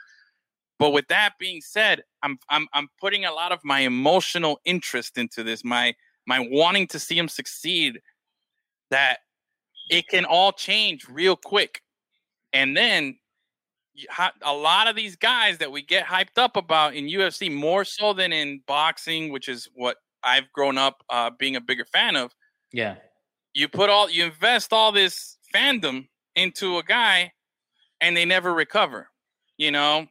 But 0.79 0.91
with 0.91 1.07
that 1.09 1.33
being 1.39 1.61
said, 1.61 2.03
I'm 2.23 2.37
I'm 2.49 2.67
I'm 2.73 2.87
putting 2.99 3.25
a 3.25 3.31
lot 3.33 3.51
of 3.51 3.59
my 3.63 3.81
emotional 3.81 4.59
interest 4.65 5.17
into 5.17 5.43
this. 5.43 5.63
My 5.63 5.93
my 6.25 6.39
wanting 6.39 6.87
to 6.87 6.99
see 6.99 7.17
him 7.17 7.27
succeed. 7.29 7.99
That 8.91 9.19
it 9.89 10.07
can 10.07 10.23
all 10.25 10.51
change 10.53 11.07
real 11.09 11.35
quick, 11.35 11.81
and 12.53 12.77
then 12.77 13.17
a 14.41 14.53
lot 14.53 14.87
of 14.87 14.95
these 14.95 15.15
guys 15.15 15.57
that 15.59 15.71
we 15.71 15.81
get 15.81 16.05
hyped 16.05 16.37
up 16.37 16.55
about 16.57 16.95
in 16.95 17.05
UFC 17.05 17.53
more 17.53 17.85
so 17.85 18.13
than 18.13 18.33
in 18.33 18.61
boxing, 18.67 19.31
which 19.31 19.47
is 19.47 19.67
what 19.75 19.97
I've 20.23 20.51
grown 20.51 20.77
up 20.77 21.03
uh, 21.09 21.31
being 21.37 21.55
a 21.55 21.61
bigger 21.61 21.85
fan 21.85 22.15
of. 22.15 22.33
Yeah. 22.71 22.95
You 23.53 23.67
put 23.67 23.89
all 23.89 24.09
you 24.09 24.25
invest 24.25 24.73
all 24.73 24.91
this 24.91 25.37
fandom 25.53 26.07
into 26.35 26.77
a 26.77 26.83
guy, 26.83 27.31
and 28.01 28.17
they 28.17 28.25
never 28.25 28.53
recover. 28.53 29.09
You 29.57 29.69
know, 29.69 30.07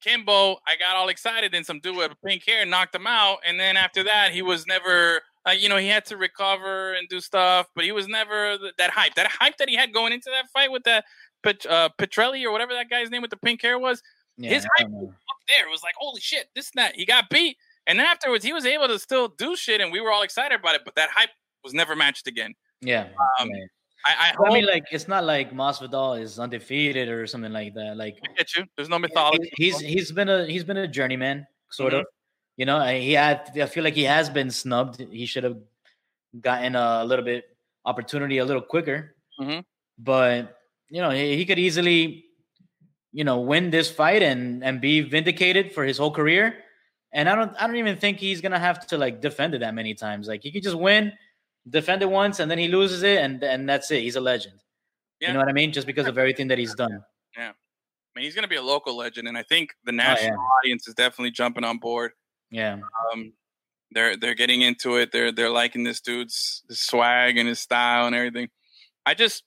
Kimbo, 0.00 0.58
I 0.66 0.76
got 0.78 0.94
all 0.94 1.08
excited, 1.08 1.52
and 1.54 1.66
some 1.66 1.80
dude 1.80 1.96
with 1.96 2.12
pink 2.24 2.44
hair 2.46 2.64
knocked 2.64 2.94
him 2.94 3.08
out, 3.08 3.38
and 3.44 3.58
then 3.58 3.76
after 3.76 4.04
that, 4.04 4.30
he 4.32 4.42
was 4.42 4.66
never. 4.66 5.22
Uh, 5.48 5.52
you 5.52 5.68
know, 5.68 5.76
he 5.76 5.86
had 5.86 6.04
to 6.04 6.16
recover 6.16 6.94
and 6.94 7.08
do 7.08 7.20
stuff, 7.20 7.68
but 7.76 7.84
he 7.84 7.92
was 7.92 8.08
never 8.08 8.58
th- 8.58 8.74
that 8.78 8.90
hype. 8.90 9.14
That 9.14 9.28
hype 9.28 9.56
that 9.58 9.68
he 9.68 9.76
had 9.76 9.92
going 9.92 10.12
into 10.12 10.28
that 10.30 10.50
fight 10.52 10.72
with 10.72 10.82
that 10.84 11.04
Pet- 11.46 11.66
uh, 11.66 11.88
Petrelli 11.98 12.44
or 12.44 12.50
whatever 12.52 12.72
that 12.74 12.90
guy's 12.90 13.10
name 13.10 13.22
with 13.22 13.30
the 13.30 13.36
pink 13.38 13.62
hair 13.62 13.78
was, 13.78 14.02
Yeah. 14.36 14.50
his 14.50 14.66
hype 14.76 14.88
was 14.88 15.08
up 15.10 15.36
there. 15.48 15.66
It 15.66 15.70
was 15.70 15.82
like, 15.82 15.94
holy 15.96 16.20
shit, 16.20 16.48
this 16.54 16.70
and 16.74 16.82
that. 16.82 16.94
He 16.96 17.06
got 17.06 17.30
beat, 17.30 17.56
and 17.86 17.98
then 17.98 18.06
afterwards, 18.06 18.44
he 18.44 18.52
was 18.52 18.66
able 18.66 18.88
to 18.88 18.98
still 18.98 19.28
do 19.28 19.56
shit, 19.56 19.80
and 19.80 19.90
we 19.92 20.00
were 20.00 20.10
all 20.12 20.22
excited 20.22 20.58
about 20.60 20.74
it. 20.74 20.82
But 20.84 20.94
that 20.96 21.10
hype 21.10 21.30
was 21.64 21.72
never 21.72 21.94
matched 21.96 22.26
again. 22.26 22.54
Yeah. 22.80 23.08
Um, 23.40 23.48
yeah. 23.50 23.64
I, 24.04 24.32
I 24.38 24.48
I 24.48 24.52
mean, 24.54 24.66
like, 24.66 24.84
it's 24.92 25.08
not 25.08 25.24
like 25.24 25.52
Masvidal 25.52 26.20
is 26.20 26.38
undefeated 26.38 27.08
or 27.08 27.26
something 27.26 27.52
like 27.52 27.74
that. 27.74 27.96
Like, 27.96 28.16
I 28.24 28.32
get 28.34 28.54
you. 28.54 28.64
There's 28.76 28.88
no 28.88 28.98
mythology. 28.98 29.50
he- 29.56 29.64
he's 29.64 29.80
he's 29.80 30.12
been 30.12 30.28
a 30.28 30.46
he's 30.46 30.62
been 30.64 30.76
a 30.76 30.86
journeyman, 30.86 31.46
sort 31.70 31.92
Mhm. 31.92 32.00
of. 32.00 32.06
You 32.56 32.66
know, 32.66 32.80
he 32.86 33.12
had. 33.12 33.50
I 33.60 33.66
feel 33.66 33.82
like 33.84 33.94
he 33.94 34.04
has 34.04 34.30
been 34.30 34.50
snubbed. 34.50 35.00
He 35.10 35.26
should 35.26 35.44
have 35.44 35.58
gotten 36.40 36.76
a 36.76 37.04
little 37.04 37.24
bit 37.24 37.44
opportunity 37.84 38.38
a 38.38 38.44
little 38.44 38.62
quicker. 38.62 39.16
Mhm. 39.40 39.64
But 39.98 40.56
you 40.90 41.00
know, 41.00 41.10
he, 41.10 41.36
he 41.36 41.44
could 41.44 41.58
easily, 41.58 42.24
you 43.12 43.24
know, 43.24 43.40
win 43.40 43.70
this 43.70 43.90
fight 43.90 44.22
and 44.22 44.62
and 44.64 44.80
be 44.80 45.00
vindicated 45.00 45.72
for 45.72 45.84
his 45.84 45.98
whole 45.98 46.10
career. 46.10 46.54
And 47.12 47.28
I 47.28 47.34
don't 47.34 47.52
I 47.58 47.66
don't 47.66 47.76
even 47.76 47.96
think 47.96 48.18
he's 48.18 48.40
gonna 48.40 48.58
have 48.58 48.86
to 48.88 48.98
like 48.98 49.20
defend 49.20 49.54
it 49.54 49.60
that 49.60 49.74
many 49.74 49.94
times. 49.94 50.28
Like 50.28 50.42
he 50.42 50.50
could 50.50 50.62
just 50.62 50.78
win, 50.78 51.12
defend 51.68 52.02
it 52.02 52.10
once, 52.10 52.40
and 52.40 52.50
then 52.50 52.58
he 52.58 52.68
loses 52.68 53.02
it, 53.02 53.18
and 53.18 53.42
and 53.42 53.68
that's 53.68 53.90
it. 53.90 54.02
He's 54.02 54.16
a 54.16 54.20
legend. 54.20 54.62
Yeah. 55.20 55.28
You 55.28 55.34
know 55.34 55.40
what 55.40 55.48
I 55.48 55.52
mean? 55.52 55.72
Just 55.72 55.86
because 55.86 56.06
of 56.06 56.18
everything 56.18 56.48
that 56.48 56.58
he's 56.58 56.74
done. 56.74 57.02
Yeah. 57.36 57.50
I 57.50 58.18
mean, 58.18 58.24
he's 58.24 58.34
going 58.34 58.44
to 58.44 58.48
be 58.48 58.56
a 58.56 58.62
local 58.62 58.96
legend, 58.96 59.28
and 59.28 59.36
I 59.36 59.42
think 59.42 59.74
the 59.84 59.92
national 59.92 60.38
audience 60.58 60.88
is 60.88 60.94
definitely 60.94 61.30
jumping 61.30 61.64
on 61.64 61.78
board. 61.78 62.12
Yeah. 62.50 62.78
Um, 63.12 63.32
they're 63.92 64.16
they're 64.16 64.34
getting 64.34 64.62
into 64.62 64.96
it. 64.96 65.12
They're 65.12 65.32
they're 65.32 65.50
liking 65.50 65.84
this 65.84 66.00
dude's 66.00 66.62
swag 66.70 67.36
and 67.38 67.48
his 67.48 67.60
style 67.60 68.06
and 68.06 68.14
everything. 68.14 68.48
I 69.04 69.14
just 69.14 69.44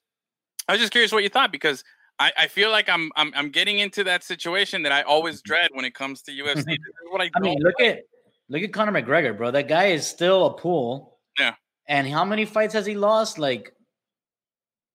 I 0.70 0.74
was 0.74 0.80
just 0.80 0.92
curious 0.92 1.10
what 1.10 1.24
you 1.24 1.28
thought 1.28 1.50
because 1.50 1.82
I, 2.20 2.32
I 2.38 2.46
feel 2.46 2.70
like 2.70 2.88
I'm 2.88 3.10
I'm 3.16 3.32
I'm 3.34 3.50
getting 3.50 3.80
into 3.80 4.04
that 4.04 4.22
situation 4.22 4.84
that 4.84 4.92
I 4.92 5.02
always 5.02 5.38
mm-hmm. 5.38 5.48
dread 5.48 5.70
when 5.72 5.84
it 5.84 5.94
comes 5.94 6.22
to 6.22 6.30
UFC. 6.30 6.54
this 6.54 6.64
mm-hmm. 6.64 6.72
is 6.72 6.80
what 7.10 7.20
I, 7.20 7.30
I 7.34 7.40
mean, 7.40 7.58
look 7.60 7.80
at 7.80 8.02
look 8.48 8.62
at 8.62 8.72
Conor 8.72 8.92
McGregor, 8.92 9.36
bro. 9.36 9.50
That 9.50 9.66
guy 9.66 9.86
is 9.86 10.06
still 10.06 10.46
a 10.46 10.54
pool. 10.54 11.18
Yeah. 11.40 11.54
And 11.88 12.06
how 12.06 12.24
many 12.24 12.44
fights 12.44 12.72
has 12.74 12.86
he 12.86 12.94
lost? 12.94 13.36
Like, 13.36 13.72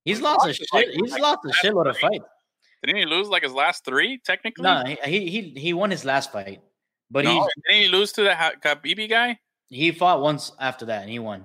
he's 0.05 0.21
lost 0.21 0.45
a 0.45 0.47
lost 0.47 0.59
shit. 0.59 0.67
like- 0.73 0.87
He's 0.87 1.11
like 1.11 1.21
lost 1.21 1.39
a 1.43 1.49
shitload 1.49 1.89
of 1.89 1.97
fights. 1.97 2.23
Didn't 2.81 2.97
he 2.97 3.05
lose 3.05 3.27
like 3.27 3.43
his 3.43 3.51
last 3.51 3.83
three 3.83 4.21
technically? 4.23 4.63
No, 4.63 4.85
he, 5.03 5.27
he 5.29 5.41
he 5.57 5.73
won 5.73 5.91
his 5.91 6.05
last 6.05 6.31
fight, 6.31 6.61
but 7.11 7.25
no, 7.25 7.31
he 7.31 7.39
didn't 7.67 7.81
he 7.81 7.87
lose 7.89 8.13
to 8.13 8.23
that 8.23 8.37
Ha- 8.37 8.51
Khabib 8.63 9.09
guy? 9.09 9.39
he 9.67 9.91
fought 9.91 10.21
once 10.21 10.53
after 10.57 10.85
that 10.85 11.01
and 11.01 11.11
he 11.11 11.19
won. 11.19 11.43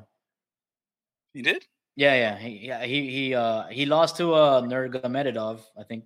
He 1.35 1.43
did. 1.43 1.65
Yeah, 1.97 2.15
yeah. 2.15 2.39
He 2.39 2.67
yeah, 2.67 2.85
he 2.85 3.11
he 3.11 3.35
uh 3.35 3.67
he 3.69 3.87
lost 3.87 4.17
to 4.19 4.35
uh 4.35 4.63
Nurmagomedov, 4.63 5.61
I 5.79 5.83
think. 5.85 6.05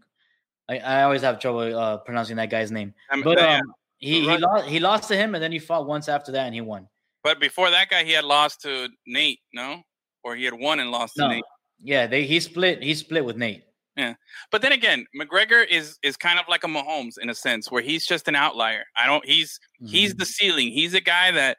I, 0.69 0.79
I 0.79 1.03
always 1.03 1.23
have 1.23 1.39
trouble 1.39 1.77
uh 1.79 1.99
pronouncing 1.99 2.37
that 2.37 2.51
guy's 2.51 2.73
name. 2.73 2.95
But 3.23 3.39
um 3.39 3.63
he, 3.99 4.21
he 4.21 4.37
lost 4.39 4.67
he 4.67 4.81
lost 4.81 5.09
to 5.09 5.17
him 5.17 5.35
and 5.35 5.43
then 5.43 5.53
he 5.53 5.59
fought 5.59 5.87
once 5.87 6.09
after 6.09 6.33
that 6.33 6.47
and 6.47 6.55
he 6.55 6.61
won. 6.61 6.89
But 7.23 7.41
before 7.41 7.71
that 7.71 7.89
guy, 7.89 8.05
he 8.05 8.13
had 8.13 8.25
lost 8.25 8.61
to 8.63 8.89
Nate, 9.07 9.41
no, 9.53 9.83
or 10.23 10.37
he 10.37 10.45
had 10.45 10.55
won 10.55 10.81
and 10.81 10.91
lost 10.91 11.15
to 11.17 11.29
Nate. 11.29 11.45
Yeah, 11.83 12.07
they 12.07 12.25
he 12.25 12.41
split 12.41 12.83
he 12.83 12.95
split 12.95 13.25
with 13.25 13.37
Nate. 13.37 13.65
Yeah, 13.97 14.15
but 14.51 14.61
then 14.61 14.73
again, 14.73 15.07
McGregor 15.19 15.67
is 15.67 15.99
is 16.03 16.17
kind 16.17 16.39
of 16.39 16.47
like 16.49 16.65
a 16.65 16.67
Mahomes 16.67 17.15
in 17.21 17.31
a 17.31 17.35
sense, 17.35 17.71
where 17.71 17.83
he's 17.83 18.05
just 18.05 18.27
an 18.27 18.35
outlier. 18.35 18.85
I 18.97 19.07
don't. 19.07 19.25
He's 19.25 19.59
he's 19.87 20.15
the 20.15 20.27
ceiling. 20.27 20.71
He's 20.71 20.95
a 20.95 21.01
guy 21.01 21.31
that 21.31 21.59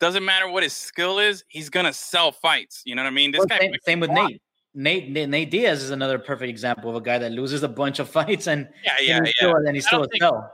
doesn't 0.00 0.24
matter 0.24 0.48
what 0.48 0.62
his 0.62 0.72
skill 0.74 1.18
is, 1.18 1.44
he's 1.48 1.70
gonna 1.70 1.92
sell 1.92 2.32
fights. 2.32 2.82
You 2.84 2.94
know 2.94 3.02
what 3.02 3.08
I 3.08 3.12
mean? 3.12 3.32
This 3.32 3.38
Well, 3.40 3.46
guy. 3.46 3.58
same, 3.58 3.72
same 3.84 4.00
with 4.00 4.10
Nate. 4.10 4.40
Nate. 4.74 5.08
Nate. 5.10 5.28
Nate 5.28 5.50
Diaz 5.50 5.82
is 5.82 5.90
another 5.90 6.18
perfect 6.18 6.50
example 6.50 6.90
of 6.90 6.96
a 6.96 7.00
guy 7.00 7.18
that 7.18 7.32
loses 7.32 7.62
a 7.62 7.68
bunch 7.68 7.98
of 7.98 8.08
fights 8.18 8.46
and 8.46 8.68
Yeah, 8.84 8.94
yeah, 9.00 9.20
he's 9.24 9.26
yeah. 9.26 9.32
still, 9.36 9.54
and 9.56 9.74
he's 9.74 9.86
still 9.86 10.02
a 10.04 10.08
sell. 10.18 10.52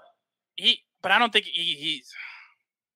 He, 0.56 0.80
but 1.02 1.10
I 1.12 1.18
don't 1.18 1.32
think 1.32 1.46
he, 1.46 1.74
he's. 1.74 2.10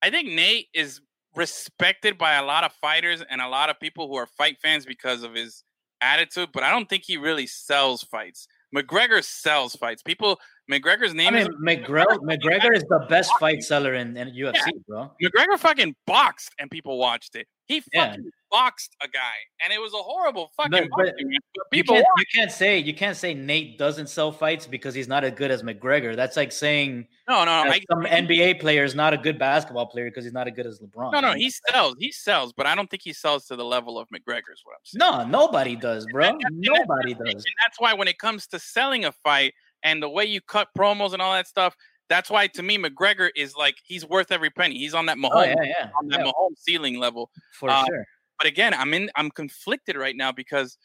I 0.03 0.11
think 0.11 0.29
Nate 0.29 0.69
is 0.75 1.01
respected 1.35 2.17
by 2.17 2.35
a 2.35 2.45
lot 2.45 2.65
of 2.65 2.73
fighters 2.75 3.23
and 3.29 3.41
a 3.41 3.49
lot 3.49 3.69
of 3.71 3.79
people 3.81 4.09
who 4.09 4.15
are 4.17 4.27
fight 4.27 4.59
fans 4.63 4.87
because 4.87 5.23
of 5.23 5.35
his 5.35 5.65
attitude, 6.01 6.51
but 6.53 6.63
I 6.63 6.71
don't 6.71 6.89
think 6.89 7.03
he 7.05 7.17
really 7.17 7.47
sells 7.47 8.03
fights. 8.05 8.47
McGregor 8.75 9.25
sells 9.25 9.75
fights. 9.75 10.03
People, 10.03 10.39
McGregor's 10.71 11.15
name 11.15 11.35
I 11.35 11.39
is 11.41 11.49
mean, 11.49 11.59
McGregor, 11.85 12.17
McGregor 12.19 12.75
is 12.75 12.83
the 12.85 13.07
best 13.09 13.33
fight 13.39 13.63
seller 13.63 13.95
in, 13.95 14.17
in 14.17 14.29
UFC, 14.35 14.55
Yeah. 14.67 14.73
bro. 14.89 15.11
McGregor 15.23 15.59
fucking 15.59 15.95
boxed 16.07 16.51
and 16.59 16.71
people 16.71 16.99
watched 16.99 17.37
it. 17.37 17.47
He 17.67 17.83
Yeah. 17.93 18.11
fucking 18.11 18.31
boxed 18.51 18.95
a 19.03 19.09
guy, 19.09 19.35
and 19.63 19.73
it 19.73 19.81
was 19.81 19.93
a 19.93 19.97
horrible 19.99 20.53
fucking 20.57 20.71
But- 20.71 20.89
but 20.97 21.07
but 21.07 21.15
You 21.19 21.39
people 21.73 21.95
can't, 21.97 22.07
you 22.19 22.25
can't 22.33 22.51
say 22.53 22.79
you 22.79 22.95
can't 22.95 23.17
say 23.17 23.35
Nate 23.35 23.77
doesn't 23.79 24.09
sell 24.09 24.31
fights 24.33 24.67
because 24.69 24.95
he's 24.95 25.09
not 25.09 25.25
as 25.25 25.33
good 25.33 25.51
as 25.51 25.63
McGregor. 25.65 26.15
That's 26.17 26.37
like 26.37 26.53
saying 26.53 27.07
No, 27.29 27.45
no, 27.45 27.51
I, 27.51 27.81
some 27.91 28.05
NBA 28.07 28.55
player 28.61 28.85
is 28.85 28.95
not 28.95 29.13
a 29.13 29.19
good 29.19 29.37
basketball 29.39 29.87
player 29.87 30.07
because 30.11 30.25
he's 30.25 30.33
not 30.33 30.47
as 30.49 30.55
good 30.55 30.67
as 30.67 30.81
LeBron. 30.81 31.13
no, 31.13 31.21
no. 31.21 31.33
He 31.33 31.51
sells, 31.51 31.97
he 31.99 32.13
sells, 32.13 32.53
but 32.53 32.67
I 32.67 32.75
don't 32.77 32.89
think 32.89 33.03
he 33.03 33.13
sells 33.13 33.47
to 33.47 33.57
the 33.57 33.65
level 33.65 33.99
of 33.99 34.09
McGregor's 34.11 34.63
what 34.65 34.75
I'm 34.75 34.85
saying. 34.85 34.99
no, 34.99 35.25
nobody 35.27 35.75
does, 35.77 36.07
bro. 36.13 36.27
And 36.27 36.41
that- 36.41 36.47
and 36.53 36.63
that- 36.65 36.87
Nobody 36.87 37.15
does. 37.15 37.35
And 37.45 37.55
that's 37.65 37.79
why 37.81 37.95
when 37.95 38.07
it 38.09 38.19
comes 38.19 38.47
to 38.49 38.59
selling 38.61 39.05
a 39.05 39.13
fight 39.13 39.55
and 39.87 40.03
the 40.03 40.09
way 40.09 40.25
you 40.25 40.41
cut 40.41 40.69
promos 40.77 41.13
and 41.13 41.23
all 41.23 41.33
that 41.33 41.47
stuff, 41.47 41.75
that's 42.09 42.29
why 42.31 42.47
to 42.49 42.63
me 42.63 42.77
McGregor 42.79 43.31
is 43.37 43.55
like 43.57 43.77
he's 43.85 44.05
worth 44.05 44.31
every 44.31 44.51
penny. 44.51 44.77
He's 44.79 44.95
on 44.95 45.07
that 45.07 45.17
Mahomes, 45.17 45.31
Oh 45.33 45.43
yeah, 45.43 45.63
yeah, 45.63 45.91
on 45.99 46.09
that 46.09 46.21
yeah, 46.21 46.27
Mahomes 46.31 46.59
ceiling 46.59 46.99
level. 46.99 47.31
for 47.53 47.71
Uh, 47.71 47.85
sure. 47.87 48.05
But 48.39 48.47
again, 48.47 48.75
I'm 48.75 48.93
in. 48.93 49.11
I'm 49.17 49.31
conflicted 49.31 49.97
right 49.97 50.15
now 50.15 50.31
because 50.31 50.77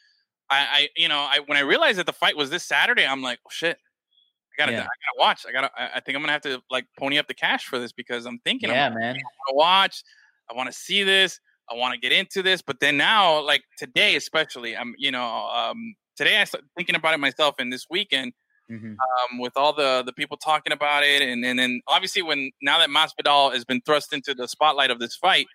I, 0.50 0.60
I, 0.72 0.90
you 0.96 1.10
know, 1.10 1.20
I 1.20 1.40
when 1.46 1.58
I 1.58 1.62
realized 1.62 1.98
that 2.00 2.06
the 2.06 2.14
fight 2.14 2.38
was 2.38 2.50
this 2.50 2.64
Saturday, 2.64 3.06
I'm 3.06 3.22
like, 3.22 3.40
oh 3.46 3.50
shit, 3.52 3.78
I 3.78 4.54
gotta, 4.58 4.72
Yeah. 4.72 4.78
I 4.80 4.82
gotta 4.84 5.18
watch. 5.18 5.46
I 5.48 5.52
gotta. 5.52 5.72
I, 5.78 5.98
I 5.98 6.00
think 6.00 6.16
I'm 6.16 6.22
gonna 6.22 6.32
have 6.32 6.42
to 6.44 6.62
like 6.70 6.86
pony 6.98 7.18
up 7.18 7.28
the 7.28 7.34
cash 7.34 7.66
for 7.66 7.78
this 7.80 7.92
because 7.92 8.26
I'm 8.26 8.40
thinking, 8.46 8.70
Yeah, 8.70 8.88
I'm, 8.88 8.94
man. 8.96 9.16
I 9.16 9.20
want 9.20 9.50
to 9.50 9.56
watch. 9.56 10.04
I 10.50 10.54
want 10.54 10.68
to 10.72 10.74
see 10.74 11.04
this. 11.04 11.40
I 11.70 11.76
want 11.76 11.94
to 11.94 12.00
get 12.00 12.12
into 12.12 12.42
this. 12.42 12.62
But 12.62 12.80
then 12.80 12.98
now, 12.98 13.42
like 13.46 13.64
today, 13.78 14.16
especially, 14.16 14.76
I'm, 14.76 14.94
you 14.98 15.12
know, 15.12 15.26
um, 15.26 15.96
today 16.18 16.38
I 16.38 16.44
started 16.46 16.70
thinking 16.76 16.96
about 16.96 17.14
it 17.14 17.20
myself, 17.20 17.56
and 17.60 17.72
this 17.72 17.86
weekend, 17.90 18.34
Mhm. 18.70 18.96
um, 18.96 19.40
with 19.40 19.54
all 19.56 19.74
the 19.74 20.04
the 20.06 20.14
people 20.14 20.38
talking 20.38 20.72
about 20.74 21.04
it, 21.04 21.22
and 21.22 21.44
and 21.46 21.58
then 21.60 21.82
obviously 21.88 22.22
when 22.22 22.52
now 22.62 22.78
that 22.80 22.90
Masvidal 22.90 23.54
has 23.54 23.66
been 23.66 23.82
thrust 23.82 24.14
into 24.14 24.34
the 24.34 24.48
spotlight 24.48 24.92
of 24.92 25.00
this 25.00 25.16
fight, 25.16 25.48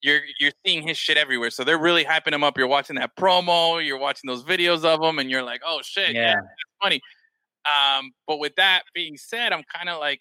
you're 0.00 0.20
you're 0.40 0.52
seeing 0.64 0.86
his 0.86 0.96
shit 0.98 1.16
everywhere. 1.16 1.50
So 1.50 1.64
they're 1.64 1.78
really 1.78 2.04
hyping 2.04 2.32
him 2.32 2.42
up. 2.44 2.56
You're 2.58 2.66
watching 2.68 2.96
that 2.96 3.16
promo, 3.16 3.84
you're 3.84 3.98
watching 3.98 4.28
those 4.28 4.42
videos 4.44 4.84
of 4.84 5.02
him, 5.02 5.18
and 5.18 5.30
you're 5.30 5.42
like, 5.42 5.60
oh 5.66 5.80
shit, 5.82 6.14
yeah, 6.14 6.28
Yeah. 6.30 6.34
that's 6.36 6.72
funny. 6.82 7.00
Um, 7.64 8.12
but 8.26 8.38
with 8.38 8.54
that 8.56 8.82
being 8.94 9.16
said, 9.16 9.52
I'm 9.52 9.62
kind 9.72 9.88
of 9.88 10.00
like, 10.00 10.20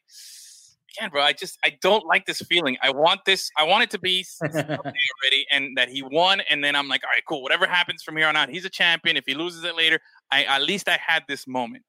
again, 1.00 1.10
bro, 1.10 1.24
I 1.24 1.34
just 1.34 1.58
I 1.64 1.76
don't 1.82 2.06
like 2.06 2.26
this 2.28 2.40
feeling. 2.42 2.78
I 2.84 2.92
want 2.92 3.22
this. 3.26 3.50
I 3.58 3.64
want 3.64 3.84
it 3.84 3.90
to 3.92 4.00
be 4.00 4.26
already, 4.44 5.46
and 5.52 5.76
that 5.78 5.90
he 5.90 6.04
won, 6.04 6.42
and 6.50 6.64
then 6.64 6.76
I'm 6.76 6.88
like, 6.88 7.04
all 7.04 7.10
right, 7.10 7.24
cool. 7.28 7.42
Whatever 7.42 7.66
happens 7.66 8.04
from 8.04 8.18
here 8.18 8.28
on 8.28 8.36
out, 8.36 8.50
he's 8.50 8.66
a 8.66 8.70
champion. 8.70 9.18
If 9.18 9.24
he 9.26 9.34
loses 9.34 9.64
it 9.64 9.76
later, 9.76 10.00
I 10.30 10.44
at 10.44 10.62
least 10.64 10.88
I 10.90 10.98
had 11.04 11.24
this 11.28 11.48
moment. 11.48 11.84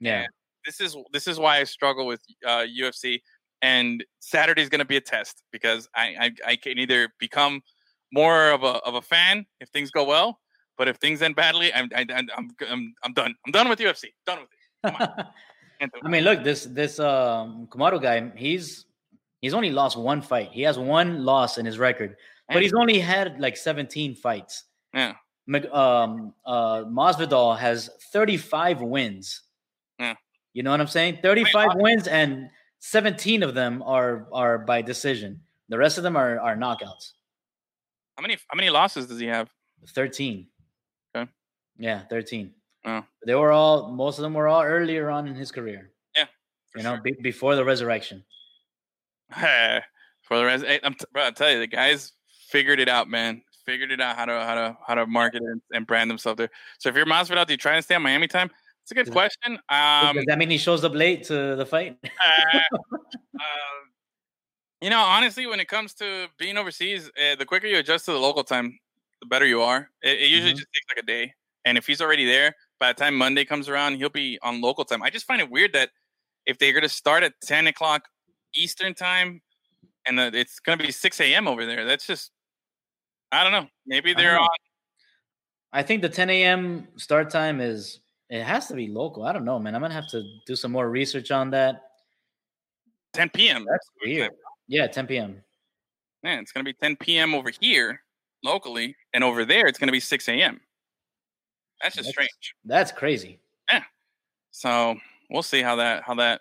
Yeah. 0.00 0.20
And 0.20 0.28
this 0.64 0.80
is 0.80 0.96
this 1.12 1.26
is 1.26 1.38
why 1.38 1.58
I 1.58 1.64
struggle 1.64 2.06
with 2.06 2.20
uh, 2.46 2.64
UFC. 2.78 3.20
And 3.60 4.04
Saturday's 4.20 4.68
going 4.68 4.78
to 4.78 4.84
be 4.84 4.96
a 4.96 5.00
test 5.00 5.42
because 5.50 5.88
I, 5.94 6.14
I 6.20 6.50
I 6.52 6.56
can 6.56 6.78
either 6.78 7.08
become 7.18 7.62
more 8.12 8.50
of 8.50 8.62
a 8.62 8.78
of 8.84 8.94
a 8.94 9.02
fan 9.02 9.46
if 9.60 9.68
things 9.70 9.90
go 9.90 10.04
well, 10.04 10.38
but 10.76 10.88
if 10.88 10.96
things 10.96 11.22
end 11.22 11.36
badly, 11.36 11.72
I'm 11.74 11.88
I, 11.94 12.06
I'm 12.14 12.28
I'm 12.36 12.50
I'm 12.68 12.94
I'm 13.02 13.12
done. 13.12 13.34
I'm 13.44 13.52
done 13.52 13.68
with 13.68 13.78
UFC. 13.80 14.06
Done 14.26 14.40
with 14.40 14.48
it. 14.50 15.08
Do 15.80 15.84
it. 15.84 15.90
I 16.04 16.08
mean, 16.08 16.24
look, 16.24 16.42
this 16.44 16.64
this 16.64 16.98
um 16.98 17.68
Kamaru 17.70 18.00
guy, 18.00 18.30
he's 18.36 18.86
he's 19.40 19.54
only 19.54 19.70
lost 19.70 19.96
one 19.96 20.22
fight. 20.22 20.50
He 20.52 20.62
has 20.62 20.78
one 20.78 21.24
loss 21.24 21.58
in 21.58 21.66
his 21.66 21.78
record, 21.78 22.16
but 22.48 22.62
he's 22.62 22.74
only 22.74 22.98
had 22.98 23.40
like 23.40 23.56
17 23.56 24.14
fights. 24.14 24.64
Yeah. 24.94 25.14
Um, 25.72 26.34
uh, 26.44 26.84
Masvidal 26.84 27.58
has 27.58 27.90
35 28.12 28.82
wins. 28.82 29.42
You 30.58 30.64
know 30.64 30.72
what 30.72 30.80
I'm 30.80 30.88
saying? 30.88 31.20
35 31.22 31.76
wins 31.76 32.08
and 32.08 32.50
17 32.80 33.44
of 33.44 33.54
them 33.54 33.80
are 33.86 34.26
are 34.32 34.58
by 34.58 34.82
decision. 34.82 35.40
The 35.68 35.78
rest 35.78 35.98
of 35.98 36.02
them 36.02 36.16
are 36.16 36.40
are 36.40 36.56
knockouts. 36.56 37.12
How 38.16 38.22
many 38.22 38.36
how 38.48 38.56
many 38.56 38.68
losses 38.68 39.06
does 39.06 39.20
he 39.20 39.26
have? 39.26 39.48
13. 39.86 40.48
Okay. 41.14 41.30
Yeah, 41.78 42.02
13. 42.10 42.52
Oh. 42.86 43.04
They 43.24 43.36
were 43.36 43.52
all 43.52 43.92
most 43.92 44.18
of 44.18 44.24
them 44.24 44.34
were 44.34 44.48
all 44.48 44.64
earlier 44.64 45.10
on 45.10 45.28
in 45.28 45.36
his 45.36 45.52
career. 45.52 45.92
Yeah, 46.16 46.24
You 46.74 46.82
know, 46.82 46.98
be, 47.04 47.12
before 47.22 47.54
the 47.54 47.64
resurrection. 47.64 48.24
For 49.36 50.38
the 50.38 50.44
rest, 50.44 50.64
hey, 50.64 50.80
I'm 50.82 50.94
t- 50.94 51.06
bro, 51.12 51.28
I 51.28 51.30
tell 51.30 51.52
you, 51.52 51.60
the 51.60 51.68
guys 51.68 52.14
figured 52.48 52.80
it 52.80 52.88
out, 52.88 53.08
man. 53.08 53.42
Figured 53.64 53.92
it 53.92 54.00
out 54.00 54.16
how 54.16 54.24
to 54.24 54.32
how 54.44 54.54
to 54.56 54.76
how 54.88 54.94
to 54.96 55.06
market 55.06 55.40
it 55.40 55.62
and 55.70 55.86
brand 55.86 56.10
themselves 56.10 56.38
there. 56.38 56.50
So 56.78 56.88
if 56.88 56.96
you're 56.96 57.06
Masvidal, 57.06 57.46
do 57.46 57.52
you 57.52 57.58
try 57.58 57.76
and 57.76 57.84
stay 57.84 57.94
on 57.94 58.02
Miami 58.02 58.26
time? 58.26 58.50
It's 58.88 58.92
a 58.92 59.04
good 59.04 59.12
question. 59.12 59.58
Um, 59.68 60.16
Does 60.16 60.24
that 60.28 60.38
mean 60.38 60.48
he 60.48 60.56
shows 60.56 60.82
up 60.82 60.94
late 60.94 61.22
to 61.24 61.54
the 61.56 61.66
fight? 61.66 61.98
uh, 62.04 62.58
uh, 63.38 63.40
you 64.80 64.88
know, 64.88 65.00
honestly, 65.00 65.46
when 65.46 65.60
it 65.60 65.68
comes 65.68 65.92
to 65.94 66.28
being 66.38 66.56
overseas, 66.56 67.10
uh, 67.10 67.36
the 67.36 67.44
quicker 67.44 67.66
you 67.66 67.76
adjust 67.76 68.06
to 68.06 68.12
the 68.12 68.18
local 68.18 68.42
time, 68.42 68.78
the 69.20 69.26
better 69.26 69.44
you 69.44 69.60
are. 69.60 69.90
It, 70.02 70.20
it 70.20 70.30
usually 70.30 70.54
Mhm. 70.54 70.56
just 70.56 70.68
takes 70.72 70.86
like 70.88 71.02
a 71.02 71.06
day, 71.06 71.34
and 71.66 71.76
if 71.76 71.86
he's 71.86 72.00
already 72.00 72.24
there 72.24 72.54
by 72.80 72.90
the 72.90 72.98
time 72.98 73.14
Monday 73.14 73.44
comes 73.44 73.68
around, 73.68 73.96
he'll 73.96 74.08
be 74.08 74.38
on 74.40 74.62
local 74.62 74.86
time. 74.86 75.02
I 75.02 75.10
just 75.10 75.26
find 75.26 75.42
it 75.42 75.50
weird 75.50 75.74
that 75.74 75.90
if 76.46 76.56
they're 76.56 76.72
going 76.72 76.82
to 76.82 76.88
start 76.88 77.22
at 77.22 77.34
ten 77.42 77.66
o'clock 77.66 78.08
Eastern 78.54 78.94
time, 78.94 79.42
and 80.06 80.18
uh, 80.18 80.30
it's 80.32 80.60
going 80.60 80.78
to 80.78 80.84
be 80.86 80.92
six 80.92 81.20
a.m. 81.20 81.46
over 81.46 81.66
there, 81.66 81.84
that's 81.84 82.06
just 82.06 82.30
I 83.32 83.42
don't 83.42 83.52
know. 83.52 83.68
Maybe 83.86 84.14
they're 84.14 84.36
know. 84.36 84.44
on. 84.44 84.48
I 85.74 85.82
think 85.82 86.00
the 86.00 86.08
10 86.08 86.30
a.m. 86.30 86.88
start 86.96 87.28
time 87.28 87.60
is 87.60 88.00
it 88.30 88.42
has 88.42 88.66
to 88.68 88.74
be 88.74 88.88
local. 88.88 89.24
I 89.24 89.32
don't 89.32 89.44
know, 89.44 89.58
man. 89.58 89.74
I'm 89.74 89.80
gonna 89.80 89.94
have 89.94 90.08
to 90.08 90.22
do 90.46 90.56
some 90.56 90.72
more 90.72 90.90
research 90.90 91.30
on 91.30 91.50
that. 91.50 91.82
10 93.14 93.30
p.m. 93.30 93.64
That's 93.68 93.88
weird. 94.04 94.32
Yeah, 94.68 94.86
10 94.86 95.06
p.m. 95.06 95.42
Man, 96.22 96.40
it's 96.40 96.52
going 96.52 96.64
to 96.64 96.68
be 96.68 96.74
10 96.74 96.96
p.m. 96.96 97.34
over 97.34 97.50
here 97.60 98.02
locally, 98.44 98.94
and 99.14 99.24
over 99.24 99.44
there 99.44 99.66
it's 99.66 99.78
going 99.78 99.88
to 99.88 99.92
be 99.92 100.00
6 100.00 100.28
a.m. 100.28 100.60
That's 101.82 101.96
just 101.96 102.06
That's- 102.06 102.12
strange. 102.12 102.54
That's 102.64 102.92
crazy. 102.92 103.40
Yeah. 103.70 103.82
So 104.50 104.96
we'll 105.30 105.42
see 105.42 105.62
how 105.62 105.76
that 105.76 106.02
how 106.02 106.14
that 106.16 106.40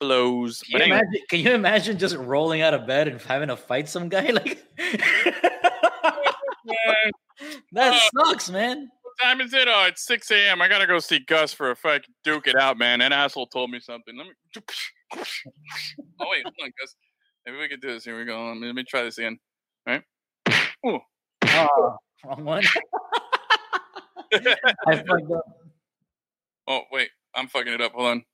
blows. 0.00 0.62
Can 0.62 0.78
you, 0.78 0.84
anyway, 0.84 0.98
imagine, 0.98 1.22
can 1.28 1.40
you 1.40 1.52
imagine 1.52 1.98
just 1.98 2.16
rolling 2.16 2.62
out 2.62 2.74
of 2.74 2.86
bed 2.86 3.08
and 3.08 3.20
having 3.20 3.48
to 3.48 3.56
fight 3.56 3.88
some 3.88 4.08
guy 4.08 4.26
like 4.30 4.64
that 7.72 8.00
sucks, 8.16 8.50
man. 8.50 8.90
What 9.18 9.26
time 9.26 9.40
is 9.40 9.52
it? 9.54 9.68
Oh, 9.68 9.86
it's 9.88 10.04
6 10.06 10.30
a.m. 10.30 10.62
I 10.62 10.68
gotta 10.68 10.86
go 10.86 10.98
see 10.98 11.18
Gus 11.20 11.52
for 11.52 11.70
a 11.70 11.76
fucking 11.76 12.14
duke 12.24 12.46
it 12.46 12.56
out, 12.56 12.78
man. 12.78 13.00
That 13.00 13.12
asshole 13.12 13.46
told 13.46 13.70
me 13.70 13.80
something. 13.80 14.16
Let 14.16 14.26
me. 14.26 14.32
Oh 16.20 16.26
wait, 16.30 16.42
hold 16.44 16.54
on, 16.62 16.70
Gus. 16.80 16.94
Maybe 17.44 17.58
we 17.58 17.68
could 17.68 17.82
do 17.82 17.88
this. 17.88 18.04
Here 18.04 18.18
we 18.18 18.24
go. 18.24 18.46
Let 18.46 18.56
me, 18.56 18.66
let 18.66 18.74
me 18.74 18.84
try 18.84 19.02
this 19.02 19.18
again. 19.18 19.38
All 19.86 19.94
right. 19.94 20.02
Ooh. 20.86 20.98
Oh, 21.48 21.96
wrong 22.24 22.44
one. 22.44 22.64
I 24.32 24.96
fucked 24.96 25.30
up. 25.30 25.44
Oh 26.66 26.80
wait, 26.90 27.10
I'm 27.34 27.48
fucking 27.48 27.74
it 27.74 27.82
up. 27.82 27.92
Hold 27.92 28.06
on. 28.08 28.24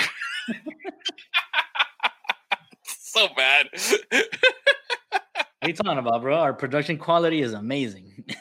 so 2.86 3.30
bad. 3.38 3.70
What 5.62 5.68
are 5.68 5.70
you 5.70 5.76
talking 5.76 6.00
about, 6.00 6.24
bro? 6.24 6.40
Our 6.40 6.56
production 6.56 6.98
quality 6.98 7.44
is 7.44 7.54
amazing. 7.54 8.26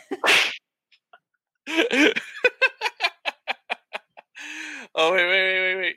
oh 1.69 2.13
wait, 5.13 5.15
wait, 5.29 5.29
wait, 5.29 5.61
wait, 5.61 5.77
wait. 5.77 5.97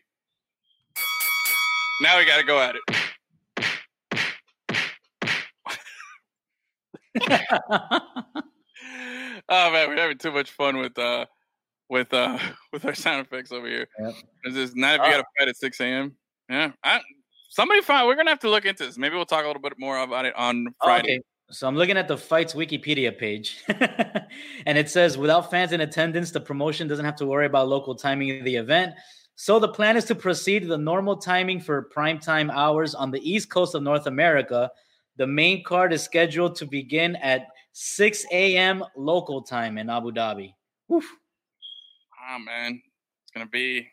Now 2.02 2.18
we 2.18 2.26
gotta 2.26 2.44
go 2.44 2.60
at 2.60 2.76
it. 2.76 2.82
oh 9.48 9.72
man, 9.72 9.88
we're 9.88 9.96
having 9.96 10.18
too 10.18 10.34
much 10.34 10.52
fun 10.52 10.76
with 10.76 11.00
uh 11.00 11.26
with 11.90 12.14
uh 12.14 12.38
with 12.74 12.84
our 12.84 12.96
sound 12.96 13.26
effects 13.26 13.54
over 13.54 13.66
here. 13.66 13.88
Yep. 13.98 14.14
Not 14.76 14.96
if 14.96 15.02
you 15.06 15.12
got 15.12 15.18
to 15.18 15.26
fight 15.40 15.48
at 15.48 15.56
six 15.56 15.80
a.m. 15.80 16.18
Yeah, 16.50 16.74
I, 16.84 17.00
somebody 17.54 17.82
find. 17.82 18.08
We're 18.08 18.16
gonna 18.16 18.32
have 18.32 18.40
to 18.40 18.50
look 18.50 18.66
into 18.66 18.86
this. 18.86 18.98
Maybe 18.98 19.16
we'll 19.16 19.26
talk 19.26 19.44
a 19.44 19.48
little 19.48 19.62
bit 19.62 19.74
more 19.78 20.00
about 20.00 20.26
it 20.26 20.36
on 20.36 20.68
Friday. 20.84 21.16
Okay. 21.16 21.22
So 21.52 21.68
I'm 21.68 21.76
looking 21.76 21.98
at 21.98 22.08
the 22.08 22.18
fights 22.18 22.54
Wikipedia 22.54 23.16
page, 23.16 23.64
and 24.66 24.78
it 24.78 24.90
says 24.90 25.18
without 25.18 25.52
fans 25.52 25.72
in 25.72 25.82
attendance, 25.82 26.32
the 26.32 26.40
promotion 26.42 26.88
doesn't 26.88 27.06
have 27.06 27.16
to 27.18 27.26
worry 27.26 27.46
about 27.46 27.68
local 27.68 27.96
timing 27.96 28.40
of 28.40 28.46
the 28.46 28.56
event. 28.56 28.94
So 29.36 29.60
the 29.60 29.68
plan 29.68 29.98
is 29.98 30.06
to 30.06 30.16
proceed 30.16 30.68
the 30.68 30.78
normal 30.78 31.18
timing 31.18 31.60
for 31.60 31.84
prime 31.84 32.20
time 32.20 32.50
hours 32.50 32.96
on 32.96 33.12
the 33.12 33.20
east 33.30 33.50
coast 33.50 33.76
of 33.76 33.84
North 33.84 34.08
America. 34.08 34.70
The 35.18 35.28
main 35.28 35.64
card 35.64 35.94
is 35.94 36.02
scheduled 36.02 36.56
to 36.56 36.66
begin 36.66 37.16
at 37.18 37.48
6 37.74 38.26
a.m. 38.32 38.84
local 38.96 39.44
time 39.44 39.78
in 39.78 39.90
Abu 39.90 40.12
Dhabi. 40.12 40.54
Oof. 40.92 41.06
Oh 41.06 42.36
ah, 42.36 42.40
man, 42.40 42.82
it's 43.24 43.32
gonna 43.32 43.46
be 43.48 43.88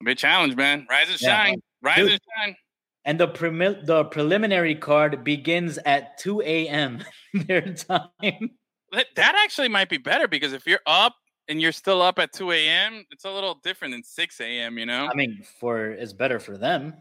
a 0.00 0.04
Big 0.04 0.18
challenge, 0.18 0.54
man. 0.54 0.86
Rise 0.90 1.08
and 1.08 1.20
Yeah. 1.20 1.54
Rise 1.82 1.96
Dude. 1.96 2.10
and 2.12 2.20
shine. 2.36 2.56
And 3.04 3.18
the 3.20 3.28
premi- 3.28 3.80
the 3.84 4.04
preliminary 4.06 4.74
card 4.74 5.24
begins 5.24 5.78
at 5.86 6.18
2 6.18 6.42
a.m. 6.42 7.04
their 7.34 7.62
time. 7.62 8.50
That 8.92 9.06
that 9.16 9.34
actually 9.44 9.68
might 9.68 9.88
be 9.88 9.98
better 9.98 10.28
because 10.28 10.52
if 10.52 10.66
you're 10.66 10.80
up 10.86 11.14
and 11.48 11.60
you're 11.60 11.72
still 11.72 12.02
up 12.02 12.18
at 12.18 12.32
2 12.32 12.52
a.m., 12.52 13.04
it's 13.10 13.24
a 13.24 13.30
little 13.30 13.54
different 13.62 13.94
than 13.94 14.02
6 14.02 14.40
a.m., 14.40 14.78
you 14.78 14.84
know? 14.86 15.08
I 15.10 15.14
mean, 15.14 15.42
for 15.60 15.90
it's 15.90 16.12
better 16.12 16.38
for 16.38 16.58
them. 16.58 16.94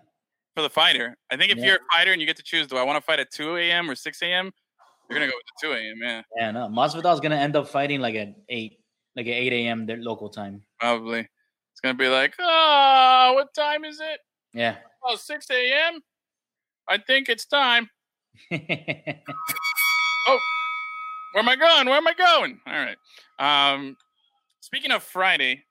for 0.56 0.62
the 0.62 0.70
fighter. 0.70 1.18
I 1.30 1.38
think 1.38 1.52
if 1.52 1.58
Yeah. 1.58 1.66
you're 1.66 1.76
a 1.76 1.96
fighter 1.98 2.12
and 2.14 2.22
you 2.22 2.26
get 2.28 2.38
to 2.38 2.44
choose, 2.44 2.68
do 2.68 2.78
I 2.78 2.84
want 2.84 2.96
to 2.98 3.02
fight 3.02 3.20
at 3.20 3.30
2 3.32 3.58
a.m. 3.58 3.90
or 3.90 3.96
6 3.96 4.22
a.m.? 4.22 4.52
You're 5.10 5.20
going 5.20 5.30
to 5.30 5.32
go 5.34 5.38
with 5.38 5.46
the 5.62 5.68
2 5.68 5.74
a.m., 5.74 5.98
yeah. 6.02 6.22
Yeah, 6.38 6.52
no. 6.52 6.68
Masvidal's 6.68 7.20
gonna 7.20 7.36
end 7.38 7.56
up 7.56 7.68
fighting 7.68 8.00
like 8.02 8.16
at 8.16 8.30
eight, 8.50 8.80
like 9.16 9.28
at 9.28 9.34
8 9.34 9.54
a.m. 9.54 9.86
their 9.86 9.98
local 9.98 10.30
time. 10.30 10.64
Probably. 10.80 11.20
It's 11.20 11.82
going 11.82 11.96
to 11.96 12.00
be 12.04 12.10
like, 12.10 12.34
oh, 12.40 13.32
what 13.36 13.54
time 13.54 13.86
is 13.86 14.00
it? 14.00 14.20
Yeah. 14.58 14.78
Oh, 15.06 15.16
6 15.16 15.50
a.m.? 15.52 16.02
I 16.90 16.98
think 16.98 17.30
it's 17.30 17.46
time. 17.46 17.92
oh, 18.52 18.58
where 21.32 21.44
am 21.44 21.50
I 21.50 21.56
going? 21.56 21.86
Where 21.86 21.98
am 21.98 22.08
I 22.08 22.14
going? 22.14 22.60
All 22.66 22.74
right. 22.74 22.98
Um, 23.38 23.96
speaking 24.62 24.92
of 24.92 25.04
Friday, 25.04 25.64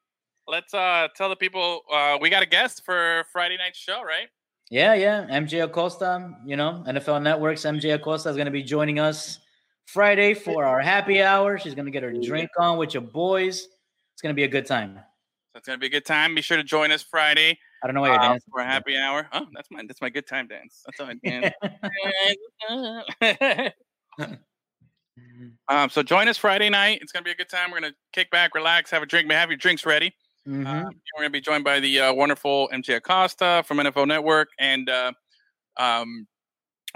let's 0.47 0.73
uh 0.73 1.09
tell 1.17 1.29
the 1.29 1.35
people 1.35 1.81
uh 1.93 2.17
we 2.21 2.31
got 2.31 2.45
a 2.45 2.47
guest 2.47 2.83
for 2.85 3.25
Friday 3.33 3.57
night 3.57 3.75
show, 3.75 4.05
right? 4.05 4.29
Yeah, 4.71 4.95
yeah. 4.95 5.27
MJ 5.31 5.65
Acosta, 5.65 6.37
you 6.45 6.57
know, 6.57 6.85
NFL 6.87 7.23
Network's 7.23 7.63
MJ 7.63 7.95
Acosta 7.95 8.29
is 8.29 8.37
going 8.37 8.47
to 8.47 8.53
be 8.53 8.63
joining 8.63 9.01
us 9.01 9.41
Friday 9.87 10.33
for 10.35 10.65
our 10.65 10.81
happy 10.81 11.23
hour. 11.23 11.59
She's 11.59 11.75
going 11.75 11.87
to 11.87 11.91
get 11.91 12.05
her 12.05 12.13
drink 12.13 12.51
on 12.59 12.79
with 12.79 12.95
your 12.95 13.03
boys. 13.03 13.67
It's 14.13 14.23
going 14.23 14.33
to 14.33 14.37
be 14.37 14.45
a 14.45 14.49
good 14.49 14.67
time. 14.67 15.01
It's 15.57 15.67
gonna 15.67 15.79
be 15.79 15.87
a 15.87 15.91
good 15.91 16.05
time. 16.05 16.35
Be 16.35 16.43
sure 16.43 16.57
to 16.57 16.65
join 16.65 16.91
us 16.93 17.03
Friday. 17.03 17.59
I 17.83 17.87
don't 17.87 17.95
know 17.95 18.03
why 18.03 18.09
you're 18.09 18.21
uh, 18.21 18.29
dancing. 18.29 18.51
for 18.53 18.61
a 18.61 18.65
happy 18.65 18.97
hour. 18.97 19.29
Oh, 19.33 19.47
that's 19.55 19.71
my 19.71 19.83
that's 19.87 20.01
my 20.01 20.11
good 20.11 20.27
time 20.27 20.49
dance. 20.49 20.83
That's 20.87 21.01
how 21.01 21.07
I 21.07 21.15
dance. 21.25 21.55
um, 25.69 25.91
so 25.91 26.03
join 26.03 26.27
us 26.29 26.37
Friday 26.37 26.69
night. 26.69 26.99
It's 27.03 27.13
gonna 27.13 27.25
be 27.25 27.31
a 27.31 27.37
good 27.37 27.49
time. 27.49 27.71
We're 27.71 27.81
gonna 27.81 27.95
kick 28.13 28.31
back, 28.31 28.55
relax, 28.55 28.91
have 28.91 29.03
a 29.03 29.07
drink. 29.07 29.31
Have 29.31 29.51
your 29.51 29.57
drinks 29.57 29.87
ready. 29.87 30.15
Um, 30.47 30.65
we're 30.65 31.23
going 31.23 31.25
to 31.25 31.31
be 31.31 31.41
joined 31.41 31.65
by 31.65 31.81
the 31.81 32.01
uh, 32.01 32.15
wonderful 32.15 32.69
MJ 32.73 32.97
Acosta 32.97 33.65
from 33.67 33.79
NFL 33.79 34.07
Network, 34.07 34.49
and 34.61 34.89
uh, 34.89 35.13
um, 35.77 36.29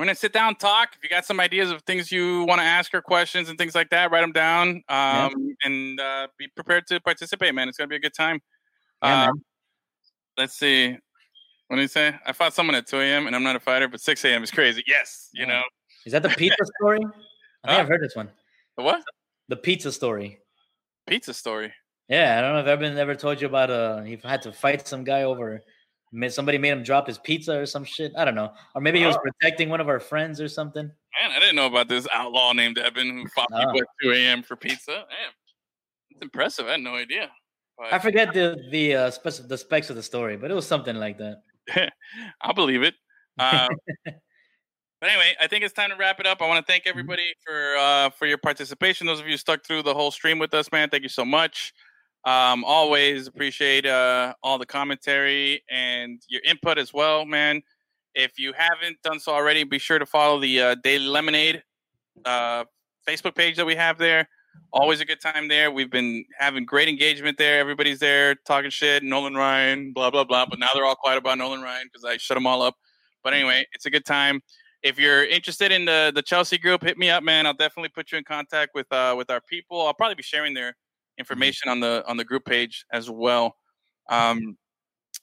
we're 0.01 0.07
to 0.07 0.15
sit 0.15 0.33
down, 0.33 0.55
talk. 0.57 0.95
If 0.97 1.05
you 1.05 1.11
got 1.11 1.27
some 1.27 1.39
ideas 1.41 1.71
of 1.71 1.83
things 1.83 2.11
you 2.11 2.45
want 2.45 2.61
to 2.61 2.65
ask 2.65 2.95
or 2.95 3.03
questions 3.03 3.49
and 3.51 3.59
things 3.59 3.75
like 3.75 3.91
that, 3.91 4.11
write 4.11 4.23
them 4.23 4.33
down, 4.33 4.83
um, 4.89 5.55
and 5.63 6.01
uh, 6.01 6.29
be 6.39 6.49
prepared 6.49 6.87
to 6.89 7.01
participate. 7.01 7.55
Man, 7.55 7.69
it's 7.69 7.77
going 7.77 7.89
to 7.89 7.93
be 7.93 7.97
a 7.97 8.01
good 8.01 8.15
time. 8.15 8.41
Yeah, 9.03 9.29
Um, 9.29 9.43
let's 10.39 10.55
see. 10.55 10.97
What 11.69 11.77
did 11.77 11.83
you 11.83 11.89
say? 11.89 12.15
I 12.27 12.33
fought 12.33 12.55
someone 12.55 12.75
at 12.75 12.87
2 12.87 12.99
a.m. 12.99 13.27
and 13.27 13.37
I'm 13.37 13.43
not 13.43 13.57
a 13.57 13.61
fighter, 13.61 13.89
but 13.89 14.01
6 14.01 14.25
a.m. 14.25 14.43
is 14.43 14.51
crazy. 14.51 14.83
Yes, 14.87 15.29
you 15.33 15.43
Yeah. 15.47 15.53
know 15.53 15.63
Is 16.07 16.13
that 16.13 16.23
the 16.23 16.31
pizza 16.31 16.57
story? 16.81 16.99
I 17.03 17.05
think 17.05 17.13
Huh? 17.67 17.79
I've 17.81 17.89
heard 17.89 18.03
this 18.03 18.17
one. 18.17 18.31
the 18.77 18.83
what? 18.83 19.05
The 19.49 19.57
pizza 19.57 19.93
story. 19.93 20.39
Pizza 21.07 21.35
story. 21.35 21.73
Yeah, 22.09 22.39
I 22.39 22.41
don't 22.41 22.55
know 22.55 22.61
if 22.61 22.67
Evan 22.67 22.97
ever 22.99 23.15
told 23.15 23.41
you 23.41 23.47
about 23.47 23.71
uh 23.71 24.01
he 24.03 24.19
had 24.25 24.43
to 24.43 24.53
fight 24.53 24.89
some 24.89 25.05
guy 25.05 25.23
over 25.25 25.61
somebody 26.29 26.59
made 26.59 26.71
him 26.71 26.83
drop 26.83 27.07
his 27.07 27.19
pizza 27.19 27.59
or 27.59 27.67
some 27.67 27.85
shit. 27.85 28.13
I 28.17 28.25
don't 28.25 28.35
know. 28.35 28.53
Or 28.75 28.81
maybe 28.81 28.99
he 28.99 29.07
was 29.07 29.17
protecting 29.19 29.69
one 29.69 29.81
of 29.81 29.89
our 29.89 30.01
friends 30.01 30.41
or 30.41 30.49
something. 30.49 30.85
Man, 30.85 31.31
I 31.31 31.39
didn't 31.39 31.57
know 31.57 31.67
about 31.67 31.89
this 31.89 32.07
outlaw 32.13 32.53
named 32.53 32.79
Evan 32.79 33.09
who 33.19 33.27
fought 33.29 33.49
Oh. 33.53 33.59
people 33.59 33.81
at 33.81 33.87
2 34.03 34.13
a.m. 34.13 34.43
for 34.43 34.57
pizza. 34.57 34.93
Damn, 34.93 35.33
it's 36.11 36.23
impressive. 36.23 36.67
I 36.67 36.73
had 36.73 36.81
no 36.81 36.95
idea. 36.95 37.31
But 37.79 37.93
I 37.93 37.99
forget 37.99 38.35
the 38.35 38.57
the 38.71 38.95
uh 38.95 39.11
spec- 39.11 39.49
the 39.49 39.57
specs 39.57 39.89
of 39.89 39.97
the 39.97 40.03
story, 40.03 40.37
but 40.37 40.51
it 40.51 40.55
was 40.55 40.67
something 40.67 40.97
like 40.97 41.19
that. 41.19 41.43
I'll 42.43 42.55
believe 42.55 42.83
it. 42.83 42.95
Um, 43.39 43.69
but 44.05 45.09
anyway, 45.09 45.35
I 45.41 45.47
think 45.47 45.65
it's 45.65 45.73
time 45.73 45.91
to 45.91 45.97
wrap 45.97 46.21
it 46.21 46.27
up. 46.27 46.43
I 46.43 46.47
want 46.49 46.65
to 46.65 46.71
thank 46.71 46.87
everybody 46.87 47.33
for 47.47 47.77
uh, 47.77 48.11
for 48.11 48.27
your 48.27 48.37
participation. 48.39 49.07
Those 49.07 49.21
of 49.21 49.29
you 49.29 49.37
stuck 49.39 49.65
through 49.65 49.83
the 49.85 49.95
whole 49.95 50.11
stream 50.11 50.39
with 50.39 50.53
us, 50.53 50.71
man, 50.73 50.91
thank 50.91 51.03
you 51.05 51.09
so 51.09 51.25
much. 51.25 51.73
Um, 52.25 52.65
always 52.65 53.27
appreciate 53.27 53.87
uh, 53.87 54.35
all 54.43 54.59
the 54.59 54.67
commentary 54.67 55.63
and 55.71 56.21
your 56.29 56.43
input 56.45 56.79
as 56.79 56.93
well, 56.93 57.25
man. 57.25 57.63
If 58.15 58.39
you 58.39 58.53
haven't 58.53 59.01
done 59.03 59.21
so 59.21 59.33
already, 59.33 59.65
be 59.65 59.79
sure 59.79 59.99
to 59.99 60.07
follow 60.07 60.41
the 60.41 60.61
uh, 60.61 60.75
Daily 60.83 61.07
Lemonade 61.07 61.63
uh, 62.25 62.65
Facebook 63.09 63.35
page 63.35 63.57
that 63.57 63.65
we 63.65 63.75
have 63.77 63.99
there. 63.99 64.29
Always 64.73 65.01
a 65.01 65.05
good 65.05 65.21
time 65.21 65.49
there. 65.49 65.71
We've 65.71 65.91
been 65.91 66.25
having 66.39 66.65
great 66.65 66.89
engagement 66.89 67.39
there. 67.39 67.59
Everybody's 67.59 68.01
there 68.01 68.35
talking 68.47 68.71
shit. 68.71 69.03
Nolan 69.03 69.35
Ryan, 69.35 69.93
blah 69.93 70.11
blah 70.11 70.25
blah. 70.25 70.45
But 70.47 70.59
now 70.59 70.69
they're 70.75 70.85
all 70.85 70.97
quiet 70.97 71.19
about 71.19 71.39
Nolan 71.39 71.63
Ryan 71.63 71.89
because 71.91 72.05
I 72.05 72.17
shut 72.19 72.37
them 72.37 72.47
all 72.47 72.61
up. 72.63 72.75
But 73.25 73.33
anyway, 73.33 73.65
it's 73.73 73.87
a 73.87 73.91
good 73.91 74.05
time. 74.05 74.41
If 74.83 74.99
you're 74.99 75.25
interested 75.25 75.73
in 75.73 75.85
the 75.85 76.13
the 76.15 76.23
Chelsea 76.23 76.59
group, 76.59 76.83
hit 76.83 76.99
me 76.99 77.11
up, 77.11 77.23
man. 77.23 77.47
I'll 77.47 77.55
definitely 77.55 77.91
put 77.91 78.13
you 78.13 78.19
in 78.19 78.25
contact 78.25 78.73
with 78.75 78.93
uh 78.93 79.15
with 79.17 79.31
our 79.31 79.41
people. 79.41 79.87
I'll 79.87 79.95
probably 79.95 80.17
be 80.17 80.23
sharing 80.23 80.53
their 80.53 80.77
information 81.21 81.71
on 81.71 81.79
the 81.79 82.03
on 82.09 82.17
the 82.17 82.25
group 82.25 82.45
page 82.45 82.85
as 82.93 83.09
well. 83.09 83.55
Um, 84.09 84.57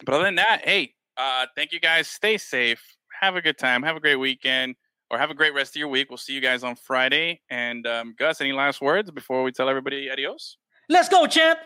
but 0.05 0.15
other 0.15 0.23
than 0.23 0.35
that, 0.35 0.61
hey, 0.63 0.93
uh, 1.17 1.47
thank 1.55 1.73
you 1.73 1.81
guys. 1.81 2.07
Stay 2.07 2.37
safe. 2.37 2.81
Have 3.19 3.35
a 3.35 3.41
good 3.41 3.57
time. 3.57 3.83
Have 3.83 3.97
a 3.97 3.99
great 3.99 4.15
weekend, 4.15 4.75
or 5.09 5.17
have 5.17 5.31
a 5.31 5.33
great 5.33 5.53
rest 5.53 5.75
of 5.75 5.79
your 5.79 5.89
week. 5.89 6.09
We'll 6.09 6.17
see 6.17 6.33
you 6.33 6.41
guys 6.41 6.63
on 6.63 6.75
Friday. 6.75 7.41
And 7.49 7.85
um, 7.85 8.15
Gus, 8.17 8.39
any 8.39 8.53
last 8.53 8.79
words 8.79 9.11
before 9.11 9.43
we 9.43 9.51
tell 9.51 9.67
everybody 9.67 10.09
adios? 10.09 10.57
Let's 10.87 11.09
go, 11.09 11.27
champ. 11.27 11.59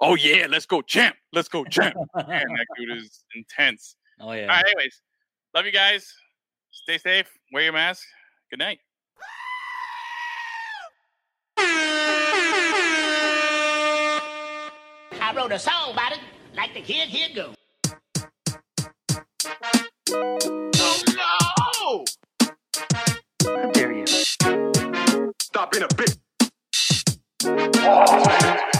Oh 0.00 0.14
yeah, 0.14 0.46
let's 0.48 0.66
go, 0.66 0.82
champ. 0.82 1.16
Let's 1.32 1.48
go, 1.48 1.64
champ. 1.64 1.96
Man, 2.14 2.26
that 2.26 2.66
dude 2.78 2.96
is 2.96 3.24
intense. 3.34 3.96
Oh 4.20 4.32
yeah. 4.32 4.42
All 4.42 4.48
right, 4.48 4.64
anyways, 4.64 5.02
love 5.54 5.66
you 5.66 5.72
guys. 5.72 6.12
Stay 6.70 6.98
safe. 6.98 7.30
Wear 7.52 7.64
your 7.64 7.72
mask. 7.72 8.04
Good 8.50 8.60
night. 8.60 8.78
I 15.30 15.32
wrote 15.32 15.52
a 15.52 15.60
song 15.60 15.92
about 15.92 16.10
it, 16.10 16.18
like 16.56 16.74
the 16.74 16.80
kid 16.80 17.08
here 17.08 17.28
go. 17.32 17.54
Oh 20.12 21.02
no! 21.14 22.04
How 23.44 23.70
dare 23.70 23.92
you? 23.92 24.06
Stop 24.08 25.70
being 25.70 25.84
a 25.84 25.88
bitch. 25.88 26.16
Oh. 27.44 28.79